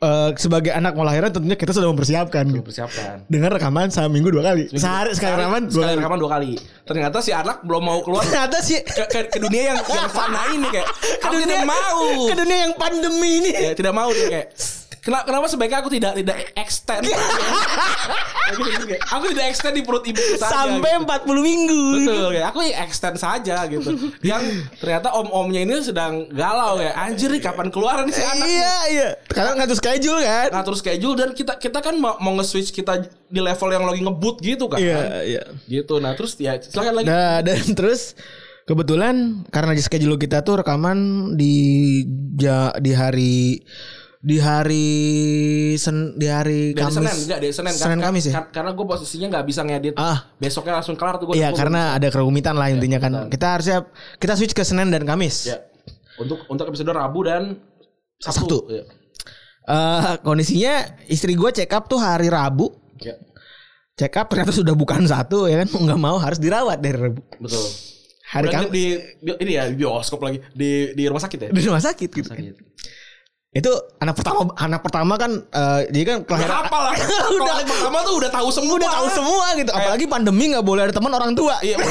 Eh, 0.00 0.30
sebagai 0.40 0.72
anak 0.72 0.96
mau 0.96 1.04
lahiran 1.04 1.28
tentunya 1.28 1.58
kita 1.60 1.76
sudah 1.76 1.92
mempersiapkan 1.92 2.48
gitu. 2.48 2.64
persiapkan 2.64 3.26
Dengan 3.28 3.52
rekaman 3.52 3.92
sehari 3.92 4.08
minggu 4.14 4.32
dua 4.32 4.48
kali. 4.48 4.70
Sehari 4.72 5.12
sekali 5.12 5.36
rekaman 5.36 5.68
dua 5.68 5.74
sekali 5.74 5.90
kali. 5.92 5.98
rekaman 6.00 6.18
dua 6.22 6.30
kali 6.30 6.52
ternyata 6.88 7.16
si 7.20 7.30
anak 7.36 7.60
belum 7.68 7.82
mau 7.84 7.98
keluar 8.00 8.24
Ternyata 8.24 8.64
sih 8.64 8.80
ke, 8.80 9.04
ke, 9.10 9.28
ke 9.28 9.38
dunia 9.42 9.74
yang 9.74 9.78
yang 9.84 10.08
fana 10.08 10.56
ini 10.56 10.72
kayak 10.72 10.88
ke 10.96 11.26
aku 11.28 11.36
tidak 11.44 11.68
mau 11.68 12.06
ke 12.30 12.34
dunia 12.38 12.58
yang 12.64 12.72
pandemi 12.80 13.30
ini. 13.44 13.50
ya 13.52 13.72
tidak 13.76 13.92
mau 13.92 14.08
dia 14.08 14.26
kayak 14.32 14.48
kenapa 15.10 15.24
kenapa 15.26 15.46
sebaiknya 15.50 15.78
aku 15.82 15.90
tidak 15.90 16.12
tidak 16.14 16.36
extend 16.54 17.02
aku 19.10 19.24
tidak 19.30 19.46
extend 19.48 19.74
di 19.74 19.82
perut 19.82 20.06
ibu 20.06 20.18
saja 20.38 20.50
Sampai 20.52 20.92
gitu. 20.94 21.06
40 21.34 21.42
minggu. 21.42 21.82
betul 21.98 22.26
kayak 22.30 22.46
aku 22.48 22.58
extend 22.64 23.16
saja 23.16 23.56
gitu 23.66 23.90
yang 24.22 24.42
ternyata 24.78 25.10
om-omnya 25.12 25.60
ini 25.60 25.74
sedang 25.80 26.30
galau 26.30 26.78
ya 26.78 26.94
anjir 26.96 27.26
nih 27.28 27.42
kapan 27.42 27.68
keluar 27.68 28.02
nih 28.02 28.14
si 28.14 28.22
anak 28.22 28.46
Iya, 28.46 28.74
iya. 28.90 29.08
Karena 29.26 29.50
ngatur 29.56 29.76
schedule 29.76 30.20
kan. 30.20 30.48
ngatur 30.52 30.74
schedule 30.74 31.14
dan 31.14 31.30
kita 31.32 31.54
kita 31.56 31.78
kan 31.80 31.94
mau, 31.96 32.14
mau 32.18 32.34
nge-switch 32.36 32.70
kita 32.70 33.02
di 33.26 33.40
level 33.40 33.68
yang 33.68 33.84
lagi 33.84 34.00
ngebut 34.00 34.36
gitu 34.38 34.66
kan 34.66 34.78
Iya, 34.78 35.22
iya. 35.22 35.42
gitu 35.66 35.98
nah 35.98 36.14
terus 36.14 36.34
ya 36.36 36.54
silakan 36.56 36.94
lagi 36.96 37.06
Nah, 37.06 37.42
dan 37.46 37.58
terus 37.72 38.14
kebetulan 38.62 39.42
karena 39.48 39.74
di 39.74 39.82
schedule 39.82 40.14
kita 40.14 40.42
tuh 40.42 40.62
rekaman 40.62 40.98
di 41.34 41.54
ja, 42.36 42.70
di 42.76 42.92
hari 42.92 43.58
di 44.20 44.36
hari 44.36 44.88
sen, 45.74 46.12
di 46.14 46.28
hari 46.28 46.70
dari 46.70 46.84
Kamis. 46.84 46.94
Senin 46.94 47.14
enggak 47.24 47.38
dari 47.40 47.52
Senin, 47.52 47.72
Senin 47.72 47.98
Kar- 47.98 48.06
Kamis 48.06 48.24
ya? 48.26 48.32
kar- 48.36 48.50
karena 48.52 48.70
gue 48.70 48.86
posisinya 48.86 49.26
nggak 49.30 49.44
bisa 49.44 49.60
ngedit 49.62 49.94
Ah. 49.96 50.28
besoknya 50.36 50.76
langsung 50.76 50.92
kelar 50.92 51.16
tuh 51.16 51.26
gue 51.26 51.34
Iya, 51.34 51.50
karena 51.50 51.96
ada 51.96 52.04
kerumitan 52.06 52.52
lah 52.52 52.68
intinya 52.68 52.98
kan. 52.98 53.08
kerumitan. 53.10 53.32
Kita 53.32 53.46
harusnya 53.50 53.76
kita 54.20 54.32
switch 54.34 54.52
ke 54.52 54.60
Senin 54.60 54.88
dan 54.88 55.02
Kamis. 55.02 55.48
ya 55.48 55.56
untuk 56.16 56.44
untuk 56.46 56.68
episode 56.68 56.92
Rabu 56.92 57.24
dan 57.24 57.56
Sabtu, 58.14 58.36
Sabtu. 58.44 58.58
Ya. 58.70 58.84
Eh, 59.62 60.12
kondisinya 60.20 60.74
istri 61.06 61.32
gue 61.32 61.48
check 61.50 61.72
up 61.72 61.86
tuh 61.86 61.96
hari 61.96 62.28
Rabu. 62.28 62.68
Ya, 63.00 63.16
Check 63.96 64.12
up 64.14 64.28
ternyata 64.28 64.48
sudah 64.50 64.72
bukan 64.72 65.04
satu 65.06 65.44
ya 65.44 65.56
kan 65.56 65.68
mau 65.70 65.80
nggak 65.82 66.00
mau 66.02 66.16
harus 66.16 66.36
dirawat 66.36 66.76
dari 66.78 66.96
Rabu. 66.98 67.24
betul 67.38 67.64
Hari 68.30 68.46
Kamis 68.46 68.68
di, 68.70 68.84
di 69.18 69.30
ini 69.38 69.52
ya 69.54 69.64
di 69.66 69.74
bioskop 69.74 70.20
lagi 70.20 70.44
di 70.50 70.92
di 70.92 71.04
rumah 71.04 71.18
sakit 71.18 71.38
ya 71.40 71.48
di 71.50 71.62
rumah 71.62 71.80
sakit 71.80 72.08
gitu 72.10 72.28
kan. 72.28 72.36
sakit 72.36 72.54
Itu 73.50 73.66
anak 73.98 74.14
pertama 74.14 74.46
anak 74.54 74.78
pertama 74.78 75.18
kan 75.18 75.42
eh, 75.42 75.80
jadi 75.90 76.04
kan 76.06 76.18
kelahiran 76.22 76.70
Apa 76.70 76.76
lah? 76.86 76.94
Kalau 77.34 77.50
anak 77.50 77.66
pertama 77.66 77.98
tuh 78.06 78.14
udah 78.22 78.30
tahu 78.30 78.48
semua. 78.54 78.74
udah 78.78 78.90
tahu 78.94 79.06
semua 79.10 79.46
gitu. 79.58 79.70
Apalagi 79.74 80.06
pandemi 80.06 80.54
nggak 80.54 80.62
boleh 80.62 80.86
ada 80.86 80.94
teman 80.94 81.10
orang 81.10 81.34
tua. 81.34 81.58
Iya. 81.58 81.82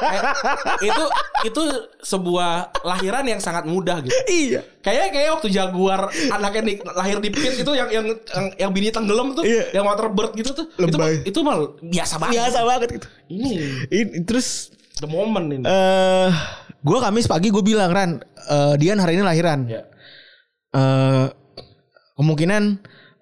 Kayak, 0.00 0.22
itu 0.88 1.04
itu 1.44 1.62
sebuah 2.00 2.52
lahiran 2.88 3.24
yang 3.28 3.36
sangat 3.36 3.68
mudah 3.68 4.00
gitu. 4.00 4.16
Iya. 4.24 4.64
Kayak 4.80 5.12
kayak 5.12 5.28
waktu 5.36 5.48
jaguar 5.52 6.08
anaknya 6.32 6.62
di, 6.64 6.74
lahir 6.88 7.20
di 7.20 7.28
pit 7.28 7.52
itu 7.52 7.72
yang 7.76 7.92
yang 7.92 8.06
yang, 8.08 8.46
yang 8.56 8.70
bini 8.72 8.88
tenggelam 8.88 9.36
tuh, 9.36 9.44
Iya. 9.44 9.76
yang 9.76 9.84
waterbird 9.84 10.32
gitu 10.32 10.56
tuh. 10.56 10.72
Lebay. 10.80 11.20
Itu 11.20 11.36
itu 11.36 11.38
mah 11.44 11.56
biasa 11.84 12.16
banget. 12.16 12.32
Biasa 12.32 12.58
banget 12.64 12.88
gitu. 12.96 13.06
Ini 13.28 13.50
Ini, 13.92 14.24
terus 14.24 14.72
the 14.96 15.06
moment 15.06 15.52
ini. 15.52 15.68
eh 15.68 16.32
gue 16.80 16.96
Kamis 16.96 17.28
pagi 17.28 17.52
gue 17.52 17.60
bilang 17.60 17.92
Ran, 17.92 18.24
eh, 18.48 18.74
Dian 18.80 18.96
hari 18.96 19.20
ini 19.20 19.22
lahiran. 19.22 19.68
ya. 19.68 19.84
Eh 20.72 21.26
kemungkinan 22.16 22.62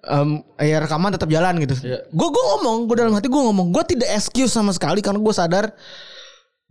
em, 0.01 0.29
ya 0.57 0.77
rekaman 0.81 1.13
tetap 1.13 1.29
jalan 1.29 1.59
gitu. 1.61 1.75
Iya. 1.83 2.07
Gue 2.09 2.27
gue 2.31 2.43
ngomong, 2.55 2.89
gue 2.89 2.95
dalam 2.97 3.13
hati 3.13 3.27
gue 3.27 3.41
ngomong, 3.41 3.69
gue 3.71 3.83
tidak 3.85 4.09
excuse 4.15 4.51
sama 4.51 4.71
sekali 4.73 4.99
karena 4.99 5.19
gue 5.21 5.33
sadar 5.33 5.75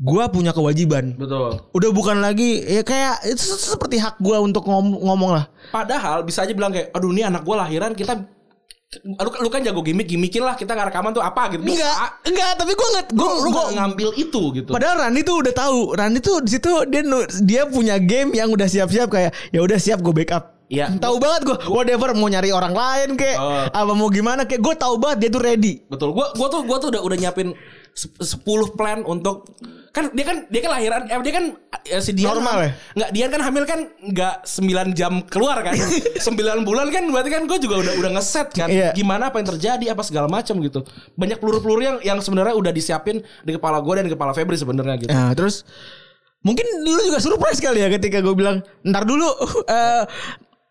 gue 0.01 0.24
punya 0.33 0.57
kewajiban. 0.57 1.12
Betul. 1.12 1.61
Udah 1.76 1.91
bukan 1.93 2.24
lagi 2.24 2.64
ya 2.64 2.81
kayak 2.81 3.20
itu 3.28 3.45
seperti 3.45 4.01
hak 4.01 4.16
gue 4.16 4.37
untuk 4.41 4.64
ngom- 4.64 4.97
ngomong 4.97 5.37
lah. 5.37 5.45
Padahal 5.68 6.24
bisa 6.24 6.49
aja 6.49 6.57
bilang 6.57 6.72
kayak, 6.72 6.89
aduh 6.97 7.12
ini 7.12 7.20
anak 7.20 7.45
gua 7.45 7.68
lahiran 7.68 7.93
kita 7.93 8.16
lu, 9.07 9.31
lu 9.47 9.49
kan 9.55 9.62
jago 9.62 9.87
gimmick 9.87 10.11
gimmikin 10.11 10.43
lah 10.43 10.59
kita 10.59 10.74
nggak 10.74 10.91
rekaman 10.91 11.14
tuh 11.14 11.22
apa 11.22 11.53
gitu. 11.55 11.62
Enggak, 11.62 12.26
enggak. 12.26 12.53
Tapi 12.59 12.72
gue 12.74 12.89
nggak, 12.97 13.07
gue 13.14 13.28
Lu 13.45 13.49
nggak 13.53 13.68
ngambil 13.76 14.09
itu 14.18 14.43
gitu. 14.57 14.70
Padahal 14.72 14.97
Randy 15.07 15.20
tuh 15.22 15.37
udah 15.45 15.55
tahu. 15.55 15.78
Randy 15.95 16.18
tuh 16.18 16.37
di 16.43 16.51
situ 16.51 16.72
dia 16.91 17.03
dia 17.45 17.62
punya 17.68 18.01
game 18.01 18.35
yang 18.35 18.51
udah 18.51 18.66
siap-siap 18.66 19.07
kayak 19.12 19.31
ya 19.55 19.61
udah 19.62 19.78
siap 19.78 20.01
gue 20.01 20.11
backup. 20.16 20.60
Iya. 20.71 20.87
Tahu 20.95 21.16
banget 21.18 21.41
gue. 21.45 21.57
Whatever 21.66 22.14
mau 22.14 22.31
nyari 22.31 22.49
orang 22.49 22.71
lain 22.71 23.18
kayak 23.18 23.37
Oh. 23.37 23.66
apa 23.66 23.93
mau 23.93 24.07
gimana 24.07 24.47
kayak 24.47 24.62
gue 24.62 24.75
tahu 24.77 24.95
banget 24.97 25.18
dia 25.21 25.31
tuh 25.31 25.43
ready. 25.43 25.83
Betul. 25.85 26.14
Gua 26.14 26.31
gua 26.33 26.47
tuh 26.47 26.62
gua 26.62 26.79
tuh 26.79 26.89
udah 26.89 27.03
udah 27.03 27.16
nyiapin 27.18 27.51
se- 27.91 28.07
10 28.14 28.47
plan 28.73 29.03
untuk 29.03 29.51
kan 29.91 30.07
dia 30.14 30.23
kan 30.23 30.47
dia 30.47 30.62
kan 30.62 30.71
lahiran 30.71 31.03
eh, 31.05 31.18
dia 31.18 31.35
kan 31.35 31.45
eh, 31.83 31.99
si 31.99 32.14
Dian 32.14 32.31
Normal 32.31 32.57
ya? 32.62 32.71
Nggak 32.95 33.11
Dian 33.11 33.29
kan 33.29 33.41
hamil 33.43 33.64
kan 33.66 33.81
nggak 33.91 34.35
9 34.47 34.95
jam 34.95 35.12
keluar 35.27 35.59
kan. 35.61 35.75
9 36.31 36.39
bulan 36.62 36.87
kan 36.89 37.03
berarti 37.05 37.31
kan 37.33 37.43
gue 37.45 37.59
juga 37.59 37.75
udah 37.83 37.95
udah 37.99 38.11
ngeset 38.14 38.55
kan. 38.55 38.71
Iya. 38.71 38.95
Gimana 38.95 39.29
apa 39.29 39.43
yang 39.43 39.51
terjadi 39.51 39.85
apa 39.91 40.07
segala 40.07 40.31
macam 40.31 40.55
gitu. 40.61 40.87
Banyak 41.12 41.43
peluru-peluru 41.43 41.83
yang 41.83 41.97
yang 42.01 42.18
sebenarnya 42.23 42.55
udah 42.55 42.71
disiapin 42.71 43.18
di 43.43 43.51
kepala 43.51 43.83
gue 43.83 43.93
dan 43.93 44.07
di 44.07 44.14
kepala 44.14 44.31
Febri 44.31 44.55
sebenarnya 44.55 44.95
gitu. 44.97 45.11
Nah, 45.11 45.35
terus 45.35 45.66
mungkin 46.41 46.62
lu 46.81 46.97
juga 47.03 47.18
surprise 47.18 47.59
kali 47.59 47.83
ya 47.83 47.91
ketika 47.91 48.23
gue 48.23 48.33
bilang 48.33 48.62
ntar 48.81 49.03
dulu 49.03 49.27
eh 49.68 50.07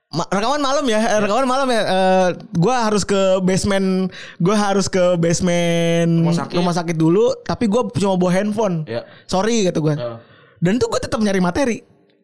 ma- 0.10 0.26
rekaman 0.28 0.57
malam 0.57 0.86
ya, 0.86 0.99
eh, 0.99 1.20
rekaman 1.20 1.45
malam 1.45 1.68
ya. 1.68 1.82
Eh, 1.82 2.28
gua 2.55 2.76
harus 2.84 3.03
ke 3.03 3.18
basement, 3.39 4.10
gua 4.38 4.55
harus 4.55 4.86
ke 4.86 5.16
basement 5.16 6.10
Rumah 6.24 6.49
rumah 6.49 6.74
sakit. 6.74 6.93
sakit, 6.93 6.95
dulu, 6.95 7.34
tapi 7.41 7.66
gua 7.66 7.86
cuma 7.91 8.16
bawa 8.16 8.32
handphone. 8.32 8.84
Iya. 8.84 9.05
Sorry 9.26 9.64
kata 9.64 9.80
gua. 9.80 9.93
Heeh. 9.93 10.18
Dan 10.60 10.76
tuh 10.76 10.88
gue 10.88 10.99
tetap 10.99 11.20
nyari 11.20 11.39
materi. 11.39 11.80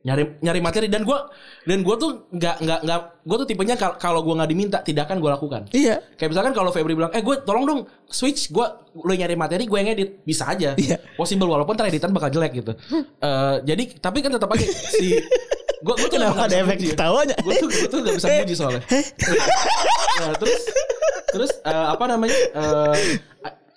nyari 0.05 0.37
nyari 0.37 0.61
materi 0.61 0.85
dan 0.85 1.01
gue 1.01 1.17
dan 1.65 1.81
gue 1.81 1.95
tuh 1.97 2.29
nggak 2.29 2.61
nggak 2.61 2.79
nggak 2.85 2.99
gue 3.25 3.37
tuh 3.41 3.47
tipenya 3.49 3.73
kal- 3.73 3.97
kalau 3.97 4.21
gue 4.21 4.37
nggak 4.37 4.45
diminta 4.45 4.77
tidak 4.79 5.09
akan 5.09 5.17
gue 5.17 5.31
lakukan 5.33 5.61
Iya. 5.73 5.97
kayak 6.13 6.29
misalkan 6.29 6.53
kalau 6.53 6.69
Febri 6.69 6.93
bilang 6.93 7.09
eh 7.09 7.25
gue 7.25 7.41
tolong 7.41 7.65
dong 7.65 7.81
switch 8.05 8.53
gue 8.53 8.61
lo 8.93 9.09
nyari 9.09 9.33
materi 9.33 9.65
gue 9.65 9.73
yang 9.73 9.89
edit 9.89 10.21
bisa 10.21 10.45
aja 10.45 10.77
Iya. 10.77 11.01
possible 11.17 11.49
walaupun 11.49 11.73
ntar 11.73 11.89
editan 11.89 12.13
bakal 12.13 12.29
jelek 12.29 12.53
gitu 12.53 12.77
Eh, 13.17 13.55
jadi 13.65 13.97
tapi 13.97 14.21
kan 14.21 14.29
tetap 14.29 14.45
aja 14.47 14.61
si 14.93 15.17
gue 15.85 15.93
gue 15.95 16.07
tuh 16.07 16.17
Kenapa 16.17 16.41
ada 16.43 16.55
efek 16.57 16.77
ya. 16.79 16.89
ketawanya? 16.91 17.35
gue 17.37 17.53
tuh 17.55 17.67
gue 17.69 17.85
tuh 17.85 17.99
gak 18.01 18.15
bisa 18.17 18.27
muji 18.33 18.55
soalnya 18.59 18.81
Nah, 20.15 20.31
terus 20.33 20.61
terus 21.29 21.51
eh, 21.61 21.87
apa 21.91 22.03
namanya 22.05 22.33
eh, 22.33 22.97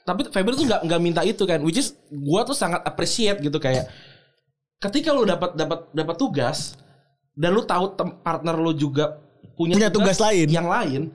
tapi 0.02 0.24
Febri 0.26 0.54
tuh 0.54 0.64
nggak 0.64 0.80
nggak 0.82 1.00
minta 1.00 1.20
itu 1.20 1.42
kan 1.42 1.61
which 1.61 1.76
is 1.76 1.92
gue 2.09 2.40
tuh 2.42 2.56
sangat 2.56 2.80
appreciate 2.82 3.36
gitu 3.38 3.59
kayak 3.59 3.90
ketika 4.78 5.11
lu 5.11 5.22
dapat 5.22 5.52
dapat 5.52 5.90
dapat 5.90 6.16
tugas 6.16 6.78
dan 7.34 7.52
lu 7.52 7.62
tahu 7.62 7.92
partner 8.18 8.56
lu 8.56 8.72
juga 8.72 9.18
punya, 9.52 9.74
Punya 9.76 9.90
tugas 9.90 10.16
lain. 10.16 10.46
yang 10.48 10.66
lain 10.66 11.11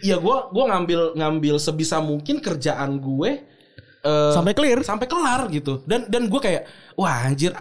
ya 0.00 0.18
gua 0.18 0.50
gua 0.50 0.68
ngambil 0.68 1.14
ngambil 1.14 1.56
sebisa 1.56 1.96
mungkin 1.96 2.36
kerjaan 2.36 2.98
gue 2.98 3.30
eh, 4.02 4.32
Sampai 4.34 4.52
clear. 4.52 4.82
sampai 4.82 5.06
kelar 5.06 5.46
gitu 5.48 5.80
dan 5.86 6.04
dan 6.06 6.26
gue 6.26 6.36
kayak 6.36 6.66
wah 6.92 7.24
anjir 7.24 7.54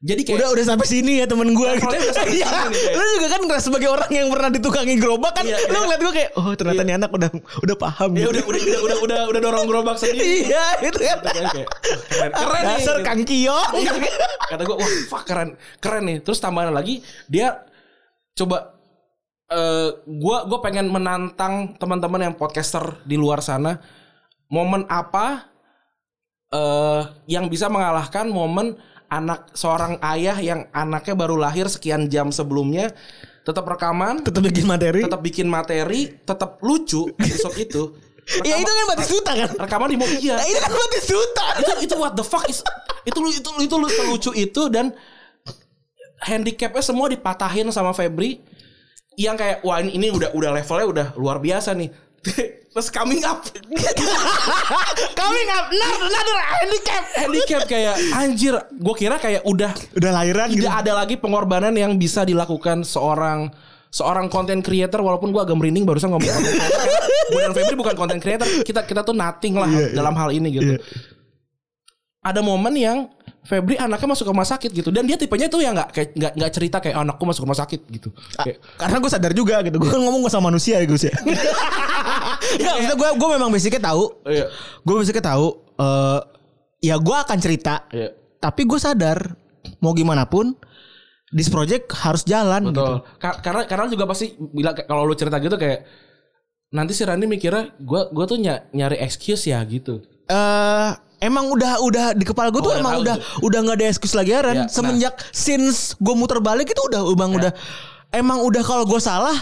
jadi 0.00 0.24
kayak 0.24 0.38
Udah 0.40 0.48
udah 0.56 0.64
sampai 0.64 0.86
sini 0.88 1.20
ya 1.20 1.28
temen 1.28 1.52
gue 1.52 1.70
gitu. 1.76 1.92
Iya. 2.40 2.72
Lu 2.96 3.04
juga 3.20 3.26
kan 3.36 3.40
sebagai 3.60 3.92
orang 3.92 4.08
yang 4.08 4.32
pernah 4.32 4.48
ditukangi 4.48 4.96
gerobak 4.96 5.36
kan. 5.36 5.44
Iya, 5.44 5.60
lu 5.68 5.76
iya. 5.76 5.80
ngeliat 5.84 6.00
gue 6.00 6.12
kayak 6.16 6.30
oh 6.40 6.48
ternyata 6.56 6.80
Iya. 6.80 6.88
nih 6.88 6.94
anak 6.96 7.10
udah 7.12 7.30
udah 7.36 7.76
paham. 7.76 8.10
ya 8.16 8.24
gitu. 8.24 8.30
udah 8.32 8.42
udah 8.48 8.60
udah 8.64 8.80
udah 8.80 8.98
udah, 9.04 9.20
udah 9.28 9.40
dorong 9.44 9.66
gerobak 9.68 9.96
sendiri 10.00 10.48
Iya 10.48 10.66
itu 10.88 10.98
kan. 11.04 11.18
Kayak, 11.20 11.68
keren 12.08 12.30
keren 12.32 12.62
Dasar. 12.64 12.96
Kang 13.04 13.20
Kio. 13.28 13.60
Iya. 13.76 13.92
Kata 14.48 14.62
gue, 14.64 14.76
wah 14.80 14.90
fuck 15.12 15.22
keren, 15.28 15.48
keren 15.84 16.02
nih. 16.08 16.18
Terus 16.24 16.40
tambahan 16.40 16.72
lagi, 16.72 17.04
dia 17.28 17.60
coba 18.32 18.80
eh 19.52 20.00
gua 20.08 20.48
gua 20.48 20.64
pengen 20.64 20.88
menantang 20.88 21.76
teman-teman 21.76 22.24
yang 22.24 22.34
podcaster 22.40 23.04
di 23.04 23.20
luar 23.20 23.44
sana. 23.44 23.76
Momen 24.48 24.88
apa 24.88 25.44
eh 26.48 27.02
yang 27.28 27.52
bisa 27.52 27.68
mengalahkan 27.68 28.32
momen 28.32 28.80
anak 29.10 29.50
seorang 29.52 29.98
ayah 30.14 30.38
yang 30.38 30.70
anaknya 30.70 31.14
baru 31.14 31.34
lahir 31.34 31.66
sekian 31.66 32.06
jam 32.06 32.30
sebelumnya 32.30 32.94
tetap 33.42 33.66
rekaman, 33.66 34.22
Tetap 34.22 34.46
bikin 34.46 34.64
materi. 34.64 35.00
tetap 35.02 35.20
bikin 35.20 35.48
materi, 35.50 36.00
tetap 36.22 36.60
lucu 36.62 37.10
episode 37.12 37.56
itu. 37.58 37.84
Ya 38.46 38.54
itu 38.54 38.68
kan 38.68 38.86
Batistuta 38.94 39.32
kan. 39.34 39.50
Rekaman 39.58 39.90
di 39.90 39.98
mobil 39.98 40.22
iya 40.22 40.38
Nah, 40.38 40.46
itu 40.46 40.60
kan 40.62 40.70
Batistuta. 40.70 41.46
itu 41.58 41.72
itu 41.82 41.94
what 41.98 42.14
the 42.14 42.22
fuck 42.22 42.46
is 42.46 42.62
itu 43.02 43.18
lu 43.18 43.26
itu 43.26 43.48
itu 43.58 43.74
lu 43.74 43.88
lucu 44.06 44.30
itu 44.30 44.62
dan 44.70 44.94
handicapnya 46.20 46.78
semua 46.78 47.10
dipatahin 47.10 47.66
sama 47.72 47.90
Febri 47.90 48.38
yang 49.16 49.34
kayak 49.34 49.64
wah 49.64 49.80
ini, 49.80 49.96
ini 49.98 50.06
udah 50.12 50.30
udah 50.30 50.50
levelnya 50.52 50.86
udah 50.86 51.06
luar 51.16 51.40
biasa 51.40 51.74
nih 51.74 51.90
terus 52.70 52.88
coming 52.88 53.18
up 53.22 53.42
Coming 55.12 55.48
up 55.56 55.64
another, 55.68 56.06
another 56.06 56.36
handicap. 56.40 57.02
handicap 57.12 57.62
kayak 57.66 57.94
anjir 58.12 58.54
gue 58.70 58.94
kira 58.94 59.16
kayak 59.16 59.42
udah 59.42 59.74
Udah 59.92 60.10
lahiran 60.12 60.46
gitu. 60.48 60.62
tidak 60.62 60.74
ada 60.80 60.92
lagi 60.96 61.14
pengorbanan 61.14 61.74
yang 61.74 61.94
bisa 61.94 62.22
dilakukan 62.22 62.82
seorang 62.82 63.50
seorang 63.90 64.30
content 64.30 64.62
creator 64.62 64.98
walaupun 64.98 65.28
gue 65.28 65.40
agak 65.40 65.52
merinding 65.52 65.82
barusan 65.82 66.08
ngomong 66.08 66.22
content 66.22 66.54
creator 66.54 66.82
gue 67.26 67.40
dan 67.40 67.52
Febri 67.52 67.74
bukan 67.74 67.94
content 67.94 68.20
creator 68.20 68.46
kita 68.62 68.80
kita 68.82 69.00
tuh 69.02 69.12
nothing 69.12 69.54
lah 69.54 69.66
Iya, 69.66 69.80
iya. 69.82 69.88
dalam 69.92 70.14
hal 70.14 70.30
ini 70.30 70.48
gitu 70.52 70.72
Iya. 70.74 70.80
ada 72.22 72.40
momen 72.40 72.74
yang 72.76 72.98
Febri 73.40 73.74
anaknya 73.74 74.08
masuk 74.10 74.28
rumah 74.28 74.44
sakit 74.44 74.68
gitu 74.70 74.88
dan 74.88 75.02
dia 75.02 75.16
tipenya 75.16 75.46
tuh 75.46 75.58
yang 75.58 75.72
nggak 75.72 75.90
kayak 75.90 76.08
nggak 76.12 76.32
nggak 76.34 76.52
cerita 76.52 76.76
kayak 76.76 76.94
"Oh, 76.94 77.02
anakku 77.02 77.24
masuk 77.24 77.42
rumah 77.42 77.56
sakit 77.56 77.80
gitu 77.88 78.12
kayak 78.36 78.60
Karena 78.76 78.96
gue 78.96 79.10
sadar 79.10 79.32
juga 79.32 79.60
gitu. 79.60 79.76
Gue 79.76 79.88
kan 79.88 79.98
ngomong 79.98 80.26
sama 80.26 80.48
manusia 80.48 80.76
ya 80.76 80.84
Gus 80.84 81.02
ya. 81.02 81.14
Enggak, 82.52 82.72
maksudnya 82.76 82.96
gue 82.96 83.08
gue 83.16 83.28
memang 83.30 83.48
basicnya 83.48 83.82
tahu. 83.82 84.04
iya 84.24 84.46
Gue 84.80 84.94
basicnya 84.96 85.24
tahu. 85.26 85.46
eh 85.76 86.20
ya 86.82 86.96
gue 86.96 87.16
akan 87.18 87.38
cerita. 87.38 87.88
iya 87.90 88.12
Tapi 88.36 88.62
gue 88.62 88.76
sadar 88.76 89.18
mau 89.78 89.92
gimana 89.92 90.24
pun 90.24 90.52
this 91.30 91.48
project 91.48 91.88
harus 91.96 92.22
jalan 92.22 92.60
gitu. 92.66 92.76
betul 92.76 92.96
Ka- 93.16 93.40
karena 93.40 93.62
karena 93.64 93.84
juga 93.86 94.04
pasti 94.04 94.32
bila 94.36 94.72
kalau 94.74 95.04
lu 95.04 95.14
cerita 95.14 95.36
gitu 95.38 95.54
kayak 95.54 95.84
nanti 96.70 96.92
si 96.92 97.02
Randy 97.02 97.24
mikirnya 97.24 97.72
gue 97.76 98.00
gue 98.06 98.24
tuh 98.26 98.36
ny- 98.36 98.64
nyari 98.72 98.98
excuse 98.98 99.46
ya 99.46 99.58
gitu 99.62 100.00
eh 100.26 100.90
emang 101.20 101.46
udah 101.48 101.78
udah 101.78 102.04
di 102.12 102.24
kepala 102.24 102.48
gue 102.48 102.58
tuh 102.58 102.72
Oh, 102.72 102.76
emang 102.76 102.98
udah 102.98 103.16
tuh. 103.16 103.46
udah 103.46 103.58
nggak 103.60 103.76
ada 103.76 103.86
excuse 103.86 104.12
lagi 104.12 104.32
ya 104.32 104.40
Ran. 104.40 104.54
Ya, 104.54 104.60
nah. 104.64 104.68
Semenjak 104.68 105.14
since 105.30 105.94
gue 105.94 106.14
muter 106.14 106.40
balik 106.40 106.66
itu 106.66 106.80
udah 106.82 107.00
emang 107.06 107.30
udah 107.32 107.52
emang 108.10 108.38
udah 108.40 108.62
kalau 108.62 108.84
gue 108.84 108.98
salah 108.98 109.36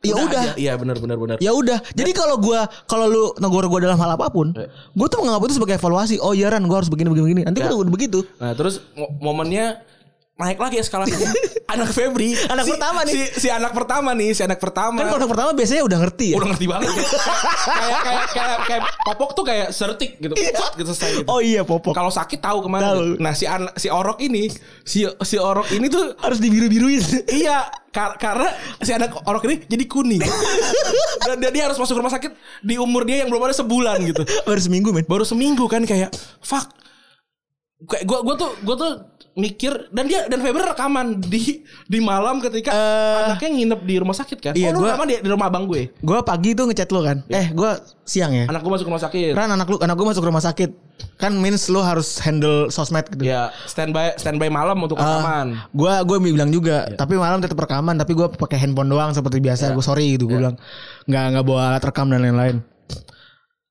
ya 0.00 0.14
udah. 0.14 0.52
iya 0.54 0.76
benar 0.76 1.00
benar 1.00 1.16
benar 1.16 1.36
Ya 1.40 1.50
udah. 1.50 1.80
Jadi 1.90 2.12
kalau 2.12 2.36
gue 2.36 2.60
kalau 2.84 3.06
lu 3.06 3.24
negur 3.38 3.64
gue 3.64 3.80
dalam 3.80 3.96
hal 3.96 4.14
apa 4.14 4.28
pun, 4.28 4.52
Ya. 4.52 4.68
gue 4.68 5.06
tuh 5.08 5.18
menganggap 5.18 5.48
itu 5.48 5.54
sebagai 5.56 5.74
evaluasi. 5.74 6.20
Oh 6.20 6.36
Ran, 6.36 6.60
gue 6.62 6.76
harus 6.76 6.92
begini 6.92 7.08
begini 7.08 7.24
begini. 7.24 7.42
Nanti 7.42 7.58
Ya. 7.58 7.68
gue 7.68 7.78
udah 7.80 7.88
begitu. 7.90 8.20
Nah 8.36 8.52
terus 8.52 8.84
mo- 8.92 9.08
momennya 9.18 9.80
naik 10.34 10.58
lagi 10.58 10.76
eskalasinya 10.76 11.30
anak 11.72 11.90
Febri 11.90 12.34
Anak 12.44 12.66
Si- 12.66 12.72
pertama 12.72 13.00
nih. 13.02 13.14
si, 13.14 13.20
si 13.36 13.48
anak 13.48 13.70
pertama 13.70 14.10
nih 14.12 14.30
si 14.30 14.42
anak 14.42 14.58
pertama 14.58 14.98
Kan 14.98 15.06
kalau 15.08 15.30
pertama 15.30 15.50
biasanya 15.52 15.82
udah 15.82 15.98
ngerti 16.00 16.26
ya. 16.28 16.36
udah 16.36 16.48
ngerti 16.48 16.66
banget 16.66 16.90
kayak 16.90 17.98
kayak 18.02 18.24
kayak 18.28 18.56
kayak 18.64 18.82
popok 19.04 19.30
tuh 19.32 19.44
kayak 19.44 19.68
sertik 19.70 20.18
gitu 20.18 20.34
Cet, 20.34 20.58
gitu 20.74 20.90
selesai 20.90 21.10
gitu 21.16 21.28
Oh 21.28 21.38
iya 21.38 21.62
popok. 21.62 21.94
kalau 21.94 22.10
sakit 22.10 22.38
tahu 22.40 22.60
ke 22.60 22.68
mana 22.68 22.82
Tahu. 22.92 22.98
gitu. 23.14 23.22
nah 23.22 23.30
si 23.32 23.46
anak 23.46 23.72
si 23.74 23.86
orok 23.86 24.18
ini 24.18 24.50
si 24.82 25.06
si 25.06 25.36
orok 25.36 25.70
ini 25.70 25.86
tuh 25.86 26.18
harus 26.18 26.38
dibiru-biruin. 26.38 26.98
iya 27.30 27.62
kar- 27.88 28.18
karena 28.18 28.50
si 28.80 28.90
anak 28.90 29.14
orok 29.22 29.46
ini 29.46 29.62
jadi 29.64 29.84
kuning 29.86 30.18
dan 31.22 31.38
dan 31.38 31.50
dia 31.50 31.64
harus 31.64 31.78
masuk 31.78 31.94
rumah 31.94 32.10
sakit 32.10 32.34
di 32.60 32.74
umur 32.74 33.02
dia 33.02 33.22
yang 33.22 33.30
belum 33.30 33.38
ada 33.40 33.54
sebulan 33.54 34.02
gitu 34.02 34.26
Baru 34.42 34.58
seminggu 34.58 34.90
men. 34.90 35.04
baru 35.04 35.22
seminggu 35.22 35.62
kan 35.66 35.82
kayak 35.82 36.10
fuck 36.40 36.74
kayak 37.84 38.02
gue 38.02 38.34
tuh 38.34 38.50
gue 38.58 38.76
tuh 38.76 38.92
mikir 39.34 39.90
dan 39.90 40.06
dia 40.06 40.30
dan 40.30 40.38
Febri 40.38 40.62
rekaman 40.62 41.18
di 41.18 41.66
di 41.90 41.98
malam 41.98 42.38
ketika 42.38 42.70
anaknya 43.26 43.50
nginep 43.50 43.80
di 43.82 43.94
rumah 43.98 44.14
sakit 44.14 44.38
kan. 44.38 44.52
iya, 44.54 44.70
oh, 44.70 44.78
lu 44.78 44.86
gua- 44.86 44.94
rekaman 44.94 45.06
di, 45.10 45.16
di 45.18 45.28
rumah 45.28 45.46
abang 45.50 45.66
gue. 45.66 45.90
Gue 45.98 46.18
pagi 46.22 46.54
tuh 46.54 46.70
ngechat 46.70 46.88
lu 46.94 47.02
kan. 47.02 47.18
Eh 47.26 47.50
gue 47.50 47.70
siang 48.06 48.30
ya. 48.30 48.46
Anak 48.46 48.62
gue 48.62 48.70
masuk 48.70 48.86
rumah 48.86 49.02
sakit. 49.02 49.34
Ran 49.34 49.50
anak 49.50 49.66
lu 49.66 49.76
anak 49.82 49.94
gue 49.98 50.06
masuk 50.06 50.22
rumah 50.22 50.38
sakit. 50.38 50.70
Kan 51.18 51.34
means 51.42 51.66
lu 51.66 51.82
harus 51.82 52.22
handle 52.22 52.70
sosmed 52.70 53.10
gitu. 53.10 53.26
Ya, 53.26 53.50
standby 53.66 54.14
standby 54.14 54.46
malam 54.46 54.78
untuk 54.78 55.02
rekaman. 55.02 55.58
Gue 55.74 55.90
gue 56.06 56.18
bilang 56.30 56.54
juga, 56.54 56.86
tapi 56.94 57.18
malam 57.18 57.42
tetap 57.42 57.58
rekaman, 57.58 57.98
tapi 57.98 58.14
gue 58.14 58.30
pakai 58.30 58.62
handphone 58.62 58.86
doang 58.86 59.10
seperti 59.10 59.42
biasa. 59.42 59.74
Gue 59.74 59.82
sorry 59.82 60.14
gitu, 60.14 60.30
gue 60.30 60.38
bilang 60.38 60.54
nggak 61.10 61.24
nggak 61.34 61.44
bawa 61.44 61.74
alat 61.74 61.82
rekam 61.82 62.06
dan 62.06 62.22
lain-lain. 62.22 62.62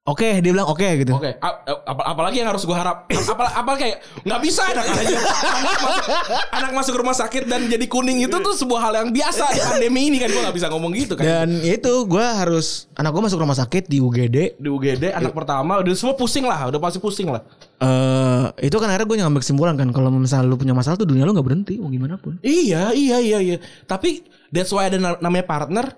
Oke, 0.03 0.43
dia 0.43 0.51
bilang 0.51 0.67
oke 0.67 0.83
gitu. 0.99 1.15
Oke, 1.15 1.31
a- 1.39 1.63
apa, 1.63 2.01
apalagi 2.11 2.43
yang 2.43 2.51
harus 2.51 2.67
gue 2.67 2.75
harap? 2.75 3.07
Apa, 3.07 3.55
apa 3.55 3.71
kayak 3.79 4.03
nggak 4.27 4.41
bisa 4.43 4.59
anak 4.67 4.83
aja 4.83 5.15
anak 5.15 5.63
masuk, 5.79 6.07
anak 6.51 6.71
masuk 6.75 6.93
rumah 6.99 7.15
sakit 7.15 7.47
dan 7.47 7.71
jadi 7.71 7.87
kuning 7.87 8.19
itu 8.19 8.35
tuh 8.35 8.51
sebuah 8.51 8.83
hal 8.83 8.93
yang 8.99 9.15
biasa 9.15 9.55
di 9.55 9.63
pandemi 9.63 10.11
ini 10.11 10.19
kan 10.19 10.27
gue 10.27 10.43
nggak 10.43 10.55
bisa 10.59 10.67
ngomong 10.67 10.91
gitu 10.91 11.15
kan. 11.15 11.23
Dan 11.23 11.49
itu 11.63 12.03
gue 12.03 12.19
harus 12.19 12.91
anak 12.99 13.15
gue 13.15 13.23
masuk 13.23 13.39
rumah 13.39 13.55
sakit 13.55 13.87
di 13.87 14.03
UGD. 14.03 14.59
Di 14.59 14.67
UGD 14.67 15.15
anak 15.15 15.31
pertama 15.31 15.79
udah 15.79 15.95
semua 15.95 16.19
pusing 16.19 16.43
lah, 16.43 16.67
udah 16.67 16.83
pasti 16.83 16.99
pusing 16.99 17.31
lah. 17.31 17.39
Eh 17.79 18.67
itu 18.67 18.75
kan 18.75 18.91
akhirnya 18.91 19.07
gue 19.07 19.17
ngambil 19.23 19.39
kesimpulan 19.39 19.79
kan 19.79 19.87
kalau 19.95 20.11
misalnya 20.11 20.51
lu 20.51 20.59
punya 20.59 20.75
masalah 20.75 20.99
tuh 20.99 21.07
dunia 21.07 21.23
lu 21.23 21.31
nggak 21.31 21.47
berhenti 21.47 21.79
mau 21.79 21.87
gimana 21.87 22.19
pun. 22.19 22.43
Iya, 22.43 22.91
iya, 22.91 23.23
iya, 23.23 23.39
iya. 23.39 23.57
Tapi 23.87 24.19
that's 24.51 24.75
why 24.75 24.91
ada 24.91 24.99
na- 24.99 25.23
namanya 25.23 25.47
partner. 25.47 25.95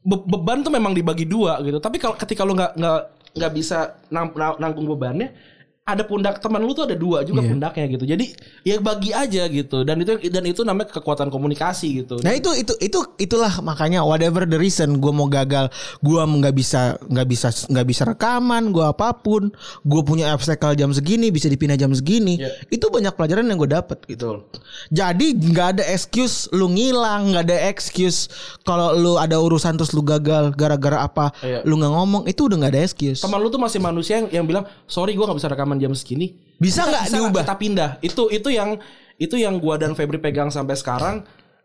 Be- 0.00 0.24
beban 0.24 0.64
tuh 0.64 0.72
memang 0.72 0.96
dibagi 0.96 1.28
dua 1.28 1.60
gitu. 1.60 1.76
Tapi 1.76 2.00
kalau 2.00 2.16
ketika 2.16 2.40
lu 2.40 2.56
nggak 2.56 2.72
nggak 2.80 3.00
nggak 3.38 3.52
bisa 3.54 3.96
nang- 4.10 4.34
nang- 4.34 4.58
nanggung 4.58 4.90
bebannya, 4.90 5.30
ada 5.88 6.04
pundak 6.04 6.36
teman 6.38 6.60
lu 6.60 6.76
tuh 6.76 6.84
ada 6.84 6.92
dua 6.92 7.24
juga 7.24 7.40
Iya. 7.40 7.48
pundaknya 7.48 7.84
gitu. 7.88 8.04
Jadi 8.04 8.24
ya 8.60 8.76
bagi 8.76 9.10
aja 9.10 9.48
gitu. 9.48 9.80
Dan 9.82 10.04
itu 10.04 10.20
dan 10.28 10.44
itu 10.44 10.60
namanya 10.60 10.92
kekuatan 10.92 11.32
komunikasi 11.32 12.04
gitu. 12.04 12.20
Nah 12.20 12.36
itu 12.36 12.52
itu 12.52 12.76
itu 12.76 13.00
itulah 13.16 13.64
makanya 13.64 14.04
whatever 14.04 14.44
the 14.44 14.60
reason 14.60 15.00
gue 15.00 15.08
mau 15.08 15.24
gagal, 15.24 15.72
gue 15.98 16.20
nggak 16.20 16.52
bisa 16.52 17.00
nggak 17.00 17.26
bisa 17.26 17.48
nggak 17.72 17.86
bisa 17.88 18.02
rekaman, 18.04 18.68
gue 18.68 18.84
apa 18.84 19.16
pun, 19.16 19.48
gue 19.82 20.02
punya 20.04 20.36
obstacle 20.36 20.76
jam 20.76 20.92
segini 20.92 21.32
bisa 21.32 21.48
dipindah 21.48 21.74
jam 21.74 21.88
segini, 21.90 22.36
Iya. 22.36 22.52
itu 22.68 22.84
banyak 22.86 23.16
pelajaran 23.16 23.48
yang 23.48 23.56
gue 23.56 23.70
dapet 23.70 24.04
gitu. 24.04 24.44
Jadi 24.92 25.32
nggak 25.32 25.68
ada 25.78 25.84
excuse 25.88 26.52
lu 26.52 26.68
ngilang, 26.68 27.32
nggak 27.32 27.44
ada 27.48 27.58
excuse 27.66 28.28
kalau 28.62 28.92
lu 28.92 29.16
ada 29.16 29.40
urusan 29.40 29.72
terus 29.74 29.96
lu 29.96 30.02
gagal 30.02 30.52
gara-gara 30.52 31.00
apa, 31.00 31.32
Iya. 31.40 31.64
lu 31.64 31.80
nggak 31.80 31.92
ngomong 31.94 32.22
itu 32.26 32.44
udah 32.44 32.56
nggak 32.60 32.72
ada 32.76 32.82
excuse. 32.84 33.20
Teman 33.24 33.40
lu 33.40 33.48
tuh 33.48 33.56
masih 33.56 33.80
manusia 33.80 34.20
yang, 34.20 34.28
yang 34.28 34.44
bilang 34.44 34.68
sorry 34.84 35.16
gua 35.16 35.32
nggak 35.32 35.38
bisa 35.40 35.48
rekaman 35.48 35.77
jam 35.78 35.94
segini. 35.94 36.36
Bisa 36.58 36.84
nggak 36.84 37.14
diubah? 37.14 37.42
Kita 37.46 37.56
pindah. 37.56 37.90
Itu 38.02 38.28
itu 38.28 38.50
yang 38.50 38.78
itu 39.18 39.34
yang 39.38 39.58
gua 39.62 39.78
dan 39.78 39.94
Febri 39.94 40.18
pegang 40.18 40.50
sampai 40.50 40.74
sekarang. 40.74 41.22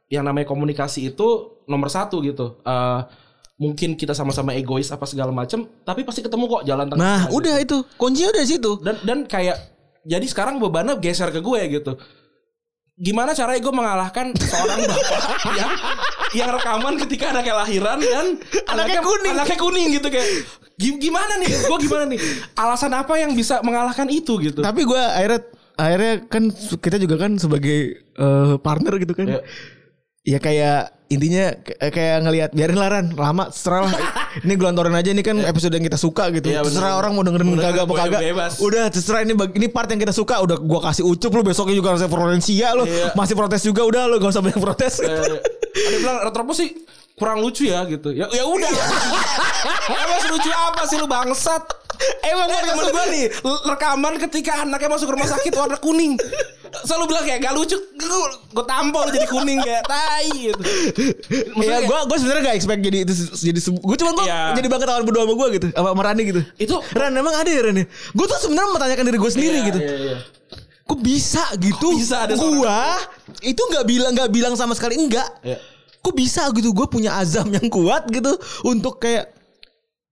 Yang 0.07 0.23
namanya 0.29 0.47
komunikasi 0.47 1.09
itu 1.09 1.27
nomor 1.65 1.89
satu 1.89 2.21
gitu. 2.21 2.61
Eh, 2.61 2.99
mungkin 3.57 3.95
kita 3.97 4.13
sama-sama 4.13 4.53
egois 4.53 4.89
apa 4.89 5.05
segala 5.05 5.33
macem, 5.33 5.65
tapi 5.85 6.05
pasti 6.05 6.21
ketemu 6.21 6.45
kok 6.49 6.63
jalan 6.65 6.85
tengah. 6.89 7.01
Nah 7.01 7.21
udah 7.33 7.55
itu 7.57 7.81
kuncinya 7.97 8.29
udah 8.33 8.43
di 8.43 8.49
situ. 8.49 8.71
Dan 8.81 8.95
dan 9.01 9.17
kayak 9.25 9.57
jadi 10.03 10.25
sekarang 10.27 10.59
bebannya 10.59 10.99
geser 10.99 11.31
ke 11.31 11.39
gue 11.39 11.61
gitu. 11.71 11.95
Gimana 12.93 13.33
caranya 13.33 13.57
gue 13.57 13.73
mengalahkan 13.73 14.25
seorang 14.37 14.85
bapak 14.89 15.21
yang 15.57 15.71
yang 16.33 16.49
rekaman 16.53 16.93
ketika 17.05 17.33
anaknya 17.33 17.55
lahiran 17.57 17.97
dan 17.97 18.25
anaknya, 18.69 19.01
kuning. 19.01 19.33
anaknya 19.33 19.57
kuning 19.57 19.87
gitu 19.97 20.07
kayak 20.13 20.27
"Gi- 20.29 20.45
gimana 20.75 21.33
nih 21.37 21.49
gue 21.49 21.77
gimana 21.79 22.03
nih 22.07 22.19
alasan 22.55 22.91
apa 22.91 23.13
yang 23.15 23.31
bisa 23.31 23.61
mengalahkan 23.61 24.07
itu 24.07 24.41
gitu 24.41 24.59
Tapi 24.59 24.81
gue 24.83 24.97
akhirnya 24.97 25.41
akhirnya 25.73 26.13
kan 26.25 26.43
kita 26.77 26.97
juga 26.97 27.15
kan 27.17 27.37
sebagai 27.37 27.77
eh, 27.99 28.55
partner 28.57 28.97
gitu 28.97 29.13
kan. 29.13 29.27
Ya. 29.27 29.41
Ya 30.23 30.39
kayak 30.39 30.95
intinya 31.11 31.51
k- 31.51 31.75
kayak 31.83 32.23
ngelihat 32.23 32.49
biarin 32.51 32.79
laran 32.79 33.05
lama 33.11 33.51
terserah 33.51 33.85
lah. 33.85 33.93
ini 34.47 34.55
gelontorin 34.55 34.93
aja 34.93 35.11
ini 35.11 35.19
kan 35.19 35.35
episode 35.37 35.69
yang 35.71 35.83
kita 35.83 35.99
suka 35.99 36.31
gitu. 36.31 36.47
Bener. 36.47 36.63
terserah 36.63 36.95
orang 36.95 37.11
mau 37.11 37.21
dengerin 37.21 37.43
dengerin 37.49 37.59
kagak 37.59 37.83
apa 37.83 37.93
kagak. 37.99 38.21
Udah 38.57 38.83
terserah 38.87 39.21
ini 39.21 39.35
ini 39.35 39.67
part 39.67 39.91
yang 39.91 39.99
kita 39.99 40.15
suka 40.15 40.39
udah 40.39 40.55
gua 40.57 40.79
kasih 40.85 41.03
ucup 41.03 41.27
lu 41.29 41.43
besoknya 41.43 41.75
juga 41.75 41.91
harusnya 41.91 42.07
Florencia 42.07 42.67
lu 42.71 42.87
Iya. 42.87 43.11
masih 43.13 43.35
protes 43.35 43.61
juga 43.61 43.83
udah 43.83 44.07
lu 44.07 44.15
gak 44.17 44.31
usah 44.31 44.41
banyak 44.41 44.57
protes. 44.57 44.93
Eh, 45.01 45.11
ada 45.73 45.97
bilang 45.99 46.17
retropus 46.23 46.55
sih 46.55 46.69
kurang 47.13 47.39
lucu 47.39 47.63
ya 47.65 47.85
gitu 47.85 48.09
ya 48.09 48.25
ya 48.27 48.43
udah 48.43 48.69
emang 50.03 50.21
lucu 50.29 50.49
apa 50.49 50.81
sih 50.85 50.97
lu 50.97 51.05
bangsat 51.05 51.63
Emang 52.19 52.49
eh, 52.49 52.59
temen 52.59 52.89
gue 52.89 53.05
nih 53.13 53.25
rekaman 53.71 54.17
ketika 54.19 54.65
anaknya 54.65 54.89
masuk 54.91 55.13
rumah 55.13 55.29
sakit 55.29 55.53
warna 55.53 55.77
kuning. 55.77 56.17
Selalu 56.83 57.05
bilang 57.05 57.23
kayak 57.23 57.39
gak 57.39 57.53
lucu, 57.53 57.77
gue 57.79 58.65
tampol 58.65 59.07
jadi 59.07 59.29
kuning 59.29 59.61
kayak 59.61 59.85
tai 59.85 60.25
gitu. 60.33 60.57
Iya, 60.59 61.53
Maksudnya 61.53 61.81
gue 61.85 61.99
gue 62.03 62.17
sebenarnya 62.17 62.43
gak 62.43 62.55
expect 62.57 62.81
jadi 62.81 62.97
itu 63.05 63.13
jadi 63.39 63.59
gue 63.61 63.97
cuma 64.01 64.11
gue 64.17 64.25
Iya. 64.25 64.41
jadi 64.57 64.67
banget 64.67 64.85
kawan 64.89 65.03
berdua 65.05 65.21
sama 65.23 65.33
gue 65.37 65.47
gitu, 65.53 65.67
sama 65.69 65.87
sama 65.93 66.01
Rani 66.01 66.21
gitu. 66.25 66.41
Itu- 66.57 66.81
Ran 66.91 67.13
emang 67.13 67.35
ada 67.37 67.47
ya 67.47 67.61
Ran 67.61 67.77
ya? 67.77 67.85
Gue 67.87 68.25
tuh 68.25 68.37
sebenarnya 68.41 68.67
mempertanyakan 68.73 69.03
diri 69.05 69.17
gue 69.21 69.31
sendiri 69.31 69.57
Iya, 69.61 69.67
gitu. 69.69 69.79
iya, 69.79 69.95
iya. 69.95 70.17
Kok 70.83 70.99
bisa 70.99 71.43
gitu? 71.55 71.87
Kok 71.93 71.99
bisa 72.01 72.15
ada 72.25 72.33
seorang- 72.35 72.57
gua 72.59 72.79
itu 73.39 73.61
nggak 73.61 73.85
bilang 73.87 74.11
nggak 74.11 74.31
bilang 74.33 74.53
sama 74.57 74.73
sekali 74.75 74.97
enggak. 74.99 75.29
Iya. 75.39 75.55
Kok 76.03 76.13
bisa 76.13 76.43
gitu? 76.51 76.75
Gue 76.75 76.85
punya 76.91 77.15
azam 77.15 77.47
yang 77.47 77.71
kuat 77.71 78.11
gitu 78.11 78.35
untuk 78.67 78.99
kayak 78.99 79.31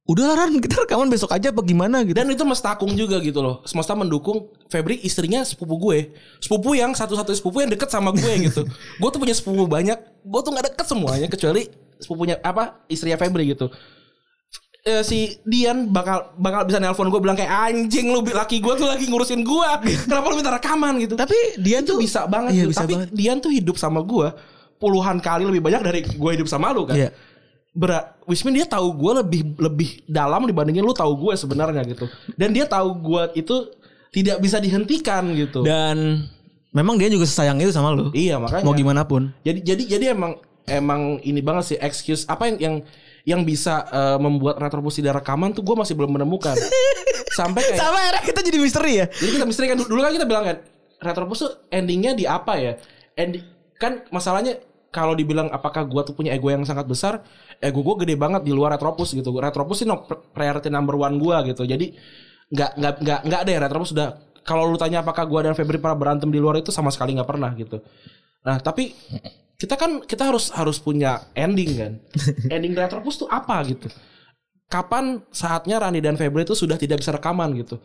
udah 0.01 0.33
Ran 0.33 0.57
kita 0.59 0.87
rekaman 0.87 1.07
besok 1.07 1.31
aja 1.35 1.51
apa 1.51 1.61
gimana 1.61 2.01
gitu. 2.07 2.15
Dan 2.15 2.31
itu 2.31 2.43
mestakung 2.47 2.95
juga 2.95 3.19
gitu 3.19 3.43
loh. 3.43 3.59
Semesta 3.67 3.91
mendukung 3.93 4.47
Febri 4.71 5.03
istrinya 5.03 5.43
sepupu 5.43 5.75
gue. 5.77 6.15
Sepupu 6.39 6.79
yang 6.79 6.95
satu-satu 6.95 7.35
sepupu 7.35 7.61
yang 7.63 7.71
deket 7.71 7.91
sama 7.91 8.15
gue 8.15 8.33
gitu. 8.49 8.63
gue 9.03 9.09
tuh 9.11 9.19
punya 9.19 9.35
sepupu 9.35 9.67
banyak. 9.67 9.99
Gue 10.23 10.39
tuh 10.41 10.51
nggak 10.55 10.73
deket 10.73 10.85
semuanya 10.87 11.27
kecuali 11.27 11.67
sepupunya 11.99 12.39
apa 12.39 12.81
istrinya 12.87 13.19
Febri 13.19 13.51
gitu. 13.51 13.67
Eh, 14.81 15.05
si 15.05 15.37
Dian 15.45 15.93
bakal 15.93 16.33
bakal 16.41 16.65
bisa 16.65 16.81
nelpon 16.81 17.05
gue 17.13 17.21
bilang 17.21 17.37
kayak 17.37 17.53
anjing 17.69 18.09
lu 18.09 18.25
laki 18.25 18.57
gue 18.57 18.73
tuh 18.73 18.89
lagi 18.89 19.05
ngurusin 19.05 19.45
gue. 19.45 19.69
Kenapa 20.09 20.25
lu 20.33 20.35
minta 20.39 20.49
rekaman 20.55 20.97
gitu? 20.97 21.13
Tapi 21.13 21.61
dia 21.61 21.85
itu 21.85 21.93
tuh 21.93 22.01
bisa 22.01 22.25
banget 22.25 22.57
Iya, 22.57 22.63
gitu. 22.65 22.71
bisa 22.73 22.83
Tapi 22.89 22.93
banget. 22.97 23.07
Dian 23.13 23.37
tuh 23.37 23.53
hidup 23.53 23.77
sama 23.77 24.01
gue 24.01 24.33
puluhan 24.81 25.21
kali 25.21 25.45
lebih 25.45 25.61
banyak 25.61 25.81
dari 25.85 25.99
gue 26.01 26.31
hidup 26.33 26.49
sama 26.49 26.73
lu 26.73 26.89
kan. 26.89 26.97
Iya. 26.97 27.13
Berat, 27.71 28.19
Wismin 28.27 28.57
dia 28.57 28.67
tahu 28.67 28.91
gue 28.97 29.11
lebih 29.23 29.41
lebih 29.55 29.89
dalam 30.09 30.43
dibandingin 30.43 30.83
lu 30.83 30.91
tahu 30.91 31.13
gue 31.15 31.33
sebenarnya 31.37 31.85
gitu. 31.87 32.09
Dan 32.35 32.51
dia 32.51 32.65
tahu 32.65 32.97
gue 32.99 33.23
itu 33.37 33.69
tidak 34.11 34.43
bisa 34.43 34.59
dihentikan 34.59 35.31
gitu. 35.37 35.63
Dan 35.63 36.27
memang 36.73 36.99
dia 36.99 37.07
juga 37.07 37.23
sesayang 37.23 37.61
itu 37.61 37.71
sama 37.71 37.93
lu. 37.95 38.11
iya 38.11 38.41
makanya. 38.41 38.65
Mau 38.65 38.75
gimana 38.75 39.07
pun. 39.07 39.31
Jadi 39.45 39.63
jadi 39.63 39.83
jadi 39.87 40.05
emang 40.17 40.35
emang 40.67 41.21
ini 41.23 41.39
banget 41.39 41.75
sih 41.75 41.77
excuse 41.79 42.27
apa 42.27 42.49
yang 42.51 42.57
yang 42.59 42.75
yang 43.21 43.41
bisa 43.45 43.87
eh, 43.87 44.17
membuat 44.17 44.57
retropus 44.59 44.97
tidak 44.97 45.21
rekaman 45.23 45.53
tuh 45.55 45.63
gue 45.63 45.75
masih 45.77 45.95
belum 45.95 46.17
menemukan. 46.17 46.57
Sampai 47.39 47.63
kayak 47.63 47.79
Sama 47.79 47.95
akhirnya 47.95 48.23
kita 48.27 48.39
jadi 48.43 48.57
misteri 48.59 48.93
ya. 48.99 49.05
Jadi 49.07 49.31
kita 49.39 49.45
misteri 49.47 49.71
kan 49.71 49.77
dulu 49.79 49.99
kan 50.03 50.11
kita 50.11 50.27
bilang 50.27 50.43
kan 50.43 50.57
Retropus 51.01 51.39
tuh 51.41 51.51
endingnya 51.73 52.13
di 52.13 52.29
apa 52.29 52.59
ya? 52.61 52.73
Ending 53.17 53.41
kan 53.81 54.05
masalahnya 54.13 54.61
kalau 54.91 55.15
dibilang 55.15 55.47
apakah 55.49 55.87
gua 55.87 56.03
tuh 56.03 56.13
punya 56.13 56.35
ego 56.35 56.51
yang 56.51 56.67
sangat 56.67 56.85
besar, 56.85 57.23
ego 57.63 57.79
gua 57.81 57.95
gede 58.03 58.19
banget 58.19 58.43
di 58.43 58.51
luar 58.51 58.75
Retropus 58.75 59.15
gitu. 59.15 59.31
Retropus 59.33 59.83
sih 59.83 59.87
no, 59.87 60.03
priority 60.35 60.67
number 60.67 60.99
one 60.99 61.15
gua 61.17 61.41
gitu. 61.47 61.63
Jadi 61.63 61.95
nggak 62.51 62.71
nggak 62.77 62.95
nggak 63.01 63.19
nggak 63.25 63.41
deh 63.47 63.57
Retropus 63.63 63.91
udah 63.95 64.09
kalau 64.43 64.67
lu 64.67 64.75
tanya 64.75 65.01
apakah 65.01 65.23
gua 65.25 65.47
dan 65.47 65.55
Febri 65.55 65.79
pernah 65.79 65.95
berantem 65.97 66.27
di 66.27 66.37
luar 66.37 66.59
itu 66.59 66.69
sama 66.69 66.91
sekali 66.91 67.15
nggak 67.15 67.29
pernah 67.29 67.51
gitu. 67.55 67.79
Nah 68.43 68.59
tapi 68.59 68.91
kita 69.55 69.79
kan 69.79 70.03
kita 70.03 70.27
harus 70.29 70.51
harus 70.51 70.77
punya 70.77 71.31
ending 71.33 71.71
kan. 71.79 71.93
ending 72.55 72.75
Retropus 72.75 73.25
tuh 73.25 73.29
apa 73.31 73.63
gitu? 73.65 73.87
Kapan 74.67 75.23
saatnya 75.31 75.79
Rani 75.79 75.99
dan 75.99 76.19
Febri 76.19 76.43
itu 76.43 76.55
sudah 76.55 76.75
tidak 76.75 77.03
bisa 77.03 77.15
rekaman 77.15 77.55
gitu? 77.59 77.79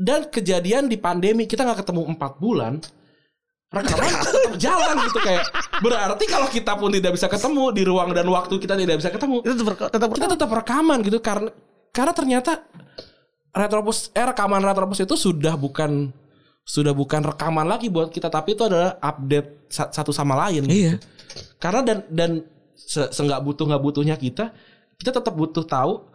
dan 0.00 0.32
kejadian 0.32 0.88
di 0.88 0.96
pandemi 0.96 1.44
kita 1.44 1.60
nggak 1.60 1.84
ketemu 1.84 2.16
empat 2.16 2.40
bulan 2.40 2.80
rekaman 3.70 4.10
tetap 4.18 4.54
jalan 4.58 4.94
gitu 5.06 5.18
kayak 5.22 5.44
berarti 5.78 6.24
kalau 6.26 6.50
kita 6.50 6.74
pun 6.74 6.90
tidak 6.90 7.14
bisa 7.14 7.30
ketemu 7.30 7.64
di 7.70 7.82
ruang 7.86 8.10
dan 8.10 8.26
waktu 8.26 8.58
kita 8.58 8.74
tidak 8.74 8.98
bisa 8.98 9.10
ketemu 9.14 9.46
Itu 9.46 9.62
tetap 9.62 9.94
tetap 9.94 10.10
kita 10.10 10.26
tetap 10.34 10.50
rekaman 10.50 10.98
gitu 11.06 11.22
karena 11.22 11.54
karena 11.94 12.10
ternyata 12.10 12.52
retropus 13.54 14.10
eh 14.10 14.26
rekaman 14.26 14.62
retropus 14.62 15.06
itu 15.06 15.14
sudah 15.14 15.54
bukan 15.54 16.10
sudah 16.66 16.90
bukan 16.94 17.22
rekaman 17.22 17.66
lagi 17.66 17.86
buat 17.90 18.10
kita 18.10 18.26
tapi 18.26 18.54
itu 18.58 18.66
adalah 18.66 18.98
update 18.98 19.70
sa- 19.70 19.90
satu 19.90 20.10
sama 20.10 20.34
lain 20.46 20.66
Iya. 20.66 20.98
gitu. 20.98 20.98
karena 21.62 21.80
dan 21.82 21.98
dan 22.10 22.30
se, 22.74 23.06
nggak 23.06 23.42
butuh 23.42 23.64
nggak 23.70 23.82
butuhnya 23.82 24.14
kita 24.18 24.50
kita 24.98 25.10
tetap 25.14 25.34
butuh 25.34 25.62
tahu 25.62 26.06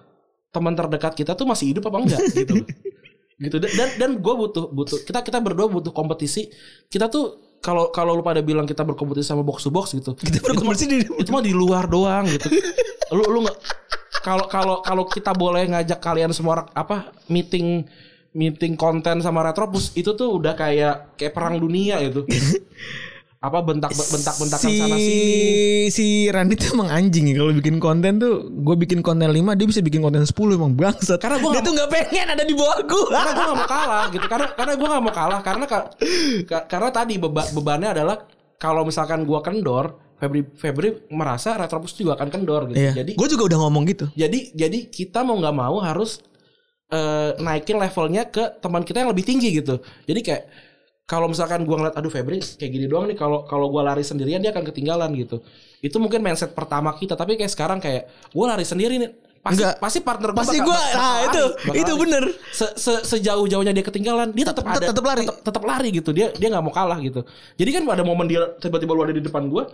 teman 0.51 0.75
terdekat 0.75 1.11
kita 1.15 1.35
tuh 1.35 1.43
masih 1.47 1.71
hidup 1.75 1.87
apa 1.87 1.97
enggak 2.03 2.19
gitu 2.31 2.63
gitu 3.43 3.55
dan 3.59 3.71
dan, 3.75 3.89
dan 3.99 4.11
gue 4.15 4.33
butuh 4.35 4.71
butuh 4.71 5.03
kita 5.03 5.19
kita 5.19 5.39
berdua 5.43 5.67
butuh 5.67 5.91
kompetisi 5.91 6.47
kita 6.87 7.11
tuh 7.11 7.44
kalau 7.65 7.89
kalau 7.89 8.13
lu 8.13 8.21
pada 8.21 8.45
bilang 8.45 8.69
kita 8.69 8.85
berkompetisi 8.85 9.33
sama 9.33 9.41
box 9.41 9.65
to 9.65 9.73
box 9.73 9.97
gitu 9.97 10.13
Kita 10.21 10.45
berkompetisi 10.45 10.85
di 10.85 10.97
itu 11.01 11.29
mah 11.33 11.41
di 11.41 11.49
luar 11.49 11.89
doang 11.89 12.29
gitu. 12.29 12.53
Lu 13.17 13.25
lu 13.25 13.41
nggak 13.45 13.57
kalau 14.21 14.45
kalau 14.49 14.75
kalau 14.81 15.03
kita 15.05 15.33
boleh 15.33 15.69
ngajak 15.69 16.01
kalian 16.01 16.33
semua 16.33 16.65
apa 16.73 17.13
meeting 17.29 17.85
meeting 18.33 18.73
konten 18.73 19.21
sama 19.21 19.45
Retropus 19.45 19.93
itu 19.93 20.17
tuh 20.17 20.41
udah 20.41 20.57
kayak 20.57 21.17
kayak 21.17 21.33
perang 21.33 21.57
dunia 21.57 22.01
itu. 22.01 22.25
apa 23.45 23.61
bentak 23.61 23.93
bentak 23.93 24.35
bentakan 24.35 24.65
si 24.65 24.75
sana 24.75 24.97
sini. 24.97 25.27
si 25.87 26.05
Randy 26.27 26.55
tuh 26.55 26.73
emang 26.73 26.89
anjing 26.89 27.29
ya 27.29 27.37
kalau 27.37 27.53
bikin 27.53 27.77
konten 27.77 28.17
tuh 28.17 28.33
gue 28.49 28.75
bikin 28.75 28.99
konten 28.99 29.29
5 29.29 29.37
dia 29.53 29.67
bisa 29.69 29.79
bikin 29.79 30.01
konten 30.01 30.25
10 30.25 30.33
emang 30.51 30.73
bangsat. 30.73 31.21
Karena 31.21 31.37
gua 31.37 31.51
dia 31.53 31.61
tuh 31.61 31.73
nggak 31.73 31.89
pengen 31.89 32.27
ada 32.27 32.43
di 32.43 32.53
bawah 32.53 32.79
gue 32.81 33.05
karena 33.07 33.31
gue 33.31 33.45
gak 33.45 33.57
mau 33.57 33.69
kalah 33.69 34.05
gitu 34.09 34.25
karena 34.25 34.47
karena 34.51 34.73
gue 34.73 34.87
gak 34.89 35.03
mau 35.03 35.13
kalah 35.13 35.39
karena 35.39 35.65
ka- 35.65 35.87
ka- 36.43 36.65
karena 36.65 36.89
tadi 36.89 37.13
beba- 37.15 37.49
bebannya 37.53 37.89
adalah 37.93 38.17
kalau 38.57 38.81
misalkan 38.81 39.23
gue 39.23 39.39
kendor 39.39 39.85
Febri 40.15 40.41
Febri 40.55 40.89
merasa 41.11 41.53
Retropus 41.53 41.91
juga 41.93 42.15
akan 42.15 42.29
kendor 42.29 42.71
gitu. 42.71 42.79
Iya. 42.79 43.03
jadi 43.03 43.11
gue 43.13 43.27
juga 43.29 43.43
udah 43.45 43.59
ngomong 43.63 43.83
gitu. 43.85 44.05
jadi 44.15 44.55
jadi 44.55 44.87
kita 44.87 45.21
mau 45.21 45.35
nggak 45.35 45.53
mau 45.53 45.77
harus 45.77 46.23
eh, 46.87 47.35
naikin 47.37 47.75
levelnya 47.75 48.29
ke 48.29 48.61
teman 48.61 48.85
kita 48.85 49.01
yang 49.01 49.11
lebih 49.11 49.25
tinggi 49.25 49.49
gitu. 49.51 49.81
Jadi 50.05 50.19
kayak 50.21 50.43
kalau 51.05 51.29
misalkan 51.29 51.61
gua 51.63 51.77
ngeliat 51.77 51.95
aduh 51.95 52.09
Febri 52.09 52.41
kayak 52.41 52.71
gini 52.73 52.85
doang 52.89 53.05
nih 53.05 53.13
kalau 53.13 53.45
kalau 53.45 53.69
gua 53.69 53.85
lari 53.85 54.01
sendirian 54.01 54.41
dia 54.41 54.49
akan 54.49 54.65
ketinggalan 54.65 55.13
gitu. 55.13 55.39
Itu 55.79 56.01
mungkin 56.01 56.25
mindset 56.25 56.57
pertama 56.57 56.97
kita 56.97 57.13
tapi 57.13 57.37
kayak 57.37 57.53
sekarang 57.53 57.77
kayak 57.77 58.09
gua 58.33 58.57
lari 58.57 58.65
sendiri 58.65 58.97
nih. 58.97 59.11
Pasti 59.45 59.61
Enggak. 59.61 59.77
pasti 59.77 59.99
partner 60.01 60.29
gua 60.33 60.41
Pasti 60.41 60.57
bakal 60.57 60.73
nah, 60.73 60.81
lari, 60.89 61.25
itu, 61.29 61.43
bakal 61.45 61.75
itu 61.77 61.91
lari. 61.93 62.01
bener. 62.01 62.23
Se, 62.49 62.65
se- 62.73 63.03
sejauh-jauhnya 63.05 63.77
dia 63.77 63.85
ketinggalan 63.85 64.33
dia 64.33 64.45
tetap 64.49 64.65
ada. 64.65 64.81
tetep 64.81 65.05
lari. 65.05 65.25
tetep 65.29 65.63
lari 65.63 65.89
gitu. 65.93 66.09
Dia 66.09 66.33
dia 66.33 66.47
nggak 66.49 66.63
mau 66.65 66.73
kalah 66.73 66.97
gitu. 66.97 67.21
Jadi 67.53 67.69
kan 67.69 67.85
ada 67.85 68.01
momen 68.01 68.25
dia 68.25 68.41
tiba-tiba 68.57 68.97
lu 68.97 69.05
ada 69.05 69.13
di 69.13 69.21
depan 69.21 69.45
gua 69.45 69.69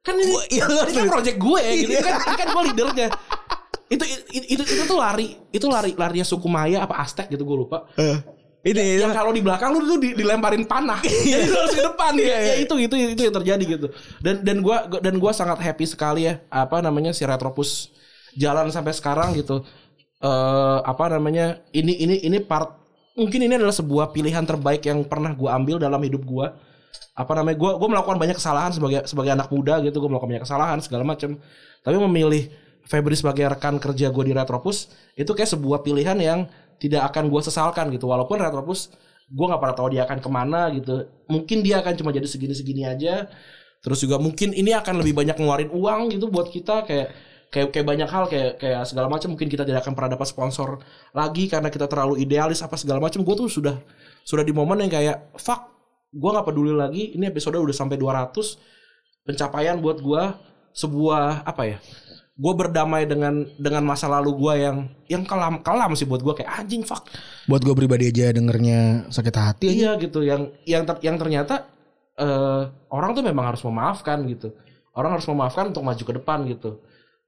kan 0.00 0.16
ini, 0.16 0.32
Gua- 0.32 0.48
iya, 0.48 0.64
ini 0.64 0.96
kan 0.96 1.08
project 1.12 1.36
gue 1.36 1.60
gitu. 1.60 1.92
Ini 1.92 2.00
kan 2.00 2.14
kan 2.24 2.48
gue 2.48 2.62
leadernya. 2.72 3.08
Itu 3.92 4.04
itu 4.32 4.44
itu, 4.56 4.62
itu 4.64 4.82
tuh 4.88 4.96
lari 4.96 5.36
itu 5.52 5.66
lari 5.68 5.92
larinya 5.92 6.24
suku 6.24 6.48
Maya 6.48 6.88
apa 6.88 7.04
Aztec 7.04 7.28
gitu 7.28 7.44
gue 7.44 7.68
lupa 7.68 7.84
ini 8.60 9.00
yang 9.00 9.16
kalau 9.16 9.32
di 9.32 9.40
belakang 9.40 9.72
lu 9.72 9.88
tuh 9.88 9.98
di- 10.00 10.12
dilemparin 10.12 10.68
panah. 10.68 11.00
Jadi 11.32 11.48
lu 11.48 11.56
harus 11.56 11.72
ke 11.72 11.80
depan. 11.80 12.12
Ya, 12.20 12.36
ya 12.36 12.54
itu 12.60 12.74
itu 12.76 12.94
itu 13.16 13.22
yang 13.24 13.34
terjadi 13.40 13.64
gitu. 13.64 13.86
Dan 14.20 14.44
dan 14.44 14.60
gua 14.60 14.84
dan 15.00 15.16
gua 15.16 15.32
sangat 15.32 15.64
happy 15.64 15.88
sekali 15.88 16.28
ya 16.28 16.44
apa 16.52 16.84
namanya 16.84 17.16
si 17.16 17.24
Retropus 17.24 17.88
jalan 18.36 18.68
sampai 18.68 18.92
sekarang 18.92 19.32
gitu. 19.32 19.64
Eh 20.20 20.78
apa 20.84 21.08
namanya 21.08 21.64
ini 21.72 21.96
ini 21.96 22.20
ini 22.20 22.38
part 22.44 22.76
mungkin 23.16 23.48
ini 23.48 23.56
adalah 23.56 23.72
sebuah 23.72 24.12
pilihan 24.12 24.44
terbaik 24.44 24.84
yang 24.84 25.08
pernah 25.08 25.32
gua 25.32 25.56
ambil 25.56 25.80
dalam 25.80 26.00
hidup 26.04 26.20
gua. 26.28 26.52
Apa 27.16 27.32
namanya 27.40 27.56
gua 27.56 27.80
gua 27.80 27.88
melakukan 27.96 28.20
banyak 28.20 28.36
kesalahan 28.36 28.76
sebagai 28.76 29.08
sebagai 29.08 29.32
anak 29.32 29.48
muda 29.48 29.80
gitu 29.80 30.04
gua 30.04 30.12
melakukan 30.12 30.36
banyak 30.36 30.44
kesalahan 30.44 30.78
segala 30.84 31.04
macam 31.08 31.40
tapi 31.80 31.96
memilih 31.96 32.52
Febri 32.90 33.14
sebagai 33.14 33.46
rekan 33.46 33.78
kerja 33.78 34.10
gue 34.10 34.24
di 34.24 34.34
Retropus 34.34 34.90
itu 35.14 35.30
kayak 35.30 35.52
sebuah 35.54 35.84
pilihan 35.84 36.16
yang 36.18 36.40
tidak 36.80 37.12
akan 37.12 37.28
gue 37.28 37.40
sesalkan 37.44 37.92
gitu. 37.92 38.08
Walaupun 38.08 38.40
Retropus 38.40 38.90
gue 39.30 39.46
nggak 39.46 39.60
pernah 39.62 39.76
tahu 39.76 39.88
dia 39.94 40.02
akan 40.08 40.18
ke 40.18 40.30
mana 40.32 40.60
gitu. 40.74 41.06
Mungkin 41.30 41.62
dia 41.62 41.84
akan 41.84 41.92
cuma 41.94 42.10
jadi 42.10 42.26
segini-segini 42.26 42.82
aja. 42.88 43.28
Terus 43.84 44.02
juga 44.02 44.18
mungkin 44.18 44.56
ini 44.56 44.74
akan 44.74 45.04
lebih 45.04 45.14
banyak 45.14 45.36
ngeluarin 45.38 45.70
uang 45.70 46.00
gitu 46.16 46.26
buat 46.32 46.48
kita. 46.48 46.88
Kayak 46.88 47.14
kayak 47.52 47.68
kayak 47.70 47.86
banyak 47.86 48.08
hal 48.08 48.24
kayak 48.26 48.50
kayak 48.58 48.82
segala 48.88 49.06
macam. 49.06 49.36
Mungkin 49.36 49.46
kita 49.46 49.62
tidak 49.62 49.84
akan 49.86 49.92
pernah 49.94 50.16
dapat 50.16 50.26
sponsor 50.26 50.80
lagi 51.12 51.46
karena 51.46 51.68
kita 51.68 51.86
terlalu 51.86 52.18
idealis 52.24 52.64
apa 52.64 52.74
segala 52.74 52.98
macam. 52.98 53.22
Gue 53.22 53.36
tuh 53.36 53.46
sudah 53.46 53.76
sudah 54.24 54.42
di 54.42 54.50
momen 54.50 54.80
yang 54.82 54.90
kayak 54.90 55.36
fuck 55.38 55.68
gue 56.10 56.30
nggak 56.32 56.46
peduli 56.48 56.74
lagi. 56.74 57.14
Ini 57.14 57.30
episode 57.30 57.60
udah 57.60 57.76
sampai 57.76 58.00
200 58.00 58.34
pencapaian 59.28 59.76
buat 59.78 60.02
gue 60.02 60.22
sebuah 60.74 61.44
apa 61.46 61.62
ya 61.66 61.78
gue 62.40 62.54
berdamai 62.56 63.04
dengan 63.04 63.44
dengan 63.60 63.84
masa 63.84 64.08
lalu 64.08 64.32
gue 64.32 64.54
yang 64.64 64.76
yang 65.12 65.22
kelam 65.28 65.60
kelam 65.60 65.92
sih 65.92 66.08
buat 66.08 66.24
gue 66.24 66.40
kayak 66.40 66.64
anjing 66.64 66.80
fuck. 66.88 67.04
Buat 67.44 67.60
gue 67.68 67.76
pribadi 67.76 68.08
aja 68.08 68.32
dengernya 68.32 69.12
sakit 69.12 69.34
hati 69.36 69.64
aja. 69.68 69.76
iya 69.76 69.90
gitu. 70.00 70.24
Yang 70.24 70.56
yang 70.64 70.88
ter- 70.88 71.04
yang 71.04 71.20
ternyata 71.20 71.68
eh, 72.16 72.62
orang 72.88 73.12
tuh 73.12 73.20
memang 73.20 73.52
harus 73.52 73.60
memaafkan 73.60 74.24
gitu. 74.24 74.56
Orang 74.96 75.20
harus 75.20 75.28
memaafkan 75.28 75.68
untuk 75.68 75.84
maju 75.84 76.00
ke 76.00 76.12
depan 76.16 76.48
gitu. 76.48 76.80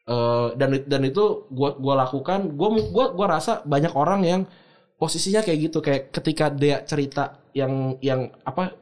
Eh, 0.08 0.48
dan 0.56 0.80
dan 0.88 1.02
itu 1.04 1.44
gua 1.52 1.76
gua 1.76 2.08
lakukan. 2.08 2.48
Gua 2.56 2.72
gua 2.88 3.12
gua 3.12 3.26
rasa 3.36 3.60
banyak 3.68 3.92
orang 3.92 4.24
yang 4.24 4.40
posisinya 4.96 5.44
kayak 5.44 5.58
gitu. 5.68 5.84
Kayak 5.84 6.08
ketika 6.08 6.48
dia 6.48 6.80
cerita 6.88 7.36
yang 7.52 8.00
yang 8.00 8.32
apa 8.48 8.72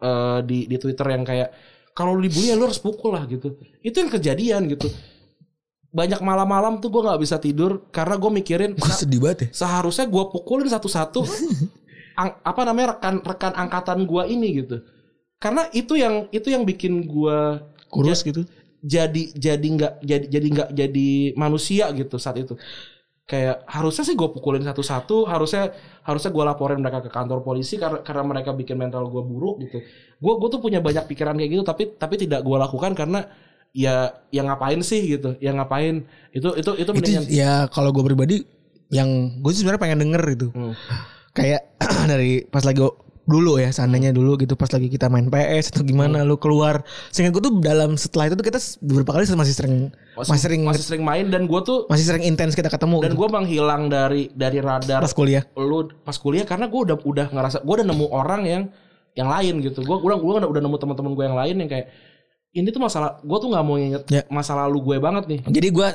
eh, 0.00 0.40
di 0.40 0.64
di 0.72 0.76
Twitter 0.80 1.04
yang 1.12 1.20
kayak 1.28 1.52
kalau 1.92 2.16
dibully 2.16 2.48
ya 2.48 2.56
lu 2.56 2.64
harus 2.64 2.80
pukul 2.80 3.12
lah 3.12 3.28
gitu. 3.28 3.60
Itu 3.84 4.00
yang 4.00 4.08
kejadian 4.08 4.72
gitu 4.72 4.88
banyak 5.96 6.20
malam-malam 6.20 6.76
tuh 6.84 6.92
gua 6.92 7.02
nggak 7.08 7.22
bisa 7.24 7.36
tidur 7.40 7.88
karena 7.88 8.20
gue 8.20 8.28
mikirin 8.28 8.70
Gue 8.76 8.92
sedih 8.92 9.24
banget 9.24 9.38
ya. 9.48 9.64
seharusnya 9.64 10.04
gue 10.04 10.24
pukulin 10.28 10.68
satu-satu 10.68 11.24
ang- 12.20 12.36
apa 12.44 12.60
namanya 12.68 13.00
rekan 13.00 13.24
rekan 13.24 13.52
angkatan 13.56 14.04
gue 14.04 14.22
ini 14.28 14.48
gitu 14.60 14.76
karena 15.40 15.68
itu 15.72 15.96
yang 15.96 16.28
itu 16.32 16.48
yang 16.52 16.68
bikin 16.68 17.08
gue 17.08 17.38
Kurus 17.88 18.20
gitu. 18.20 18.44
jadi 18.84 19.32
jadi 19.32 19.66
nggak 19.66 19.92
jadi 20.04 20.24
jadi 20.28 20.46
nggak 20.52 20.70
jadi 20.76 21.08
manusia 21.34 21.88
gitu 21.96 22.20
saat 22.20 22.36
itu 22.36 22.60
kayak 23.26 23.66
harusnya 23.66 24.04
sih 24.06 24.14
gue 24.14 24.28
pukulin 24.30 24.62
satu-satu 24.62 25.26
harusnya 25.26 25.74
harusnya 26.06 26.30
gue 26.30 26.44
laporin 26.46 26.78
mereka 26.78 27.02
ke 27.02 27.10
kantor 27.10 27.42
polisi 27.42 27.74
karena 27.74 27.98
karena 28.06 28.22
mereka 28.22 28.54
bikin 28.54 28.78
mental 28.78 29.08
gue 29.10 29.18
buruk 29.18 29.66
gitu 29.66 29.82
gue 30.16 30.32
gue 30.38 30.48
tuh 30.48 30.60
punya 30.62 30.78
banyak 30.78 31.04
pikiran 31.10 31.34
kayak 31.34 31.50
gitu 31.50 31.64
tapi 31.66 31.90
tapi 31.98 32.14
tidak 32.22 32.46
gue 32.46 32.54
lakukan 32.54 32.94
karena 32.94 33.26
ya 33.76 34.08
yang 34.32 34.48
ngapain 34.48 34.80
sih 34.80 35.04
gitu 35.04 35.36
yang 35.44 35.60
ngapain 35.60 36.08
itu 36.32 36.48
itu 36.56 36.70
itu 36.80 36.90
Itu 36.96 37.10
ya 37.28 37.68
kalau 37.68 37.92
gue 37.92 38.00
pribadi 38.00 38.40
yang 38.88 39.36
gue 39.44 39.52
sih 39.52 39.60
sebenarnya 39.60 39.82
pengen 39.84 40.00
denger 40.08 40.22
itu. 40.32 40.48
Hmm. 40.56 40.72
Kayak 41.36 41.76
dari 42.10 42.48
pas 42.48 42.64
lagi 42.64 42.80
dulu 43.26 43.58
ya 43.58 43.74
seandainya 43.74 44.14
dulu 44.14 44.38
gitu 44.38 44.54
pas 44.54 44.70
lagi 44.70 44.86
kita 44.86 45.10
main 45.10 45.26
PS 45.26 45.74
atau 45.74 45.82
gimana 45.82 46.22
Hmm. 46.22 46.30
lu 46.30 46.38
keluar 46.38 46.86
sehingga 47.10 47.34
gue 47.34 47.42
tuh 47.42 47.58
dalam 47.58 47.98
setelah 47.98 48.30
itu 48.30 48.38
tuh 48.38 48.46
kita 48.46 48.62
beberapa 48.86 49.18
kali 49.18 49.26
masih 49.34 49.50
sering 49.54 49.74
masih 50.14 50.42
sering 50.46 50.62
masih 50.62 50.86
sering 50.86 51.02
main 51.02 51.26
dan 51.26 51.50
gue 51.50 51.60
tuh 51.66 51.90
masih 51.90 52.06
sering 52.06 52.22
intens 52.22 52.54
kita 52.54 52.70
ketemu 52.70 53.02
dan 53.02 53.12
gitu. 53.12 53.26
gue 53.26 53.28
menghilang 53.34 53.90
dari 53.90 54.30
dari 54.30 54.62
radar 54.62 55.02
pas 55.02 55.10
kuliah 55.10 55.42
lu 55.58 55.90
pas 56.06 56.14
kuliah 56.14 56.46
karena 56.46 56.70
gue 56.70 56.80
udah 56.86 56.96
udah 57.02 57.26
ngerasa 57.34 57.66
gue 57.66 57.74
udah 57.82 57.86
nemu 57.90 58.06
orang 58.14 58.42
yang 58.46 58.62
yang 59.18 59.26
lain 59.26 59.58
gitu 59.58 59.82
gue 59.82 59.96
udah 60.06 60.16
gue 60.22 60.30
udah, 60.38 60.46
udah 60.46 60.62
nemu 60.62 60.76
teman-teman 60.78 61.12
gue 61.18 61.24
yang 61.26 61.36
lain 61.36 61.54
yang 61.66 61.70
kayak 61.72 61.86
ini 62.56 62.68
tuh 62.72 62.80
masalah 62.80 63.20
gue 63.20 63.38
tuh 63.38 63.48
nggak 63.52 63.64
mau 63.64 63.76
inget 63.76 64.02
Ya. 64.08 64.22
masa 64.32 64.56
lalu 64.56 64.80
gue 64.82 64.96
banget 64.96 65.24
nih. 65.28 65.40
Jadi 65.44 65.68
gue 65.68 65.88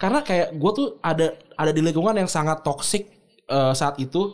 karena 0.00 0.24
kayak 0.24 0.56
gue 0.56 0.70
tuh 0.72 0.86
ada 0.98 1.36
ada 1.54 1.70
di 1.70 1.84
lingkungan 1.84 2.16
yang 2.16 2.26
sangat 2.26 2.64
toksik 2.64 3.12
eh, 3.46 3.72
saat 3.76 4.00
itu. 4.00 4.32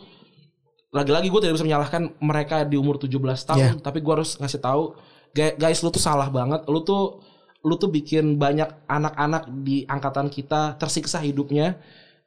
Lagi-lagi 0.89 1.29
gue 1.29 1.41
tidak 1.45 1.53
bisa 1.59 1.67
menyalahkan 1.67 2.17
mereka 2.17 2.65
di 2.65 2.73
umur 2.73 2.97
17 2.97 3.13
tahun 3.45 3.77
tapi 3.83 4.01
gue 4.01 4.13
harus 4.15 4.39
ngasih 4.41 4.57
tahu 4.57 4.97
"Guy- 5.35 5.53
guys 5.53 5.83
lu 5.83 5.93
tuh 5.93 6.01
salah 6.01 6.31
banget. 6.31 6.65
Lu 6.65 6.81
tuh 6.81 7.21
lu 7.61 7.75
tuh 7.75 7.91
bikin 7.91 8.39
banyak 8.39 8.87
anak-anak 8.87 9.51
di 9.67 9.83
angkatan 9.85 10.31
kita 10.31 10.79
tersiksa 10.79 11.19
hidupnya 11.19 11.75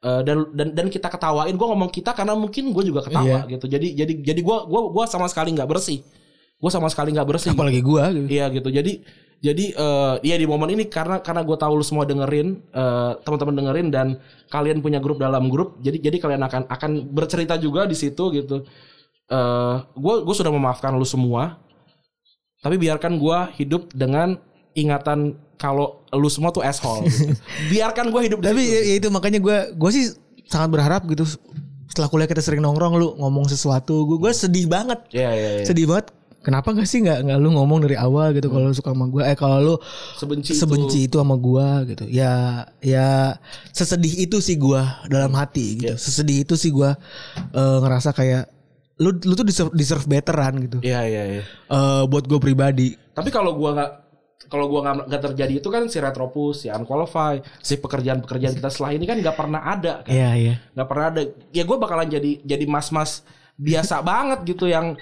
Eh, 0.03 0.21
dan 0.27 0.51
dan 0.51 0.67
dan 0.75 0.87
kita 0.91 1.07
ketawain. 1.07 1.55
Gue 1.55 1.63
ngomong 1.63 1.87
kita 1.87 2.11
karena 2.11 2.35
mungkin 2.35 2.75
gue 2.75 2.83
juga 2.83 3.07
ketawa 3.07 3.47
gitu. 3.47 3.71
Jadi 3.71 3.95
jadi 3.95 4.11
jadi 4.19 4.41
gue 4.43 4.57
gua 4.67 4.91
gua 4.91 5.07
sama 5.07 5.31
sekali 5.31 5.55
nggak 5.55 5.63
bersih. 5.63 6.03
Gue 6.59 6.67
sama 6.67 6.91
sekali 6.91 7.15
nggak 7.15 7.23
bersih. 7.23 7.55
Apalagi 7.55 7.79
gue 7.79 8.03
gitu. 8.19 8.27
Iya 8.27 8.51
gitu. 8.51 8.67
Jadi 8.67 8.99
jadi 9.43 9.75
eh 9.75 10.15
iya 10.23 10.39
di 10.39 10.47
momen 10.47 10.71
ini 10.71 10.87
karena 10.87 11.19
karena 11.19 11.43
gue 11.43 11.57
tahu 11.59 11.75
lu 11.75 11.83
semua 11.83 12.07
dengerin 12.07 12.63
eh, 12.71 13.11
teman-teman 13.27 13.55
dengerin 13.59 13.87
dan 13.91 14.07
kalian 14.47 14.79
punya 14.79 15.03
grup 15.03 15.19
dalam 15.19 15.51
grup. 15.51 15.75
Jadi 15.83 15.99
jadi 15.99 16.15
kalian 16.15 16.47
akan 16.47 16.61
akan 16.71 16.91
bercerita 17.11 17.59
juga 17.59 17.83
di 17.83 17.91
situ 17.99 18.23
gitu. 18.31 18.63
Eh 19.27 19.75
gue 19.99 20.15
gue 20.23 20.35
sudah 20.35 20.47
memaafkan 20.47 20.95
lu 20.95 21.03
semua. 21.03 21.59
Tapi 22.63 22.79
biarkan 22.79 23.19
gue 23.19 23.37
hidup 23.59 23.91
dengan 23.91 24.39
ingatan 24.79 25.35
kalau 25.59 26.07
lu 26.15 26.31
semua 26.31 26.55
tuh 26.55 26.63
asshole. 26.63 27.03
gitu. 27.03 27.35
Biarkan 27.75 28.15
gue 28.15 28.21
hidup 28.31 28.39
Tapi 28.39 28.63
situ. 28.63 28.73
ya, 28.73 28.81
ya 28.87 28.95
itu 29.03 29.07
makanya 29.11 29.43
gue 29.43 29.57
gue 29.75 29.89
sih 29.91 30.15
sangat 30.47 30.71
berharap 30.71 31.03
gitu 31.11 31.27
setelah 31.91 32.07
kuliah 32.07 32.25
kita 32.25 32.41
sering 32.41 32.63
nongkrong 32.63 32.95
lu 32.97 33.13
ngomong 33.19 33.45
sesuatu 33.45 34.07
gue 34.07 34.17
gue 34.17 34.31
sedih 34.33 34.65
banget 34.65 35.03
Iya 35.13 35.29
iya 35.35 35.49
iya. 35.61 35.65
sedih 35.67 35.85
banget 35.85 36.09
kenapa 36.43 36.75
gak 36.75 36.85
sih 36.85 36.99
nggak 37.01 37.23
nggak 37.23 37.39
lu 37.39 37.55
ngomong 37.55 37.87
dari 37.87 37.95
awal 37.95 38.35
gitu 38.35 38.51
kalau 38.51 38.69
lu 38.69 38.75
suka 38.75 38.91
sama 38.91 39.07
gue 39.07 39.23
eh 39.23 39.37
kalau 39.39 39.57
lu 39.63 39.75
Sebenci, 40.19 40.51
sebenci 40.51 41.07
itu. 41.07 41.15
itu 41.15 41.15
sama 41.23 41.35
gue 41.39 41.67
gitu. 41.95 42.05
Ya 42.11 42.67
ya 42.83 43.39
sesedih 43.71 44.27
itu 44.27 44.43
sih 44.43 44.59
gue 44.59 44.81
dalam 45.07 45.31
hati 45.33 45.79
gitu. 45.79 45.95
Sesedih 45.95 46.43
itu 46.43 46.59
sih 46.59 46.69
gue 46.69 46.91
eh, 47.55 47.77
ngerasa 47.79 48.11
kayak 48.11 48.51
lu 49.01 49.09
lu 49.25 49.33
tuh 49.33 49.47
deserve, 49.47 49.73
deserve 49.73 50.05
betteran 50.05 50.53
gitu. 50.69 50.77
Iya 50.85 51.01
iya 51.07 51.23
iya. 51.39 51.43
Eh, 51.47 52.03
buat 52.05 52.29
gue 52.29 52.37
pribadi. 52.37 52.93
Tapi 53.13 53.29
kalau 53.33 53.57
gua 53.57 53.73
nggak 53.73 53.91
kalau 54.51 54.69
gua 54.69 55.05
nggak 55.09 55.21
terjadi 55.33 55.53
itu 55.57 55.69
kan 55.73 55.89
si 55.89 55.97
retropus, 55.97 56.65
si 56.65 56.67
unqualified, 56.69 57.41
si 57.61 57.81
pekerjaan-pekerjaan 57.81 58.53
kita 58.53 58.69
setelah 58.69 58.91
ini 58.93 59.05
kan 59.09 59.17
nggak 59.17 59.37
pernah 59.37 59.61
ada 59.65 60.05
kan. 60.05 60.13
Iya 60.13 60.29
iya. 60.37 60.55
Nggak 60.77 60.87
pernah 60.89 61.05
ada. 61.09 61.21
Ya 61.49 61.63
gue 61.65 61.77
bakalan 61.77 62.07
jadi 62.09 62.31
jadi 62.45 62.65
mas-mas 62.69 63.25
biasa 63.57 64.01
banget 64.09 64.45
gitu 64.45 64.69
yang 64.69 64.93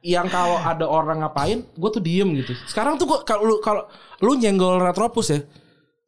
yang 0.00 0.26
kalau 0.26 0.56
ada 0.56 0.84
orang 0.84 1.20
ngapain 1.20 1.60
gue 1.62 1.90
tuh 1.92 2.00
diem 2.00 2.28
gitu 2.38 2.56
sekarang 2.66 2.96
tuh 2.96 3.04
gue 3.04 3.18
kalau 3.22 3.42
lu 3.44 3.56
kalau 3.60 3.84
lu 4.20 4.32
nyenggol 4.34 4.80
retropus 4.80 5.28
ya 5.30 5.40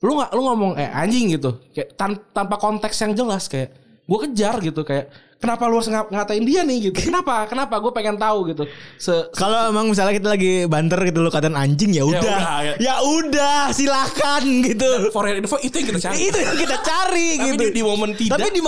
lu 0.01 0.17
nggak 0.17 0.31
lu 0.33 0.43
ngomong 0.43 0.73
eh 0.75 0.89
anjing 0.89 1.31
gitu 1.31 1.61
kayak 1.71 1.95
tan- 1.95 2.25
tanpa 2.33 2.57
konteks 2.57 2.97
yang 2.99 3.13
jelas 3.13 3.47
kayak 3.47 3.71
gue 4.03 4.19
kejar 4.19 4.59
gitu 4.59 4.83
kayak 4.83 5.13
kenapa 5.39 5.67
lu 5.67 5.79
harus 5.79 5.87
nga- 5.87 6.07
ngatain 6.07 6.43
dia 6.43 6.63
nih 6.63 6.91
gitu 6.91 7.07
kenapa 7.07 7.47
kenapa 7.47 7.79
gue 7.79 7.93
pengen 7.93 8.19
tahu 8.19 8.51
gitu 8.51 8.67
se 8.97 9.15
Kalau 9.31 9.71
emang 9.71 9.91
misalnya 9.91 10.17
kita 10.17 10.29
lagi 10.35 10.53
banter 10.67 10.99
gitu 11.07 11.19
lo 11.21 11.31
katain 11.31 11.55
anjing 11.55 11.95
ya 11.95 12.03
udah. 12.03 12.19
udah, 12.19 12.55
ya. 12.63 12.75
Ya 12.79 12.95
udah, 12.99 13.71
silakan 13.71 14.43
gitu. 14.65 15.11
for 15.11 15.27
your 15.27 15.39
info 15.39 15.55
itu 15.61 15.75
yang 15.77 15.89
kita 15.95 16.01
cari 16.03 16.17
Itu 16.19 16.39
yang 16.39 16.57
kita 16.57 16.77
cari 16.81 17.29
Tapi 17.39 17.47
gitu. 17.47 17.63
di- 17.63 17.75
di 17.75 17.83
momen 17.83 18.11
tidak. 18.15 18.39
Tapi 18.39 18.49
di 18.51 18.63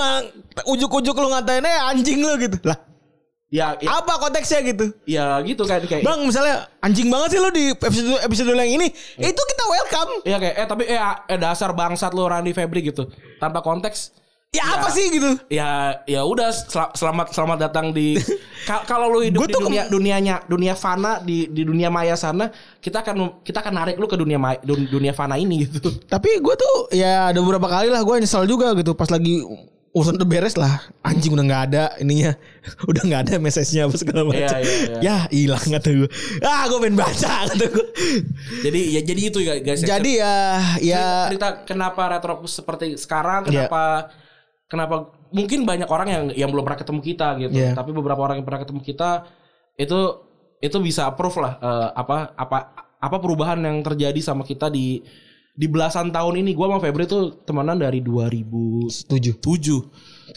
ujuk-ujuk 0.67 1.15
lu 1.15 1.29
ngatain 1.31 1.63
eh 1.63 1.79
anjing 1.91 2.19
lu 2.23 2.31
gitu. 2.39 2.57
Lah, 2.63 2.79
ya 3.55 3.79
ya, 3.79 4.03
apa 4.03 4.19
konteksnya 4.19 4.67
gitu? 4.67 4.91
ya 5.07 5.39
gitu 5.47 5.63
kan 5.63 5.79
kayak 5.79 6.03
Bang 6.03 6.27
misalnya 6.27 6.67
anjing 6.83 7.07
banget 7.07 7.39
sih 7.39 7.41
lu 7.41 7.55
di 7.55 7.71
episode 7.71 8.19
episode 8.19 8.51
yang 8.51 8.67
ini. 8.75 8.91
Iya. 9.15 9.31
Itu 9.31 9.43
kita 9.47 9.65
welcome. 9.71 10.11
Iya 10.27 10.37
kayak 10.43 10.55
eh 10.59 10.67
tapi 10.67 10.83
eh, 10.91 10.99
eh 11.31 11.39
dasar 11.39 11.71
bangsat 11.71 12.11
lu 12.11 12.27
Randy 12.27 12.51
Febri 12.51 12.83
gitu 12.83 13.07
tanpa 13.39 13.63
konteks 13.63 14.11
Ya, 14.55 14.63
apa 14.71 14.87
sih 14.87 15.11
gitu? 15.11 15.35
ya 15.51 15.99
ya 16.07 16.23
udah 16.23 16.55
sel- 16.55 16.95
selamat 16.95 17.35
selamat 17.35 17.59
datang 17.59 17.91
di 17.91 18.15
ka- 18.71 18.87
kalau 18.87 19.11
lu 19.11 19.27
hidup 19.27 19.43
di 19.43 19.51
dunia 19.51 19.91
dunianya 19.91 20.47
dunia 20.47 20.79
fana 20.79 21.19
di 21.19 21.51
di 21.51 21.67
dunia 21.67 21.91
maya 21.91 22.15
sana 22.15 22.55
kita 22.79 23.03
akan 23.03 23.43
kita 23.43 23.59
akan 23.59 23.75
narik 23.75 23.99
lu 23.99 24.07
ke 24.07 24.15
dunia 24.15 24.39
maya, 24.39 24.63
dun- 24.63 24.87
dunia 24.87 25.11
fana 25.11 25.35
ini 25.35 25.67
gitu 25.67 25.91
Tapi 26.07 26.39
gue 26.39 26.55
tuh 26.55 26.77
ya 26.95 27.35
ada 27.35 27.39
beberapa 27.43 27.67
kali 27.67 27.91
lah 27.91 28.07
gue 28.07 28.15
nyesel 28.23 28.47
juga 28.47 28.71
gitu 28.79 28.95
pas 28.95 29.11
lagi 29.11 29.43
urusan 29.95 30.19
udah 30.19 30.27
beres 30.27 30.59
lah 30.59 30.83
anjing 31.07 31.31
udah 31.31 31.47
nggak 31.47 31.63
ada 31.71 31.85
ininya 32.03 32.35
udah 32.91 33.03
nggak 33.07 33.21
ada 33.31 33.35
message-nya 33.39 33.87
apa 33.87 33.95
segala 33.95 34.27
macam 34.27 34.43
Iya, 34.43 34.59
iya, 34.59 34.75
iya. 34.75 34.99
ya 34.99 35.17
hilang 35.31 35.63
kata 35.63 35.89
gue 35.95 36.09
ah 36.43 36.63
gue 36.67 36.79
pengen 36.83 36.99
baca 36.99 37.33
kata 37.55 37.65
gue 37.71 37.87
jadi 38.67 38.81
ya 38.99 39.01
jadi 39.07 39.21
itu 39.31 39.39
ya 39.39 39.55
guys 39.63 39.81
ya. 39.81 39.87
jadi 39.95 40.11
ya 40.19 40.35
ya 40.83 41.05
cerita 41.31 41.49
kenapa 41.63 42.03
retropus 42.11 42.59
seperti 42.59 42.99
sekarang 42.99 43.47
Iya. 43.47 43.71
kenapa 43.71 43.83
kenapa 44.67 44.95
mungkin 45.31 45.63
banyak 45.63 45.87
orang 45.87 46.09
yang 46.11 46.25
yang 46.35 46.51
belum 46.51 46.67
pernah 46.67 46.81
ketemu 46.83 47.01
kita 47.01 47.29
gitu 47.39 47.55
Iya. 47.55 47.79
tapi 47.79 47.95
beberapa 47.95 48.19
orang 48.19 48.43
yang 48.43 48.47
pernah 48.47 48.67
ketemu 48.67 48.83
kita 48.83 49.11
itu 49.79 49.99
itu 50.59 50.77
bisa 50.83 51.07
approve 51.07 51.39
lah 51.39 51.55
eh, 51.63 51.89
apa 51.95 52.35
apa 52.35 52.59
apa 52.99 53.17
perubahan 53.23 53.63
yang 53.63 53.79
terjadi 53.87 54.19
sama 54.19 54.43
kita 54.43 54.67
di 54.75 55.07
di 55.55 55.71
belasan 55.71 56.11
tahun 56.11 56.43
ini 56.43 56.51
gua 56.59 56.67
sama 56.67 56.83
Febri 56.83 57.07
tuh 57.07 57.39
temenan 57.47 57.79
dari 57.79 58.03
2007 58.03 58.91
setuju 59.39 59.87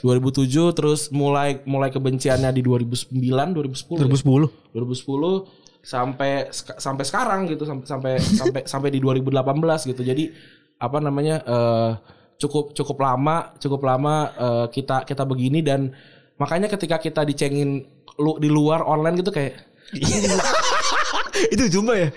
2007 0.06 0.78
terus 0.78 1.10
mulai 1.10 1.58
mulai 1.66 1.90
kebenciannya 1.90 2.54
di 2.54 2.62
2009 2.62 3.18
2010 3.18 3.98
ya? 3.98 4.06
2010 4.06 4.78
2010 4.78 5.68
sampai 5.82 6.52
sampai 6.54 7.04
sekarang 7.08 7.50
gitu 7.50 7.66
sampai 7.66 7.86
sampai 7.88 8.14
sampai 8.40 8.62
sampai 8.70 8.90
di 8.94 9.00
2018 9.02 9.90
gitu. 9.90 10.02
Jadi 10.06 10.30
apa 10.78 10.98
namanya 11.02 11.42
eh, 11.42 11.92
cukup 12.38 12.78
cukup 12.78 12.98
lama 13.02 13.58
cukup 13.58 13.82
lama 13.82 14.16
eh, 14.38 14.66
kita 14.70 15.02
kita 15.08 15.26
begini 15.26 15.66
dan 15.66 15.98
makanya 16.38 16.70
ketika 16.70 17.02
kita 17.02 17.26
dicengin 17.26 17.82
lu 18.22 18.38
di 18.38 18.50
luar 18.50 18.86
online 18.86 19.18
gitu 19.18 19.34
kayak 19.34 19.58
itu 21.54 21.66
cuma 21.74 21.98
ya 21.98 22.10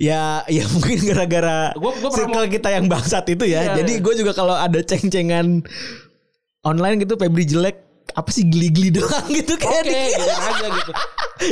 ya 0.00 0.40
ya 0.48 0.64
mungkin 0.72 0.98
gara-gara 1.04 1.76
Gua- 1.76 1.92
gua 2.00 2.08
pernah 2.08 2.16
circle 2.16 2.46
kita 2.48 2.68
yang 2.72 2.88
bangsat 2.88 3.24
itu 3.28 3.44
ya. 3.44 3.60
Iya, 3.60 3.84
jadi 3.84 3.92
iya. 4.00 4.02
gue 4.02 4.14
juga 4.16 4.32
kalau 4.32 4.56
ada 4.56 4.80
ceng-cengan 4.80 5.60
online 6.64 7.04
gitu 7.04 7.20
Febri 7.20 7.44
jelek 7.44 7.76
apa 8.10 8.26
sih 8.32 8.42
geli-geli 8.42 8.90
doang 8.96 9.28
gitu 9.28 9.54
oke 9.54 9.70
kayak 9.84 10.08
gitu 10.18 10.32
aja 10.34 10.66
gitu. 10.72 10.92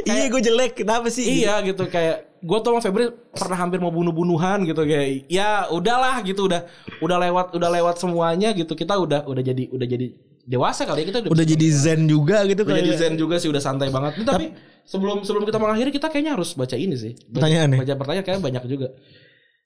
iya 0.09 0.27
gue 0.27 0.41
jelek 0.43 0.73
kenapa 0.81 1.07
sih? 1.13 1.45
Iya 1.45 1.61
gitu. 1.63 1.85
Kayak 1.87 2.25
gue 2.41 2.59
tuh 2.59 2.69
sama 2.73 2.81
Febri 2.81 3.05
pernah 3.31 3.59
hampir 3.61 3.79
mau 3.79 3.93
bunuh-bunuhan 3.93 4.65
gitu. 4.65 4.81
Kayak 4.85 5.29
ya 5.29 5.69
udahlah 5.69 6.25
gitu 6.25 6.49
udah 6.49 6.65
udah 6.99 7.17
lewat 7.29 7.47
udah 7.53 7.69
lewat 7.69 7.97
semuanya 8.01 8.57
gitu. 8.57 8.73
Kita 8.73 8.97
udah 8.97 9.29
udah 9.29 9.43
jadi 9.45 9.69
udah 9.71 9.87
jadi 9.87 10.13
dewasa 10.49 10.89
kali 10.89 11.05
ya 11.05 11.07
kita 11.07 11.19
udah 11.29 11.45
jadi 11.45 11.67
zen 11.69 12.09
juga 12.09 12.41
gitu 12.49 12.65
Udah 12.65 12.81
jadi 12.81 12.97
zen 12.97 13.15
juga 13.15 13.37
sih 13.37 13.53
udah 13.53 13.61
santai 13.61 13.93
banget. 13.93 14.17
Ini 14.17 14.25
Tapi 14.25 14.47
sebelum 14.83 15.21
sebelum 15.21 15.45
kita 15.45 15.61
mengakhiri 15.61 15.93
kita 15.93 16.09
kayaknya 16.09 16.33
harus 16.35 16.57
baca 16.57 16.73
ini 16.73 16.97
sih. 16.97 17.13
Baca- 17.13 17.45
Pertanyaan 17.45 17.69
nih. 17.69 17.79
Baca 17.85 17.95
pertanyaan 17.95 18.25
kayaknya 18.25 18.43
banyak 18.43 18.65
juga. 18.65 18.89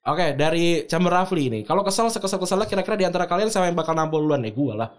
Oke, 0.03 0.35
dari 0.35 0.83
Chamber 0.83 1.15
Rafli 1.15 1.47
ini. 1.47 1.59
Kalau 1.63 1.79
kesel 1.79 2.11
sekesal-kesalnya 2.11 2.67
kira-kira 2.67 2.99
di 2.99 3.07
antara 3.07 3.23
kalian 3.23 3.47
siapa 3.47 3.71
yang 3.71 3.79
bakal 3.79 3.95
nampol 3.95 4.19
duluan? 4.19 4.43
Eh 4.43 4.51
gua 4.51 4.75
lah. 4.75 4.89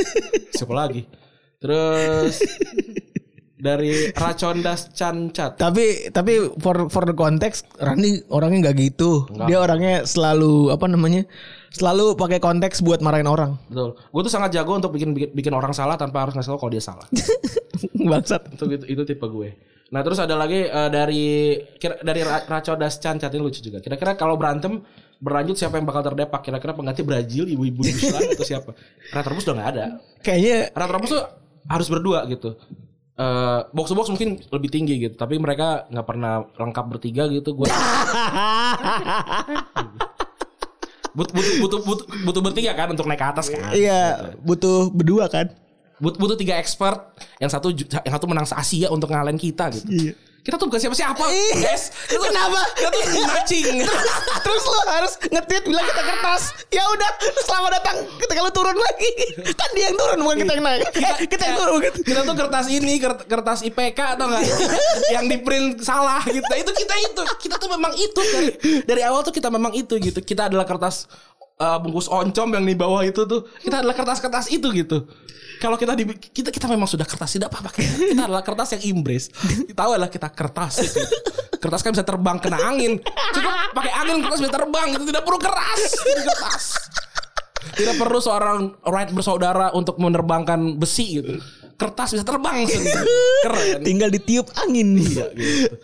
Siapa 0.58 0.74
lagi? 0.74 1.06
Terus 1.62 2.42
dari 3.54 4.10
Racondas 4.10 4.90
Cancat. 4.90 5.58
Tapi 5.58 6.10
tapi 6.10 6.58
for 6.58 6.86
for 6.86 7.02
the 7.02 7.14
context 7.14 7.70
Rani 7.76 8.22
orangnya 8.26 8.66
nggak 8.66 8.76
gitu. 8.80 9.30
Dia 9.46 9.58
orangnya 9.60 10.02
selalu 10.02 10.70
apa 10.70 10.86
namanya? 10.86 11.22
Selalu 11.68 12.16
pakai 12.16 12.40
konteks 12.40 12.80
buat 12.80 13.04
marahin 13.04 13.28
orang. 13.28 13.60
Betul. 13.68 13.96
Gue 14.08 14.22
tuh 14.24 14.32
sangat 14.32 14.56
jago 14.56 14.72
untuk 14.72 14.92
bikin 14.92 15.12
bikin, 15.12 15.30
bikin 15.32 15.52
orang 15.52 15.76
salah 15.76 16.00
tanpa 16.00 16.24
harus 16.24 16.32
ngasih 16.32 16.56
tau 16.56 16.60
kalau 16.60 16.72
dia 16.72 16.80
salah. 16.80 17.04
Bangsat. 18.10 18.48
itu, 18.56 18.64
itu 18.72 18.84
itu 18.88 19.02
tipe 19.04 19.26
gue. 19.26 19.52
Nah 19.88 20.00
terus 20.04 20.20
ada 20.20 20.36
lagi 20.36 20.64
eh, 20.64 20.88
dari 20.92 21.24
kira, 21.76 22.00
dari 22.00 22.20
Ra- 22.24 22.44
Racodas 22.44 22.96
Cancat 22.98 23.32
ini 23.32 23.40
lucu 23.40 23.60
juga. 23.60 23.80
Kira-kira 23.80 24.16
kalau 24.16 24.36
berantem 24.36 24.80
berlanjut 25.18 25.56
siapa 25.56 25.76
yang 25.76 25.86
bakal 25.88 26.04
terdepak? 26.04 26.40
Kira-kira 26.40 26.72
pengganti 26.72 27.04
Brazil, 27.04 27.44
ibu-ibu 27.48 27.84
Michelin 27.84 28.32
atau 28.36 28.46
siapa? 28.48 28.72
Retropus 29.12 29.44
udah 29.48 29.54
nggak 29.56 29.70
ada. 29.76 29.84
Kayaknya 30.20 30.56
Retropus 30.72 31.10
tuh 31.16 31.24
harus 31.68 31.88
berdua 31.88 32.24
gitu. 32.28 32.56
Eh 33.18 33.60
box 33.74 33.90
box 33.92 34.06
mungkin 34.08 34.38
lebih 34.52 34.70
tinggi 34.70 34.94
gitu, 35.08 35.14
tapi 35.18 35.36
mereka 35.40 35.88
nggak 35.90 36.06
pernah 36.06 36.44
lengkap 36.54 36.84
bertiga 36.86 37.26
gitu. 37.28 37.50
Gue 37.56 37.66
butuh, 41.14 41.32
butuh 41.34 41.54
butuh 41.60 41.80
butuh 41.84 42.06
butuh 42.24 42.40
bertiga 42.44 42.72
kan 42.76 42.88
untuk 42.92 43.06
naik 43.08 43.20
ke 43.20 43.26
atas 43.26 43.46
kan. 43.48 43.72
iya 43.72 44.32
butuh 44.42 44.92
berdua 44.92 45.28
kan. 45.28 45.48
But, 45.98 46.14
butuh 46.14 46.38
tiga 46.38 46.54
expert 46.54 47.10
yang 47.42 47.50
satu 47.50 47.74
yang 47.74 48.14
satu 48.14 48.30
menang 48.30 48.46
se 48.46 48.54
Asia 48.54 48.86
untuk 48.86 49.10
ngalahin 49.10 49.34
kita 49.34 49.66
gitu. 49.74 49.90
Iya. 49.90 50.12
Kita 50.48 50.56
tuh 50.56 50.72
bukan 50.72 50.80
siapa-siapa, 50.80 51.24
guys. 51.60 51.92
Kita 52.08 52.16
tuh- 52.16 52.32
kenapa? 52.32 52.60
Kita 52.72 52.88
tuh 52.88 53.04
matching. 53.20 53.84
Terus 54.48 54.62
lo 54.64 54.80
harus 54.88 55.12
nge-tweet 55.20 55.64
bilang 55.68 55.84
kita 55.84 56.00
kertas. 56.00 56.42
Ya 56.72 56.88
udah, 56.88 57.10
selamat 57.44 57.70
datang. 57.76 57.96
Ketika 58.16 58.40
lu 58.40 58.48
turun 58.48 58.72
lagi. 58.72 59.10
Kan 59.44 59.68
dia 59.76 59.92
yang 59.92 60.00
turun 60.00 60.18
bukan 60.24 60.36
kita 60.40 60.52
yang 60.56 60.64
naik. 60.64 60.88
Eh, 60.88 61.16
kita 61.36 61.42
yang 61.52 61.56
turun 61.60 61.72
bukan. 61.76 61.92
kita 62.00 62.20
tuh 62.24 62.32
kertas 62.32 62.66
ini 62.72 62.96
kert- 62.96 63.28
kertas 63.28 63.60
IPK 63.60 64.16
atau 64.16 64.24
enggak 64.24 64.48
yang 65.20 65.24
di 65.28 65.36
print 65.36 65.84
salah 65.84 66.24
gitu. 66.24 66.40
Nah, 66.40 66.56
itu 66.56 66.72
kita 66.72 66.94
itu. 66.96 67.22
Kita 67.44 67.60
tuh 67.60 67.68
memang 67.68 67.92
itu 67.92 68.20
dari 68.32 68.48
dari 68.88 69.02
awal 69.04 69.20
tuh 69.20 69.36
kita 69.36 69.52
memang 69.52 69.76
itu 69.76 70.00
gitu. 70.00 70.24
Kita 70.24 70.48
adalah 70.48 70.64
kertas 70.64 71.12
uh, 71.60 71.76
bungkus 71.76 72.08
oncom 72.08 72.48
yang 72.56 72.64
di 72.64 72.72
bawah 72.72 73.04
itu 73.04 73.28
tuh. 73.28 73.44
Kita 73.60 73.84
adalah 73.84 73.92
kertas-kertas 73.92 74.48
itu 74.48 74.64
gitu. 74.72 75.04
Kalau 75.58 75.74
kita 75.74 75.98
di 75.98 76.06
kita 76.14 76.54
kita 76.54 76.66
memang 76.70 76.86
sudah 76.86 77.04
kertas 77.04 77.34
tidak 77.34 77.50
apa-apa. 77.50 77.74
Kita 77.74 78.24
adalah 78.24 78.46
kertas 78.46 78.78
yang 78.78 78.98
imbres. 78.98 79.30
Tahu 79.74 79.90
adalah 79.98 80.10
kita 80.10 80.30
kertas 80.30 80.86
gitu. 80.86 81.02
Kertas 81.58 81.82
kan 81.82 81.90
bisa 81.90 82.06
terbang 82.06 82.38
kena 82.38 82.58
angin. 82.62 83.02
Cukup 83.34 83.52
pakai 83.74 83.92
angin 83.92 84.22
kertas 84.22 84.38
bisa 84.38 84.54
terbang 84.54 84.86
gitu. 84.94 85.04
Tidak 85.10 85.22
perlu 85.26 85.38
keras. 85.42 85.80
Ini 85.98 86.22
kertas. 86.22 86.64
Tidak 87.74 87.94
perlu 87.98 88.18
seorang 88.22 88.58
Wright 88.86 89.10
bersaudara 89.10 89.74
untuk 89.74 89.98
menerbangkan 89.98 90.78
besi 90.78 91.18
gitu. 91.18 91.42
Kertas 91.78 92.14
bisa 92.14 92.24
terbang 92.26 92.66
sendiri. 92.66 93.06
Keren. 93.46 93.82
Tinggal 93.82 94.10
ditiup 94.10 94.50
angin. 94.62 94.98
Iya, 94.98 95.26
gitu. 95.34 95.74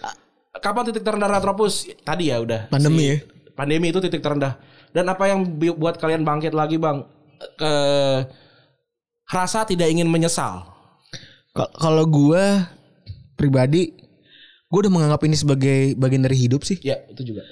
Kapan 0.55 0.83
titik 0.91 1.03
terendah 1.03 1.31
Retropus? 1.31 1.87
Tadi 2.07 2.31
ya 2.31 2.39
udah. 2.39 2.71
Pandemi 2.71 3.11
ya? 3.11 3.17
Pandemi 3.55 3.91
itu 3.91 3.99
titik 3.99 4.23
terendah. 4.23 4.59
Dan 4.95 5.11
apa 5.11 5.27
yang 5.27 5.43
buat 5.59 5.99
kalian 5.99 6.23
bangkit 6.23 6.55
lagi 6.55 6.79
bang? 6.79 7.03
Eh, 7.59 8.19
rasa 9.27 9.65
tidak 9.65 9.89
ingin 9.89 10.07
menyesal. 10.07 10.69
Kal- 11.51 11.73
Kalau 11.73 12.05
gue 12.05 12.45
pribadi, 13.35 13.95
gue 14.67 14.79
udah 14.79 14.93
menganggap 14.93 15.23
ini 15.23 15.35
sebagai 15.35 15.79
bagian 15.95 16.23
dari 16.23 16.37
hidup 16.37 16.63
sih. 16.63 16.79
Ya 16.81 17.03
itu 17.07 17.23
juga. 17.25 17.43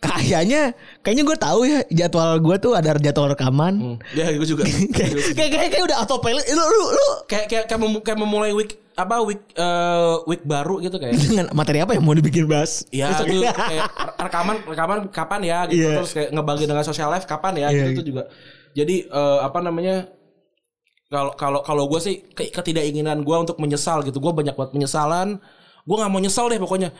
Kayaknya, 0.00 0.76
kayaknya 1.00 1.24
gue 1.24 1.36
tahu 1.38 1.60
ya 1.64 1.80
jadwal 1.88 2.36
gue 2.36 2.56
tuh 2.58 2.72
ada 2.72 2.92
jadwal 2.94 3.32
rekaman. 3.32 3.96
Ya 4.12 4.28
gue 4.30 4.44
juga. 4.44 4.64
kayak, 4.66 5.32
kayak, 5.32 5.70
kayak, 5.70 5.84
udah 5.84 5.96
autopilot. 5.98 6.44
Lu, 6.46 6.60
lu, 6.60 6.80
lu 6.92 7.06
kayak 7.24 7.46
kayak 7.48 7.64
kayak, 7.64 7.80
mem- 7.80 8.02
kayak 8.02 8.18
memulai 8.18 8.52
week 8.52 8.76
apa 8.94 9.18
week 9.24 9.42
eh, 9.50 10.14
week 10.24 10.44
baru 10.44 10.78
gitu 10.78 10.96
kayak. 10.96 11.16
dengan 11.18 11.46
materi 11.50 11.80
apa 11.80 11.96
yang 11.96 12.04
mau 12.04 12.12
dibikin 12.12 12.44
bahas? 12.44 12.84
Iya 12.90 13.10
Besok. 13.10 13.26
tuh 13.26 13.42
kayak 13.42 13.84
rekaman 14.20 14.56
rekaman 14.62 14.98
kapan 15.08 15.40
ya 15.42 15.58
gitu 15.66 15.80
Iya. 15.80 15.92
terus 15.98 16.12
kayak 16.12 16.28
ngebagi 16.30 16.64
dengan 16.64 16.84
social 16.84 17.08
life 17.08 17.24
kapan 17.24 17.52
ya 17.56 17.68
Iya, 17.68 17.80
gitu 17.80 17.90
tuh 17.96 18.06
juga. 18.06 18.22
Jadi 18.70 18.96
eh, 19.04 19.38
apa 19.40 19.58
namanya 19.58 20.06
kalau 21.14 21.32
kalau 21.38 21.60
kalau 21.62 21.84
gue 21.86 22.00
sih 22.02 22.14
ke, 22.26 22.50
ketidakinginan 22.50 23.22
gue 23.22 23.36
untuk 23.38 23.62
menyesal 23.62 24.02
gitu. 24.02 24.18
Gue 24.18 24.34
banyak 24.34 24.52
buat 24.52 24.74
penyesalan. 24.74 25.38
Gue 25.86 25.96
nggak 25.96 26.10
mau 26.10 26.18
nyesel 26.18 26.50
deh 26.50 26.58
pokoknya. 26.58 26.90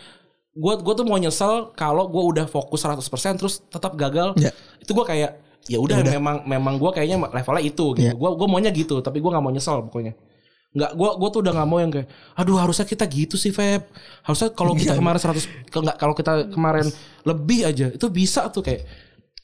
Gue 0.54 0.78
gue 0.78 0.94
tuh 0.94 1.02
mau 1.02 1.18
nyesel 1.18 1.74
kalau 1.74 2.06
gue 2.06 2.22
udah 2.22 2.46
fokus 2.46 2.86
100% 2.86 3.02
terus 3.34 3.58
tetap 3.66 3.98
gagal. 3.98 4.38
Iya. 4.38 4.54
Itu 4.78 4.94
gue 4.94 5.02
kayak 5.02 5.42
ya 5.64 5.80
udah 5.80 6.04
memang 6.06 6.44
memang 6.44 6.74
gue 6.78 6.90
kayaknya 6.92 7.18
levelnya 7.26 7.64
itu 7.64 7.86
gitu. 7.98 8.06
Iya. 8.06 8.14
Gue 8.14 8.30
gue 8.38 8.46
maunya 8.46 8.70
gitu 8.70 9.02
tapi 9.02 9.18
gue 9.18 9.26
nggak 9.26 9.42
mau 9.42 9.50
nyesel 9.50 9.82
pokoknya. 9.90 10.14
Nggak, 10.74 10.90
gue 10.98 11.10
gue 11.22 11.28
tuh 11.30 11.40
udah 11.46 11.52
nggak 11.54 11.68
mau 11.70 11.78
yang 11.78 11.92
kayak, 11.94 12.10
aduh 12.34 12.58
harusnya 12.58 12.82
kita 12.82 13.06
gitu 13.06 13.38
sih 13.38 13.54
Feb. 13.54 13.86
Harusnya 14.26 14.50
kalau 14.50 14.74
kita 14.74 14.98
kemarin 14.98 15.22
100 15.22 15.70
ke- 15.70 15.82
nggak 15.86 15.96
kalau 15.98 16.14
kita 16.14 16.32
kemarin 16.50 16.86
lebih 17.22 17.62
aja 17.62 17.94
itu 17.94 18.06
bisa 18.10 18.50
tuh 18.50 18.62
kayak 18.62 18.82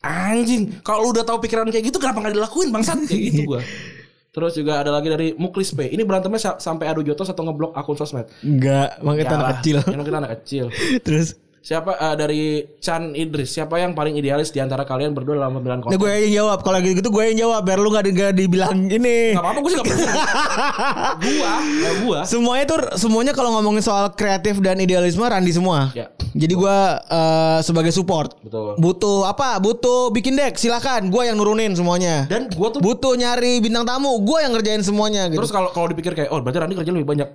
anjing. 0.03 0.83
Kalau 0.83 1.11
udah 1.11 1.23
tahu 1.23 1.39
pikiran 1.39 1.71
kayak 1.71 1.87
gitu 1.87 2.03
kenapa 2.03 2.19
nggak 2.21 2.35
dilakuin 2.35 2.71
bangsat 2.71 2.99
kayak 3.07 3.23
gitu 3.31 3.43
gue. 3.47 3.63
Terus 4.31 4.55
juga 4.55 4.79
ada 4.79 4.95
lagi 4.95 5.11
dari 5.11 5.35
Muklis 5.35 5.75
P. 5.75 5.91
Ini 5.91 6.07
berantemnya 6.07 6.39
sa- 6.39 6.59
sampai 6.59 6.87
adu 6.87 7.03
jotos 7.03 7.27
atau 7.27 7.43
ngeblok 7.43 7.75
akun 7.75 7.99
sosmed. 7.99 8.31
Enggak, 8.41 9.03
emang 9.03 9.19
kita 9.19 9.35
anak 9.35 9.49
kecil. 9.59 9.77
Emang 9.91 10.07
kita 10.07 10.19
anak 10.23 10.33
kecil. 10.39 10.65
Terus 11.07 11.35
Siapa 11.61 11.93
eh, 11.93 12.15
dari 12.17 12.43
Chan 12.81 13.13
Idris? 13.13 13.53
Siapa 13.53 13.77
yang 13.77 13.93
paling 13.93 14.17
idealis 14.17 14.49
di 14.49 14.59
antara 14.59 14.83
kalian 14.83 15.13
berdua 15.13 15.37
dalam 15.37 15.53
pemilihan 15.55 15.77
Nah 15.79 15.85
konten? 15.87 16.01
gue 16.01 16.09
yang 16.25 16.33
jawab 16.41 16.65
Kalau 16.65 16.79
gitu 16.81 17.05
gue 17.05 17.25
yang 17.27 17.39
jawab 17.39 17.61
Biar 17.63 17.77
lu 17.77 17.89
gak, 17.91 18.05
di- 18.05 18.17
gak 18.17 18.33
dibilang 18.33 18.77
ini 18.83 19.37
Gak 19.37 19.45
apa-apa 19.45 19.59
gue 19.61 19.69
sih 19.69 19.77
gak 19.77 19.87
peduli. 19.87 20.09
gua, 21.37 21.53
ya 21.61 21.91
gua. 22.01 22.19
Semuanya 22.25 22.65
tuh 22.65 22.79
Semuanya 22.97 23.33
kalau 23.33 23.53
ngomongin 23.53 23.85
soal 23.85 24.09
kreatif 24.11 24.57
dan 24.59 24.81
idealisme 24.81 25.21
Randi 25.21 25.53
semua 25.53 25.93
Ya. 25.93 26.09
Jadi 26.33 26.55
gue 26.57 26.77
eh, 26.97 27.59
sebagai 27.61 27.93
support 27.93 28.41
Betul. 28.41 28.81
Butuh 28.81 29.29
apa 29.29 29.61
Butuh 29.61 30.09
bikin 30.11 30.41
deck 30.41 30.57
Silakan 30.57 31.13
Gue 31.13 31.29
yang 31.29 31.37
nurunin 31.37 31.77
semuanya 31.77 32.25
Dan 32.25 32.49
gua 32.51 32.73
tuh 32.73 32.81
Butuh 32.81 33.13
nyari 33.13 33.61
bintang 33.61 33.85
tamu 33.85 34.17
Gue 34.21 34.41
yang 34.41 34.57
ngerjain 34.57 34.81
semuanya 34.81 35.29
gitu 35.29 35.45
Terus 35.45 35.53
kalau 35.53 35.69
kalau 35.71 35.87
dipikir 35.87 36.17
kayak 36.17 36.33
oh 36.33 36.41
berarti 36.41 36.57
Randy 36.57 36.75
kerja 36.75 36.89
lebih 36.89 37.05
banyak. 37.07 37.29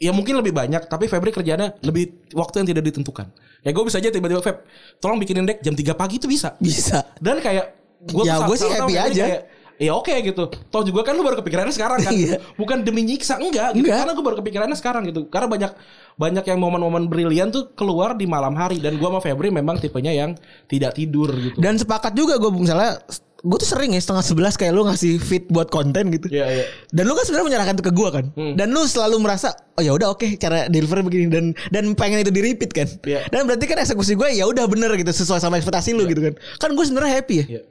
Ya 0.00 0.16
mungkin 0.16 0.32
lebih 0.40 0.56
banyak 0.56 0.88
tapi 0.88 1.12
Febri 1.12 1.28
kerjanya 1.28 1.76
lebih 1.84 2.32
waktu 2.32 2.64
yang 2.64 2.68
tidak 2.72 2.88
ditentukan. 2.88 3.28
Ya 3.60 3.76
gue 3.76 3.84
bisa 3.84 4.00
aja 4.00 4.08
tiba-tiba 4.08 4.40
Feb 4.40 4.64
tolong 4.96 5.20
bikinin 5.20 5.44
deck 5.44 5.60
jam 5.60 5.76
3 5.76 5.92
pagi 5.92 6.16
itu 6.16 6.24
bisa. 6.24 6.56
Bisa 6.56 7.04
Dan 7.20 7.44
kayak 7.44 7.76
gue 8.08 8.24
Ya, 8.24 8.40
gua 8.40 8.56
sih 8.56 8.72
happy 8.72 8.96
aja. 8.96 9.44
ya 9.76 9.92
oke 9.92 10.12
gitu. 10.24 10.48
Toh 10.72 10.82
juga 10.88 11.04
kan 11.04 11.12
lu 11.16 11.20
baru 11.20 11.44
kepikirannya 11.44 11.72
sekarang 11.76 12.00
kan. 12.00 12.12
Iya. 12.16 12.40
Bukan 12.56 12.80
demi 12.80 13.04
nyiksa 13.04 13.36
enggak 13.36 13.76
gitu. 13.76 13.92
Enggak. 13.92 13.96
Karena 14.00 14.12
gue 14.16 14.24
baru 14.24 14.36
kepikirannya 14.40 14.76
sekarang 14.80 15.02
gitu. 15.04 15.28
Karena 15.28 15.48
banyak 15.52 15.72
banyak 16.16 16.44
yang 16.48 16.58
momen-momen 16.60 17.04
brilian 17.04 17.52
tuh 17.52 17.72
keluar 17.76 18.16
di 18.16 18.24
malam 18.24 18.56
hari 18.56 18.80
dan 18.80 18.96
gua 18.96 19.12
sama 19.12 19.20
Febri 19.20 19.52
memang 19.52 19.76
tipenya 19.80 20.16
yang 20.16 20.32
tidak 20.64 20.96
tidur 20.96 21.28
gitu. 21.36 21.60
Dan 21.60 21.76
sepakat 21.76 22.16
juga 22.16 22.40
gue 22.40 22.48
misalnya 22.56 23.04
Gue 23.40 23.56
tuh 23.56 23.68
sering 23.72 23.96
ya 23.96 24.00
setengah 24.04 24.20
sebelas 24.20 24.54
kayak 24.60 24.76
lu 24.76 24.84
ngasih 24.84 25.16
fit 25.16 25.48
buat 25.48 25.72
konten 25.72 26.12
gitu 26.12 26.28
Iya 26.28 26.44
iya. 26.60 26.64
Dan 26.92 27.08
lu 27.08 27.16
kan 27.16 27.24
sebenarnya 27.24 27.46
menyerahkan 27.48 27.74
itu 27.80 27.84
ke 27.88 27.92
gua 27.96 28.08
kan. 28.12 28.24
Dan 28.36 28.68
lu 28.76 28.84
selalu 28.84 29.16
merasa 29.16 29.56
oh 29.80 29.82
ya 29.82 29.96
udah 29.96 30.12
oke 30.12 30.36
cara 30.36 30.68
deliver 30.68 31.00
begini 31.00 31.32
dan 31.32 31.56
dan 31.72 31.96
pengen 31.96 32.20
itu 32.20 32.28
di 32.28 32.44
repeat 32.44 32.70
kan. 32.76 32.88
Iya. 33.00 33.24
Dan 33.32 33.48
berarti 33.48 33.64
kan 33.64 33.80
eksekusi 33.80 34.12
gue 34.12 34.28
ya 34.36 34.44
udah 34.44 34.68
bener 34.68 34.92
gitu 35.00 35.08
sesuai 35.08 35.40
sama 35.40 35.56
ekspektasi 35.56 35.96
lu 35.96 36.04
gitu 36.04 36.20
kan. 36.20 36.34
Kan 36.60 36.76
gue 36.76 36.84
sebenarnya 36.84 37.16
happy 37.16 37.34
ya. 37.40 37.46
Iya. 37.58 37.62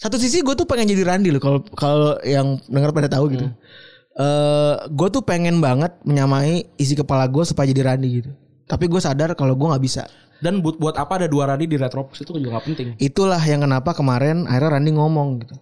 Satu 0.00 0.16
sisi 0.16 0.40
gue 0.40 0.54
tuh 0.56 0.64
pengen 0.64 0.88
jadi 0.88 1.04
Randy 1.04 1.30
loh 1.30 1.42
kalau 1.44 1.60
kalau 1.76 2.16
yang 2.24 2.56
dengar 2.72 2.96
pada 2.96 3.12
tahu 3.12 3.36
gitu. 3.36 3.46
Eh 4.16 4.74
gue 4.88 5.08
tuh 5.12 5.20
pengen 5.20 5.60
banget 5.60 5.92
menyamai 6.08 6.64
isi 6.80 6.96
kepala 6.96 7.28
gue 7.28 7.44
supaya 7.44 7.68
jadi 7.68 7.92
Randy 7.92 8.24
gitu. 8.24 8.30
Tapi 8.64 8.88
gue 8.88 9.00
sadar 9.04 9.36
kalau 9.36 9.52
gue 9.52 9.68
nggak 9.68 9.84
bisa. 9.84 10.08
Dan 10.44 10.60
buat 10.60 10.76
buat 10.76 11.00
apa 11.00 11.16
ada 11.16 11.24
dua 11.24 11.48
Randy 11.48 11.64
di 11.64 11.80
Retropus 11.80 12.20
itu 12.20 12.36
juga 12.36 12.60
gak 12.60 12.68
penting. 12.68 12.86
Itulah 13.00 13.40
yang 13.40 13.64
kenapa 13.64 13.96
kemarin 13.96 14.44
akhirnya 14.44 14.76
Randy 14.76 14.92
ngomong 14.92 15.40
gitu. 15.40 15.56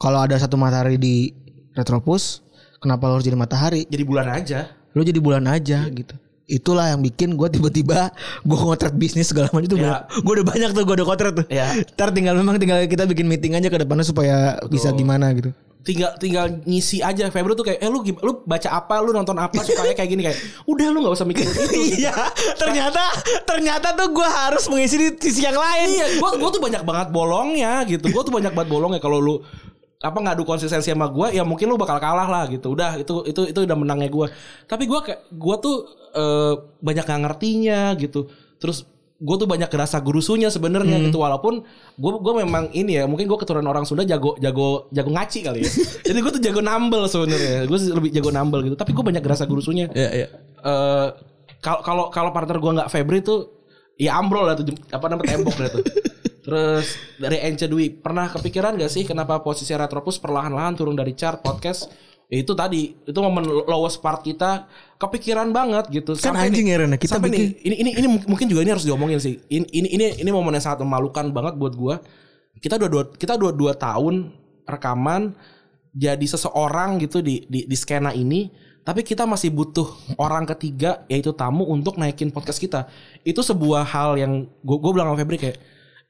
Kalau 0.00 0.24
ada 0.24 0.32
satu 0.40 0.56
matahari 0.56 0.96
di 0.96 1.36
Retropus, 1.76 2.40
kenapa 2.80 3.12
lo 3.12 3.20
harus 3.20 3.28
jadi 3.28 3.36
matahari? 3.36 3.84
Jadi 3.92 4.04
bulan 4.08 4.32
aja. 4.32 4.72
Lo 4.96 5.04
jadi 5.04 5.20
bulan 5.20 5.44
aja 5.44 5.84
gitu. 5.92 6.16
Itulah 6.48 6.90
yang 6.96 7.04
bikin 7.04 7.36
gue 7.36 7.48
tiba-tiba 7.52 8.08
gue 8.44 8.58
ngotret 8.58 8.96
bisnis 8.96 9.30
segala 9.30 9.52
macam 9.52 9.68
itu 9.68 9.76
Ya. 9.78 10.04
gue 10.08 10.32
udah 10.32 10.46
banyak 10.48 10.70
tuh 10.74 10.82
gue 10.88 10.94
udah 10.96 11.06
ngotret 11.06 11.32
tuh. 11.36 11.46
Ya. 11.52 11.68
Ntar 11.92 12.10
tinggal 12.16 12.32
memang 12.34 12.56
tinggal 12.56 12.80
kita 12.88 13.04
bikin 13.04 13.28
meeting 13.28 13.52
aja 13.52 13.68
ke 13.68 13.78
depannya 13.78 14.04
supaya 14.04 14.56
bisa 14.72 14.90
gimana 14.96 15.28
gitu. 15.36 15.52
Tinggal 15.82 16.10
tinggal 16.16 16.46
ngisi 16.64 17.02
aja. 17.02 17.28
Febri 17.28 17.58
tuh 17.58 17.66
kayak 17.66 17.82
eh 17.82 17.90
lu 17.90 18.02
lu 18.02 18.32
baca 18.46 18.68
apa? 18.70 19.02
Lu 19.02 19.10
nonton 19.10 19.34
apa? 19.36 19.60
Supaya 19.62 19.92
kayak 19.92 20.10
gini 20.10 20.22
kayak 20.22 20.38
udah 20.66 20.86
lu 20.90 20.98
nggak 21.02 21.14
usah 21.18 21.26
mikirin 21.26 21.50
itu. 21.68 22.02
Iya, 22.02 22.14
ternyata 22.56 23.02
ternyata 23.42 23.94
tuh 23.98 24.08
gue 24.14 24.28
harus 24.28 24.64
mengisi 24.70 24.96
di 24.98 25.08
sisi 25.18 25.42
yang 25.42 25.58
lain. 25.58 25.88
iya 25.92 26.06
gua 26.22 26.38
gua 26.38 26.50
tuh 26.54 26.62
banyak 26.62 26.82
banget 26.86 27.08
bolongnya 27.10 27.82
gitu. 27.86 28.06
Gua 28.14 28.22
tuh 28.22 28.34
banyak 28.34 28.54
banget 28.54 28.70
bolongnya. 28.70 29.00
Kalau 29.02 29.18
lu 29.18 29.34
apa 30.02 30.18
ngadu 30.18 30.42
konsistensi 30.42 30.90
sama 30.90 31.06
gua 31.06 31.30
ya 31.30 31.46
mungkin 31.46 31.70
lu 31.70 31.78
bakal 31.78 31.98
kalah 31.98 32.26
lah 32.26 32.46
gitu. 32.50 32.74
Udah 32.74 32.98
itu 32.98 33.26
itu 33.26 33.50
itu 33.50 33.58
udah 33.66 33.76
menangnya 33.76 34.08
gua. 34.08 34.30
Tapi 34.70 34.86
gua 34.86 35.02
kayak 35.02 35.30
gua 35.34 35.58
tuh 35.58 35.86
eh, 36.14 36.54
banyak 36.78 37.04
nggak 37.04 37.20
ngertinya 37.26 37.80
gitu. 37.98 38.30
Terus 38.62 38.86
gue 39.22 39.36
tuh 39.38 39.46
banyak 39.46 39.70
gerasa 39.70 40.02
gurusunya 40.02 40.50
sebenarnya 40.50 40.98
gitu 41.06 41.22
walaupun 41.22 41.62
gue 41.94 42.12
gue 42.18 42.34
memang 42.42 42.74
ini 42.74 42.98
ya 42.98 43.06
mungkin 43.06 43.30
gue 43.30 43.38
keturunan 43.38 43.70
orang 43.70 43.86
Sunda 43.86 44.02
jago 44.02 44.34
jago 44.42 44.90
jago 44.90 45.10
ngaci 45.14 45.46
kali 45.46 45.62
ya 45.62 45.70
jadi 46.10 46.18
gue 46.18 46.32
tuh 46.34 46.42
jago 46.42 46.58
nambel 46.58 47.06
sebenarnya 47.06 47.70
gue 47.70 47.78
lebih 47.94 48.10
jago 48.10 48.34
nambel 48.34 48.66
gitu 48.66 48.74
tapi 48.74 48.90
gue 48.90 49.04
banyak 49.06 49.22
gerasa 49.22 49.46
gurusunya 49.46 49.86
Iya, 49.94 50.10
iya. 50.10 50.26
eh 50.66 51.08
kalau 51.62 51.80
kalau 51.86 52.04
kalau 52.10 52.30
partner 52.34 52.58
gua 52.58 52.72
nggak 52.82 52.90
Febri 52.90 53.22
tuh 53.22 53.54
ya 53.94 54.18
ambrol 54.18 54.50
lah 54.50 54.58
tuh 54.58 54.74
apa 54.90 55.06
namanya 55.06 55.38
tembok 55.38 55.56
lah 55.62 55.70
tuh. 55.70 55.84
Terus 56.42 56.98
dari 57.22 57.38
Ence 57.38 57.70
Dwi 57.70 57.86
pernah 58.02 58.26
kepikiran 58.26 58.74
gak 58.74 58.90
sih 58.90 59.06
kenapa 59.06 59.38
posisi 59.46 59.70
Retropus 59.78 60.18
perlahan-lahan 60.18 60.74
turun 60.74 60.98
dari 60.98 61.14
chart 61.14 61.38
podcast? 61.38 61.86
Itu 62.32 62.56
tadi 62.56 62.96
itu 62.96 63.18
momen 63.20 63.44
lowest 63.44 64.00
part 64.00 64.24
kita 64.24 64.64
kepikiran 64.96 65.52
banget 65.52 65.92
gitu. 65.92 66.16
Kan 66.16 66.32
anjing 66.32 66.72
ya, 66.72 66.80
Ren, 66.80 66.96
kita 66.96 67.20
sampai 67.20 67.28
bikin- 67.28 67.52
nih, 67.52 67.68
ini 67.68 67.76
ini 67.76 67.90
ini 68.00 68.08
mungkin 68.24 68.48
juga 68.48 68.64
ini 68.64 68.72
harus 68.72 68.88
diomongin 68.88 69.20
sih. 69.20 69.36
Ini 69.52 69.68
ini 69.68 69.88
ini, 69.92 70.04
ini 70.24 70.30
momen 70.32 70.56
yang 70.56 70.64
sangat 70.64 70.80
memalukan 70.80 71.28
banget 71.28 71.60
buat 71.60 71.76
gua. 71.76 72.00
Kita 72.56 72.80
dua 72.80 72.88
dua 72.88 73.02
kita 73.12 73.36
dua 73.36 73.52
dua 73.52 73.76
tahun 73.76 74.32
rekaman 74.64 75.36
jadi 75.92 76.24
seseorang 76.24 76.96
gitu 77.04 77.20
di 77.20 77.44
di, 77.44 77.68
di 77.68 77.76
skena 77.76 78.16
ini 78.16 78.48
tapi 78.82 79.06
kita 79.06 79.28
masih 79.28 79.54
butuh 79.54 79.86
orang 80.18 80.42
ketiga 80.48 81.06
yaitu 81.06 81.30
tamu 81.30 81.62
untuk 81.70 82.00
naikin 82.00 82.34
podcast 82.34 82.58
kita 82.58 82.90
itu 83.22 83.38
sebuah 83.38 83.86
hal 83.86 84.18
yang 84.18 84.48
gue 84.64 84.76
gue 84.80 84.90
bilang 84.90 85.12
sama 85.12 85.18
Febri 85.22 85.38
kayak 85.38 85.58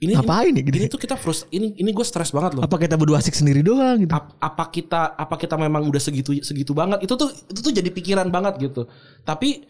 ini 0.03 0.19
Ngapain 0.19 0.51
ini, 0.51 0.59
ya 0.59 0.63
gitu? 0.67 0.77
ini 0.83 0.87
tuh 0.91 0.99
kita 0.99 1.15
frust 1.15 1.47
ini 1.49 1.79
ini 1.79 1.95
gue 1.95 2.03
stres 2.03 2.35
banget 2.35 2.59
loh. 2.59 2.63
Apa 2.67 2.75
kita 2.75 2.99
berdua 2.99 3.23
asik 3.23 3.33
sendiri 3.33 3.63
doang 3.63 4.03
gitu? 4.03 4.11
Ap- 4.11 4.35
apa 4.37 4.65
kita 4.69 5.15
apa 5.15 5.39
kita 5.39 5.55
memang 5.55 5.87
udah 5.87 6.03
segitu 6.03 6.35
segitu 6.43 6.75
banget? 6.75 7.07
Itu 7.07 7.15
tuh 7.15 7.31
itu 7.31 7.61
tuh 7.63 7.71
jadi 7.71 7.87
pikiran 7.87 8.27
banget 8.27 8.59
gitu. 8.59 8.91
Tapi 9.23 9.63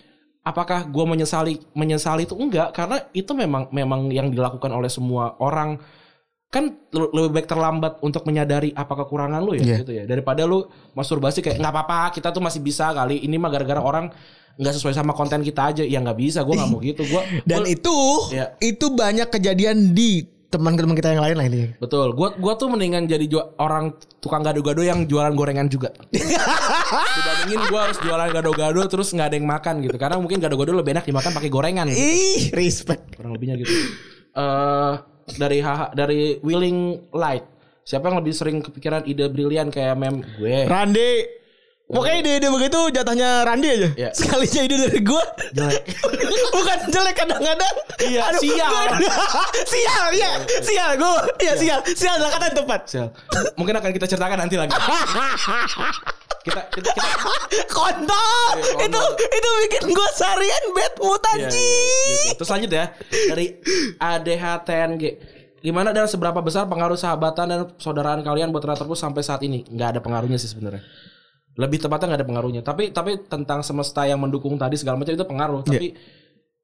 apakah 0.43 0.89
gue 0.89 1.05
menyesali 1.05 1.61
menyesali 1.73 2.25
itu 2.25 2.33
enggak? 2.33 2.73
Karena 2.73 3.05
itu 3.13 3.29
memang 3.31 3.69
memang 3.71 4.09
yang 4.09 4.33
dilakukan 4.33 4.73
oleh 4.73 4.89
semua 4.89 5.37
orang. 5.37 5.77
Kan 6.49 6.69
le- 6.93 7.09
lebih 7.13 7.33
baik 7.33 7.49
terlambat 7.49 8.01
untuk 8.01 8.25
menyadari 8.25 8.73
apa 8.73 8.93
kekurangan 8.93 9.41
lu 9.41 9.57
ya 9.57 9.65
Iya. 9.65 9.77
gitu 9.81 9.93
ya. 9.93 10.05
Daripada 10.05 10.45
lu 10.45 10.65
masturbasi 10.93 11.41
kayak 11.41 11.57
nggak 11.57 11.73
apa-apa 11.73 12.13
kita 12.13 12.29
tuh 12.29 12.41
masih 12.41 12.61
bisa 12.61 12.93
kali. 12.93 13.21
Ini 13.21 13.37
mah 13.37 13.49
gara-gara 13.49 13.81
orang 13.81 14.13
nggak 14.55 14.73
sesuai 14.73 14.93
sama 14.93 15.13
konten 15.13 15.41
kita 15.41 15.69
aja 15.69 15.83
ya 15.83 15.99
nggak 15.99 16.15
bisa 16.15 16.41
gue 16.41 16.53
nggak 16.53 16.69
mau 16.69 16.79
gitu 16.79 17.03
gue 17.03 17.23
Dan 17.49 17.65
itu 17.65 17.97
Iya. 18.31 18.57
itu 18.59 18.87
banyak 18.89 19.29
kejadian 19.29 19.93
di 19.93 20.25
teman-teman 20.49 20.93
kita 20.93 21.17
yang 21.17 21.25
lain 21.25 21.33
lah 21.33 21.47
ini. 21.47 21.63
Betul, 21.81 22.13
gua 22.13 22.37
gua 22.37 22.53
tuh 22.53 22.69
mendingan 22.69 23.09
jadi 23.09 23.25
ju- 23.25 23.57
orang 23.57 23.89
tukang 24.21 24.45
gado-gado 24.45 24.85
yang 24.85 25.09
jualan 25.09 25.33
gorengan 25.33 25.65
juga. 25.65 25.97
Dibandingin 27.17 27.63
gua 27.69 27.89
harus 27.89 27.97
jualan 27.97 28.29
gado-gado 28.29 28.81
terus 28.85 29.09
nggak 29.11 29.33
ada 29.33 29.37
yang 29.39 29.49
makan 29.49 29.81
gitu. 29.81 29.97
Karena 29.97 30.21
mungkin 30.21 30.39
gado-gado 30.39 30.73
lebih 30.75 30.93
enak 30.93 31.05
dimakan 31.05 31.33
pakai 31.33 31.49
gorengan 31.49 31.89
gitu. 31.89 31.97
Ih, 31.97 32.43
respect. 32.53 33.17
Kurang 33.17 33.33
lebihnya 33.33 33.57
gitu. 33.57 33.73
Eh 34.33 34.93
dari 35.33 35.59
HH 35.61 35.97
dari 35.97 36.21
Willing 36.41 36.79
Light. 37.13 37.49
Siapa 37.83 38.07
yang 38.07 38.21
lebih 38.21 38.31
sering 38.31 38.61
kepikiran 38.61 39.03
ide 39.05 39.27
brilian 39.27 39.73
kayak 39.73 39.97
mem 39.97 40.21
gue? 40.37 40.69
Randi. 40.69 41.41
Pokoknya 41.83 42.17
ide-ide 42.25 42.49
begitu 42.49 42.79
jatahnya 42.89 43.45
Randi 43.45 43.69
aja. 43.69 43.89
Iya. 43.93 44.11
Sekalinya 44.17 44.61
ide 44.65 44.77
dari 44.81 45.01
gue. 45.03 45.25
Jelek. 45.53 45.83
Bukan 46.57 46.79
jelek 46.89 47.15
kadang-kadang. 47.15 47.75
Iya, 48.01 48.23
sial. 48.39 48.73
sial, 49.73 50.07
iya. 50.17 50.31
Sial 50.65 50.91
gue. 50.97 51.15
Iya, 51.39 51.53
sial. 51.53 51.79
Sial 51.85 52.17
adalah 52.17 52.33
kata 52.33 52.45
yang 52.49 52.57
tepat. 52.65 52.81
Sial. 52.89 53.09
Mungkin 53.61 53.75
akan 53.77 53.91
kita 53.93 54.07
ceritakan 54.09 54.39
nanti 54.41 54.57
lagi. 54.57 54.73
kita 56.43 56.61
kita, 56.75 56.91
kita 56.91 56.91
Kontol. 57.69 58.53
Iya, 58.57 58.89
Itu 58.89 58.99
kontol. 58.99 59.29
itu 59.31 59.49
bikin 59.69 59.83
gue 59.93 60.09
seharian 60.17 60.65
bad 60.73 60.95
mood 60.97 61.21
Iya, 61.21 61.29
iya, 61.29 61.45
anjing. 61.45 62.25
gitu. 62.25 62.35
Terus 62.41 62.51
lanjut 62.51 62.71
ya 62.73 62.85
dari 63.29 63.47
ADHTNG. 64.01 65.05
Gimana 65.63 65.95
dan 65.95 66.11
seberapa 66.11 66.41
besar 66.41 66.67
pengaruh 66.67 66.99
sahabatan 66.99 67.47
dan 67.47 67.61
persaudaraan 67.71 68.25
kalian 68.25 68.51
buat 68.51 68.65
Retropus 68.65 68.99
sampai 68.99 69.23
saat 69.23 69.45
ini? 69.45 69.63
Nggak 69.69 69.89
ada 69.95 70.01
pengaruhnya 70.01 70.35
sih 70.35 70.51
sebenarnya. 70.51 70.83
Lebih 71.53 71.85
tepatnya 71.85 72.13
nggak 72.13 72.21
ada 72.25 72.29
pengaruhnya. 72.29 72.63
Tapi 72.65 72.93
tapi 72.95 73.21
tentang 73.29 73.61
semesta 73.61 74.09
yang 74.09 74.21
mendukung 74.21 74.57
tadi 74.57 74.81
segala 74.81 74.97
macam 74.97 75.13
itu 75.13 75.27
pengaruh. 75.27 75.61
Tapi 75.65 75.93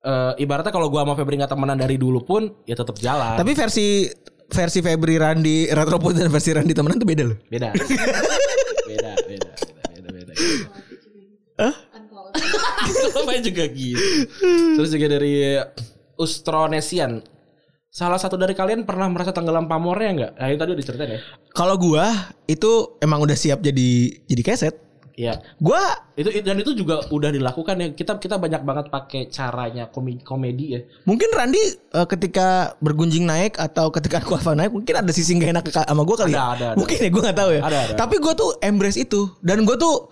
eh, 0.05 0.32
ibaratnya 0.40 0.73
kalau 0.73 0.89
gua 0.89 1.05
sama 1.05 1.15
Febri 1.16 1.36
nggak 1.36 1.52
temenan 1.52 1.77
dari 1.77 1.97
dulu 2.01 2.24
pun 2.24 2.48
ya 2.65 2.77
tetap 2.77 2.97
jalan. 2.97 3.36
Tapi 3.36 3.52
versi 3.52 4.09
versi 4.48 4.81
Febri 4.81 5.20
Randi 5.20 5.69
Retropus 5.69 6.16
dan 6.16 6.32
versi 6.32 6.51
Randi 6.56 6.73
temenan 6.73 6.97
tuh 6.97 7.09
beda 7.09 7.24
loh. 7.28 7.36
beda. 7.52 7.69
beda, 8.89 9.10
beda, 9.28 9.52
beda, 9.52 10.09
beda, 10.09 10.32
beda. 10.32 10.32
Namanya 13.12 13.43
juga 13.44 13.65
gitu. 13.69 14.01
Terus 14.81 14.89
juga 14.89 15.06
dari 15.12 15.60
Ustronesian. 16.16 17.38
Salah 17.98 18.14
satu 18.14 18.38
dari 18.38 18.54
kalian 18.54 18.86
pernah 18.86 19.10
merasa 19.10 19.34
tenggelam 19.34 19.66
pamornya 19.66 20.10
nggak? 20.14 20.32
Nah 20.38 20.46
itu 20.54 20.58
tadi 20.62 20.70
udah 20.70 20.82
diceritain 20.86 21.10
ya. 21.18 21.20
Kalau 21.50 21.74
gua 21.74 22.30
itu 22.46 22.94
emang 23.02 23.18
udah 23.18 23.34
siap 23.34 23.58
jadi 23.58 24.14
jadi 24.30 24.42
keset. 24.46 24.78
Iya. 25.18 25.42
Gua 25.58 25.82
Itu 26.14 26.30
dan 26.30 26.62
itu 26.62 26.78
juga 26.78 27.02
udah 27.10 27.34
dilakukan 27.34 27.74
ya. 27.74 27.88
Kita 27.98 28.22
kita 28.22 28.38
banyak 28.38 28.62
banget 28.62 28.86
pakai 28.86 29.26
caranya 29.34 29.90
komedi, 29.90 30.22
komedi 30.22 30.78
ya. 30.78 30.80
mungkin 31.10 31.26
Randy 31.34 31.58
eh, 31.74 32.06
ketika 32.06 32.78
bergunjing 32.78 33.26
naik 33.26 33.58
atau 33.58 33.90
ketika 33.90 34.18
aku 34.22 34.38
Alfa 34.38 34.54
naik 34.54 34.70
mungkin 34.70 34.94
ada 34.94 35.10
sisi 35.10 35.34
gak 35.34 35.58
enak 35.58 35.64
sama 35.74 36.06
gue 36.06 36.16
kali 36.22 36.32
Ada, 36.34 36.38
ya. 36.38 36.46
ada, 36.54 36.66
ada. 36.70 36.78
Mungkin 36.78 36.96
ya 37.02 37.10
gue 37.10 37.22
nggak 37.26 37.38
tahu 37.42 37.50
ya. 37.50 37.60
Ada, 37.66 37.78
ada. 37.82 37.94
Tapi 37.98 38.14
gue 38.22 38.32
tuh 38.38 38.50
embrace 38.62 39.02
itu 39.02 39.26
dan 39.42 39.66
gue 39.66 39.74
tuh 39.74 40.06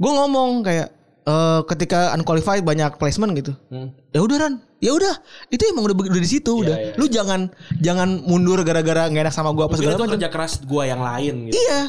gue 0.00 0.12
ngomong 0.16 0.64
kayak 0.64 0.96
eh, 1.28 1.60
ketika 1.68 2.16
unqualified 2.16 2.64
banyak 2.64 2.96
placement 2.96 3.36
gitu. 3.36 3.52
Hmm. 3.68 3.92
Ya 4.08 4.24
udah 4.24 4.36
Ran, 4.40 4.54
ya 4.80 4.96
udah 4.96 5.14
itu 5.52 5.60
emang 5.68 5.84
udah 5.84 5.96
udah 6.08 6.22
di 6.24 6.30
situ 6.30 6.64
udah. 6.64 6.76
iya. 6.80 6.92
Lu 6.96 7.04
jangan 7.06 7.52
jangan 7.76 8.24
mundur 8.24 8.64
gara-gara 8.64 9.04
gak 9.12 9.20
enak 9.28 9.34
sama 9.36 9.52
gue 9.52 9.60
apa 9.68 9.76
Mungkin 9.76 9.84
segala 9.84 9.94
itu 9.94 10.04
macam. 10.08 10.14
kerja 10.16 10.28
keras 10.32 10.52
gua 10.64 10.82
yang 10.88 11.04
lain 11.04 11.34
gitu. 11.52 11.60
Iya. 11.60 11.80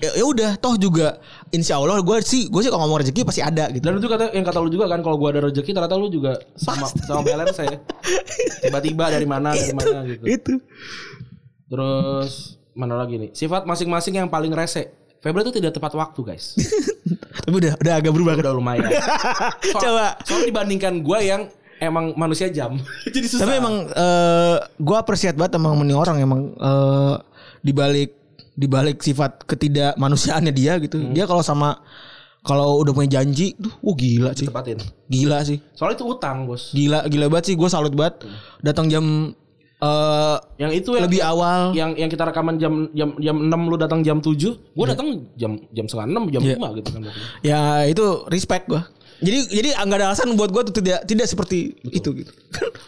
Ya, 0.00 0.10
ya 0.16 0.24
udah, 0.24 0.50
toh 0.56 0.80
juga 0.80 1.20
insya 1.52 1.76
Allah 1.76 2.00
gue 2.00 2.16
sih 2.24 2.48
gue 2.48 2.60
sih 2.64 2.72
kalau 2.72 2.88
ngomong 2.88 3.04
rezeki 3.04 3.28
pasti 3.28 3.44
ada 3.44 3.68
gitu. 3.68 3.84
Dan 3.84 4.00
itu 4.00 4.08
kata 4.08 4.32
yang 4.32 4.46
kata 4.48 4.58
lu 4.64 4.72
juga 4.72 4.88
kan 4.88 5.04
kalau 5.04 5.20
gua 5.20 5.28
ada 5.36 5.52
rezeki 5.52 5.70
ternyata 5.76 5.94
lu 6.00 6.08
juga 6.08 6.40
sama 6.56 6.88
sama 7.04 7.20
balance 7.20 7.52
saya. 7.60 7.76
Tiba-tiba 8.64 9.12
dari 9.12 9.28
mana 9.28 9.52
dari 9.52 9.76
mana 9.76 10.00
gitu. 10.08 10.24
Itu. 10.24 10.52
Terus 11.66 12.56
mana 12.72 12.94
lagi 12.96 13.20
nih? 13.20 13.30
Sifat 13.36 13.68
masing-masing 13.68 14.24
yang 14.24 14.28
paling 14.32 14.52
rese. 14.56 15.05
Febri 15.26 15.42
itu 15.42 15.58
tidak 15.58 15.74
tepat 15.74 15.90
waktu, 15.98 16.20
guys. 16.22 16.54
Tapi 17.42 17.54
udah 17.58 17.74
udah 17.82 17.94
agak 17.98 18.14
berubah. 18.14 18.38
Udah 18.38 18.54
lumayan. 18.54 18.86
So- 19.74 19.82
Coba. 19.82 20.14
Soalnya 20.22 20.54
dibandingkan 20.54 21.02
gua 21.02 21.18
yang 21.18 21.50
emang 21.82 22.14
manusia 22.14 22.46
jam. 22.46 22.78
Jadi 23.14 23.26
susah. 23.26 23.42
Tapi 23.42 23.58
emang 23.58 23.90
eh 23.90 24.56
gue 24.78 24.96
apresiat 24.96 25.34
banget 25.34 25.58
emang 25.58 25.82
ini 25.82 25.98
orang 25.98 26.22
emang 26.22 26.54
eh 26.54 27.14
dibalik 27.66 28.14
dibalik 28.54 29.02
sifat 29.02 29.42
ketidakmanusiaannya 29.44 30.54
dia 30.54 30.78
gitu. 30.78 31.02
Hmm. 31.02 31.10
Dia 31.10 31.26
kalau 31.26 31.42
sama 31.42 31.82
kalau 32.46 32.78
udah 32.78 32.94
punya 32.94 33.18
janji, 33.18 33.58
tuh, 33.58 33.74
wah 33.82 33.98
gila 33.98 34.30
sih. 34.30 34.46
tepatin. 34.46 34.78
Gila 35.10 35.42
sih. 35.42 35.58
Soalnya 35.74 35.98
itu 35.98 36.06
utang, 36.06 36.46
Bos. 36.46 36.70
Gila 36.70 37.02
gila 37.10 37.26
banget 37.26 37.50
sih. 37.50 37.54
Gue 37.58 37.66
salut 37.66 37.90
banget. 37.90 38.22
Datang 38.62 38.86
jam 38.86 39.34
eh 39.76 40.36
Yang 40.56 40.72
itu 40.74 40.90
yang 40.90 41.04
lebih 41.04 41.20
awal. 41.22 41.60
yang 41.72 41.90
yang 41.92 42.08
kita 42.08 42.24
rekaman 42.24 42.56
jam 42.56 42.88
jam 42.90 43.12
jam 43.16 43.36
6 43.38 43.52
lu 43.66 43.76
datang 43.76 44.00
jam 44.00 44.18
7, 44.18 44.32
gua 44.72 44.86
datang 44.88 45.06
jam 45.34 45.60
jam 45.68 45.84
setengah 45.84 46.08
6, 46.18 46.32
jam 46.32 46.40
Iya. 46.42 46.54
5 46.56 46.68
gitu 46.74 46.88
kan. 46.90 47.00
Ya 47.40 47.60
itu 47.84 48.04
respect 48.26 48.66
gue. 48.66 48.80
Jadi 49.16 49.48
jadi 49.50 49.68
nggak 49.74 49.96
ada 49.96 50.06
alasan 50.10 50.32
buat 50.32 50.48
gue 50.50 50.62
tuh 50.62 50.74
tidak 50.74 51.04
tidak 51.04 51.24
seperti 51.24 51.72
itu 51.86 52.08
gitu. 52.14 52.28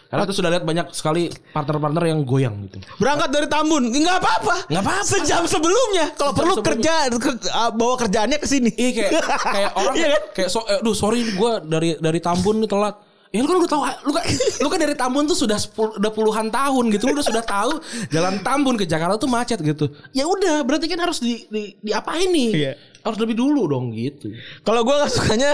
Karena 0.08 0.24
itu 0.24 0.34
sudah 0.34 0.48
lihat 0.50 0.60
banyak 0.62 0.92
sekali 0.92 1.28
partner-partner 1.50 2.04
yang 2.06 2.20
goyang 2.22 2.68
gitu. 2.68 2.84
Berangkat 2.96 3.28
dari 3.30 3.48
Tambun, 3.48 3.88
nggak 3.88 4.16
apa-apa. 4.18 4.68
Nggak 4.68 4.82
apa-apa. 4.82 5.04
Sejam 5.06 5.44
sebelumnya. 5.44 6.12
Kalau 6.14 6.32
perlu 6.32 6.52
sebelumnya. 6.54 7.08
kerja 7.08 7.32
ke- 7.32 7.40
bawa 7.74 7.94
kerjaannya 7.98 8.38
ke 8.38 8.44
sini. 8.46 8.68
Iya 8.70 8.90
kayak 8.94 9.12
kayak 9.42 9.70
orang 9.74 9.94
Iya 9.94 10.08
kan? 10.10 10.22
kayak 10.36 10.48
so, 10.48 10.60
eh, 10.64 10.80
duh 10.80 10.92
sorry 10.92 11.24
gue 11.26 11.52
dari 11.64 11.96
dari 11.96 12.20
Tambun 12.20 12.60
nih 12.60 12.68
telat. 12.68 12.96
Ya 13.28 13.44
lu 13.44 13.48
kan 13.48 13.56
udah 13.60 13.70
tahu 13.70 13.82
lu 14.08 14.12
kan 14.16 14.24
lu 14.64 14.68
kan 14.72 14.78
dari 14.80 14.96
Tambun 14.96 15.28
tuh 15.28 15.36
sudah 15.36 15.60
sepul- 15.60 16.00
udah 16.00 16.12
puluhan 16.12 16.48
tahun 16.48 16.84
gitu 16.96 17.12
lu 17.12 17.20
udah 17.20 17.26
sudah 17.28 17.44
tahu 17.44 17.76
jalan 18.08 18.40
Tambun 18.40 18.80
ke 18.80 18.88
Jakarta 18.88 19.20
tuh 19.20 19.28
macet 19.28 19.60
gitu. 19.60 19.92
Ya 20.16 20.24
udah 20.24 20.64
berarti 20.64 20.88
kan 20.88 20.96
harus 21.04 21.20
di, 21.20 21.44
di 21.52 21.76
diapain 21.84 22.28
nih? 22.32 22.50
Iya. 22.56 22.72
Harus 23.04 23.18
lebih 23.20 23.36
dulu 23.36 23.68
dong 23.68 23.92
gitu. 23.92 24.32
Kalau 24.64 24.80
gue 24.84 24.94
gak 24.96 25.12
sukanya 25.12 25.52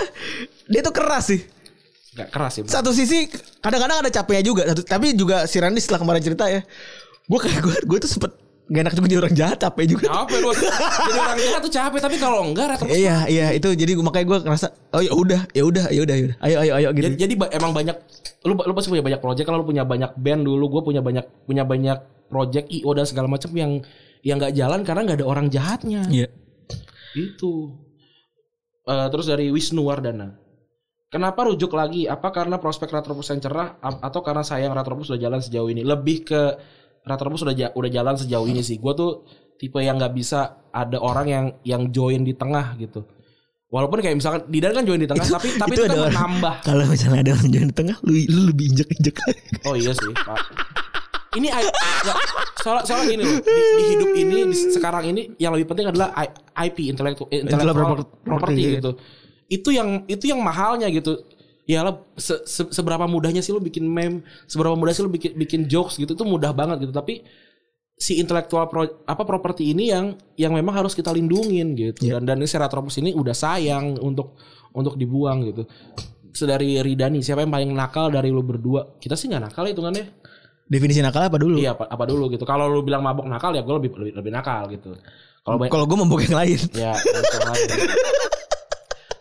dia 0.70 0.80
tuh 0.82 0.94
keras 0.94 1.34
sih. 1.34 1.40
Gak 2.14 2.30
keras 2.30 2.52
ya. 2.58 2.62
Bro. 2.62 2.70
Satu 2.70 2.90
sisi 2.94 3.26
kadang-kadang 3.58 4.06
ada 4.06 4.10
capeknya 4.10 4.42
juga. 4.46 4.62
Tapi 4.70 5.18
juga 5.18 5.50
si 5.50 5.58
Randy 5.58 5.82
setelah 5.82 5.98
kemarin 5.98 6.22
cerita 6.22 6.46
ya, 6.46 6.62
gue 7.26 7.38
kayak 7.42 7.58
gue 7.58 7.74
gue 7.90 7.98
tuh 8.06 8.10
sempet 8.10 8.30
gak 8.64 8.80
enak 8.80 8.94
juga 8.96 9.06
jadi 9.12 9.20
orang 9.20 9.34
jahat 9.36 9.58
capek 9.60 9.84
juga. 9.92 10.06
Capek 10.08 10.38
lu. 10.40 10.50
Jadi 10.56 11.18
orang 11.20 11.38
jahat 11.38 11.60
tuh 11.60 11.72
capek 11.72 12.00
tapi 12.00 12.16
kalau 12.16 12.38
enggak 12.48 12.66
rata 12.72 12.84
Iya 12.88 13.16
iya 13.28 13.46
itu 13.52 13.68
jadi 13.76 13.92
makanya 14.00 14.26
gue 14.26 14.38
ngerasa 14.48 14.66
oh 14.96 15.02
ya 15.04 15.12
udah 15.12 15.40
ya 15.52 15.62
udah 15.68 15.84
ya 15.92 16.00
udah 16.00 16.14
ya 16.16 16.24
udah 16.32 16.36
ayo 16.48 16.56
ayo 16.64 16.72
ayo 16.80 16.88
gitu. 16.96 17.04
Jadi, 17.04 17.16
jadi 17.20 17.34
ba- 17.36 17.52
emang 17.52 17.76
banyak 17.76 17.96
lu 18.48 18.56
lu 18.56 18.72
pasti 18.72 18.88
punya 18.88 19.04
banyak 19.04 19.20
project 19.20 19.44
kalau 19.44 19.60
lu 19.60 19.68
punya 19.68 19.84
banyak 19.84 20.16
band 20.16 20.42
dulu 20.48 20.64
gue 20.80 20.82
punya 20.84 21.00
banyak 21.04 21.24
punya 21.44 21.64
banyak 21.68 21.98
project 22.32 22.66
IO 22.72 22.90
dan 22.96 23.04
segala 23.04 23.28
macam 23.28 23.52
yang 23.52 23.84
yang 24.24 24.40
nggak 24.40 24.56
jalan 24.56 24.80
karena 24.80 25.00
nggak 25.04 25.18
ada 25.20 25.28
orang 25.28 25.46
jahatnya. 25.52 26.02
Iya. 26.08 26.28
Itu. 27.12 27.76
Eh, 28.84 29.08
terus 29.12 29.28
dari 29.28 29.52
Wisnu 29.52 29.84
Wardana. 29.84 30.40
Kenapa 31.12 31.46
rujuk 31.46 31.70
lagi? 31.78 32.10
Apa 32.10 32.34
karena 32.34 32.58
prospek 32.58 32.90
Retropus 32.90 33.30
yang 33.30 33.38
cerah 33.38 33.78
atau 33.78 34.20
karena 34.24 34.42
sayang 34.42 34.74
Retropus 34.74 35.14
sudah 35.14 35.20
jalan 35.20 35.38
sejauh 35.38 35.70
ini? 35.70 35.86
Lebih 35.86 36.26
ke 36.26 36.42
Retropus 37.04 37.44
sudah 37.44 37.54
ja- 37.54 37.72
udah 37.76 37.90
jalan 37.92 38.16
sejauh 38.16 38.48
ini 38.48 38.64
sih. 38.64 38.80
Gue 38.80 38.96
tuh 38.96 39.28
tipe 39.60 39.78
yang 39.80 40.00
nggak 40.00 40.16
bisa 40.16 40.64
ada 40.72 40.98
orang 40.98 41.26
yang 41.28 41.44
yang 41.62 41.82
join 41.92 42.24
di 42.24 42.32
tengah 42.32 42.74
gitu. 42.80 43.04
Walaupun 43.68 43.98
kayak 44.00 44.16
misalkan 44.16 44.46
Didan 44.46 44.70
kan 44.70 44.84
join 44.86 45.02
di 45.02 45.08
tengah, 45.10 45.26
tapi 45.26 45.48
tapi 45.58 45.74
itu, 45.74 45.82
kan 45.82 45.90
orang- 45.98 46.14
menambah. 46.14 46.54
Kalau 46.62 46.84
misalnya 46.86 47.20
ada 47.26 47.30
orang 47.34 47.50
jalan 47.50 47.68
di 47.68 47.76
tengah, 47.76 47.96
lu 48.06 48.12
lu 48.30 48.40
lebih 48.54 48.64
injek 48.70 48.88
injek. 48.94 49.14
Oh 49.66 49.74
iya 49.74 49.90
sih, 49.90 50.14
Pak. 50.14 50.38
Ini 51.34 51.50
soal 52.62 52.86
soal 52.86 53.10
gini 53.10 53.26
loh, 53.26 53.42
di, 53.42 53.62
di 53.74 53.82
hidup 53.90 54.10
ini 54.14 54.36
di 54.54 54.56
sekarang 54.70 55.10
ini 55.10 55.34
yang 55.42 55.50
lebih 55.58 55.74
penting 55.74 55.90
adalah 55.90 56.14
IP 56.54 56.86
intellectual 56.86 57.26
intellectual 57.26 57.74
property, 57.74 58.06
property 58.22 58.62
iya. 58.62 58.74
gitu. 58.78 58.90
Itu 59.50 59.68
yang 59.74 60.06
itu 60.06 60.24
yang 60.30 60.38
mahalnya 60.38 60.86
gitu. 60.94 61.26
Ya 61.64 61.80
lah 61.80 61.96
se- 62.14 62.44
se- 62.44 62.68
seberapa 62.68 63.08
mudahnya 63.08 63.40
sih 63.40 63.48
lu 63.48 63.58
bikin 63.58 63.88
meme, 63.88 64.20
seberapa 64.44 64.76
mudah 64.76 64.92
sih 64.92 65.00
lu 65.00 65.08
bikin 65.08 65.32
bikin 65.32 65.60
jokes 65.64 65.96
gitu 65.96 66.12
itu 66.12 66.24
mudah 66.24 66.52
banget 66.52 66.84
gitu. 66.84 66.92
Tapi 66.92 67.24
si 67.94 68.18
intelektual 68.18 68.68
pro- 68.68 69.00
apa 69.02 69.22
properti 69.22 69.70
ini 69.70 69.88
yang 69.88 70.12
yang 70.36 70.52
memang 70.52 70.76
harus 70.76 70.92
kita 70.92 71.08
lindungin 71.08 71.72
gitu. 71.72 72.04
Dan 72.12 72.28
dan 72.28 72.36
ini 72.36 72.44
Ceratropus 72.44 73.00
ini 73.00 73.16
udah 73.16 73.32
sayang 73.32 73.96
untuk 73.98 74.36
untuk 74.76 74.98
dibuang 74.98 75.40
gitu. 75.48 75.64
Sedari 76.34 76.76
Ridani 76.82 77.22
siapa 77.22 77.40
yang 77.40 77.54
paling 77.54 77.70
nakal 77.72 78.10
dari 78.10 78.28
lu 78.28 78.42
berdua? 78.42 78.98
Kita 78.98 79.14
sih 79.14 79.30
nggak 79.30 79.42
nakal 79.48 79.64
hitungannya. 79.64 80.04
Definisi 80.64 81.00
nakal 81.00 81.28
apa 81.28 81.38
dulu? 81.38 81.56
Iya 81.56 81.76
apa, 81.76 81.88
apa 81.88 82.04
dulu 82.04 82.28
gitu. 82.28 82.42
Kalau 82.42 82.68
lu 82.68 82.82
bilang 82.82 83.00
mabok 83.00 83.24
nakal 83.24 83.52
ya 83.52 83.62
gue 83.62 83.74
lebih, 83.78 83.90
lebih 83.94 84.12
lebih 84.20 84.32
nakal 84.32 84.68
gitu. 84.68 84.96
Kalau 85.44 85.56
Kalau 85.60 85.84
gue 85.86 85.96
membok 85.96 86.20
yang 86.24 86.36
lain. 86.40 86.60
ya. 86.72 86.92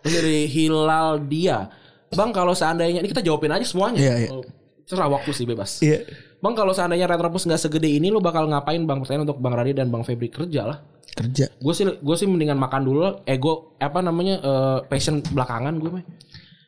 Terus 0.03 0.13
dari 0.19 0.39
Hilal 0.47 1.23
dia, 1.27 1.67
bang 2.13 2.31
kalau 2.31 2.53
seandainya 2.53 2.99
ini 3.01 3.09
kita 3.09 3.21
jawabin 3.21 3.51
aja 3.53 3.65
semuanya. 3.65 3.99
Iya, 3.99 4.15
iya. 4.25 4.29
Oh, 4.31 4.43
Serah 4.83 5.07
waktu 5.07 5.31
sih 5.31 5.47
bebas. 5.47 5.79
Iya. 5.79 6.03
Bang 6.43 6.59
kalau 6.59 6.75
seandainya 6.75 7.07
Retropus 7.07 7.47
nggak 7.47 7.61
segede 7.61 7.87
ini, 7.87 8.11
lu 8.11 8.19
bakal 8.19 8.51
ngapain 8.51 8.83
bang? 8.83 8.99
Pertanyaan 8.99 9.23
untuk 9.23 9.39
Bang 9.39 9.55
Radi 9.55 9.71
dan 9.71 9.87
Bang 9.87 10.03
Febri 10.03 10.27
kerja 10.27 10.67
lah. 10.67 10.77
Kerja. 11.15 11.47
Gue 11.61 11.71
sih 11.71 11.87
gue 11.87 12.15
sih 12.19 12.27
mendingan 12.27 12.59
makan 12.59 12.81
dulu. 12.83 12.99
Ego 13.23 13.79
apa 13.79 14.03
namanya 14.03 14.43
eh, 14.43 14.77
passion 14.91 15.23
belakangan 15.23 15.79
gue 15.79 15.89
mah. 15.89 16.03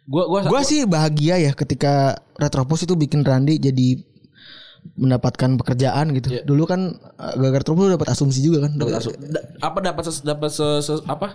Gue 0.05 0.23
gue 0.31 0.39
Gue 0.47 0.61
sih 0.63 0.87
bahagia 0.87 1.41
ya 1.41 1.51
ketika 1.51 2.15
Retropus 2.39 2.87
itu 2.87 2.95
bikin 2.95 3.25
Randy 3.25 3.59
jadi 3.59 3.99
mendapatkan 4.95 5.57
pekerjaan 5.59 6.13
gitu. 6.13 6.29
Iya. 6.29 6.41
Dulu 6.45 6.63
kan 6.69 6.93
uh, 7.17 7.33
Gagar 7.35 7.65
Retropus 7.65 7.89
dapat 7.97 8.07
asumsi 8.13 8.39
juga 8.45 8.69
kan. 8.69 8.77
dapat 8.77 9.01
asu- 9.01 9.17
da- 9.17 9.45
apa 9.59 9.77
dapat 9.81 10.03
dapat 10.21 10.51
apa 11.09 11.27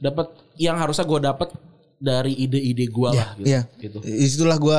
dapat 0.00 0.26
yang 0.56 0.76
harusnya 0.80 1.04
gue 1.04 1.20
dapat 1.22 1.48
dari 1.96 2.36
ide-ide 2.36 2.86
gue 2.86 3.10
lah 3.10 3.32
gitu. 3.36 3.46
Iya. 3.48 3.60
gitu. 3.80 3.98
Di 4.04 4.26
situlah 4.28 4.56
gue 4.56 4.78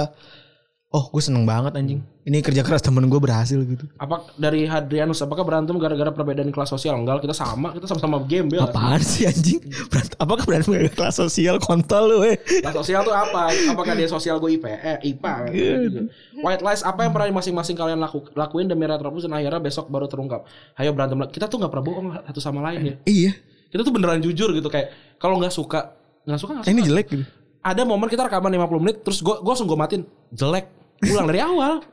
Oh 0.88 1.12
gue 1.12 1.20
seneng 1.20 1.44
banget 1.44 1.76
anjing 1.76 2.00
Ini 2.24 2.40
kerja 2.40 2.64
keras 2.64 2.80
temen 2.80 3.04
gue 3.12 3.20
berhasil 3.20 3.60
gitu 3.60 3.92
Apa 4.00 4.24
dari 4.40 4.64
Hadrianus 4.64 5.20
apakah 5.20 5.44
berantem 5.44 5.76
gara-gara 5.76 6.16
perbedaan 6.16 6.48
kelas 6.48 6.72
sosial? 6.72 6.96
Enggak, 6.96 7.28
kita 7.28 7.36
sama, 7.36 7.76
kita 7.76 7.92
sama-sama 7.92 8.24
gembel. 8.24 8.64
Apaan 8.64 9.04
sih 9.04 9.28
anjing 9.28 9.60
Berant- 9.92 10.16
Apakah 10.16 10.48
berarti 10.48 10.72
mereka 10.72 10.96
kelas 10.96 11.20
sosial 11.20 11.60
kontol 11.60 12.08
lu 12.08 12.18
eh 12.24 12.40
Kelas 12.40 12.72
sosial 12.72 13.04
tuh 13.04 13.12
apa? 13.12 13.52
Apakah 13.68 14.00
dia 14.00 14.08
sosial 14.08 14.40
gue 14.40 14.56
IP, 14.56 14.64
eh, 14.64 14.96
IPA? 15.12 15.34
gitu. 15.52 16.00
White 16.40 16.64
lies 16.64 16.88
apa 16.88 17.04
yang 17.04 17.12
pernah 17.12 17.36
masing-masing 17.36 17.76
kalian 17.76 18.00
laku, 18.00 18.24
lakuin 18.32 18.72
demi 18.72 18.88
Retropus 18.88 19.28
dan 19.28 19.36
akhirnya 19.36 19.60
besok 19.60 19.92
baru 19.92 20.08
terungkap. 20.08 20.48
Ayo 20.80 20.96
berantem 20.96 21.20
lagi. 21.20 21.36
Kita 21.36 21.52
tuh 21.52 21.60
nggak 21.60 21.72
pernah 21.76 21.86
bohong 21.86 22.08
satu 22.24 22.40
sama 22.40 22.64
lain 22.64 22.80
ya. 22.82 22.96
Iya 23.04 23.32
Kita 23.68 23.84
tuh 23.84 23.92
beneran 23.92 24.24
jujur 24.24 24.56
gitu 24.56 24.72
kayak 24.72 25.20
kalau 25.20 25.36
nggak 25.36 25.52
suka 25.52 25.97
nggak 26.28 26.38
suka 26.38 26.52
nggak 26.54 26.64
Eh, 26.64 26.70
suka. 26.70 26.76
Ini 26.76 26.82
jelek. 26.84 27.08
Gitu 27.10 27.26
ada 27.60 27.84
momen 27.84 28.08
kita 28.08 28.24
rekaman 28.24 28.48
50 28.50 28.80
menit 28.80 28.98
terus 29.02 29.20
gue 29.20 29.36
gue 29.36 29.50
langsung 29.50 29.68
gue 29.68 29.76
matiin. 29.76 30.04
Jelek. 30.32 30.72
Ulang 31.06 31.28
dari 31.28 31.42
awal. 31.42 31.84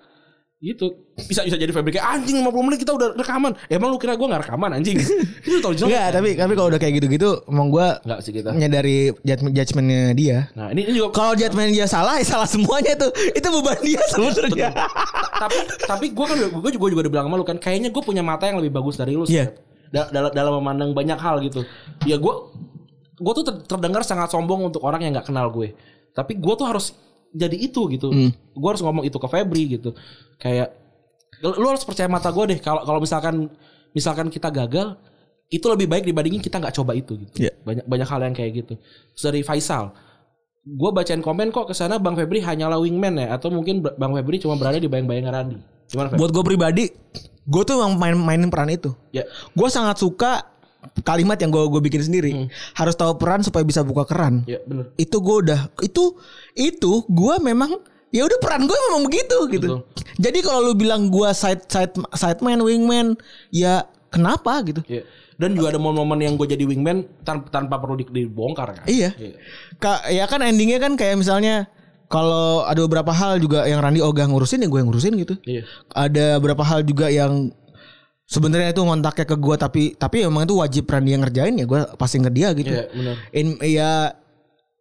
Gitu. 0.57 0.87
Bisa 1.21 1.43
bisa 1.43 1.59
jadi 1.59 1.69
Febri 1.69 1.93
kayak 1.93 2.07
anjing 2.07 2.39
50 2.39 2.63
menit 2.63 2.79
kita 2.79 2.95
udah 2.95 3.13
rekaman. 3.13 3.53
Emang 3.67 3.91
lu 3.91 3.99
kira 3.99 4.15
gue 4.15 4.23
nggak 4.23 4.47
rekaman 4.47 4.71
anjing? 4.73 4.97
Itu 5.45 5.59
tau 5.59 5.75
jelek 5.75 5.91
Enggak 5.91 6.07
tapi 6.15 6.29
tapi 6.33 6.53
kalau 6.55 6.69
udah 6.71 6.79
kayak 6.79 6.95
gitu-gitu 6.97 7.43
Emang 7.45 7.69
gue 7.69 7.85
nggak 8.01 8.19
sih 8.23 8.31
kita. 8.31 8.49
Menyadari 8.49 8.97
judgment, 9.21 9.53
judgementnya 9.53 10.03
dia. 10.15 10.39
Nah 10.55 10.71
ini, 10.71 10.87
ini 10.87 10.95
juga 10.95 11.11
Kalau 11.13 11.35
judgement 11.35 11.69
dia 11.69 11.85
salah 11.85 12.17
Ya 12.17 12.25
salah 12.25 12.47
semuanya 12.47 12.95
tuh 12.95 13.11
Itu 13.35 13.49
beban 13.51 13.79
dia 13.83 14.03
sebenarnya. 14.09 14.71
Tapi 15.35 15.57
tapi 15.85 16.07
gue 16.15 16.25
kan 16.25 16.37
gue 16.39 16.71
juga 16.71 16.87
juga 16.87 17.01
udah 17.03 17.13
bilang 17.13 17.27
sama 17.27 17.37
lu 17.37 17.45
kan 17.45 17.59
kayaknya 17.59 17.91
gue 17.91 18.03
punya 18.03 18.23
mata 18.23 18.47
yang 18.47 18.63
lebih 18.63 18.73
bagus 18.73 18.95
dari 18.95 19.13
lu 19.13 19.27
Iya. 19.27 19.51
Da- 19.91 20.09
dalam 20.09 20.31
dalam 20.31 20.53
memandang 20.63 20.95
banyak 20.95 21.19
hal 21.19 21.43
gitu. 21.43 21.67
Ya 22.03 22.15
gue 22.15 22.35
gue 23.15 23.33
tuh 23.43 23.45
ter- 23.47 23.63
terdengar 23.67 24.03
sangat 24.03 24.31
sombong 24.31 24.71
untuk 24.71 24.83
orang 24.83 25.03
yang 25.03 25.13
nggak 25.15 25.29
kenal 25.31 25.51
gue 25.51 25.75
tapi 26.15 26.39
gue 26.39 26.55
tuh 26.55 26.67
harus 26.67 26.95
jadi 27.35 27.55
itu 27.55 27.91
gitu 27.91 28.11
gue 28.55 28.69
harus 28.69 28.83
ngomong 28.83 29.03
itu 29.07 29.19
ke 29.19 29.29
Febri 29.31 29.79
gitu 29.79 29.95
kayak 30.39 30.71
lu 31.43 31.67
harus 31.67 31.83
percaya 31.83 32.07
mata 32.07 32.31
gue 32.31 32.45
deh 32.55 32.59
kalau 32.63 32.87
kalau 32.87 33.01
misalkan 33.03 33.51
misalkan 33.95 34.27
kita 34.31 34.49
gagal 34.51 34.95
itu 35.53 35.67
lebih 35.69 35.87
baik 35.87 36.05
dibandingin 36.09 36.41
kita 36.41 36.59
nggak 36.59 36.75
coba 36.75 36.97
itu 36.97 37.15
gitu. 37.21 37.47
Iya. 37.47 37.53
Banyak 37.63 37.85
banyak 37.85 38.09
hal 38.09 38.21
yang 38.27 38.35
kayak 38.35 38.53
gitu. 38.65 38.75
Terus 39.15 39.23
dari 39.23 39.41
Faisal, 39.45 39.93
gue 40.65 40.91
bacain 40.91 41.21
komen 41.21 41.53
kok 41.53 41.71
ke 41.71 41.75
sana 41.77 42.01
Bang 42.01 42.17
Febri 42.17 42.41
hanyalah 42.41 42.81
wingman 42.81 43.21
ya 43.21 43.37
atau 43.37 43.53
mungkin 43.53 43.85
Bang 43.85 44.13
Febri 44.17 44.41
cuma 44.41 44.57
berada 44.57 44.81
di 44.81 44.89
bayang-bayangan 44.89 45.33
Randi. 45.33 45.59
Gimana 45.93 46.09
Feb? 46.11 46.19
Buat 46.19 46.31
gue 46.33 46.45
pribadi, 46.45 46.85
gue 47.45 47.63
tuh 47.63 47.77
emang 47.77 47.95
main 48.01 48.17
mainin 48.17 48.49
peran 48.51 48.73
itu. 48.73 48.97
Ya, 49.13 49.29
Gue 49.53 49.69
sangat 49.69 50.01
suka 50.01 50.54
kalimat 51.03 51.39
yang 51.41 51.51
gue 51.51 51.63
gue 51.67 51.83
bikin 51.83 52.03
sendiri. 52.03 52.31
Harus 52.75 52.95
tahu 52.95 53.17
peran 53.17 53.41
supaya 53.41 53.63
bisa 53.63 53.81
buka 53.81 54.05
keran. 54.05 54.45
ya 54.45 54.61
bener. 54.65 54.93
Itu 54.97 55.21
gue 55.21 55.37
udah 55.49 55.61
itu 55.81 56.17
itu 56.55 56.93
gue 57.07 57.35
memang 57.41 57.81
ya 58.15 58.23
udah 58.23 58.39
peran 58.39 58.65
gue 58.65 58.79
memang 58.91 59.03
begitu 59.11 59.39
gitu. 59.51 59.69
Betul. 59.81 59.81
Jadi 60.21 60.39
kalau 60.41 60.61
lu 60.71 60.73
bilang 60.79 61.11
gue 61.11 61.29
side 61.35 61.67
side 61.67 61.95
side 62.15 62.41
man 62.41 62.63
wingman 62.63 63.19
ya 63.51 63.87
kenapa 64.15 64.63
gitu? 64.63 64.81
Ya. 64.87 65.03
Dan 65.35 65.59
juga 65.59 65.75
ada 65.75 65.83
momen-momen 65.83 66.23
yang 66.23 66.35
gue 66.39 66.47
jadi 66.47 66.63
wingman 66.63 67.11
tanpa, 67.27 67.51
tanpa 67.51 67.83
perlu 67.83 67.99
di- 67.99 68.07
dibongkar 68.07 68.79
kan. 68.79 68.85
Iya. 68.87 69.11
Ka, 69.83 70.07
ya 70.07 70.31
kan 70.31 70.39
endingnya 70.47 70.79
kan 70.79 70.95
kayak 70.95 71.19
misalnya 71.19 71.67
kalau 72.07 72.63
ada 72.63 72.79
beberapa 72.87 73.11
hal 73.11 73.43
juga 73.43 73.67
yang 73.67 73.83
Randi 73.83 73.99
ogah 73.99 74.31
ngurusin 74.31 74.63
ya 74.63 74.71
gue 74.71 74.79
yang 74.79 74.87
ngurusin 74.87 75.19
gitu. 75.19 75.35
Iya. 75.43 75.67
Ada 75.91 76.39
beberapa 76.39 76.63
hal 76.63 76.87
juga 76.87 77.11
yang 77.11 77.51
sebenarnya 78.25 78.73
itu 78.73 78.83
ngontaknya 78.83 79.27
ke 79.29 79.37
gue 79.37 79.57
tapi 79.61 79.83
tapi 79.95 80.25
emang 80.25 80.49
itu 80.49 80.57
wajib 80.57 80.89
Randi 80.89 81.11
yang 81.13 81.23
ngerjain 81.23 81.55
ya 81.61 81.67
gue 81.69 81.81
pasti 82.01 82.17
ke 82.21 82.33
dia 82.33 82.49
gitu. 82.57 82.73
Iya, 82.73 82.85
bener. 82.91 83.17
In, 83.37 83.47
ya 83.61 83.93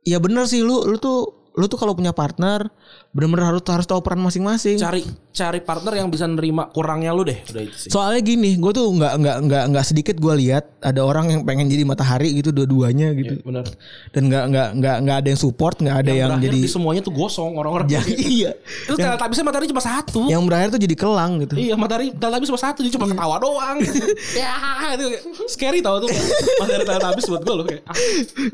ya 0.03 0.17
bener 0.19 0.47
sih 0.47 0.63
lu 0.63 0.87
lu 0.87 0.97
tuh 0.99 1.42
lu 1.53 1.69
tuh 1.69 1.77
kalau 1.77 1.93
punya 1.93 2.09
partner 2.09 2.65
bener-bener 3.13 3.45
harus 3.45 3.61
harus 3.69 3.85
tahu 3.85 4.01
peran 4.01 4.25
masing-masing. 4.25 4.81
Cari 4.81 5.05
cari 5.29 5.61
partner 5.61 6.01
yang 6.01 6.09
bisa 6.09 6.25
nerima 6.25 6.65
kurangnya 6.73 7.13
lu 7.13 7.21
deh. 7.21 7.37
Udah 7.45 7.61
itu 7.61 7.77
sih. 7.77 7.89
Soalnya 7.93 8.25
gini, 8.25 8.57
gue 8.57 8.71
tuh 8.73 8.89
nggak 8.89 9.13
nggak 9.21 9.37
nggak 9.45 9.63
nggak 9.69 9.85
sedikit 9.85 10.17
gue 10.17 10.33
lihat 10.41 10.65
ada 10.81 11.05
orang 11.05 11.29
yang 11.29 11.41
pengen 11.45 11.69
jadi 11.69 11.85
matahari 11.85 12.33
gitu 12.41 12.49
dua-duanya 12.49 13.13
gitu. 13.13 13.37
Iya, 13.37 13.45
bener. 13.45 13.65
Dan 14.09 14.21
nggak 14.33 14.43
nggak 14.49 14.67
nggak 14.81 14.97
nggak 15.05 15.17
ada 15.21 15.27
yang 15.29 15.41
support, 15.41 15.77
nggak 15.77 15.97
ada 16.01 16.11
yang, 16.11 16.31
Berakhir 16.33 16.49
jadi 16.49 16.59
di 16.65 16.69
semuanya 16.69 17.01
tuh 17.05 17.13
gosong 17.13 17.53
orang-orang. 17.53 17.85
Ya, 17.85 18.01
iya. 18.09 18.51
Itu 18.89 18.97
Teletubbies 18.97 19.39
matahari 19.45 19.67
cuma 19.69 19.83
satu. 19.85 20.25
Yang 20.25 20.41
berakhir 20.49 20.67
tuh 20.73 20.81
jadi 20.81 20.95
kelang 20.97 21.31
gitu. 21.45 21.53
Iya 21.53 21.75
matahari 21.77 22.09
Teletubbies 22.17 22.49
cuma 22.49 22.61
satu 22.61 22.79
Dia 22.81 22.91
cuma 22.97 23.05
ketawa 23.09 23.35
doang 23.37 23.77
Ya 24.39 24.53
itu 24.97 25.05
Scary 25.49 25.79
tau 25.85 26.01
tuh 26.01 26.09
Matahari 26.61 26.83
Teletubbies 26.87 27.25
buat 27.29 27.41
gue 27.45 27.53
loh 27.53 27.65
kayak 27.65 27.83
ah, 27.85 27.95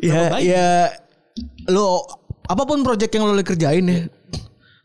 Ya, 0.03 0.21
baik. 0.35 1.09
Apa 2.49 2.63
pun 2.65 2.81
project 2.81 3.13
yang 3.13 3.29
lo 3.29 3.37
lagi 3.37 3.53
kerjain 3.53 3.85
ya. 3.85 4.09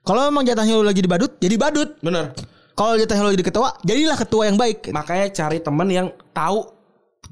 Kalau 0.04 0.20
emang 0.28 0.44
jatahnya 0.44 0.76
lo 0.76 0.84
lagi 0.84 1.00
di 1.00 1.08
badut, 1.08 1.40
jadi 1.40 1.56
badut. 1.56 1.96
Bener 2.04 2.36
Kalau 2.76 2.92
jatahnya 3.00 3.24
lo 3.24 3.32
jadi 3.32 3.46
ketua, 3.48 3.68
jadilah 3.80 4.16
ketua 4.20 4.42
yang 4.52 4.60
baik. 4.60 4.92
Makanya 4.92 5.32
cari 5.32 5.58
temen 5.64 5.88
yang 5.88 6.06
tahu 6.36 6.68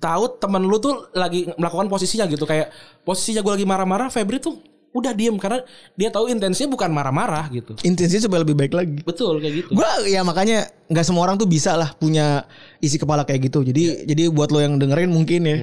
tahu 0.00 0.24
temen 0.40 0.64
lu 0.64 0.80
tuh 0.80 1.12
lagi 1.14 1.46
melakukan 1.54 1.86
posisinya 1.86 2.26
gitu 2.26 2.42
kayak 2.42 2.74
posisinya 3.06 3.38
gue 3.44 3.52
lagi 3.54 3.66
marah-marah 3.68 4.10
Febri 4.10 4.42
tuh 4.42 4.59
udah 4.92 5.12
diem 5.16 5.32
karena 5.40 5.64
dia 5.96 6.12
tahu 6.12 6.28
intensinya 6.28 6.68
bukan 6.76 6.90
marah-marah 6.92 7.48
gitu 7.48 7.72
Intensinya 7.80 8.28
supaya 8.28 8.44
lebih 8.44 8.56
baik 8.59 8.72
lagi. 8.76 9.00
betul 9.06 9.40
kayak 9.40 9.64
gitu 9.64 9.70
Gua 9.72 9.88
ya 10.04 10.20
makanya 10.20 10.68
nggak 10.92 11.04
semua 11.06 11.24
orang 11.24 11.40
tuh 11.40 11.48
bisa 11.48 11.72
lah 11.78 11.96
punya 11.96 12.44
isi 12.84 13.00
kepala 13.00 13.24
kayak 13.24 13.48
gitu. 13.48 13.64
Jadi 13.64 14.04
jadi 14.04 14.28
buat 14.28 14.52
lo 14.52 14.60
yang 14.60 14.76
dengerin 14.76 15.09
mungkin 15.09 15.40
ya. 15.48 15.56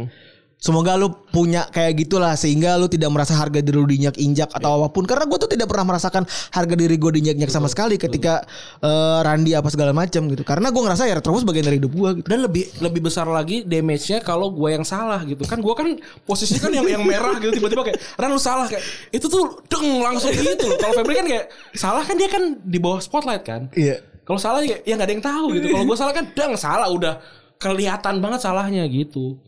Semoga 0.59 0.99
lu 0.99 1.07
punya 1.31 1.71
kayak 1.71 2.03
gitulah 2.03 2.35
sehingga 2.35 2.75
lu 2.75 2.91
tidak 2.91 3.07
merasa 3.15 3.31
harga 3.31 3.63
diri 3.63 3.79
lu 3.79 3.87
dinyak-injak 3.87 4.51
atau 4.51 4.83
apa 4.83 4.91
pun. 4.91 5.07
Karena 5.07 5.23
gue 5.23 5.39
tuh 5.39 5.47
tidak 5.47 5.71
pernah 5.71 5.87
merasakan 5.87 6.27
harga 6.51 6.75
diri 6.75 6.99
gue 6.99 7.11
dinyak-injak 7.15 7.47
sama 7.47 7.71
sekali 7.71 7.95
ketika 7.95 8.43
eh, 8.83 9.19
Randi 9.23 9.55
apa 9.55 9.71
segala 9.71 9.95
macam 9.95 10.27
gitu. 10.27 10.43
Karena 10.43 10.67
gue 10.67 10.81
ngerasa 10.83 11.07
ya 11.07 11.15
terus 11.23 11.47
bagian 11.47 11.63
dari 11.63 11.79
hidup 11.79 11.95
gue 11.95 12.09
gitu. 12.19 12.27
dan 12.27 12.43
lebih 12.43 12.67
lebih 12.83 13.07
besar 13.07 13.23
lagi 13.31 13.63
damage-nya 13.63 14.19
kalau 14.19 14.51
gue 14.51 14.67
yang 14.67 14.83
salah 14.83 15.23
gitu 15.23 15.47
kan 15.47 15.63
gue 15.63 15.73
kan 15.73 15.95
posisinya 16.27 16.67
kan 16.67 16.71
yang 16.75 16.87
yang 16.91 17.03
merah 17.07 17.39
gitu 17.39 17.55
tiba-tiba 17.55 17.87
kayak 17.87 17.99
Ran 18.19 18.27
lu 18.27 18.41
salah 18.43 18.67
kayak 18.67 18.83
itu 19.15 19.31
tuh 19.31 19.63
deng 19.71 20.03
langsung 20.03 20.35
gitu 20.35 20.75
kalau 20.75 20.91
Febri 20.91 21.15
kan 21.15 21.27
kayak 21.27 21.45
salah 21.71 22.03
kan 22.03 22.19
dia 22.19 22.27
kan 22.27 22.59
di 22.59 22.83
bawah 22.83 22.99
spotlight 22.99 23.47
kan 23.47 23.71
Iya. 23.71 24.03
kalau 24.27 24.35
salah 24.35 24.59
ya 24.59 24.75
ya 24.83 24.99
nggak 24.99 25.07
ada 25.07 25.13
yang 25.15 25.23
tahu 25.23 25.45
gitu 25.55 25.71
kalau 25.71 25.85
gue 25.87 25.97
salah 25.97 26.11
kan 26.11 26.25
deng 26.35 26.53
salah 26.59 26.91
udah 26.91 27.23
kelihatan 27.55 28.19
banget 28.19 28.39
salahnya 28.43 28.83
gitu 28.91 29.39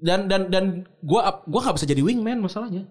dan 0.00 0.26
dan 0.30 0.48
dan 0.48 0.64
gue 1.04 1.20
gua 1.20 1.60
nggak 1.60 1.76
bisa 1.76 1.86
jadi 1.88 2.00
wingman 2.00 2.40
masalahnya 2.40 2.88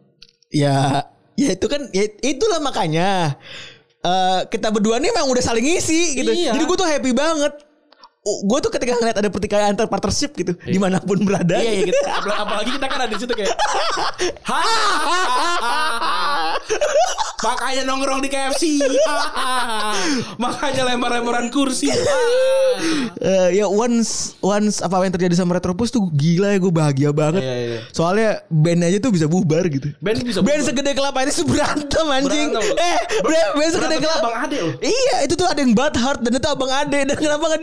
Ya, 0.53 1.09
ya 1.33 1.57
itu 1.57 1.65
kan 1.65 1.89
ya 1.89 2.05
itulah 2.21 2.61
makanya 2.61 3.41
eh 4.05 4.41
kita 4.53 4.69
berdua 4.69 5.01
nih 5.01 5.09
emang 5.09 5.33
udah 5.33 5.41
saling 5.41 5.65
ngisi 5.65 6.21
gitu. 6.21 6.29
Iya. 6.29 6.53
Jadi 6.53 6.63
gue 6.69 6.77
tuh 6.77 6.85
happy 6.85 7.11
banget. 7.17 7.53
Gue 8.23 8.57
tuh 8.57 8.71
ketika 8.71 8.95
ngeliat 8.95 9.19
ada 9.19 9.27
pertikaian 9.27 9.67
antar 9.67 9.83
partnership 9.85 10.31
gitu, 10.33 10.55
di 10.55 10.79
mana 10.79 10.95
pun 10.97 11.19
berada. 11.21 11.59
iya 11.59 11.75
iya 11.75 11.83
gitu 11.91 11.99
Apalagi, 12.39 12.71
kita 12.71 12.87
kan 12.87 12.97
ada 13.03 13.11
di 13.11 13.19
situ 13.19 13.29
kayak 13.29 13.51
"Hahaha." 14.47 16.55
makanya 17.43 17.83
nongkrong 17.83 18.23
di 18.23 18.29
KFC 18.31 18.79
makanya 20.37 20.87
lempar-lemparan 20.87 21.51
kursi 21.51 21.91
Eh, 23.19 23.47
ya 23.53 23.65
once 23.67 24.33
once 24.39 24.79
apa 24.79 25.01
yang 25.01 25.11
terjadi 25.11 25.33
sama 25.35 25.55
Retropus 25.55 25.89
tuh 25.89 26.07
gila 26.09 26.49
ya 26.49 26.57
gue 26.57 26.69
bahagia 26.69 27.09
banget. 27.11 27.39
Iya, 27.39 27.55
iya. 27.55 27.77
Soalnya 27.91 28.41
band 28.47 28.81
aja 28.81 28.97
tuh 28.97 29.11
bisa 29.11 29.25
bubar 29.25 29.63
gitu. 29.67 29.91
band 29.99 30.19
bisa 30.21 30.39
Band 30.39 30.59
bubar. 30.59 30.67
segede 30.67 30.89
kelapa 30.91 31.17
ini 31.21 31.31
tuh 31.31 31.45
berantem 31.45 32.05
anjing. 32.09 32.47
Berantem. 32.51 32.75
Eh, 32.75 32.99
band, 33.21 33.47
band 33.53 33.69
segede 33.71 33.95
kelapa. 33.99 34.19
Abang 34.23 34.35
Ade 34.41 34.57
loh. 34.59 34.73
Iya, 34.79 35.15
itu 35.23 35.33
tuh 35.33 35.45
ada 35.45 35.59
yang 35.59 35.71
bad 35.71 35.93
heart 35.95 36.19
dan 36.19 36.31
itu 36.33 36.47
abang 36.47 36.71
Ade 36.71 36.99
dan 37.05 37.15
kenapa 37.15 37.43
gak 37.45 37.59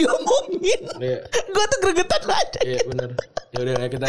diomongin? 0.50 0.80
Iya. 0.98 1.18
gue 1.30 1.64
tuh 1.70 1.78
gregetan 1.78 2.22
aja. 2.26 2.60
Iya 2.66 2.80
benar. 2.90 3.08
Ya 3.50 3.58
udah 3.62 3.74
ya 3.78 3.86
kita 3.90 4.06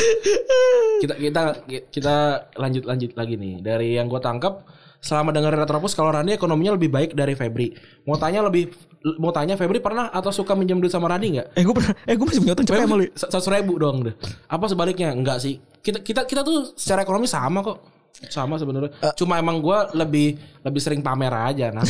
kita 1.02 1.14
kita 1.22 1.42
kita 1.90 2.16
lanjut 2.58 2.84
lanjut 2.86 3.12
lagi 3.14 3.36
nih 3.38 3.54
dari 3.62 3.98
yang 3.98 4.10
gue 4.10 4.22
tangkap 4.22 4.66
selama 5.02 5.34
dengerin 5.34 5.66
Retropus 5.66 5.98
kalau 5.98 6.14
Randi 6.14 6.38
ekonominya 6.38 6.78
lebih 6.78 6.94
baik 6.94 7.12
dari 7.18 7.34
Febri. 7.34 7.74
Mau 8.06 8.22
tanya 8.22 8.46
lebih 8.46 8.70
mau 9.18 9.34
tanya 9.34 9.58
Febri 9.58 9.82
pernah 9.82 10.14
atau 10.14 10.30
suka 10.30 10.54
minjem 10.54 10.78
duit 10.78 10.94
sama 10.94 11.10
Randi 11.10 11.42
nggak? 11.42 11.58
Eh 11.58 11.64
gue 11.66 11.74
pernah, 11.74 11.94
eh 12.06 12.14
gue 12.14 12.26
masih 12.26 12.42
punya 12.46 12.54
utang 12.54 12.68
cepet 12.70 12.82
sama 12.86 12.96
lu. 12.98 13.04
ya? 13.06 13.12
Seratus 13.18 13.50
ribu 13.50 13.74
dong 13.82 13.98
deh. 14.06 14.16
Apa 14.46 14.66
sebaliknya? 14.70 15.10
Enggak 15.10 15.42
sih. 15.42 15.58
Kita 15.82 16.06
kita 16.06 16.30
kita 16.30 16.42
tuh 16.46 16.78
secara 16.78 17.02
ekonomi 17.02 17.26
sama 17.26 17.66
kok. 17.66 17.82
Sama 18.30 18.62
sebenarnya. 18.62 18.94
Eh. 19.02 19.14
Cuma 19.18 19.42
emang 19.42 19.58
gue 19.58 19.78
lebih 19.98 20.38
lebih 20.62 20.82
sering 20.82 21.02
pamer 21.02 21.34
aja 21.34 21.74
nah. 21.74 21.82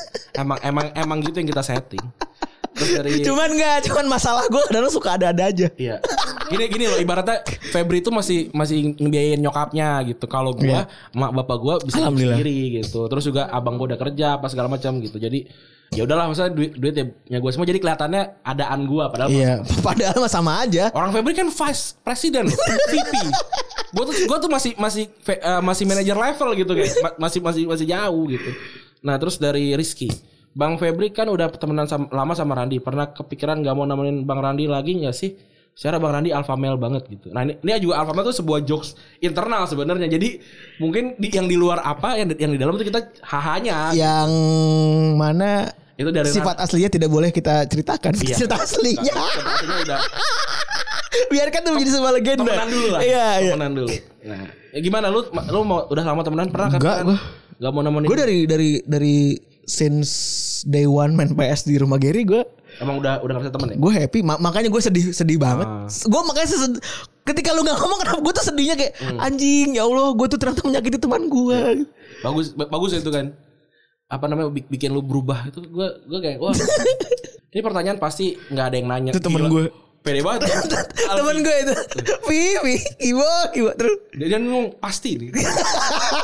emang 0.42 0.60
emang 0.60 0.86
emang 0.92 1.18
gitu 1.24 1.40
yang 1.40 1.48
kita 1.48 1.64
setting. 1.64 2.04
Terus 2.78 2.90
dari 2.94 3.10
Cuman 3.20 3.48
gak, 3.52 3.76
cuman 3.84 4.06
masalah 4.08 4.46
gue 4.46 4.62
kadang 4.64 4.88
suka 4.88 5.18
ada-ada 5.18 5.44
aja. 5.44 5.66
Iya. 5.74 5.98
Gini 6.48 6.64
gini 6.66 6.84
loh 6.86 6.96
ibaratnya 6.96 7.42
Febri 7.68 7.98
itu 7.98 8.08
masih 8.08 8.48
masih 8.50 8.94
ngebiayain 8.94 9.36
nyokapnya 9.36 10.00
gitu. 10.06 10.24
Kalau 10.24 10.54
gua 10.54 10.86
mak 11.12 11.30
bapak 11.34 11.56
gua 11.58 11.74
bisa 11.78 12.00
sendiri 12.00 12.80
gitu. 12.80 13.04
Terus 13.04 13.24
juga 13.24 13.46
abang 13.48 13.74
gua 13.74 13.90
udah 13.90 14.00
kerja 14.00 14.26
apa 14.34 14.46
segala 14.46 14.70
macam 14.70 14.96
gitu. 14.98 15.18
Jadi 15.18 15.44
ya 15.88 16.04
udahlah 16.04 16.28
maksudnya 16.28 16.52
duit 16.52 16.72
duitnya 16.72 17.04
gua 17.36 17.50
semua 17.50 17.64
jadi 17.64 17.76
kelihatannya 17.76 18.22
adaan 18.42 18.80
gua 18.84 19.08
padahal 19.08 19.28
Iya, 19.28 19.60
padahal 19.86 20.16
mah 20.16 20.30
sama 20.30 20.62
aja. 20.62 20.88
Orang 20.90 21.10
Febri 21.10 21.32
kan 21.32 21.48
vice 21.48 21.98
president, 21.98 22.48
VP. 22.86 23.12
Gua 23.90 24.04
tuh 24.04 24.14
gua 24.24 24.38
tuh 24.38 24.48
masih 24.48 24.72
masih 24.76 25.04
eh, 25.26 25.60
masih 25.60 25.84
manager 25.84 26.16
level 26.16 26.48
gitu 26.54 26.72
kayak 26.72 26.92
Ma- 27.02 27.16
masih 27.18 27.40
masih 27.40 27.62
masih 27.66 27.86
jauh 27.86 28.24
gitu. 28.24 28.50
Nah, 28.98 29.14
terus 29.14 29.36
dari 29.36 29.72
Rizky. 29.74 30.08
Bang 30.56 30.80
Febri 30.80 31.12
kan 31.12 31.28
udah 31.28 31.52
temenan 31.54 31.86
sama, 31.88 32.08
lama 32.12 32.32
sama 32.32 32.52
Randi. 32.56 32.80
Pernah 32.80 33.12
kepikiran 33.12 33.60
gak 33.60 33.74
mau 33.76 33.84
nemenin 33.84 34.24
Bang 34.24 34.40
Randi 34.40 34.64
lagi 34.68 34.96
nggak 35.00 35.14
sih? 35.16 35.36
Secara 35.78 36.02
Bang 36.02 36.10
Randi 36.10 36.34
alpha 36.34 36.58
male 36.58 36.74
banget 36.74 37.06
gitu. 37.06 37.30
Nah 37.30 37.46
ini, 37.46 37.54
ini 37.62 37.70
juga 37.78 38.02
alpha 38.02 38.10
male 38.10 38.34
tuh 38.34 38.42
sebuah 38.42 38.66
jokes 38.66 38.98
internal 39.22 39.62
sebenarnya. 39.70 40.10
Jadi 40.10 40.42
mungkin 40.82 41.14
di, 41.14 41.30
yang 41.30 41.46
di 41.46 41.54
luar 41.54 41.78
apa, 41.86 42.18
yang 42.18 42.34
di, 42.34 42.34
yang 42.38 42.50
di 42.50 42.58
dalam 42.58 42.74
itu 42.74 42.90
kita 42.90 43.14
hahanya. 43.30 43.94
Yang 43.94 44.30
mana 45.14 45.70
Itu 45.98 46.14
dari 46.14 46.30
sifat 46.30 46.62
aslinya 46.62 46.90
tidak 46.90 47.10
boleh 47.10 47.30
kita 47.34 47.66
ceritakan. 47.66 48.14
Iya. 48.18 48.36
Cerita 48.38 48.54
aslinya. 48.58 49.14
Sebenarnya 49.14 49.82
udah 49.86 49.98
Biarkan 51.32 51.60
itu 51.62 51.70
menjadi 51.74 51.92
sebuah 51.98 52.12
legenda. 52.14 52.42
temenan 52.46 52.68
dulu 52.70 52.86
lah. 52.94 53.00
Iya, 53.02 53.26
iya. 53.42 53.52
Temenan 53.54 53.72
dulu. 53.74 53.88
Nah, 54.28 54.42
ya 54.74 54.78
gimana 54.82 55.06
lu 55.10 55.20
lu 55.30 55.60
mau 55.66 55.78
udah 55.88 56.04
lama 56.04 56.22
temenan 56.22 56.48
pernah 56.50 56.68
kan? 56.70 56.78
Enggak, 56.78 56.98
gua. 57.06 57.18
Gak 57.58 57.72
mau 57.74 57.82
nemenin. 57.82 58.06
Gue 58.06 58.18
dari 58.18 58.38
dari 58.46 58.70
dari 58.86 59.16
since 59.68 60.10
day 60.64 60.84
one 60.84 61.12
main 61.12 61.30
PS 61.30 61.62
di 61.62 61.76
rumah 61.76 61.96
Gary 61.96 62.24
gue 62.24 62.42
Emang 62.78 62.96
udah 62.96 63.20
udah 63.20 63.32
gak 63.34 63.42
bisa 63.42 63.52
temen 63.52 63.68
ya? 63.68 63.76
gue 63.76 63.92
happy 63.94 64.20
Ma- 64.20 64.38
makanya 64.38 64.68
gue 64.68 64.78
sedih 64.78 65.04
sedih 65.10 65.36
banget 65.36 65.64
Ah. 65.64 65.84
gue 65.84 66.20
makanya 66.22 66.48
sesed- 66.48 66.80
ketika 67.22 67.50
lu 67.50 67.60
nggak 67.60 67.76
ngomong 67.76 67.98
kenapa 67.98 68.18
gue 68.18 68.32
tuh 68.32 68.44
sedihnya 68.44 68.74
kayak 68.74 68.92
Hmm. 68.96 69.18
anjing 69.20 69.68
ya 69.72 69.82
Allah 69.82 70.10
gue 70.10 70.26
tuh 70.26 70.36
ternyata 70.36 70.62
menyakiti 70.62 70.96
teman 70.96 71.26
gue 71.26 71.84
Bagus 72.18 72.50
ba- 72.50 72.66
bagus 72.66 72.92
itu 72.92 73.08
kan. 73.08 73.30
Apa 74.06 74.24
namanya 74.24 74.48
bik- 74.48 74.66
bikin 74.68 74.88
lu 74.88 75.00
berubah 75.00 75.46
itu 75.46 75.60
gue 75.60 75.88
gue 76.02 76.18
kayak 76.18 76.38
wah. 76.38 76.56
ini 77.52 77.60
pertanyaan 77.60 77.98
pasti 77.98 78.32
nggak 78.42 78.66
ada 78.66 78.76
yang 78.76 78.88
nanya. 78.88 79.10
Itu 79.10 79.20
temen 79.20 79.44
gue. 79.46 79.68
Pede 79.98 80.20
banget. 80.20 80.46
ya. 80.46 80.56
temen 81.18 81.36
gue 81.38 81.56
itu 81.58 81.74
Vivi 82.24 82.76
Ibo 83.04 83.26
Ibo 83.52 83.70
terus 83.74 83.94
Dia 84.12 84.26
dia 84.26 84.38
ngomong 84.38 84.78
pasti 84.78 85.10
nih. 85.16 85.28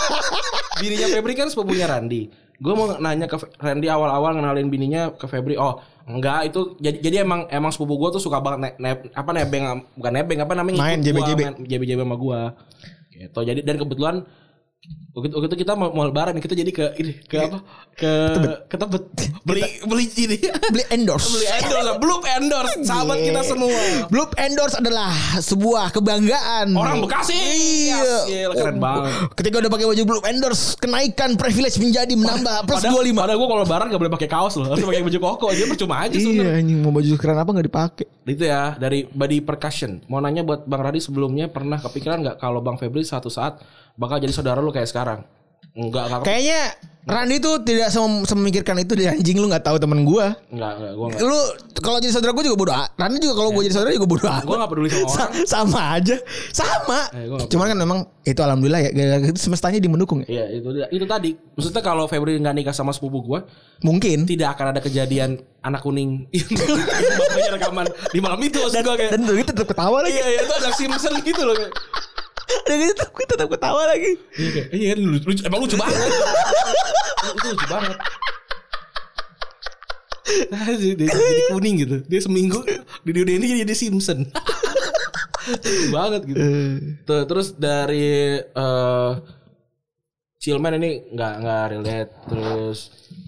Bininya 0.81 1.07
Febri 1.11 1.35
kan 1.35 1.49
sepupunya 1.49 1.87
Randi. 1.87 2.31
Gue 2.55 2.75
mau 2.75 2.87
nanya 2.99 3.27
ke 3.27 3.37
Randy 3.59 3.91
awal-awal 3.91 4.39
ngenalin 4.39 4.71
bininya 4.71 5.11
ke 5.15 5.27
Febri. 5.27 5.59
Oh, 5.59 5.83
enggak 6.07 6.53
itu 6.53 6.79
jadi 6.79 6.99
jadi 7.03 7.17
emang 7.27 7.51
emang 7.51 7.75
sepupu 7.75 7.99
gue 7.99 8.19
tuh 8.19 8.23
suka 8.23 8.39
banget 8.39 8.61
ne, 8.61 8.71
ne- 8.79 9.11
apa 9.11 9.31
nebeng 9.35 9.83
bukan 9.99 10.13
nebeng 10.15 10.39
apa 10.45 10.53
namanya 10.55 10.79
Main 10.79 11.01
JBJB. 11.03 11.41
main 11.41 11.55
JBJB 11.67 12.01
sama 12.07 12.17
gue. 12.17 12.41
Gitu. 13.15 13.41
Jadi 13.47 13.61
dan 13.63 13.77
kebetulan 13.79 14.17
waktu 15.15 15.31
waktu 15.31 15.47
itu 15.55 15.59
kita 15.63 15.73
mau, 15.79 15.95
mau 15.95 16.05
lebaran 16.11 16.35
kita 16.43 16.59
jadi 16.59 16.71
ke 16.75 16.87
ini 16.99 17.13
ke 17.23 17.37
apa? 17.39 17.59
Ke 17.95 18.13
ke 18.67 18.77
Tebet. 18.77 19.05
Beli 19.47 19.63
beli 19.87 20.05
ini. 20.19 20.37
Beli 20.75 20.85
endorse. 20.91 21.39
beli 21.39 21.47
endorse 21.47 21.93
belum 22.03 22.21
endorse 22.27 22.75
sahabat 22.83 23.19
kita 23.23 23.41
semua. 23.47 23.81
Bloop 24.11 24.35
endorse 24.35 24.77
adalah 24.81 25.15
sebuah 25.39 25.95
kebanggaan. 25.95 26.75
orang 26.75 27.05
Bekasi. 27.07 27.37
Iya. 27.37 28.27
Yes, 28.27 28.53
keren 28.59 28.83
banget. 28.83 29.13
Ketika 29.39 29.57
udah 29.63 29.71
pakai 29.71 29.87
baju 29.87 30.03
Bloop 30.03 30.25
endorse, 30.27 30.75
kenaikan 30.81 31.39
privilege 31.39 31.79
menjadi 31.79 32.15
menambah 32.19 32.67
plus 32.67 32.83
Padahal, 32.83 33.07
25. 33.07 33.21
padahal 33.21 33.37
gue 33.39 33.49
kalau 33.49 33.63
lebaran 33.63 33.87
gak 33.93 34.01
boleh 34.03 34.15
pakai 34.19 34.29
kaos 34.29 34.55
loh 34.59 34.67
Harus 34.73 34.85
pakai 34.85 35.05
baju 35.07 35.19
koko 35.21 35.47
aja 35.53 35.63
percuma 35.69 35.95
aja 36.05 36.17
Iya 36.17 36.59
anjing 36.59 36.79
mau 36.83 36.91
baju 36.91 37.11
keren 37.17 37.39
apa 37.39 37.51
nggak 37.55 37.67
dipakai. 37.71 38.07
Itu 38.27 38.45
ya 38.49 38.75
dari 38.75 39.07
Body 39.07 39.39
Percussion. 39.45 40.03
Mau 40.11 40.19
nanya 40.19 40.43
buat 40.43 40.67
Bang 40.67 40.83
Radi 40.83 40.99
sebelumnya 40.99 41.47
Pernah 41.53 41.79
kepikiran 41.79 42.25
gak 42.25 42.37
Kalau 42.41 42.65
Bang 42.65 42.81
Febri 42.81 43.05
suatu 43.07 43.29
saat 43.29 43.61
Bakal 43.95 44.19
jadi 44.19 44.33
saudara 44.33 44.59
lu 44.59 44.71
kayak 44.71 44.87
sekarang 44.87 45.23
Enggak 45.75 46.07
enggak 46.07 46.23
Kayaknya 46.23 46.61
Randy 47.05 47.37
tuh 47.37 47.61
tidak 47.61 47.93
sem- 47.93 48.25
memikirkan 48.33 48.81
itu 48.81 48.97
di 48.97 49.05
anjing 49.05 49.37
lu 49.37 49.45
nggak 49.45 49.61
tahu 49.61 49.77
temen 49.77 50.09
gua. 50.09 50.33
Enggak 50.49 50.73
enggak 50.81 50.93
Gue 50.95 51.07
enggak 51.13 51.21
Lu 51.21 51.39
kalau 51.77 51.99
jadi 52.01 52.17
saudara 52.17 52.33
gua 52.33 52.41
juga 52.41 52.57
bodoh. 52.57 52.73
Randy 52.97 53.17
juga 53.21 53.35
kalau 53.37 53.51
gua 53.53 53.61
jadi 53.61 53.75
saudara 53.77 53.93
juga 53.93 54.09
bodoh. 54.09 54.25
Gue 54.41 54.57
gak 54.57 54.71
peduli 54.73 54.89
sama 54.89 55.05
orang 55.05 55.13
Sa- 55.13 55.33
sama 55.45 55.81
aja. 55.93 56.17
Sama. 56.49 57.01
Eh, 57.13 57.29
gua 57.29 57.37
nggak 57.37 57.51
Cuman 57.53 57.67
kan 57.67 57.77
memang 57.77 57.99
itu 58.23 58.41
alhamdulillah 58.41 58.81
ya 58.81 58.91
itu 59.21 59.37
semestanya 59.37 59.77
dimendukung 59.77 60.25
ya. 60.25 60.29
Iya 60.31 60.45
itu 60.57 60.69
itu 60.89 61.05
tadi 61.05 61.31
Maksudnya 61.37 61.83
kalau 61.85 62.09
Febri 62.09 62.41
nggak 62.41 62.55
nikah 62.57 62.73
sama 62.73 62.97
sepupu 62.97 63.21
gue 63.21 63.41
Mungkin. 63.83 64.25
Tidak 64.25 64.49
akan 64.49 64.73
ada 64.73 64.81
kejadian 64.81 65.37
Anak 65.61 65.85
kuning 65.85 66.25
Yang 66.33 66.49
bapaknya 67.21 67.51
rekaman 67.53 67.85
Di 68.09 68.21
malam 68.23 68.41
itu 68.41 68.59
Maksud 68.59 68.81
gue 68.81 68.97
kayak 68.97 69.11
Dan 69.13 69.21
kita 69.29 69.53
tetap 69.53 69.69
ketawa 69.69 70.01
lagi. 70.01 70.15
Iya 70.15 70.27
iya 70.31 70.41
itu 70.41 70.55
anak 70.57 70.73
Simpson 70.73 71.13
gitu 71.21 71.43
loh 71.45 71.57
kayak. 72.47 72.63
Dan 72.65 72.77
kita 72.79 72.93
tetap, 73.27 73.49
ketawa 73.49 73.83
lagi. 73.87 74.13
Iya 74.35 74.63
Iya 74.71 74.89
kan 74.91 74.99
lucu, 75.03 75.27
lucu- 75.27 75.45
Emang 75.45 75.61
lucu 75.61 75.77
banget. 75.77 76.11
Itu 77.25 77.49
lucu 77.51 77.67
banget. 77.67 77.97
Nah, 80.25 80.65
dia, 80.73 80.93
dia 80.97 81.07
jadi 81.07 81.43
kuning 81.51 81.75
gitu. 81.79 81.97
Dia 82.03 82.21
seminggu 82.21 82.65
Di 83.03 83.13
dunia 83.13 83.37
ini 83.37 83.61
jadi 83.61 83.75
Simpson. 83.75 84.25
Lucu 85.45 85.87
banget 85.91 86.21
gitu. 86.25 86.41
Tuh, 87.05 87.23
Terus 87.25 87.53
dari 87.53 88.41
eh 88.41 89.13
Chillman 90.39 90.77
ini 90.77 90.91
nggak 91.11 91.33
nggak 91.41 91.63
relate. 91.71 92.13
Terus 92.27 92.79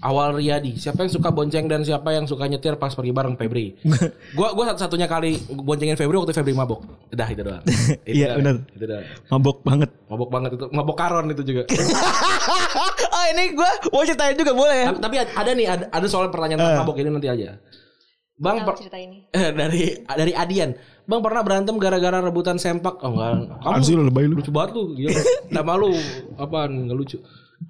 awal 0.04 0.36
Riyadi. 0.36 0.76
Siapa 0.76 1.02
yang 1.06 1.12
suka 1.12 1.32
bonceng 1.32 1.66
dan 1.66 1.80
siapa 1.82 2.12
yang 2.12 2.28
suka 2.28 2.44
nyetir 2.46 2.76
pas 2.76 2.92
pergi 2.92 3.12
bareng 3.12 3.34
Febri? 3.34 3.74
Gua 4.38 4.52
gua 4.52 4.64
satu 4.72 4.86
satunya 4.86 5.08
kali 5.08 5.40
boncengin 5.50 5.96
Febri 5.96 6.16
waktu 6.16 6.36
Febri 6.36 6.52
mabok. 6.52 6.84
Udah 7.12 7.28
itu 7.30 7.42
doang. 7.42 7.64
Iya, 8.06 8.36
benar. 8.38 8.62
itu 8.70 8.84
doang. 8.84 9.04
Mabok 9.32 9.58
banget. 9.64 9.90
mabok 10.06 10.30
banget 10.30 10.50
itu. 10.58 10.66
Mabok 10.70 10.96
karon 10.96 11.26
itu 11.32 11.42
juga. 11.42 11.62
Oh 13.16 13.24
ini 13.32 13.56
gue 13.56 13.70
mau 13.90 14.04
ceritain 14.04 14.36
juga 14.36 14.52
boleh. 14.52 14.76
Ya? 14.76 14.86
tapi, 14.92 15.00
tapi 15.02 15.16
ada 15.34 15.50
nih 15.56 15.66
ada, 15.66 15.84
ada 15.90 16.06
soal 16.06 16.28
pertanyaan 16.28 16.60
tentang 16.60 16.80
mabok 16.84 16.96
ini 17.00 17.08
nanti 17.10 17.28
aja. 17.32 17.56
Bang 18.36 18.62
per- 18.68 18.76
cerita 18.76 19.00
ini. 19.00 19.24
eh, 19.32 19.50
dari 19.50 19.96
dari 20.04 20.32
Adian. 20.36 20.76
Bang 21.08 21.24
pernah 21.24 21.40
berantem 21.40 21.74
gara-gara 21.80 22.20
rebutan 22.20 22.60
sempak? 22.60 23.00
Oh 23.00 23.16
enggak. 23.16 23.56
Apaan 23.64 23.80
sih 23.80 23.96
lu 23.96 24.04
lebay 24.04 24.28
lu? 24.28 24.36
lucu 24.36 24.52
banget 24.52 24.76
lu 24.76 24.92
gila. 24.92 25.10
Nggak 25.48 25.64
malu 25.64 25.90
apaan? 26.36 26.70
Nggak 26.86 26.96
lucu. 27.00 27.16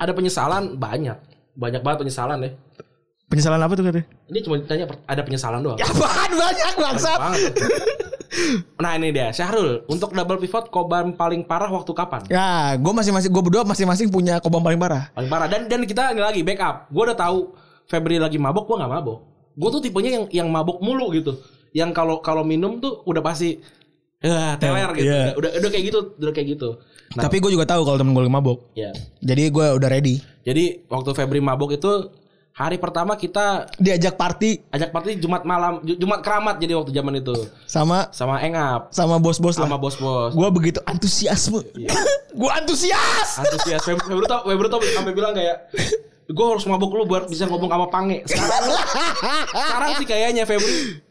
Ada 0.02 0.10
penyesalan? 0.12 0.74
Banyak 0.76 1.35
banyak 1.56 1.80
banget 1.80 1.98
penyesalan 2.04 2.38
deh. 2.38 2.52
Penyesalan 3.26 3.58
apa 3.58 3.74
tuh 3.74 3.82
katanya? 3.82 4.06
ini 4.30 4.38
cuma 4.38 4.54
ditanya 4.54 4.86
ada 5.02 5.22
penyesalan 5.26 5.58
doang. 5.58 5.78
Apaan? 5.82 6.30
Banyak 6.30 6.38
Banyak 6.38 6.74
bangsat. 6.78 7.18
banget. 7.18 7.52
nah 8.78 8.94
ini 8.94 9.10
dia 9.10 9.34
Syahrul. 9.34 9.82
Untuk 9.88 10.14
double 10.14 10.38
pivot 10.38 10.70
koban 10.70 11.10
paling 11.12 11.42
parah 11.42 11.66
waktu 11.66 11.90
kapan? 11.90 12.22
Ya, 12.30 12.78
gue 12.78 12.92
masing-masing 12.92 13.32
gue 13.32 13.42
berdua 13.42 13.66
masing-masing 13.66 14.12
punya 14.12 14.38
kobam 14.38 14.62
paling 14.62 14.78
parah. 14.78 15.10
paling 15.10 15.26
parah. 15.26 15.48
Dan 15.50 15.66
dan 15.66 15.82
kita 15.82 16.14
ini 16.14 16.22
lagi 16.22 16.40
backup. 16.46 16.86
Gue 16.86 17.02
udah 17.02 17.18
tahu 17.18 17.38
Febri 17.86 18.18
lagi 18.18 18.38
mabok 18.38 18.66
gue 18.66 18.76
nggak 18.78 18.92
mabok. 18.92 19.18
Gue 19.56 19.68
tuh 19.72 19.80
tipenya 19.82 20.10
yang 20.22 20.24
yang 20.30 20.48
mabok 20.50 20.78
mulu 20.78 21.10
gitu. 21.10 21.34
Yang 21.74 21.90
kalau 21.98 22.22
kalau 22.22 22.46
minum 22.46 22.78
tuh 22.78 23.02
udah 23.06 23.22
pasti 23.22 23.58
ya 24.18 24.56
teler 24.56 24.90
gitu. 24.94 25.06
Iya. 25.06 25.22
udah 25.36 25.50
udah 25.56 25.70
kayak 25.70 25.84
gitu 25.84 25.98
udah 26.16 26.32
kayak 26.32 26.48
gitu. 26.56 26.68
Nah 27.14 27.22
Tapi 27.22 27.36
gue 27.38 27.50
juga 27.52 27.64
tahu 27.64 27.82
kalau 27.82 27.96
temen 27.96 28.12
gue 28.12 28.22
lagi 28.22 28.32
mabok. 28.32 28.58
ya. 28.72 28.90
Jadi 29.20 29.42
gue 29.46 29.66
udah 29.72 29.88
ready. 29.88 30.18
jadi 30.42 30.82
waktu 30.86 31.10
Febri 31.12 31.38
mabok 31.38 31.72
itu 31.72 32.10
hari 32.50 32.80
pertama 32.80 33.14
kita 33.14 33.68
Diajak 33.76 34.16
party. 34.16 34.64
Ajak 34.70 34.90
party 34.90 35.20
Jumat 35.20 35.44
malam 35.44 35.84
Ju- 35.84 35.96
Jumat 35.96 36.20
keramat 36.20 36.56
jadi 36.56 36.72
waktu 36.74 36.90
zaman 36.90 37.14
itu. 37.16 37.34
Sama 37.64 38.08
sama 38.10 38.40
Engap. 38.40 38.88
sama 38.90 39.20
bos-bos 39.20 39.54
sama 39.54 39.76
bos-bos. 39.76 40.32
Gue 40.32 40.48
begitu 40.50 40.80
antusiasme. 40.82 41.60
gue 42.40 42.50
antusias. 42.52 43.36
antusias. 43.36 43.84
Febri 43.84 44.02
Febri 44.02 44.26
tau 44.26 44.42
Febri 44.42 44.68
tau 44.68 44.80
sampai 44.82 45.12
bilang 45.12 45.36
kayak 45.36 45.68
gue 46.26 46.46
harus 46.48 46.66
mabuk 46.66 46.90
lu 46.90 47.04
buat 47.04 47.28
bisa 47.28 47.46
ngomong 47.46 47.70
sama 47.70 47.86
Pange. 47.86 48.24
Sekarang 48.26 48.64
sekarang 49.52 49.90
sih 50.00 50.06
kayaknya 50.08 50.42
Febri 50.42 51.04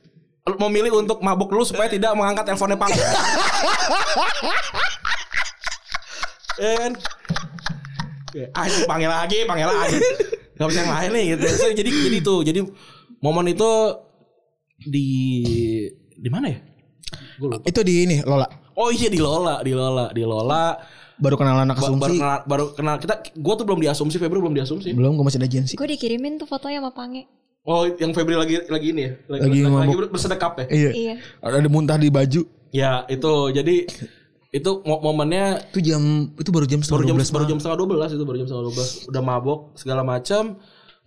memilih 0.46 0.94
untuk 0.96 1.18
mabuk 1.20 1.50
dulu 1.50 1.66
supaya 1.66 1.90
tidak 1.90 2.14
mengangkat 2.14 2.46
teleponnya 2.46 2.78
Pange 2.78 3.02
ya 6.56 6.74
kan 6.78 6.92
ah 8.54 8.68
panggil 8.86 9.10
lagi 9.10 9.38
panggil 9.44 9.66
lagi 9.66 9.98
Gak 10.56 10.72
bisa 10.72 10.80
yang 10.82 10.94
lain 10.94 11.10
nih 11.12 11.24
gitu 11.36 11.46
So, 11.52 11.68
jadi 11.68 11.90
jadi 11.90 12.18
tuh 12.22 12.40
jadi 12.42 12.60
momen 13.20 13.50
itu 13.50 13.70
di 14.80 15.08
di 16.16 16.30
mana 16.30 16.48
ya 16.48 16.60
Gua 17.36 17.48
lupa. 17.52 17.66
Itu 17.66 17.82
di 17.82 18.06
ini 18.06 18.22
Lola. 18.22 18.48
oh 18.74 18.88
iya 18.88 19.10
di 19.10 19.18
Lola 19.18 19.60
di 19.60 19.74
Lola 19.74 20.08
di 20.10 20.22
Lola 20.22 20.78
Baru 21.16 21.36
kenal 21.36 21.58
anak 21.58 21.76
Ba- 21.76 21.90
baru 21.90 21.96
asumsi. 21.98 22.16
kenal 22.16 22.40
baru 22.44 22.66
kenal 22.72 22.96
kita 23.00 23.14
gue 23.34 23.54
tuh 23.56 23.66
belum 23.66 23.80
diasumsi 23.82 24.16
Febri 24.16 24.38
belum 24.38 24.54
diasumsi 24.54 24.92
Belum 24.92 25.16
gue 25.16 25.26
masih 25.26 25.40
ada 25.40 25.48
agensi. 25.48 25.74
Gue 25.74 25.88
dikirimin 25.90 26.36
tuh 26.36 26.46
fotonya 26.46 26.80
sama 26.80 26.92
Pange. 26.92 27.24
Oh 27.66 27.90
yang 27.92 28.12
Febri 28.12 28.34
lagi 28.34 28.62
lagi 28.64 28.88
ini 28.90 29.02
ya 29.02 29.12
lagi, 29.28 29.42
Lagi 29.44 29.60
lagi, 29.60 29.90
mabuk. 29.92 30.10
bersedekap 30.10 30.54
ya 30.56 30.66
Iya. 30.70 30.92
Iya. 30.94 31.14
Ada 31.42 31.68
muntah 31.68 31.98
di 31.98 32.10
baju. 32.10 32.42
ya 32.72 33.04
itu 33.08 33.34
jadi 33.52 33.76
itu 34.52 34.72
mo- 34.82 35.02
momennya 35.02 35.68
Itu 35.68 35.80
jam 35.82 36.02
itu 36.32 36.48
baru 36.48 36.64
jam 36.64 36.80
baru 36.80 37.04
jam 37.04 37.18
setengah 37.18 37.28
12 37.28 37.36
baru 37.36 37.46
jam 37.46 37.58
setengah 37.58 37.78
dua 37.78 37.88
belas 37.90 38.10
itu 38.12 38.24
baru 38.24 38.38
jam 38.38 38.48
setengah 38.48 38.64
dua 38.64 38.74
belas 38.74 38.90
udah 39.06 39.22
mabok 39.22 39.60
segala 39.74 40.02
macam 40.04 40.44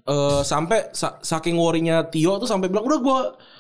eh 0.04 0.40
sampai 0.42 0.78
sa- 0.92 1.16
saking 1.18 1.54
worrynya 1.54 2.04
Tio 2.04 2.36
tuh 2.36 2.44
sampai 2.44 2.66
bilang 2.66 2.84
udah 2.84 2.98
gua 2.98 3.18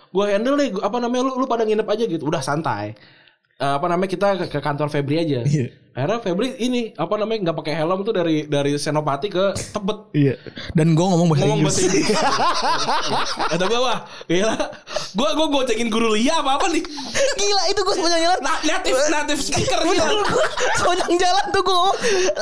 gua 0.08 0.24
handle 0.26 0.56
deh 0.56 0.68
Gua- 0.70 0.84
apa 0.84 0.96
namanya 0.98 1.22
lu 1.24 1.36
lu 1.36 1.46
pada 1.46 1.62
nginep 1.62 1.84
aja 1.86 2.04
gitu 2.04 2.24
udah 2.24 2.40
santai 2.40 2.92
Eh, 3.58 3.72
apa 3.74 3.84
namanya 3.84 4.06
kita 4.06 4.28
ke, 4.38 4.44
ke 4.48 4.58
kantor 4.58 4.86
Febri 4.86 5.18
aja 5.18 5.42
Iya. 5.42 5.66
Akhirnya 5.98 6.18
Febri 6.20 6.54
ini 6.56 6.94
apa 6.94 7.10
namanya 7.12 7.38
nggak 7.44 7.58
pakai 7.58 7.74
helm 7.74 8.00
tuh 8.00 8.14
dari 8.14 8.46
dari 8.46 8.78
Senopati 8.78 9.26
ke 9.26 9.50
Tebet 9.68 9.98
Iya. 10.10 10.34
Dan 10.72 10.94
gue 10.94 11.02
ngomong 11.02 11.26
bahasa 11.28 11.42
ngomong 11.44 11.58
Inggris. 11.60 11.74
bahasa 11.74 11.90
Inggris. 11.90 12.18
Kata 13.50 13.64
gue 13.66 13.76
wah, 13.78 13.98
gila. 14.24 14.54
Gue 15.10 15.28
gue 15.28 15.46
gocengin 15.48 15.88
guru 15.88 16.08
Lia 16.10 16.38
apa 16.38 16.56
apa 16.56 16.66
nih? 16.68 16.80
Gila 17.34 17.62
itu 17.66 17.80
gue 17.82 17.94
sepanjang 17.94 18.22
jalan. 18.22 18.38
Na- 18.40 18.62
native 18.64 18.96
native 19.08 19.40
speaker 19.42 19.78
Bener 19.80 19.98
gitu. 19.98 20.16
sepanjang 20.76 21.12
jalan 21.18 21.44
tuh 21.48 21.60
gue 21.60 21.74
ngomong 21.74 21.96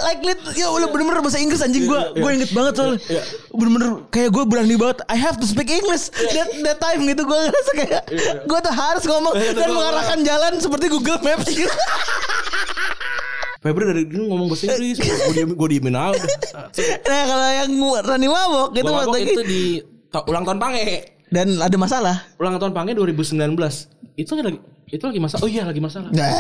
like 0.05 0.23
lit 0.23 0.41
ya 0.55 0.67
udah 0.69 0.87
bener-bener 0.87 1.21
bahasa 1.21 1.39
Inggris 1.39 1.59
anjing 1.59 1.85
gue 1.85 2.01
gue 2.15 2.31
inget 2.33 2.51
banget 2.53 2.73
soalnya 2.75 2.99
Iya. 3.09 3.23
bener-bener 3.51 3.89
kayak 4.09 4.31
gue 4.31 4.45
berani 4.45 4.75
banget 4.75 4.99
I 5.07 5.17
have 5.17 5.37
to 5.37 5.47
speak 5.47 5.69
English 5.69 6.11
that, 6.11 6.49
that 6.63 6.79
time 6.79 7.01
gitu 7.03 7.23
gue 7.23 7.39
ngerasa 7.41 7.73
kayak 7.75 8.03
gue 8.43 8.59
tuh 8.61 8.75
harus 8.75 9.05
ngomong 9.05 9.33
Iya, 9.33 9.51
dan 9.55 9.69
mengarahkan 9.71 10.19
jalan 10.21 10.53
seperti 10.57 10.87
Google 10.87 11.19
Maps 11.21 11.49
gitu 11.49 11.71
Febri 13.67 13.85
dari 13.85 14.05
dulu 14.05 14.25
ngomong 14.29 14.47
bahasa 14.49 14.65
Inggris, 14.69 14.97
gue 14.97 15.33
diem 15.33 15.51
gue 15.53 15.69
diemin 15.69 15.95
aja. 15.95 16.23
nah 17.09 17.23
kalau 17.25 17.49
yang 17.53 17.71
Rani 18.01 18.27
mabok 18.27 18.69
gitu 18.71 18.81
Gue 18.81 18.93
mabok 18.93 19.11
waktu 19.11 19.19
itu 19.25 19.43
di 19.43 19.63
ulang 20.23 20.45
tahun 20.45 20.59
Pange. 20.59 20.87
dan 21.27 21.59
ada 21.59 21.75
masalah 21.75 22.17
Ulang 22.37 22.57
tahun 22.57 22.71
Pange 22.71 22.95
2019. 22.95 23.37
Itu 24.15 24.33
lagi 24.33 24.57
itu 24.87 25.03
lagi 25.03 25.19
masalah. 25.19 25.43
Oh 25.43 25.51
iya 25.51 25.63
lagi 25.63 25.79
masalah. 25.79 26.09
nah 26.09 26.31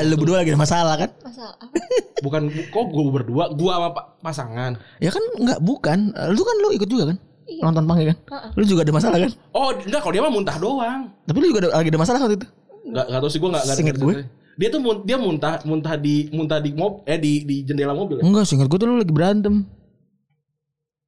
lu 0.00 0.14
berdua 0.14 0.38
lagi 0.38 0.48
ada 0.48 0.60
masalah 0.60 0.94
kan 0.96 1.10
Masalah 1.20 1.52
apa? 1.56 1.74
Bukan 2.20 2.42
kok 2.70 2.84
gue 2.86 3.04
berdua, 3.10 3.44
gue 3.50 3.66
sama 3.68 3.90
pa- 3.90 4.14
pasangan. 4.20 4.72
ya 4.96 5.10
kan 5.10 5.22
nggak 5.36 5.58
bukan 5.60 5.98
lu 6.30 6.40
kan 6.40 6.56
lu 6.58 6.70
ikut 6.72 6.86
juga 6.86 7.10
kan 7.10 7.18
nonton 7.54 7.84
panggil 7.84 8.06
kan 8.08 8.18
lu 8.54 8.64
juga 8.64 8.80
ada 8.80 8.94
masalah 8.94 9.18
kan 9.18 9.30
Oh 9.50 9.74
enggak, 9.74 10.00
kalau 10.00 10.14
dia 10.14 10.22
mah 10.22 10.30
muntah 10.30 10.56
doang. 10.56 11.10
tapi 11.22 11.36
lu 11.36 11.46
juga 11.48 11.60
ada, 11.60 11.70
lagi 11.74 11.90
ada 11.90 12.00
masalah 12.00 12.18
waktu 12.20 12.36
itu 12.36 12.46
Enggak 12.82 13.04
enggak 13.04 13.20
tahu 13.20 13.28
sih 13.28 13.38
gue 13.38 13.50
enggak 13.50 13.62
enggak. 13.62 13.76
Seinget 13.76 13.96
gue. 13.98 14.14
Dia 14.54 14.68
tuh 14.68 14.78
mun- 14.78 15.02
dia 15.02 15.16
muntah 15.16 15.60
muntah 15.62 15.94
di 15.94 16.28
muntah 16.28 16.58
di 16.58 16.70
mob 16.72 17.02
eh 17.04 17.16
di 17.16 17.42
di 17.42 17.56
jendela 17.62 17.92
mobil. 17.92 18.18
ya? 18.18 18.22
enggak 18.22 18.44
singkat 18.44 18.66
gue 18.66 18.76
tuh 18.76 18.86
lu 18.86 18.96
lagi 18.96 19.10
berantem 19.10 19.64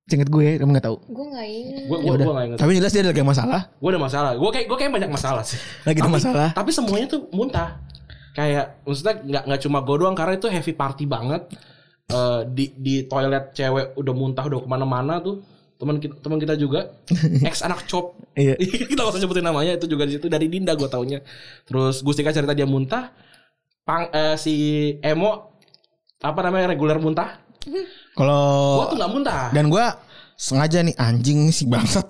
Singkat 0.05 0.29
gue, 0.29 0.61
kamu 0.61 0.77
gak 0.77 0.85
tahu. 0.85 0.97
Gue 1.09 1.27
gak 1.33 1.49
inget. 1.49 1.85
Gue 1.89 1.97
Ya 1.97 2.05
gue 2.05 2.13
udah. 2.13 2.27
gue 2.29 2.35
enggak 2.37 2.47
inget. 2.47 2.59
Tapi 2.61 2.71
jelas 2.77 2.93
dia 2.93 3.01
ada 3.01 3.13
kayak 3.13 3.25
masalah. 3.27 3.61
Gue 3.73 3.89
ada 3.89 3.97
masalah. 3.99 4.31
Gue 4.37 4.51
kayak 4.53 4.67
gue 4.69 4.77
kayak 4.77 4.93
banyak 4.93 5.09
masalah 5.09 5.43
sih. 5.43 5.57
Lagi 5.81 5.97
ada 5.97 6.05
Tapi- 6.05 6.17
masalah. 6.21 6.49
Tapi 6.53 6.71
semuanya 6.71 7.07
tuh 7.09 7.21
muntah. 7.31 7.69
Kayak 8.37 8.85
maksudnya 8.85 9.15
nggak 9.17 9.43
nggak 9.49 9.61
cuma 9.63 9.79
gue 9.81 9.97
doang 9.97 10.13
karena 10.13 10.33
itu 10.35 10.47
heavy 10.47 10.73
party 10.73 11.05
banget. 11.07 11.43
eh, 12.05 12.41
di 12.47 12.69
di 12.77 13.09
toilet 13.09 13.57
cewek 13.57 13.97
udah 13.97 14.13
muntah 14.13 14.45
udah 14.45 14.61
ke 14.61 14.69
mana-mana 14.69 15.25
tuh 15.25 15.41
teman 15.75 15.97
kita 15.97 16.21
teman 16.21 16.37
kita 16.37 16.53
juga 16.53 16.93
ex 17.49 17.65
anak 17.65 17.89
cop 17.89 18.21
Iya. 18.37 18.61
kita 18.93 19.01
usah 19.03 19.17
sebutin 19.17 19.41
namanya 19.41 19.73
itu 19.73 19.89
juga 19.89 20.05
di 20.05 20.13
situ 20.13 20.29
dari 20.29 20.45
Dinda 20.47 20.77
gue 20.77 20.85
taunya 20.85 21.25
terus 21.65 22.05
Gustika 22.05 22.29
cerita 22.29 22.53
dia 22.53 22.69
muntah 22.69 23.09
pang 23.85 24.09
eh, 24.11 24.35
si 24.41 24.55
Emo 25.05 25.61
apa 26.25 26.41
namanya 26.41 26.73
reguler 26.73 26.97
muntah 26.97 27.37
Kalau 28.17 28.81
gua 28.81 28.87
tuh 28.93 28.97
nggak 28.97 29.13
muntah 29.13 29.43
dan 29.53 29.69
gua 29.69 29.97
sengaja 30.37 30.83
nih 30.83 30.97
anjing 30.99 31.49
si 31.55 31.65
bangsat. 31.65 32.05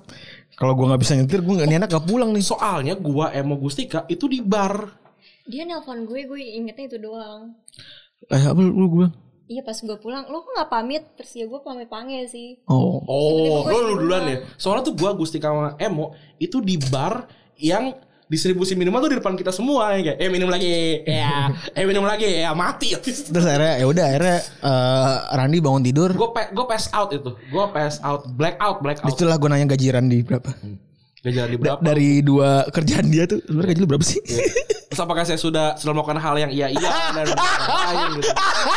Kalau 0.55 0.79
gua 0.79 0.95
nggak 0.95 1.03
bisa 1.03 1.19
nyetir, 1.19 1.43
gua 1.43 1.63
nggak 1.63 1.69
nih 1.71 1.79
anak 1.83 1.91
gak 1.91 2.07
pulang 2.07 2.31
nih. 2.31 2.43
soalnya 2.47 2.95
gua 2.95 3.35
Emo 3.35 3.59
Gustika 3.59 4.07
itu 4.07 4.31
di 4.31 4.39
bar 4.43 5.03
Dia 5.45 5.69
nelpon 5.69 6.09
gue, 6.09 6.25
gue 6.25 6.41
ingetnya 6.41 6.89
itu 6.89 6.97
doang. 6.97 7.53
Eh 8.33 8.45
apa 8.49 8.57
lu, 8.57 8.89
gua? 8.89 9.13
Iya 9.45 9.61
pas 9.61 9.77
gue 9.77 9.99
pulang, 10.01 10.25
lo 10.33 10.41
kok 10.41 10.57
gak 10.57 10.73
pamit? 10.73 11.05
Terus 11.21 11.37
ya 11.37 11.45
gue 11.45 11.61
pamit 11.61 11.85
panggil 11.93 12.25
sih. 12.25 12.65
Oh. 12.65 13.05
Oh, 13.05 13.69
lu 13.69 13.77
lu 13.93 13.95
duluan 14.01 14.25
ya. 14.25 14.39
Soalnya 14.57 14.89
tuh 14.89 14.97
gua 14.97 15.13
Gustika 15.13 15.53
sama 15.53 15.77
Emo 15.77 16.17
itu 16.41 16.65
di 16.65 16.81
bar 16.89 17.29
yang 17.61 17.93
distribusi 18.35 18.75
minuman 18.75 18.99
tuh 18.99 19.09
di 19.09 19.19
depan 19.19 19.33
kita 19.33 19.49
semua 19.49 19.95
ya 19.95 20.03
kayak 20.05 20.19
eh 20.19 20.29
minum 20.29 20.49
lagi 20.49 20.67
ya 21.01 21.55
eh 21.79 21.85
minum 21.85 22.03
lagi 22.03 22.27
ya 22.43 22.51
mati. 22.51 22.91
Terus 23.31 23.45
akhirnya 23.45 23.79
ya 23.79 23.87
udah 23.87 24.05
akhirnya 24.05 24.39
eh, 24.61 25.15
Randi 25.33 25.59
bangun 25.59 25.83
tidur. 25.83 26.11
gue 26.11 26.29
pe 26.31 26.43
gue 26.51 26.65
pass 26.65 26.91
out 26.91 27.11
itu. 27.11 27.31
Gue 27.47 27.65
pass 27.71 27.99
out 28.01 28.27
black 28.29 28.59
out 28.59 28.79
black 28.81 28.99
out 28.99 29.07
Di 29.07 29.13
situlah 29.15 29.37
gue 29.37 29.47
nanya 29.47 29.67
gaji 29.69 29.87
Randi 29.89 30.19
berapa. 30.21 30.51
gak 31.21 31.33
jalan 31.33 31.49
di 31.49 31.57
Da- 31.57 31.63
berapa? 31.63 31.81
dari 31.81 32.11
dua 32.21 32.49
kerjaan 32.69 33.07
dia 33.09 33.25
tuh 33.25 33.41
sebenarnya 33.41 33.71
gaji 33.71 33.81
lu 33.81 33.89
berapa 33.89 34.05
sih? 34.05 34.21
terus 34.85 35.01
apakah 35.01 35.23
saya 35.23 35.35
sudah 35.35 35.73
sudah 35.75 35.91
melakukan 35.91 36.19
hal 36.19 36.37
yang 36.37 36.53
iya 36.53 36.69
iya 36.69 36.91
dan 37.13 37.33
lain 37.89 38.21
gitu? 38.21 38.29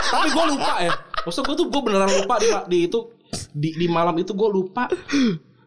Tapi 0.07 0.27
gue 0.31 0.45
lupa 0.49 0.73
ya. 0.79 0.93
Maksud 1.21 1.43
gue 1.43 1.55
tuh 1.55 1.67
gue 1.67 1.81
beneran 1.81 2.07
lupa 2.07 2.35
di, 2.37 2.47
di 2.65 2.77
itu 2.85 2.99
di, 3.51 3.75
di 3.75 3.85
malam 3.85 4.15
itu 4.15 4.31
gue 4.31 4.47
lupa 4.47 4.87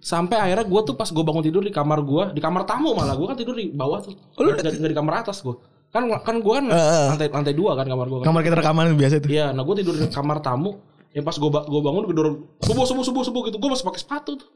sampai 0.01 0.41
akhirnya 0.41 0.65
gue 0.65 0.81
tuh 0.89 0.95
pas 0.97 1.09
gue 1.13 1.25
bangun 1.25 1.45
tidur 1.45 1.61
di 1.61 1.69
kamar 1.69 2.01
gue 2.01 2.33
di 2.33 2.41
kamar 2.41 2.65
tamu 2.65 2.97
malah 2.97 3.13
gue 3.13 3.27
kan 3.29 3.37
tidur 3.37 3.53
di 3.53 3.69
bawah 3.69 4.01
tuh 4.01 4.17
nggak 4.17 4.81
nggak 4.81 4.91
di 4.91 4.97
kamar 4.97 5.15
atas 5.21 5.45
gue 5.45 5.55
kan 5.91 6.07
kan 6.23 6.37
gue 6.39 6.53
kan 6.55 6.67
lantai 6.71 7.29
lantai 7.29 7.55
dua 7.55 7.75
kan 7.75 7.85
kamar 7.85 8.07
gue 8.07 8.19
kan 8.23 8.27
Kamar 8.31 8.41
kita 8.47 8.57
rekaman 8.63 8.95
biasa 8.95 9.15
tuh. 9.19 9.31
Iya, 9.31 9.51
nah 9.51 9.67
gue 9.67 9.75
tidur 9.83 9.95
di 9.99 10.07
kamar 10.07 10.39
tamu. 10.39 10.79
Yang 11.11 11.25
pas 11.27 11.37
gue 11.43 11.51
gue 11.51 11.81
bangun 11.83 12.03
gue 12.07 12.15
dorong 12.15 12.37
subuh 12.63 12.87
subuh 12.87 13.03
subuh 13.03 13.23
subuh 13.27 13.43
gitu. 13.51 13.59
Gue 13.59 13.71
masih 13.75 13.83
pakai 13.83 14.01
sepatu 14.01 14.39
tuh. 14.39 14.49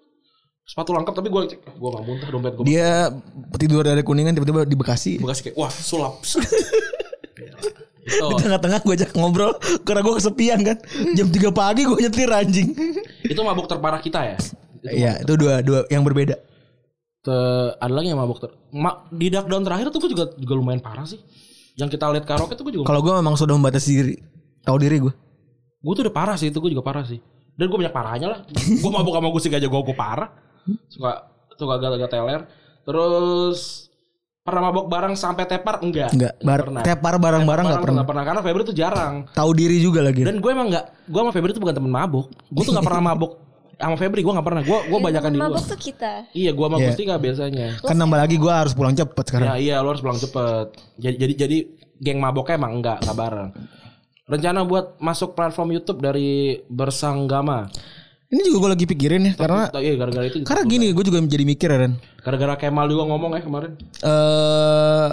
Sepatu 0.64 0.96
lengkap 0.96 1.12
tapi 1.12 1.28
gue 1.28 1.40
cek, 1.44 1.60
gue 1.76 1.88
gak 1.92 2.04
muntah 2.08 2.28
dompet 2.30 2.52
gue. 2.56 2.64
Dia 2.64 3.12
tidur 3.60 3.84
dari 3.84 4.00
kuningan 4.00 4.32
tiba-tiba 4.32 4.64
di 4.64 4.78
Bekasi. 4.78 5.20
Gue 5.20 5.28
kasih 5.28 5.50
kayak, 5.50 5.56
wah 5.60 5.68
sulap. 5.68 6.24
itu, 6.24 6.40
Di 8.32 8.34
tengah-tengah 8.40 8.80
gue 8.80 8.94
ajak 8.96 9.12
ngobrol 9.12 9.52
karena 9.84 10.00
gue 10.00 10.14
kesepian 10.16 10.60
kan. 10.64 10.78
Jam 11.18 11.28
3 11.28 11.52
pagi 11.52 11.82
gue 11.84 11.98
nyetir 12.00 12.30
anjing. 12.32 12.70
itu 13.26 13.40
mabuk 13.44 13.68
terparah 13.68 14.00
kita 14.00 14.24
ya. 14.24 14.38
Iya, 14.84 15.24
itu 15.24 15.32
dua 15.40 15.64
dua 15.64 15.88
yang 15.88 16.04
berbeda. 16.04 16.36
Te- 17.24 17.72
ada 17.80 17.92
lagi 17.92 18.12
yang 18.12 18.20
mabuk 18.20 18.36
ter. 18.36 18.52
Ma, 18.68 19.08
di 19.08 19.32
dark 19.32 19.48
down 19.48 19.64
terakhir 19.64 19.88
tuh 19.88 20.04
gue 20.04 20.10
juga 20.12 20.24
juga 20.36 20.54
lumayan 20.60 20.84
parah 20.84 21.08
sih. 21.08 21.16
Yang 21.80 21.96
kita 21.96 22.12
lihat 22.12 22.24
karaoke 22.28 22.52
tuh 22.52 22.68
gue 22.68 22.74
juga. 22.76 22.84
Kalau 22.84 23.00
gue 23.00 23.12
memang 23.16 23.34
sudah 23.34 23.56
membatasi 23.56 23.90
diri. 23.96 24.14
Tahu 24.60 24.76
diri 24.76 25.00
gue. 25.00 25.12
Gue 25.80 25.92
tuh 25.96 26.04
udah 26.04 26.14
parah 26.14 26.36
sih 26.36 26.52
itu 26.52 26.60
gue 26.60 26.70
juga 26.76 26.84
parah 26.84 27.04
sih. 27.08 27.18
Dan 27.56 27.72
gue 27.72 27.78
banyak 27.80 27.94
parahnya 27.96 28.28
lah. 28.28 28.40
gue 28.84 28.90
mabuk 28.92 29.16
sama 29.16 29.28
gue 29.32 29.40
sih 29.40 29.48
aja 29.48 29.64
gue 29.64 29.80
gue 29.80 29.96
parah. 29.96 30.28
Suka 30.92 31.32
suka 31.56 31.72
agak-agak 31.80 32.10
teler. 32.12 32.42
Terus 32.84 33.88
pernah 34.44 34.68
mabuk 34.68 34.92
bareng 34.92 35.16
sampai 35.16 35.48
tepar 35.48 35.80
enggak? 35.80 36.12
Enggak, 36.12 36.36
bar 36.44 36.60
pernah. 36.60 36.82
tepar 36.84 37.14
bareng-bareng 37.16 37.64
enggak 37.64 37.80
pernah. 37.80 37.96
Nggak 38.04 38.08
pernah 38.12 38.24
karena 38.28 38.40
Febri 38.44 38.62
tuh 38.68 38.76
jarang. 38.76 39.14
Tahu 39.32 39.50
diri 39.56 39.80
juga 39.80 40.04
lagi. 40.04 40.20
Dan 40.28 40.44
gue 40.44 40.50
emang 40.52 40.68
nggak, 40.68 41.08
gue 41.08 41.20
sama 41.24 41.32
Febri 41.32 41.56
tuh 41.56 41.62
bukan 41.64 41.72
temen 41.72 41.88
mabuk. 41.88 42.28
Gue 42.52 42.62
tuh 42.68 42.76
nggak 42.76 42.84
pernah 42.84 43.16
mabuk 43.16 43.40
sama 43.76 43.96
Febri. 43.96 44.20
Gue 44.20 44.32
nggak 44.32 44.46
pernah. 44.46 44.62
Gue 44.62 44.78
gue 44.86 44.98
banyakan 44.98 45.30
di 45.30 45.38
luar. 45.38 45.50
Mabok 45.54 45.66
tuh 45.66 45.80
kita. 45.80 46.12
Iya, 46.32 46.50
gue 46.50 46.66
sama 46.66 46.76
Iya. 46.78 46.86
Gustika 46.90 47.14
biasanya. 47.16 47.68
Kan 47.80 47.96
nambah 47.96 48.18
lagi 48.18 48.36
gue 48.36 48.52
harus 48.52 48.72
pulang 48.72 48.92
cepet 48.92 49.24
sekarang. 49.26 49.46
Ya 49.50 49.54
iya, 49.56 49.76
lo 49.80 49.90
harus 49.90 50.02
pulang 50.02 50.16
cepet. 50.16 50.66
Jadi 50.96 51.16
jadi 51.16 51.34
jadi 51.34 51.56
geng 51.98 52.18
maboknya 52.18 52.54
emang 52.56 52.72
enggak, 52.78 52.98
nggak 53.02 53.16
bareng. 53.16 53.50
Rencana 54.24 54.60
buat 54.64 54.96
masuk 54.98 55.36
platform 55.36 55.68
YouTube 55.72 56.00
dari 56.00 56.56
Bersanggama. 56.66 57.68
Ini 58.24 58.40
juga 58.42 58.66
gue 58.66 58.70
lagi 58.74 58.86
pikirin 58.88 59.30
ya 59.30 59.32
karena 59.36 59.68
Iya, 59.70 59.94
gara-gara 59.94 60.26
itu. 60.26 60.42
karena 60.42 60.62
gini 60.64 60.90
gue 60.90 61.04
juga 61.06 61.22
menjadi 61.22 61.44
mikir 61.44 61.68
ya 61.70 61.78
Ren. 61.86 61.92
Gara-gara 62.18 62.54
Kemal 62.56 62.88
juga 62.88 63.04
ngomong 63.06 63.36
ya 63.36 63.42
kemarin. 63.44 63.72
Eh 64.00 65.10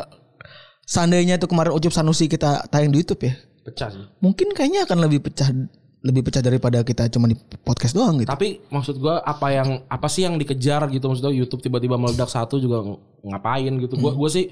seandainya 0.88 1.38
tuh 1.38 1.48
kemarin 1.48 1.72
Ucup 1.72 1.94
Sanusi 1.94 2.26
kita 2.26 2.66
tayang 2.68 2.90
di 2.90 3.04
YouTube 3.04 3.28
ya. 3.30 3.34
Pecah 3.62 3.94
sih. 3.94 4.02
Mungkin 4.20 4.52
kayaknya 4.52 4.90
akan 4.90 5.06
lebih 5.06 5.22
pecah 5.22 5.54
lebih 6.02 6.26
pecah 6.26 6.42
daripada 6.42 6.82
kita 6.82 7.06
cuma 7.14 7.30
di 7.30 7.38
podcast 7.62 7.94
doang 7.94 8.18
gitu. 8.18 8.30
Tapi 8.30 8.62
maksud 8.74 8.98
gua 8.98 9.22
apa 9.22 9.54
yang 9.54 9.86
apa 9.86 10.08
sih 10.10 10.26
yang 10.26 10.38
dikejar 10.42 10.90
gitu 10.90 11.06
maksud 11.06 11.22
gua 11.22 11.34
YouTube 11.34 11.62
tiba-tiba 11.62 11.98
meledak 11.98 12.30
satu 12.30 12.58
juga 12.58 12.82
ng- 12.82 13.30
ngapain 13.30 13.74
gitu. 13.78 13.94
Gua 14.02 14.18
gua 14.18 14.30
sih 14.30 14.50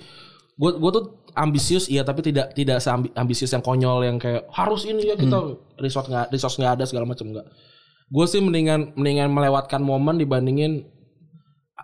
gua 0.53 0.77
gua 0.77 0.91
tuh 0.93 1.05
ambisius 1.33 1.89
iya 1.89 2.05
tapi 2.05 2.21
tidak 2.21 2.53
tidak 2.53 2.77
ambisius 3.17 3.49
yang 3.49 3.65
konyol 3.65 4.05
yang 4.05 4.21
kayak 4.21 4.45
harus 4.53 4.85
ini 4.85 5.09
ya 5.09 5.15
kita 5.17 5.57
resort 5.81 6.05
nggak 6.05 6.29
resource 6.29 6.57
nggak 6.61 6.73
ada 6.77 6.85
segala 6.85 7.09
macam 7.09 7.33
enggak. 7.33 7.47
Gue 8.09 8.25
sih 8.25 8.41
mendingan 8.41 8.97
mendingan 8.97 9.29
melewatkan 9.29 9.85
momen 9.85 10.17
dibandingin 10.17 10.89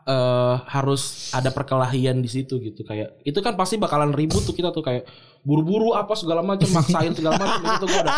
eh 0.05 0.55
harus 0.69 1.33
ada 1.33 1.49
perkelahian 1.49 2.21
di 2.21 2.29
situ 2.29 2.61
gitu 2.61 2.85
kayak 2.85 3.25
itu 3.25 3.41
kan 3.41 3.57
pasti 3.57 3.81
bakalan 3.81 4.13
ribut 4.13 4.45
tuh 4.45 4.53
kita 4.53 4.69
tuh 4.69 4.85
kayak 4.85 5.09
buru-buru 5.41 5.97
apa 5.97 6.13
segala 6.13 6.45
macam 6.45 6.69
maksain 6.69 7.09
segala 7.17 7.41
macam 7.41 7.61
itu 7.65 7.85
gue 7.89 8.01
udah 8.05 8.13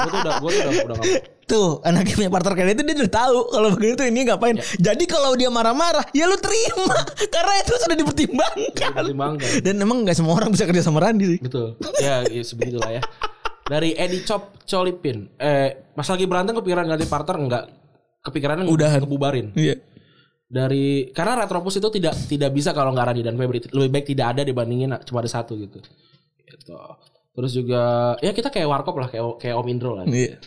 gue 0.00 0.08
tuh 0.08 0.20
udah 0.24 0.34
gue 0.40 0.50
tuh 0.50 0.60
udah 0.64 0.72
udah 0.80 0.96
nggak 0.96 1.40
Tuh 1.50 1.82
anaknya 1.82 2.14
punya 2.14 2.30
partner 2.30 2.54
kayak 2.54 2.78
itu 2.78 2.82
dia 2.86 2.96
udah 3.02 3.10
tahu 3.10 3.38
kalau 3.50 3.68
begitu 3.74 4.06
ini 4.06 4.22
ngapain. 4.22 4.54
Jadi 4.78 5.02
kalau 5.10 5.34
dia 5.34 5.50
marah-marah 5.50 6.06
ya 6.14 6.30
lu 6.30 6.38
terima 6.38 6.94
karena 7.34 7.52
itu 7.58 7.74
sudah 7.74 7.96
dipertimbangkan. 7.98 8.90
pertimbangkan. 8.94 9.50
Dan 9.58 9.82
emang 9.82 10.06
nggak 10.06 10.14
semua 10.14 10.38
orang 10.38 10.54
bisa 10.54 10.62
kerja 10.70 10.86
sama 10.86 11.02
Randi 11.02 11.26
sih. 11.26 11.38
Betul. 11.42 11.74
Ya, 11.98 12.22
ya 12.22 12.42
sebegitulah 12.46 12.94
ya. 12.94 13.02
Dari 13.66 13.98
Edi 13.98 14.22
Chop 14.22 14.62
Colipin. 14.62 15.26
Eh, 15.42 15.90
pas 15.90 16.06
lagi 16.06 16.22
berantem 16.30 16.54
kepikiran 16.54 16.86
ganti 16.86 17.10
partner 17.10 17.36
enggak? 17.42 17.64
Kepikirannya 18.22 18.70
Udahan. 18.70 19.02
ngebubarin. 19.02 19.50
Iya. 19.58 19.74
Dari 20.50 21.14
karena 21.14 21.46
Retropus 21.46 21.78
itu 21.78 21.86
tidak 21.94 22.18
tidak 22.26 22.50
bisa 22.50 22.74
kalau 22.74 22.90
nggak 22.90 23.06
Randi 23.14 23.22
dan 23.22 23.38
Febri. 23.38 23.62
Lebih 23.70 23.90
baik 23.94 24.06
tidak 24.10 24.26
ada 24.34 24.42
dibandingin 24.42 24.90
cuma 25.06 25.22
ada 25.22 25.30
satu 25.30 25.54
gitu. 25.54 25.78
Gitu. 26.42 26.74
Terus 27.30 27.52
juga 27.54 27.82
ya 28.18 28.34
kita 28.34 28.50
kayak 28.50 28.66
warkop 28.66 28.98
lah 28.98 29.06
kayak 29.06 29.38
kayak 29.38 29.54
Om 29.54 29.68
Indro 29.70 29.94
lah. 29.94 30.10
Iya. 30.10 30.42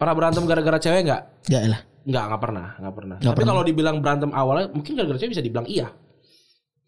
Pernah 0.00 0.14
berantem 0.16 0.48
gara-gara 0.48 0.80
cewek 0.80 1.04
nggak? 1.04 1.22
Ya 1.52 1.60
lah. 1.68 1.80
Nggak, 2.04 2.24
nggak 2.24 2.40
pernah, 2.40 2.66
nggak 2.80 2.94
pernah. 2.96 3.16
Tapi 3.20 3.42
kalau 3.44 3.62
dibilang 3.64 3.96
berantem 4.00 4.32
awalnya 4.32 4.72
mungkin 4.72 4.96
gara-gara 4.96 5.20
cewek 5.20 5.36
bisa 5.36 5.44
dibilang 5.44 5.68
iya. 5.68 5.92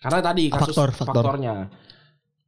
Karena 0.01 0.21
tadi 0.25 0.49
kasus 0.49 0.73
Faktor, 0.73 0.91
faktor. 0.97 1.13
faktornya. 1.13 1.55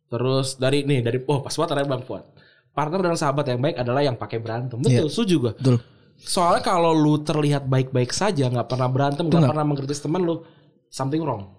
Terus 0.08 0.56
dari 0.56 0.88
nih 0.88 1.04
dari 1.04 1.20
oh 1.28 1.44
pas 1.44 1.52
ada 1.52 1.84
Bang 1.84 2.00
Fuad. 2.00 2.24
Partner 2.72 3.12
dan 3.12 3.18
sahabat 3.20 3.44
yang 3.44 3.60
baik 3.60 3.76
adalah 3.76 4.00
yang 4.00 4.16
pakai 4.16 4.40
berantem. 4.40 4.80
Betul, 4.80 5.12
setuju 5.12 5.34
gue. 5.36 5.52
Betul. 5.60 5.76
Soalnya 6.18 6.62
kalau 6.66 6.90
lu 6.90 7.22
terlihat 7.22 7.70
baik-baik 7.70 8.10
saja, 8.10 8.50
nggak 8.50 8.66
pernah 8.66 8.90
berantem, 8.90 9.30
nggak 9.30 9.54
pernah 9.54 9.66
mengkritis 9.66 10.02
teman 10.02 10.26
lu, 10.26 10.42
something 10.90 11.22
wrong. 11.22 11.54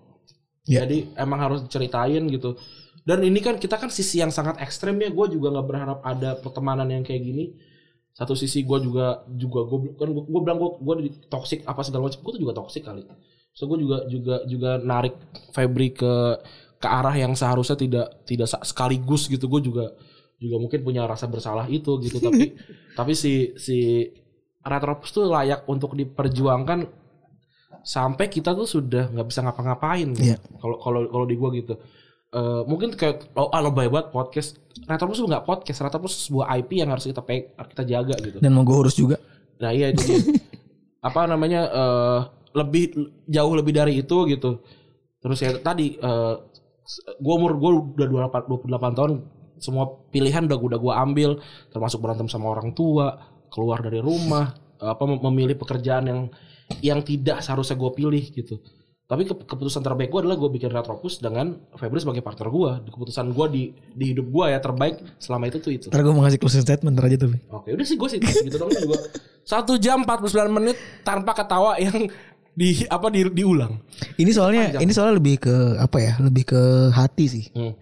Iya. 0.69 0.85
Jadi 0.85 0.97
emang 1.17 1.39
harus 1.39 1.59
diceritain 1.65 2.27
gitu. 2.29 2.59
Dan 3.01 3.25
ini 3.25 3.41
kan 3.41 3.57
kita 3.57 3.81
kan 3.81 3.89
sisi 3.89 4.21
yang 4.21 4.29
sangat 4.29 4.61
ekstrem 4.61 4.99
ya. 5.01 5.09
Gue 5.09 5.31
juga 5.33 5.49
nggak 5.49 5.65
berharap 5.65 5.99
ada 6.05 6.37
pertemanan 6.37 6.85
yang 6.91 7.01
kayak 7.01 7.25
gini. 7.25 7.57
Satu 8.13 8.37
sisi 8.37 8.61
gue 8.61 8.77
juga 8.83 9.25
juga 9.33 9.65
gue 9.65 9.97
kan 9.97 10.11
gue, 10.11 10.41
bilang 10.45 10.59
gue 10.61 10.69
gue 10.77 10.95
toxic 11.31 11.65
apa 11.65 11.81
segala 11.81 12.05
macam. 12.05 12.21
Gue 12.21 12.31
tuh 12.37 12.41
juga 12.45 12.53
toxic 12.53 12.85
kali. 12.85 13.01
So 13.57 13.65
gue 13.65 13.81
juga 13.81 14.05
juga 14.05 14.35
juga 14.45 14.71
narik 14.77 15.17
Febri 15.55 15.89
ke 15.95 16.13
ke 16.79 16.87
arah 16.87 17.15
yang 17.17 17.33
seharusnya 17.33 17.79
tidak 17.79 18.07
tidak 18.29 18.45
sekaligus 18.61 19.25
gitu. 19.25 19.49
Gue 19.49 19.65
juga 19.65 19.89
juga 20.37 20.55
mungkin 20.61 20.85
punya 20.85 21.09
rasa 21.09 21.25
bersalah 21.25 21.65
itu 21.65 21.97
gitu. 22.05 22.21
Tapi 22.21 22.53
tapi 22.99 23.17
si 23.17 23.57
si 23.57 24.05
Retropus 24.59 25.09
tuh 25.15 25.31
layak 25.31 25.63
untuk 25.67 25.95
diperjuangkan 25.95 26.87
sampai 27.79 28.27
kita 28.27 28.51
tuh 28.51 28.67
sudah 28.67 29.07
nggak 29.07 29.27
bisa 29.29 29.39
ngapa-ngapain 29.45 30.11
gitu. 30.13 30.35
Iya. 30.35 30.37
kalau 30.59 30.77
kalau 30.83 30.99
kalau 31.07 31.25
di 31.25 31.35
gua 31.39 31.49
gitu 31.55 31.79
Eh, 32.29 32.61
mungkin 32.69 32.93
kayak 32.93 33.33
oh 33.33 33.49
ah, 33.49 33.57
lebay 33.57 33.89
banget 33.89 34.13
podcast 34.13 34.61
Retropus 34.85 35.17
tuh 35.17 35.25
nggak 35.25 35.49
podcast 35.49 35.81
Retropus 35.81 36.29
sebuah 36.29 36.61
IP 36.61 36.77
yang 36.77 36.93
harus 36.93 37.09
kita 37.09 37.25
peg, 37.25 37.57
harus 37.57 37.73
kita 37.73 37.89
jaga 37.89 38.13
gitu 38.21 38.37
Dan 38.37 38.53
mau 38.53 38.61
gue 38.61 38.77
urus 38.85 38.93
juga. 38.93 39.17
nah 39.57 39.73
iya 39.73 39.89
itu 39.89 40.05
dia. 40.05 40.21
apa 41.09 41.25
namanya 41.25 41.61
eh 41.65 42.19
lebih 42.53 43.09
jauh 43.25 43.53
lebih 43.57 43.73
dari 43.73 44.05
itu 44.05 44.29
gitu 44.29 44.61
terus 45.17 45.41
ya 45.41 45.57
tadi 45.57 45.97
eh 45.97 46.35
gua 47.17 47.33
umur 47.33 47.57
gua 47.57 47.71
udah 47.97 48.29
28 48.29 48.77
28 48.77 48.97
tahun 49.01 49.11
semua 49.57 49.89
pilihan 50.13 50.45
udah 50.45 50.57
udah 50.61 50.79
gua 50.79 50.93
ambil 51.01 51.41
termasuk 51.73 51.97
berantem 51.97 52.29
sama 52.29 52.53
orang 52.53 52.77
tua 52.77 53.25
keluar 53.49 53.81
dari 53.81 53.99
rumah 53.99 54.49
apa 54.77 55.03
mem- 55.03 55.21
memilih 55.23 55.55
pekerjaan 55.55 56.05
yang 56.05 56.19
yang 56.79 56.99
tidak 57.01 57.41
seharusnya 57.41 57.75
gue 57.75 57.91
pilih 57.91 58.23
gitu 58.23 58.61
Tapi 59.03 59.25
ke- 59.25 59.41
keputusan 59.41 59.81
terbaik 59.81 60.07
gue 60.07 60.21
adalah 60.21 60.37
gue 60.37 60.49
bikin 60.51 60.69
Retropus 60.69 61.17
dengan 61.17 61.57
Febri 61.73 61.97
sebagai 61.97 62.21
partner 62.21 62.45
gue. 62.47 62.71
Keputusan 62.87 63.33
gue 63.33 63.45
di 63.49 63.63
di 63.89 64.13
hidup 64.13 64.29
gue 64.29 64.45
ya 64.47 64.61
terbaik 64.61 65.01
selama 65.17 65.49
itu 65.49 65.57
tuh 65.57 65.73
itu. 65.73 65.89
Ntar 65.89 65.99
gue 65.99 66.13
mau 66.13 66.21
ngasih 66.21 66.37
closing 66.37 66.61
statement 66.61 66.93
ntar 66.93 67.09
aja 67.09 67.17
tuh. 67.17 67.33
Oke, 67.49 67.73
udah 67.73 67.81
sih 67.83 67.97
gue 67.97 68.05
sih 68.07 68.19
gitu 68.21 68.55
dong 68.55 68.69
juga. 68.69 69.01
Satu 69.41 69.81
jam 69.81 70.05
49 70.05 70.29
menit 70.53 70.77
tanpa 71.01 71.33
ketawa 71.33 71.81
yang 71.81 72.05
di 72.53 72.85
apa 72.85 73.09
di, 73.09 73.25
diulang. 73.25 73.81
Ini 74.13 74.29
soalnya 74.29 74.77
ini 74.77 74.91
soalnya 74.93 75.17
lebih 75.17 75.41
ke 75.41 75.55
apa 75.79 75.97
ya? 75.97 76.13
Lebih 76.21 76.43
ke 76.45 76.61
hati 76.93 77.25
sih. 77.25 77.45
Hmm. 77.49 77.73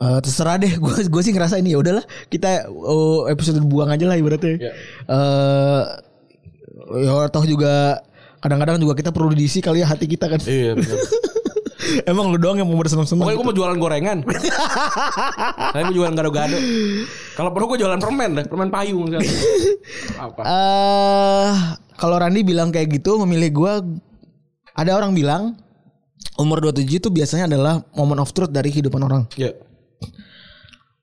Eh, 0.00 0.18
terserah 0.24 0.56
deh 0.56 0.72
gue 0.82 0.94
gue 1.06 1.22
sih 1.22 1.32
ngerasa 1.36 1.60
ini 1.60 1.76
ya 1.76 1.78
udahlah 1.78 2.04
kita 2.32 2.66
oh, 2.70 3.28
episode 3.28 3.60
buang 3.66 3.92
aja 3.92 4.08
lah 4.08 4.16
ibaratnya. 4.16 4.56
Iya. 4.56 4.72
Eh 5.06 5.82
ya 7.06 7.28
toh 7.30 7.44
juga 7.46 8.02
kadang-kadang 8.42 8.82
juga 8.82 8.98
kita 8.98 9.14
perlu 9.14 9.30
diisi 9.36 9.62
kali 9.62 9.84
ya 9.84 9.86
hati 9.86 10.08
kita 10.08 10.26
kan. 10.26 10.40
Iya 10.42 10.74
benar. 10.74 10.98
Emang 12.08 12.32
lu 12.32 12.38
doang 12.40 12.56
yang 12.56 12.70
mau 12.70 12.78
bersenang-senang. 12.80 13.26
Pokoknya 13.26 13.36
gue 13.36 13.46
mau 13.52 13.56
jualan 13.58 13.76
gorengan. 13.76 14.18
Saya 15.76 15.82
mau 15.84 15.92
jualan 15.92 16.14
gado-gado. 16.14 16.56
Kalau 17.36 17.50
perlu 17.52 17.74
gue 17.74 17.78
jualan 17.84 18.00
permen 18.00 18.30
deh, 18.38 18.44
permen 18.48 18.70
payung. 18.72 19.12
Apa? 20.16 20.40
Eh 20.40 21.50
kalau 22.00 22.16
Randi 22.16 22.40
bilang 22.42 22.72
kayak 22.72 22.98
gitu 22.98 23.20
memilih 23.22 23.50
gua 23.52 23.72
ada 24.72 24.96
orang 24.96 25.12
bilang 25.12 25.54
umur 26.40 26.64
27 26.64 26.98
itu 26.98 27.08
biasanya 27.12 27.44
adalah 27.46 27.84
moment 27.92 28.24
of 28.24 28.32
truth 28.32 28.50
dari 28.50 28.72
kehidupan 28.72 29.02
orang. 29.04 29.28
Ya. 29.36 29.52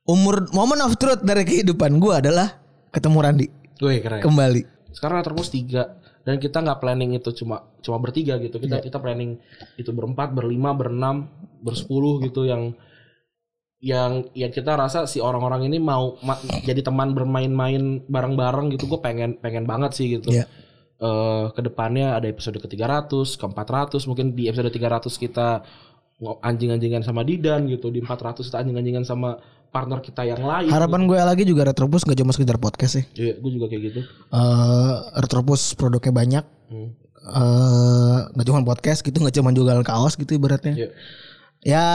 Umur 0.10 0.50
moment 0.50 0.82
of 0.82 0.98
truth 0.98 1.22
dari 1.22 1.46
kehidupan 1.46 2.02
gua 2.02 2.18
adalah 2.18 2.58
ketemu 2.90 3.18
Randi 3.22 3.48
Gue 3.78 4.02
keren. 4.02 4.26
kembali. 4.26 4.62
Sekarang 4.90 5.22
terus 5.22 5.54
tiga 5.54 6.02
dan 6.26 6.42
kita 6.42 6.60
nggak 6.66 6.82
planning 6.82 7.14
itu 7.14 7.30
cuma 7.38 7.70
cuma 7.80 8.02
bertiga 8.02 8.42
gitu. 8.42 8.58
Kita 8.58 8.82
kita 8.82 8.98
planning 8.98 9.38
itu 9.78 9.94
berempat, 9.94 10.34
berlima, 10.34 10.74
berenam, 10.74 11.30
bersepuluh 11.62 12.20
gitu 12.26 12.50
yang 12.50 12.74
yang 13.80 14.28
yang 14.36 14.52
kita 14.52 14.76
rasa 14.76 15.08
si 15.08 15.24
orang-orang 15.24 15.72
ini 15.72 15.80
mau 15.80 16.20
ma- 16.20 16.42
jadi 16.68 16.84
teman 16.84 17.16
bermain-main 17.16 18.04
bareng-bareng 18.10 18.76
gitu. 18.76 18.90
Gue 18.90 19.00
pengen 19.00 19.40
pengen 19.40 19.64
banget 19.64 19.96
sih 19.96 20.20
gitu. 20.20 20.34
Iya. 20.34 20.50
Eh 21.00 21.46
ke 21.56 21.62
depannya 21.64 22.18
ada 22.20 22.28
episode 22.28 22.60
ke 22.60 22.68
300, 22.68 23.40
ke 23.40 23.46
400, 23.48 24.10
mungkin 24.10 24.36
di 24.36 24.52
episode 24.52 24.68
300 24.74 25.08
kita 25.16 25.64
anjing-anjingan 26.20 27.00
sama 27.00 27.24
Didan 27.24 27.72
gitu, 27.72 27.88
di 27.88 28.04
400 28.04 28.44
kita 28.44 28.60
anjing-anjingan 28.60 29.08
sama 29.08 29.40
partner 29.70 30.00
kita 30.02 30.26
yang 30.26 30.42
lain. 30.42 30.70
Harapan 30.70 31.06
gue 31.06 31.18
lagi 31.18 31.44
juga 31.46 31.70
Retropus 31.70 32.04
gak 32.06 32.18
cuma 32.18 32.34
sekedar 32.34 32.58
podcast 32.58 33.02
sih. 33.02 33.06
Iya, 33.16 33.38
gue 33.38 33.52
juga 33.54 33.66
kayak 33.70 33.82
gitu. 33.94 34.00
Eh 34.34 34.96
Retropus 35.18 35.78
produknya 35.78 36.14
banyak. 36.14 36.46
Hmm. 36.70 36.90
Eh 37.20 38.20
nggak 38.34 38.46
cuma 38.50 38.66
podcast 38.66 39.06
gitu, 39.06 39.22
nggak 39.22 39.36
cuma 39.38 39.54
jualan 39.54 39.86
kaos 39.86 40.18
gitu 40.18 40.36
ibaratnya. 40.38 40.74
Iya. 40.74 40.90
Ya 41.60 41.86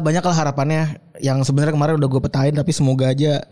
banyak 0.00 0.24
lah 0.24 0.32
harapannya 0.32 0.96
yang 1.20 1.44
sebenarnya 1.44 1.76
kemarin 1.76 2.00
udah 2.00 2.08
gue 2.08 2.22
petain 2.24 2.56
tapi 2.56 2.72
semoga 2.72 3.12
aja 3.12 3.44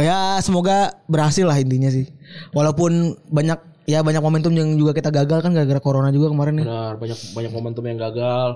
ya 0.00 0.18
semoga 0.40 0.96
berhasil 1.06 1.44
lah 1.44 1.60
intinya 1.60 1.92
sih. 1.92 2.08
Walaupun 2.56 3.20
banyak 3.28 3.60
ya 3.84 4.00
banyak 4.00 4.24
momentum 4.24 4.56
yang 4.56 4.80
juga 4.80 4.96
kita 4.96 5.12
gagal 5.12 5.44
kan 5.44 5.52
gara-gara 5.52 5.76
corona 5.76 6.08
juga 6.08 6.32
kemarin 6.32 6.64
nih. 6.64 6.66
Benar, 6.66 6.94
banyak 6.96 7.18
banyak 7.36 7.52
momentum 7.52 7.84
yang 7.84 8.00
gagal. 8.00 8.48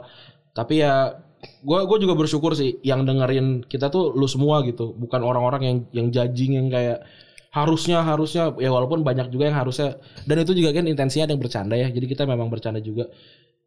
Tapi 0.57 0.81
ya 0.81 1.21
gua 1.63 1.87
gua 1.87 1.99
juga 2.03 2.15
bersyukur 2.19 2.55
sih 2.59 2.79
yang 2.83 3.07
dengerin 3.07 3.63
kita 3.67 3.89
tuh 3.91 4.15
lu 4.15 4.27
semua 4.27 4.63
gitu, 4.67 4.95
bukan 4.95 5.21
orang-orang 5.23 5.63
yang 5.63 5.77
yang 5.95 6.07
judging 6.11 6.53
yang 6.59 6.69
kayak 6.71 7.03
harusnya 7.49 8.05
harusnya 8.05 8.53
ya 8.61 8.69
walaupun 8.69 9.01
banyak 9.03 9.33
juga 9.33 9.49
yang 9.49 9.57
harusnya 9.57 9.97
dan 10.29 10.37
itu 10.45 10.53
juga 10.53 10.71
kan 10.77 10.85
intensinya 10.85 11.25
ada 11.31 11.33
yang 11.35 11.43
bercanda 11.43 11.75
ya. 11.79 11.89
Jadi 11.89 12.07
kita 12.07 12.23
memang 12.29 12.53
bercanda 12.53 12.79
juga. 12.83 13.09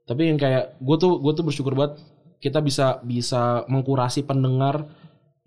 Tapi 0.06 0.32
yang 0.34 0.38
kayak 0.38 0.78
gue 0.82 0.98
tuh 1.00 1.18
gue 1.24 1.34
tuh 1.34 1.46
bersyukur 1.48 1.74
banget 1.74 1.98
kita 2.42 2.60
bisa 2.62 3.00
bisa 3.06 3.64
mengkurasi 3.70 4.26
pendengar. 4.26 4.86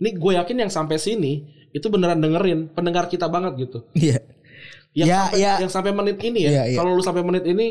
Ini 0.01 0.19
gue 0.19 0.33
yakin 0.39 0.57
yang 0.67 0.71
sampai 0.73 0.99
sini 0.99 1.47
itu 1.75 1.87
beneran 1.91 2.19
dengerin 2.23 2.71
pendengar 2.75 3.07
kita 3.11 3.27
banget 3.31 3.69
gitu. 3.69 3.79
Iya. 3.95 4.19
Yang 4.95 5.07
Ya, 5.11 5.19
sampai 5.27 5.43
ya. 5.43 5.53
yang 5.59 5.73
sampai 5.75 5.93
menit 5.95 6.19
ini 6.23 6.41
ya. 6.47 6.51
Iya, 6.51 6.63
iya. 6.71 6.77
Kalau 6.79 6.91
lu 6.95 7.03
sampai 7.03 7.23
menit 7.27 7.45
ini 7.51 7.67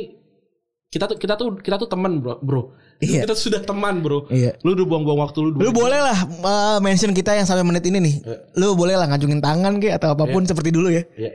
kita 0.93 1.09
tuh 1.09 1.17
kita 1.17 1.33
tuh 1.33 1.57
kita 1.57 1.75
tuh 1.75 1.89
teman, 1.89 2.21
Bro. 2.21 2.37
Bro. 2.45 2.61
Iya. 3.01 3.25
Kita 3.25 3.33
sudah 3.33 3.65
teman, 3.65 4.05
Bro. 4.05 4.29
Iya. 4.29 4.61
Lu 4.61 4.77
udah 4.77 4.85
buang-buang 4.85 5.19
waktu 5.25 5.41
lu 5.41 5.49
Lu 5.57 5.73
boleh 5.73 5.97
lah 5.97 6.13
eh, 6.21 6.77
mention 6.79 7.09
kita 7.11 7.33
yang 7.33 7.49
sampai 7.49 7.65
menit 7.65 7.81
ini 7.83 7.97
nih. 7.97 8.15
Lu 8.53 8.77
boleh 8.77 8.93
lah 8.93 9.09
ngacungin 9.09 9.41
tangan 9.41 9.81
kayak 9.81 9.97
atau 9.97 10.13
apa 10.13 10.29
pun 10.29 10.45
seperti 10.45 10.69
dulu 10.69 10.93
ya. 10.93 11.01
Ya, 11.17 11.33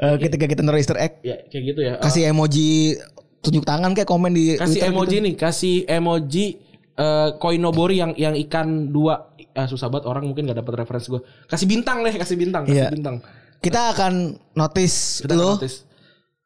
Eh, 0.00 0.16
ketika 0.16 0.48
kita 0.48 0.64
naruh 0.64 0.80
Easter 0.80 0.96
egg, 0.96 1.20
ya 1.20 1.36
kayak 1.44 1.64
gitu 1.66 1.80
ya. 1.84 2.00
kasih 2.00 2.32
emoji 2.32 2.96
tunjuk 3.44 3.68
tangan 3.68 3.92
kayak 3.92 4.08
komen 4.08 4.32
di 4.32 4.56
kasih 4.56 4.80
Twitter 4.80 4.88
emoji 4.88 5.12
gitu. 5.12 5.26
nih, 5.28 5.34
kasih 5.36 5.74
emoji 5.84 6.44
eh 6.96 7.28
koinobori 7.36 8.00
yang 8.00 8.12
yang 8.16 8.32
ikan 8.48 8.88
dua 8.88 9.28
eh, 9.36 9.68
susah 9.68 9.92
banget 9.92 10.08
orang 10.08 10.24
mungkin 10.24 10.48
gak 10.48 10.56
dapat 10.56 10.72
referensi 10.80 11.12
gue. 11.12 11.20
Kasih 11.44 11.68
bintang 11.68 12.00
deh, 12.00 12.16
kasih 12.16 12.36
bintang, 12.38 12.64
kasih 12.64 12.88
Iya. 12.88 12.96
bintang. 12.96 13.20
Kita 13.60 13.92
akan 13.92 14.12
notice 14.56 15.20
Kita 15.20 15.36
lu 15.36 15.52
notice. 15.60 15.84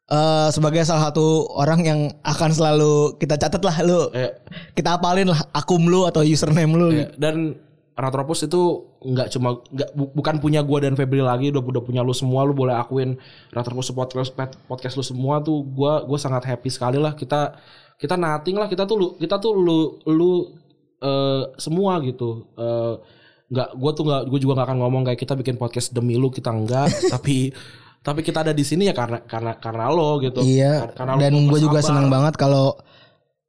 Eh, 0.05 0.49
sebagai 0.49 0.85
salah 0.85 1.09
satu 1.09 1.49
orang 1.51 1.81
yang 1.81 1.99
akan 2.21 2.49
selalu 2.51 3.17
kita 3.17 3.35
catat 3.35 3.61
lah 3.61 3.77
lu. 3.81 4.01
Eh, 4.13 4.31
Kita 4.73 4.97
apalin 4.97 5.29
lah 5.29 5.41
akum 5.51 5.81
lu 5.81 6.05
atau 6.05 6.21
username 6.21 6.73
lu. 6.73 6.87
Ya, 6.93 7.09
dan 7.17 7.57
Retropus 7.95 8.43
itu 8.43 8.91
nggak 8.99 9.31
cuma 9.31 9.63
nggak 9.71 9.89
bu- 9.95 10.11
bukan 10.11 10.35
punya 10.43 10.59
gua 10.59 10.83
dan 10.83 10.99
Febri 10.99 11.23
lagi 11.23 11.47
udah 11.47 11.63
udah 11.63 11.79
punya 11.79 12.03
lu 12.03 12.11
semua 12.11 12.43
lu 12.43 12.51
boleh 12.51 12.75
akuin 12.75 13.15
Retropus 13.55 13.95
podcast 13.95 14.35
podcast 14.67 14.99
lu 14.99 15.03
semua 15.05 15.39
tuh 15.39 15.63
gua 15.63 16.03
gua 16.03 16.19
sangat 16.19 16.43
happy 16.43 16.67
sekali 16.67 16.99
lah. 16.99 17.15
Kita 17.15 17.55
kita 17.95 18.19
nating 18.19 18.59
lah 18.59 18.67
kita 18.67 18.83
tuh 18.83 18.95
lu 18.99 19.07
kita 19.15 19.39
tuh 19.39 19.55
lu 19.55 19.79
lu 20.11 20.31
eh, 20.99 21.43
semua 21.55 22.03
gitu. 22.03 22.51
Eh, 22.59 22.93
nggak 23.45 23.69
gua 23.79 23.91
tuh 23.93 24.03
nggak 24.03 24.21
gue 24.25 24.39
juga 24.41 24.53
nggak 24.57 24.67
akan 24.73 24.79
ngomong 24.81 25.01
kayak 25.05 25.19
kita 25.21 25.37
bikin 25.37 25.55
podcast 25.55 25.93
demi 25.93 26.17
lu 26.17 26.27
kita 26.27 26.49
enggak 26.49 26.89
tapi 27.13 27.53
tapi 28.05 28.21
kita 28.21 28.45
ada 28.45 28.53
di 28.53 28.61
sini 28.61 28.85
ya 28.85 28.93
karena 28.93 29.17
karena 29.25 29.57
karena 29.57 29.89
lo 29.89 30.21
gitu 30.21 30.39
Iya. 30.39 30.93
Karena 30.93 31.17
Dan 31.17 31.49
gue 31.49 31.57
juga 31.57 31.81
senang 31.81 32.05
banget 32.05 32.37
kalau 32.37 32.77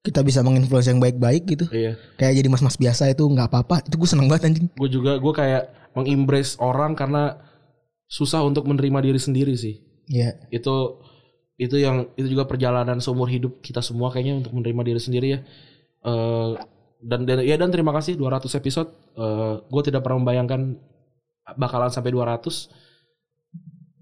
kita 0.00 0.22
bisa 0.22 0.40
menginfluence 0.40 0.88
yang 0.88 0.96
baik-baik 0.96 1.44
gitu. 1.44 1.66
iya 1.68 2.00
Kayak 2.16 2.40
jadi 2.40 2.48
mas-mas 2.48 2.74
biasa 2.74 3.12
itu 3.12 3.20
nggak 3.22 3.52
apa-apa. 3.52 3.84
Itu 3.84 3.98
gue 3.98 4.08
senang 4.08 4.26
banget 4.26 4.48
anjing. 4.48 4.66
gue 4.72 4.88
juga 4.88 5.20
gue 5.20 5.32
kayak 5.32 5.62
mengembrace 5.92 6.56
orang 6.56 6.96
karena 6.96 7.36
susah 8.06 8.40
untuk 8.40 8.64
menerima 8.64 9.02
diri 9.02 9.18
sendiri 9.18 9.52
sih 9.54 9.82
Iya. 10.06 10.38
itu 10.48 11.02
itu 11.56 11.76
yang 11.76 12.06
itu 12.14 12.30
juga 12.30 12.46
perjalanan 12.46 12.96
seumur 12.96 13.26
hidup 13.26 13.58
kita 13.58 13.82
semua 13.82 14.08
kayaknya 14.08 14.40
untuk 14.40 14.56
menerima 14.56 14.82
diri 14.86 15.00
sendiri 15.00 15.28
ya 15.28 15.40
Eh, 16.00 16.52
dan, 17.02 17.26
dan 17.26 17.42
ya 17.42 17.58
dan 17.58 17.68
terima 17.68 17.90
kasih 17.90 18.14
200 18.14 18.46
episode 18.54 18.88
gue 19.66 19.82
tidak 19.82 20.00
pernah 20.00 20.22
membayangkan 20.22 20.78
bakalan 21.54 21.90
sampai 21.90 22.14
200 22.14 22.85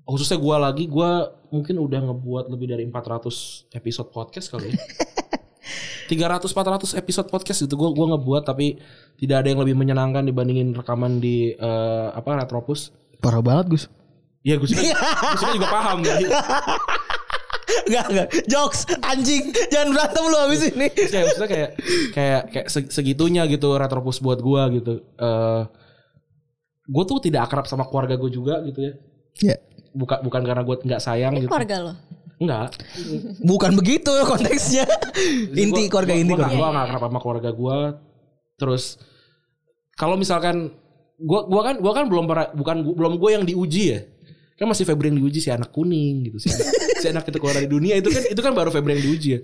khususnya 0.05 0.37
gue 0.37 0.57
lagi 0.57 0.85
gue 0.87 1.11
mungkin 1.49 1.77
udah 1.81 2.01
ngebuat 2.13 2.45
lebih 2.53 2.67
dari 2.77 2.85
400 2.89 3.73
episode 3.73 4.09
podcast 4.13 4.53
kali 4.53 4.73
ya 4.73 4.77
300 6.13 6.45
400 6.45 7.01
episode 7.01 7.29
podcast 7.33 7.65
gitu 7.65 7.81
gue 7.81 7.91
gua 7.97 8.13
ngebuat 8.13 8.45
tapi 8.45 8.77
tidak 9.17 9.41
ada 9.41 9.49
yang 9.49 9.61
lebih 9.65 9.73
menyenangkan 9.73 10.29
dibandingin 10.29 10.77
rekaman 10.77 11.17
di 11.17 11.57
eh, 11.57 12.07
apa 12.13 12.45
Retropus 12.45 12.93
Parah 13.25 13.41
banget 13.41 13.67
Gus. 13.73 13.85
Iya 14.45 14.61
gue 14.61 14.69
juga, 14.69 14.85
Gus 15.33 15.41
juga, 15.41 15.53
juga 15.57 15.69
paham 15.73 16.05
gak? 16.05 16.17
Enggak 17.89 18.07
enggak. 18.13 18.29
Jokes 18.45 18.85
anjing. 19.01 19.49
Jangan 19.73 19.97
berantem 19.97 20.25
lu 20.29 20.37
habis 20.37 20.61
ini. 20.69 20.87
Kayak 20.93 21.25
maksudnya 21.33 21.49
kayak 21.49 21.71
kayak 22.13 22.43
kayak 22.53 22.67
se- 22.69 22.93
segitunya 22.93 23.49
gitu 23.49 23.73
retropus 23.81 24.21
buat 24.21 24.45
gua 24.45 24.69
gitu. 24.69 25.01
Eh 25.17 25.63
gue 26.85 27.05
tuh 27.09 27.17
tidak 27.25 27.49
akrab 27.49 27.65
sama 27.65 27.89
keluarga 27.89 28.21
gue 28.21 28.29
juga 28.29 28.61
gitu 28.69 28.85
ya. 28.85 28.93
Ya. 29.41 29.57
Bukan 29.95 30.19
bukan 30.21 30.43
karena 30.43 30.63
gue 30.63 30.77
nggak 30.83 31.01
sayang 31.01 31.33
Ini 31.33 31.47
gitu. 31.47 31.51
keluarga 31.51 31.77
lo. 31.81 31.93
Enggak. 32.35 32.69
Bukan 33.41 33.73
begitu 33.79 34.11
konteksnya. 34.27 34.85
inti 35.63 35.87
keluarga 35.87 36.13
inti 36.13 36.29
Gue 36.29 36.43
keluarga. 36.43 36.59
gue 36.59 36.69
nggak 36.69 36.85
akrab 36.91 37.03
sama 37.07 37.19
keluarga 37.23 37.51
gue. 37.51 37.79
Terus 38.55 38.85
kalau 39.95 40.19
misalkan 40.19 40.75
gua 41.15 41.47
gua 41.47 41.63
kan 41.63 41.79
gua 41.79 41.93
kan 41.95 42.05
belum 42.11 42.27
pernah 42.27 42.51
bukan 42.51 42.77
gua- 42.83 42.97
belum 42.99 43.13
gue 43.17 43.31
yang 43.31 43.45
diuji 43.45 43.83
ya. 43.95 44.01
Kan 44.55 44.67
masih 44.67 44.83
Febri 44.83 45.11
yang 45.11 45.19
diuji 45.19 45.39
si 45.39 45.51
anak 45.51 45.71
kuning 45.71 46.27
gitu 46.27 46.39
si 46.39 46.51
anak, 46.51 46.67
si 47.03 47.07
anak 47.07 47.25
itu 47.27 47.39
keluar 47.39 47.55
dari 47.55 47.67
dunia 47.67 47.95
itu 47.95 48.07
kan 48.07 48.23
itu 48.27 48.41
kan 48.41 48.53
baru 48.53 48.71
Febri 48.71 48.99
yang 48.99 49.05
diuji 49.05 49.29
ya. 49.31 49.41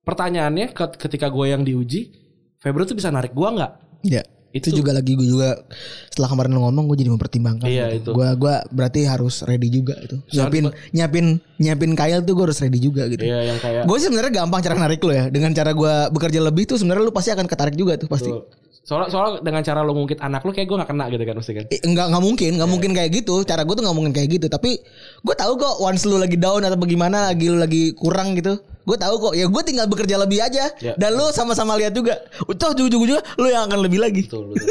Pertanyaannya 0.00 0.72
ket- 0.72 0.96
ketika 0.96 1.28
gue 1.28 1.46
yang 1.46 1.60
diuji, 1.60 2.12
Febri 2.56 2.84
tuh 2.84 2.96
bisa 2.96 3.08
narik 3.08 3.32
gua 3.32 3.48
nggak? 3.52 3.72
Ya. 4.04 4.24
Itu, 4.50 4.74
juga 4.74 4.90
lagi 4.90 5.14
gue 5.14 5.28
juga 5.30 5.62
setelah 6.10 6.26
kemarin 6.34 6.50
lu 6.58 6.60
ngomong 6.66 6.90
gue 6.90 7.06
jadi 7.06 7.10
mempertimbangkan. 7.14 7.70
Iya, 7.70 7.94
gitu. 7.94 8.10
itu. 8.10 8.18
Gua 8.18 8.34
gua 8.34 8.54
berarti 8.74 9.06
harus 9.06 9.46
ready 9.46 9.70
juga 9.70 9.94
itu. 10.02 10.18
Nyiapin 10.34 10.74
nyiapin 10.90 11.26
nyiapin 11.62 11.90
kail 11.94 12.26
tuh 12.26 12.34
gue 12.34 12.44
harus 12.50 12.58
ready 12.58 12.82
juga 12.82 13.06
gitu. 13.06 13.22
Iya 13.22 13.54
yang 13.54 13.58
kayak 13.62 13.86
Gue 13.86 13.96
sih 14.02 14.10
sebenarnya 14.10 14.42
gampang 14.42 14.60
cara 14.62 14.74
narik 14.74 14.98
lo 15.06 15.14
ya. 15.14 15.30
Dengan 15.30 15.54
cara 15.54 15.70
gue 15.70 15.94
bekerja 16.10 16.40
lebih 16.42 16.66
tuh 16.66 16.82
sebenarnya 16.82 17.06
lu 17.06 17.14
pasti 17.14 17.30
akan 17.30 17.46
ketarik 17.46 17.78
juga 17.78 17.94
tuh 17.94 18.10
pasti. 18.10 18.30
Tuh. 18.30 18.42
Soalnya 18.80 19.12
soalnya 19.12 19.44
dengan 19.44 19.60
cara 19.60 19.84
lo 19.84 19.92
ngungkit 19.92 20.24
anak 20.24 20.40
lo 20.40 20.50
kayak 20.56 20.66
gue 20.66 20.76
gak 20.80 20.90
kena 20.90 21.04
gitu 21.12 21.22
kan 21.22 21.34
mesti 21.36 21.52
kan. 21.52 21.64
Eh, 21.68 21.80
Enggak 21.84 22.06
nggak 22.10 22.22
mungkin, 22.24 22.50
nggak 22.56 22.70
mungkin 22.70 22.90
kayak 22.96 23.10
gitu. 23.12 23.34
Cara 23.44 23.62
gue 23.62 23.74
tuh 23.76 23.84
nggak 23.84 23.96
mungkin 23.96 24.12
kayak 24.16 24.28
gitu. 24.40 24.46
Tapi 24.48 24.80
gue 25.20 25.34
tahu 25.36 25.52
kok 25.60 25.74
once 25.84 26.08
lu 26.08 26.16
lagi 26.16 26.40
down 26.40 26.64
atau 26.64 26.80
bagaimana, 26.80 27.28
lagi 27.30 27.46
lu 27.52 27.60
lagi 27.60 27.92
kurang 27.92 28.34
gitu. 28.40 28.56
Gue 28.88 28.96
tahu 28.96 29.14
kok. 29.30 29.32
Ya 29.36 29.46
gue 29.46 29.62
tinggal 29.62 29.86
bekerja 29.86 30.16
lebih 30.16 30.40
aja. 30.40 30.72
Ya. 30.80 30.96
Dan 30.96 31.14
lu 31.14 31.28
sama-sama 31.30 31.76
lihat 31.76 31.92
juga. 31.92 32.24
Utuh 32.48 32.72
ujung 32.72 32.88
juga 32.88 33.20
lu 33.36 33.52
yang 33.52 33.68
akan 33.68 33.84
lebih 33.84 34.00
lagi. 34.00 34.24
Betul, 34.26 34.56
betul. 34.56 34.66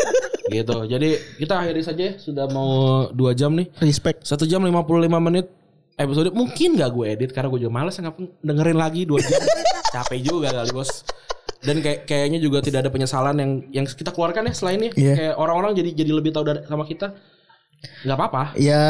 gitu. 0.49 0.77
Jadi 0.89 1.09
kita 1.37 1.53
akhiri 1.61 1.81
saja 1.85 2.01
ya. 2.01 2.13
Sudah 2.17 2.45
mau 2.49 3.05
dua 3.13 3.37
jam 3.37 3.53
nih. 3.53 3.69
Respect. 3.77 4.25
Satu 4.25 4.49
jam 4.49 4.65
55 4.65 5.05
menit 5.21 5.47
episode 5.99 6.31
mungkin 6.31 6.79
gak 6.79 6.95
gue 6.95 7.05
edit 7.11 7.29
karena 7.35 7.51
gue 7.51 7.59
juga 7.67 7.73
males 7.75 7.99
ngapain 7.99 8.31
dengerin 8.39 8.77
lagi 8.79 9.03
dua 9.03 9.19
jam 9.19 9.35
capek 9.93 10.19
juga 10.23 10.47
kali 10.55 10.71
bos 10.71 11.03
dan 11.61 11.75
kayak 11.79 11.99
kayaknya 12.03 12.39
juga 12.39 12.59
tidak 12.59 12.79
ada 12.81 12.89
penyesalan 12.89 13.35
yang 13.35 13.51
yang 13.73 13.85
kita 13.85 14.09
keluarkan 14.09 14.47
ya 14.47 14.53
selain 14.53 14.79
ini 14.79 14.89
Iya. 14.93 15.13
kayak 15.13 15.33
orang-orang 15.35 15.71
jadi 15.73 15.89
jadi 15.93 16.11
lebih 16.13 16.31
tahu 16.31 16.43
dari 16.43 16.59
sama 16.63 16.83
kita 16.83 17.11
nggak 18.01 18.15
apa-apa 18.15 18.43
Ya 18.55 18.83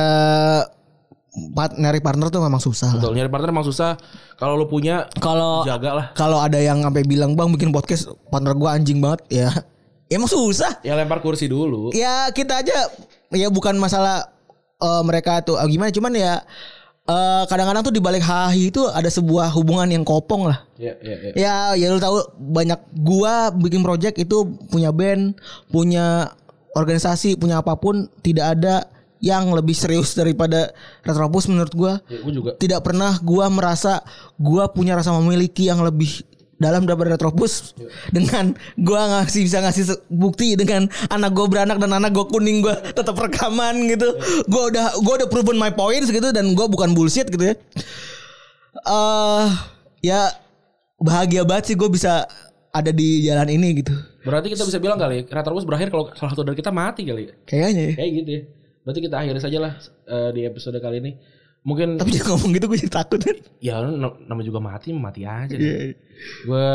part, 1.51 1.73
nyari 1.75 1.99
partner 1.99 2.27
tuh 2.27 2.41
memang 2.41 2.57
susah 2.57 2.89
lah. 2.89 3.01
betul 3.01 3.13
nyari 3.13 3.25
partner 3.27 3.49
emang 3.49 3.63
susah 3.63 3.97
kalau 4.35 4.53
lo 4.55 4.65
punya 4.65 5.05
Kalau 5.17 5.61
jaga 5.63 5.89
lah 5.91 6.05
kalau 6.13 6.37
ada 6.37 6.57
yang 6.57 6.79
sampai 6.79 7.01
bilang 7.03 7.33
bang 7.33 7.49
bikin 7.49 7.69
podcast 7.69 8.09
partner 8.27 8.53
gua 8.53 8.73
anjing 8.73 8.97
banget 8.97 9.21
ya. 9.31 9.49
Ya 10.05 10.17
emang 10.17 10.25
susah. 10.27 10.81
ya 10.81 10.93
lempar 10.93 11.21
kursi 11.21 11.45
dulu 11.45 11.93
Ya 11.93 12.29
kita 12.29 12.61
aja 12.61 12.89
ya 13.29 13.47
bukan 13.47 13.77
masalah 13.77 14.25
eh, 14.75 15.01
mereka 15.03 15.41
tuh 15.41 15.53
ah, 15.53 15.65
gimana 15.65 15.89
cuman 15.89 16.13
ya 16.13 16.41
eh, 17.09 17.43
kadang-kadang 17.49 17.81
tuh 17.81 17.93
di 17.93 18.01
balik 18.01 18.21
hahi 18.21 18.69
itu 18.69 18.85
ada 18.85 19.09
sebuah 19.09 19.49
hubungan 19.57 19.89
yang 19.89 20.05
kopong 20.05 20.45
lah. 20.45 20.61
ya 20.77 20.93
ya 21.01 21.15
ya 21.17 21.31
Ya, 21.33 21.55
ya 21.73 21.85
lu 21.89 21.97
tahu 21.97 22.21
banyak 22.37 22.79
gua 23.01 23.49
bikin 23.49 23.81
project 23.81 24.21
itu 24.21 24.45
punya 24.69 24.93
band, 24.93 25.33
punya 25.73 26.31
organisasi, 26.77 27.35
punya 27.35 27.65
apa 27.65 27.73
pun 27.75 28.07
tidak 28.21 28.55
ada 28.55 28.85
yang 29.19 29.51
lebih 29.51 29.75
serius 29.75 30.15
daripada 30.15 30.71
Retropus 31.03 31.51
menurut 31.51 31.73
gua. 31.75 31.93
Ya, 32.07 32.23
gue 32.23 32.33
juga 32.33 32.51
Tidak 32.55 32.79
pernah 32.79 33.19
gua 33.19 33.51
merasa 33.51 33.99
gua 34.39 34.71
punya 34.71 34.95
rasa 34.95 35.11
memiliki 35.19 35.67
yang 35.67 35.83
lebih 35.83 36.23
dalam 36.59 36.83
daripada 36.83 37.15
Retropus 37.15 37.71
dengan 38.11 38.51
gua 38.75 39.23
ngasih 39.23 39.47
bisa 39.47 39.63
ngasih 39.63 39.83
bukti 40.11 40.53
dengan 40.53 40.85
anak 41.07 41.31
gua 41.31 41.47
beranak 41.47 41.79
dan 41.79 41.95
anak 41.95 42.11
gua 42.11 42.27
kuning 42.27 42.59
gua 42.59 42.75
tetap 42.83 43.15
rekaman 43.15 43.87
gitu. 43.87 44.13
Gua 44.45 44.67
udah 44.69 44.85
gua 44.99 45.13
udah 45.23 45.29
proven 45.31 45.55
my 45.55 45.71
points 45.71 46.11
gitu 46.11 46.29
dan 46.29 46.51
gua 46.53 46.67
bukan 46.67 46.91
bullshit 46.91 47.31
gitu 47.31 47.41
ya. 47.41 47.55
eh 48.79 49.47
ya 49.99 50.31
bahagia 50.99 51.43
banget 51.43 51.73
sih 51.73 51.75
gue 51.75 51.89
bisa 51.89 52.23
ada 52.69 52.91
di 52.93 53.25
jalan 53.25 53.49
ini 53.49 53.81
gitu. 53.81 53.91
berarti 54.21 54.53
kita 54.53 54.63
bisa 54.67 54.77
bilang 54.77 54.99
kali 54.99 55.25
Retropus 55.25 55.65
berakhir 55.65 55.89
kalau 55.89 56.11
salah 56.13 56.31
satu 56.31 56.43
dari 56.45 56.59
kita 56.59 56.69
mati 56.69 57.01
kali 57.03 57.27
ya 57.27 57.33
Kayaknya 57.47 57.83
ya. 57.83 57.93
kayak 57.97 58.11
gitu 58.19 58.29
ya 58.29 58.41
berarti 58.85 58.99
kita 59.03 59.15
akhiri 59.19 59.39
saja 59.41 59.57
lah 59.59 59.73
eh, 60.05 60.29
di 60.35 60.41
episode 60.45 60.77
kali 60.77 60.97
ini 61.01 61.11
mungkin 61.61 61.95
Tapi 61.95 62.09
dia 62.11 62.23
ngomong 62.23 62.49
gitu 62.51 62.65
gue 62.65 62.77
jadi 62.77 62.93
takut 62.93 63.19
kan. 63.19 63.35
ya 63.59 63.83
nama 64.21 64.41
juga 64.41 64.59
mati 64.59 64.91
mati 64.91 65.23
aja 65.23 65.51
Iya. 65.51 65.59
deh. 65.59 65.93
gue 66.43 66.67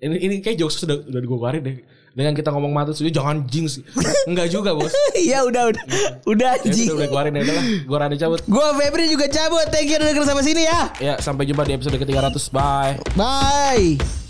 ini 0.00 0.16
ini 0.20 0.34
kayak 0.38 0.58
jokes 0.58 0.78
sudah 0.78 0.98
udah 1.00 1.20
gue 1.20 1.28
keluarin 1.30 1.62
deh 1.62 1.76
dengan 2.10 2.30
kita 2.30 2.48
ngomong 2.48 2.70
mati 2.70 2.90
sudah 2.92 3.10
jangan 3.10 3.42
jinx 3.44 3.78
enggak 4.28 4.46
juga 4.48 4.70
bos 4.72 4.90
Iya 5.14 5.42
udah 5.42 5.62
udah. 5.68 5.84
Udah 6.24 6.50
ya 6.54 6.60
anjing. 6.60 6.86
sudah 6.86 6.96
udah 6.96 7.08
keluarin 7.08 7.32
ya 7.32 7.42
udahlah 7.44 7.64
gue 7.80 7.96
Rani 7.96 8.16
cabut 8.16 8.40
Gue 8.44 8.66
Febri 8.76 9.04
juga 9.08 9.26
cabut. 9.26 9.66
Thank 9.68 9.88
you 9.88 9.96
udah 9.96 10.06
denger 10.10 10.24
sampai 10.24 10.44
sini 10.44 10.62
ya. 10.64 10.80
ya 10.98 11.14
sampai 11.18 11.42
jumpa 11.44 11.62
di 11.62 11.72
episode 11.72 11.94
ke 11.94 12.04
300 12.04 12.34
bye 12.50 12.92
Bye. 13.14 14.23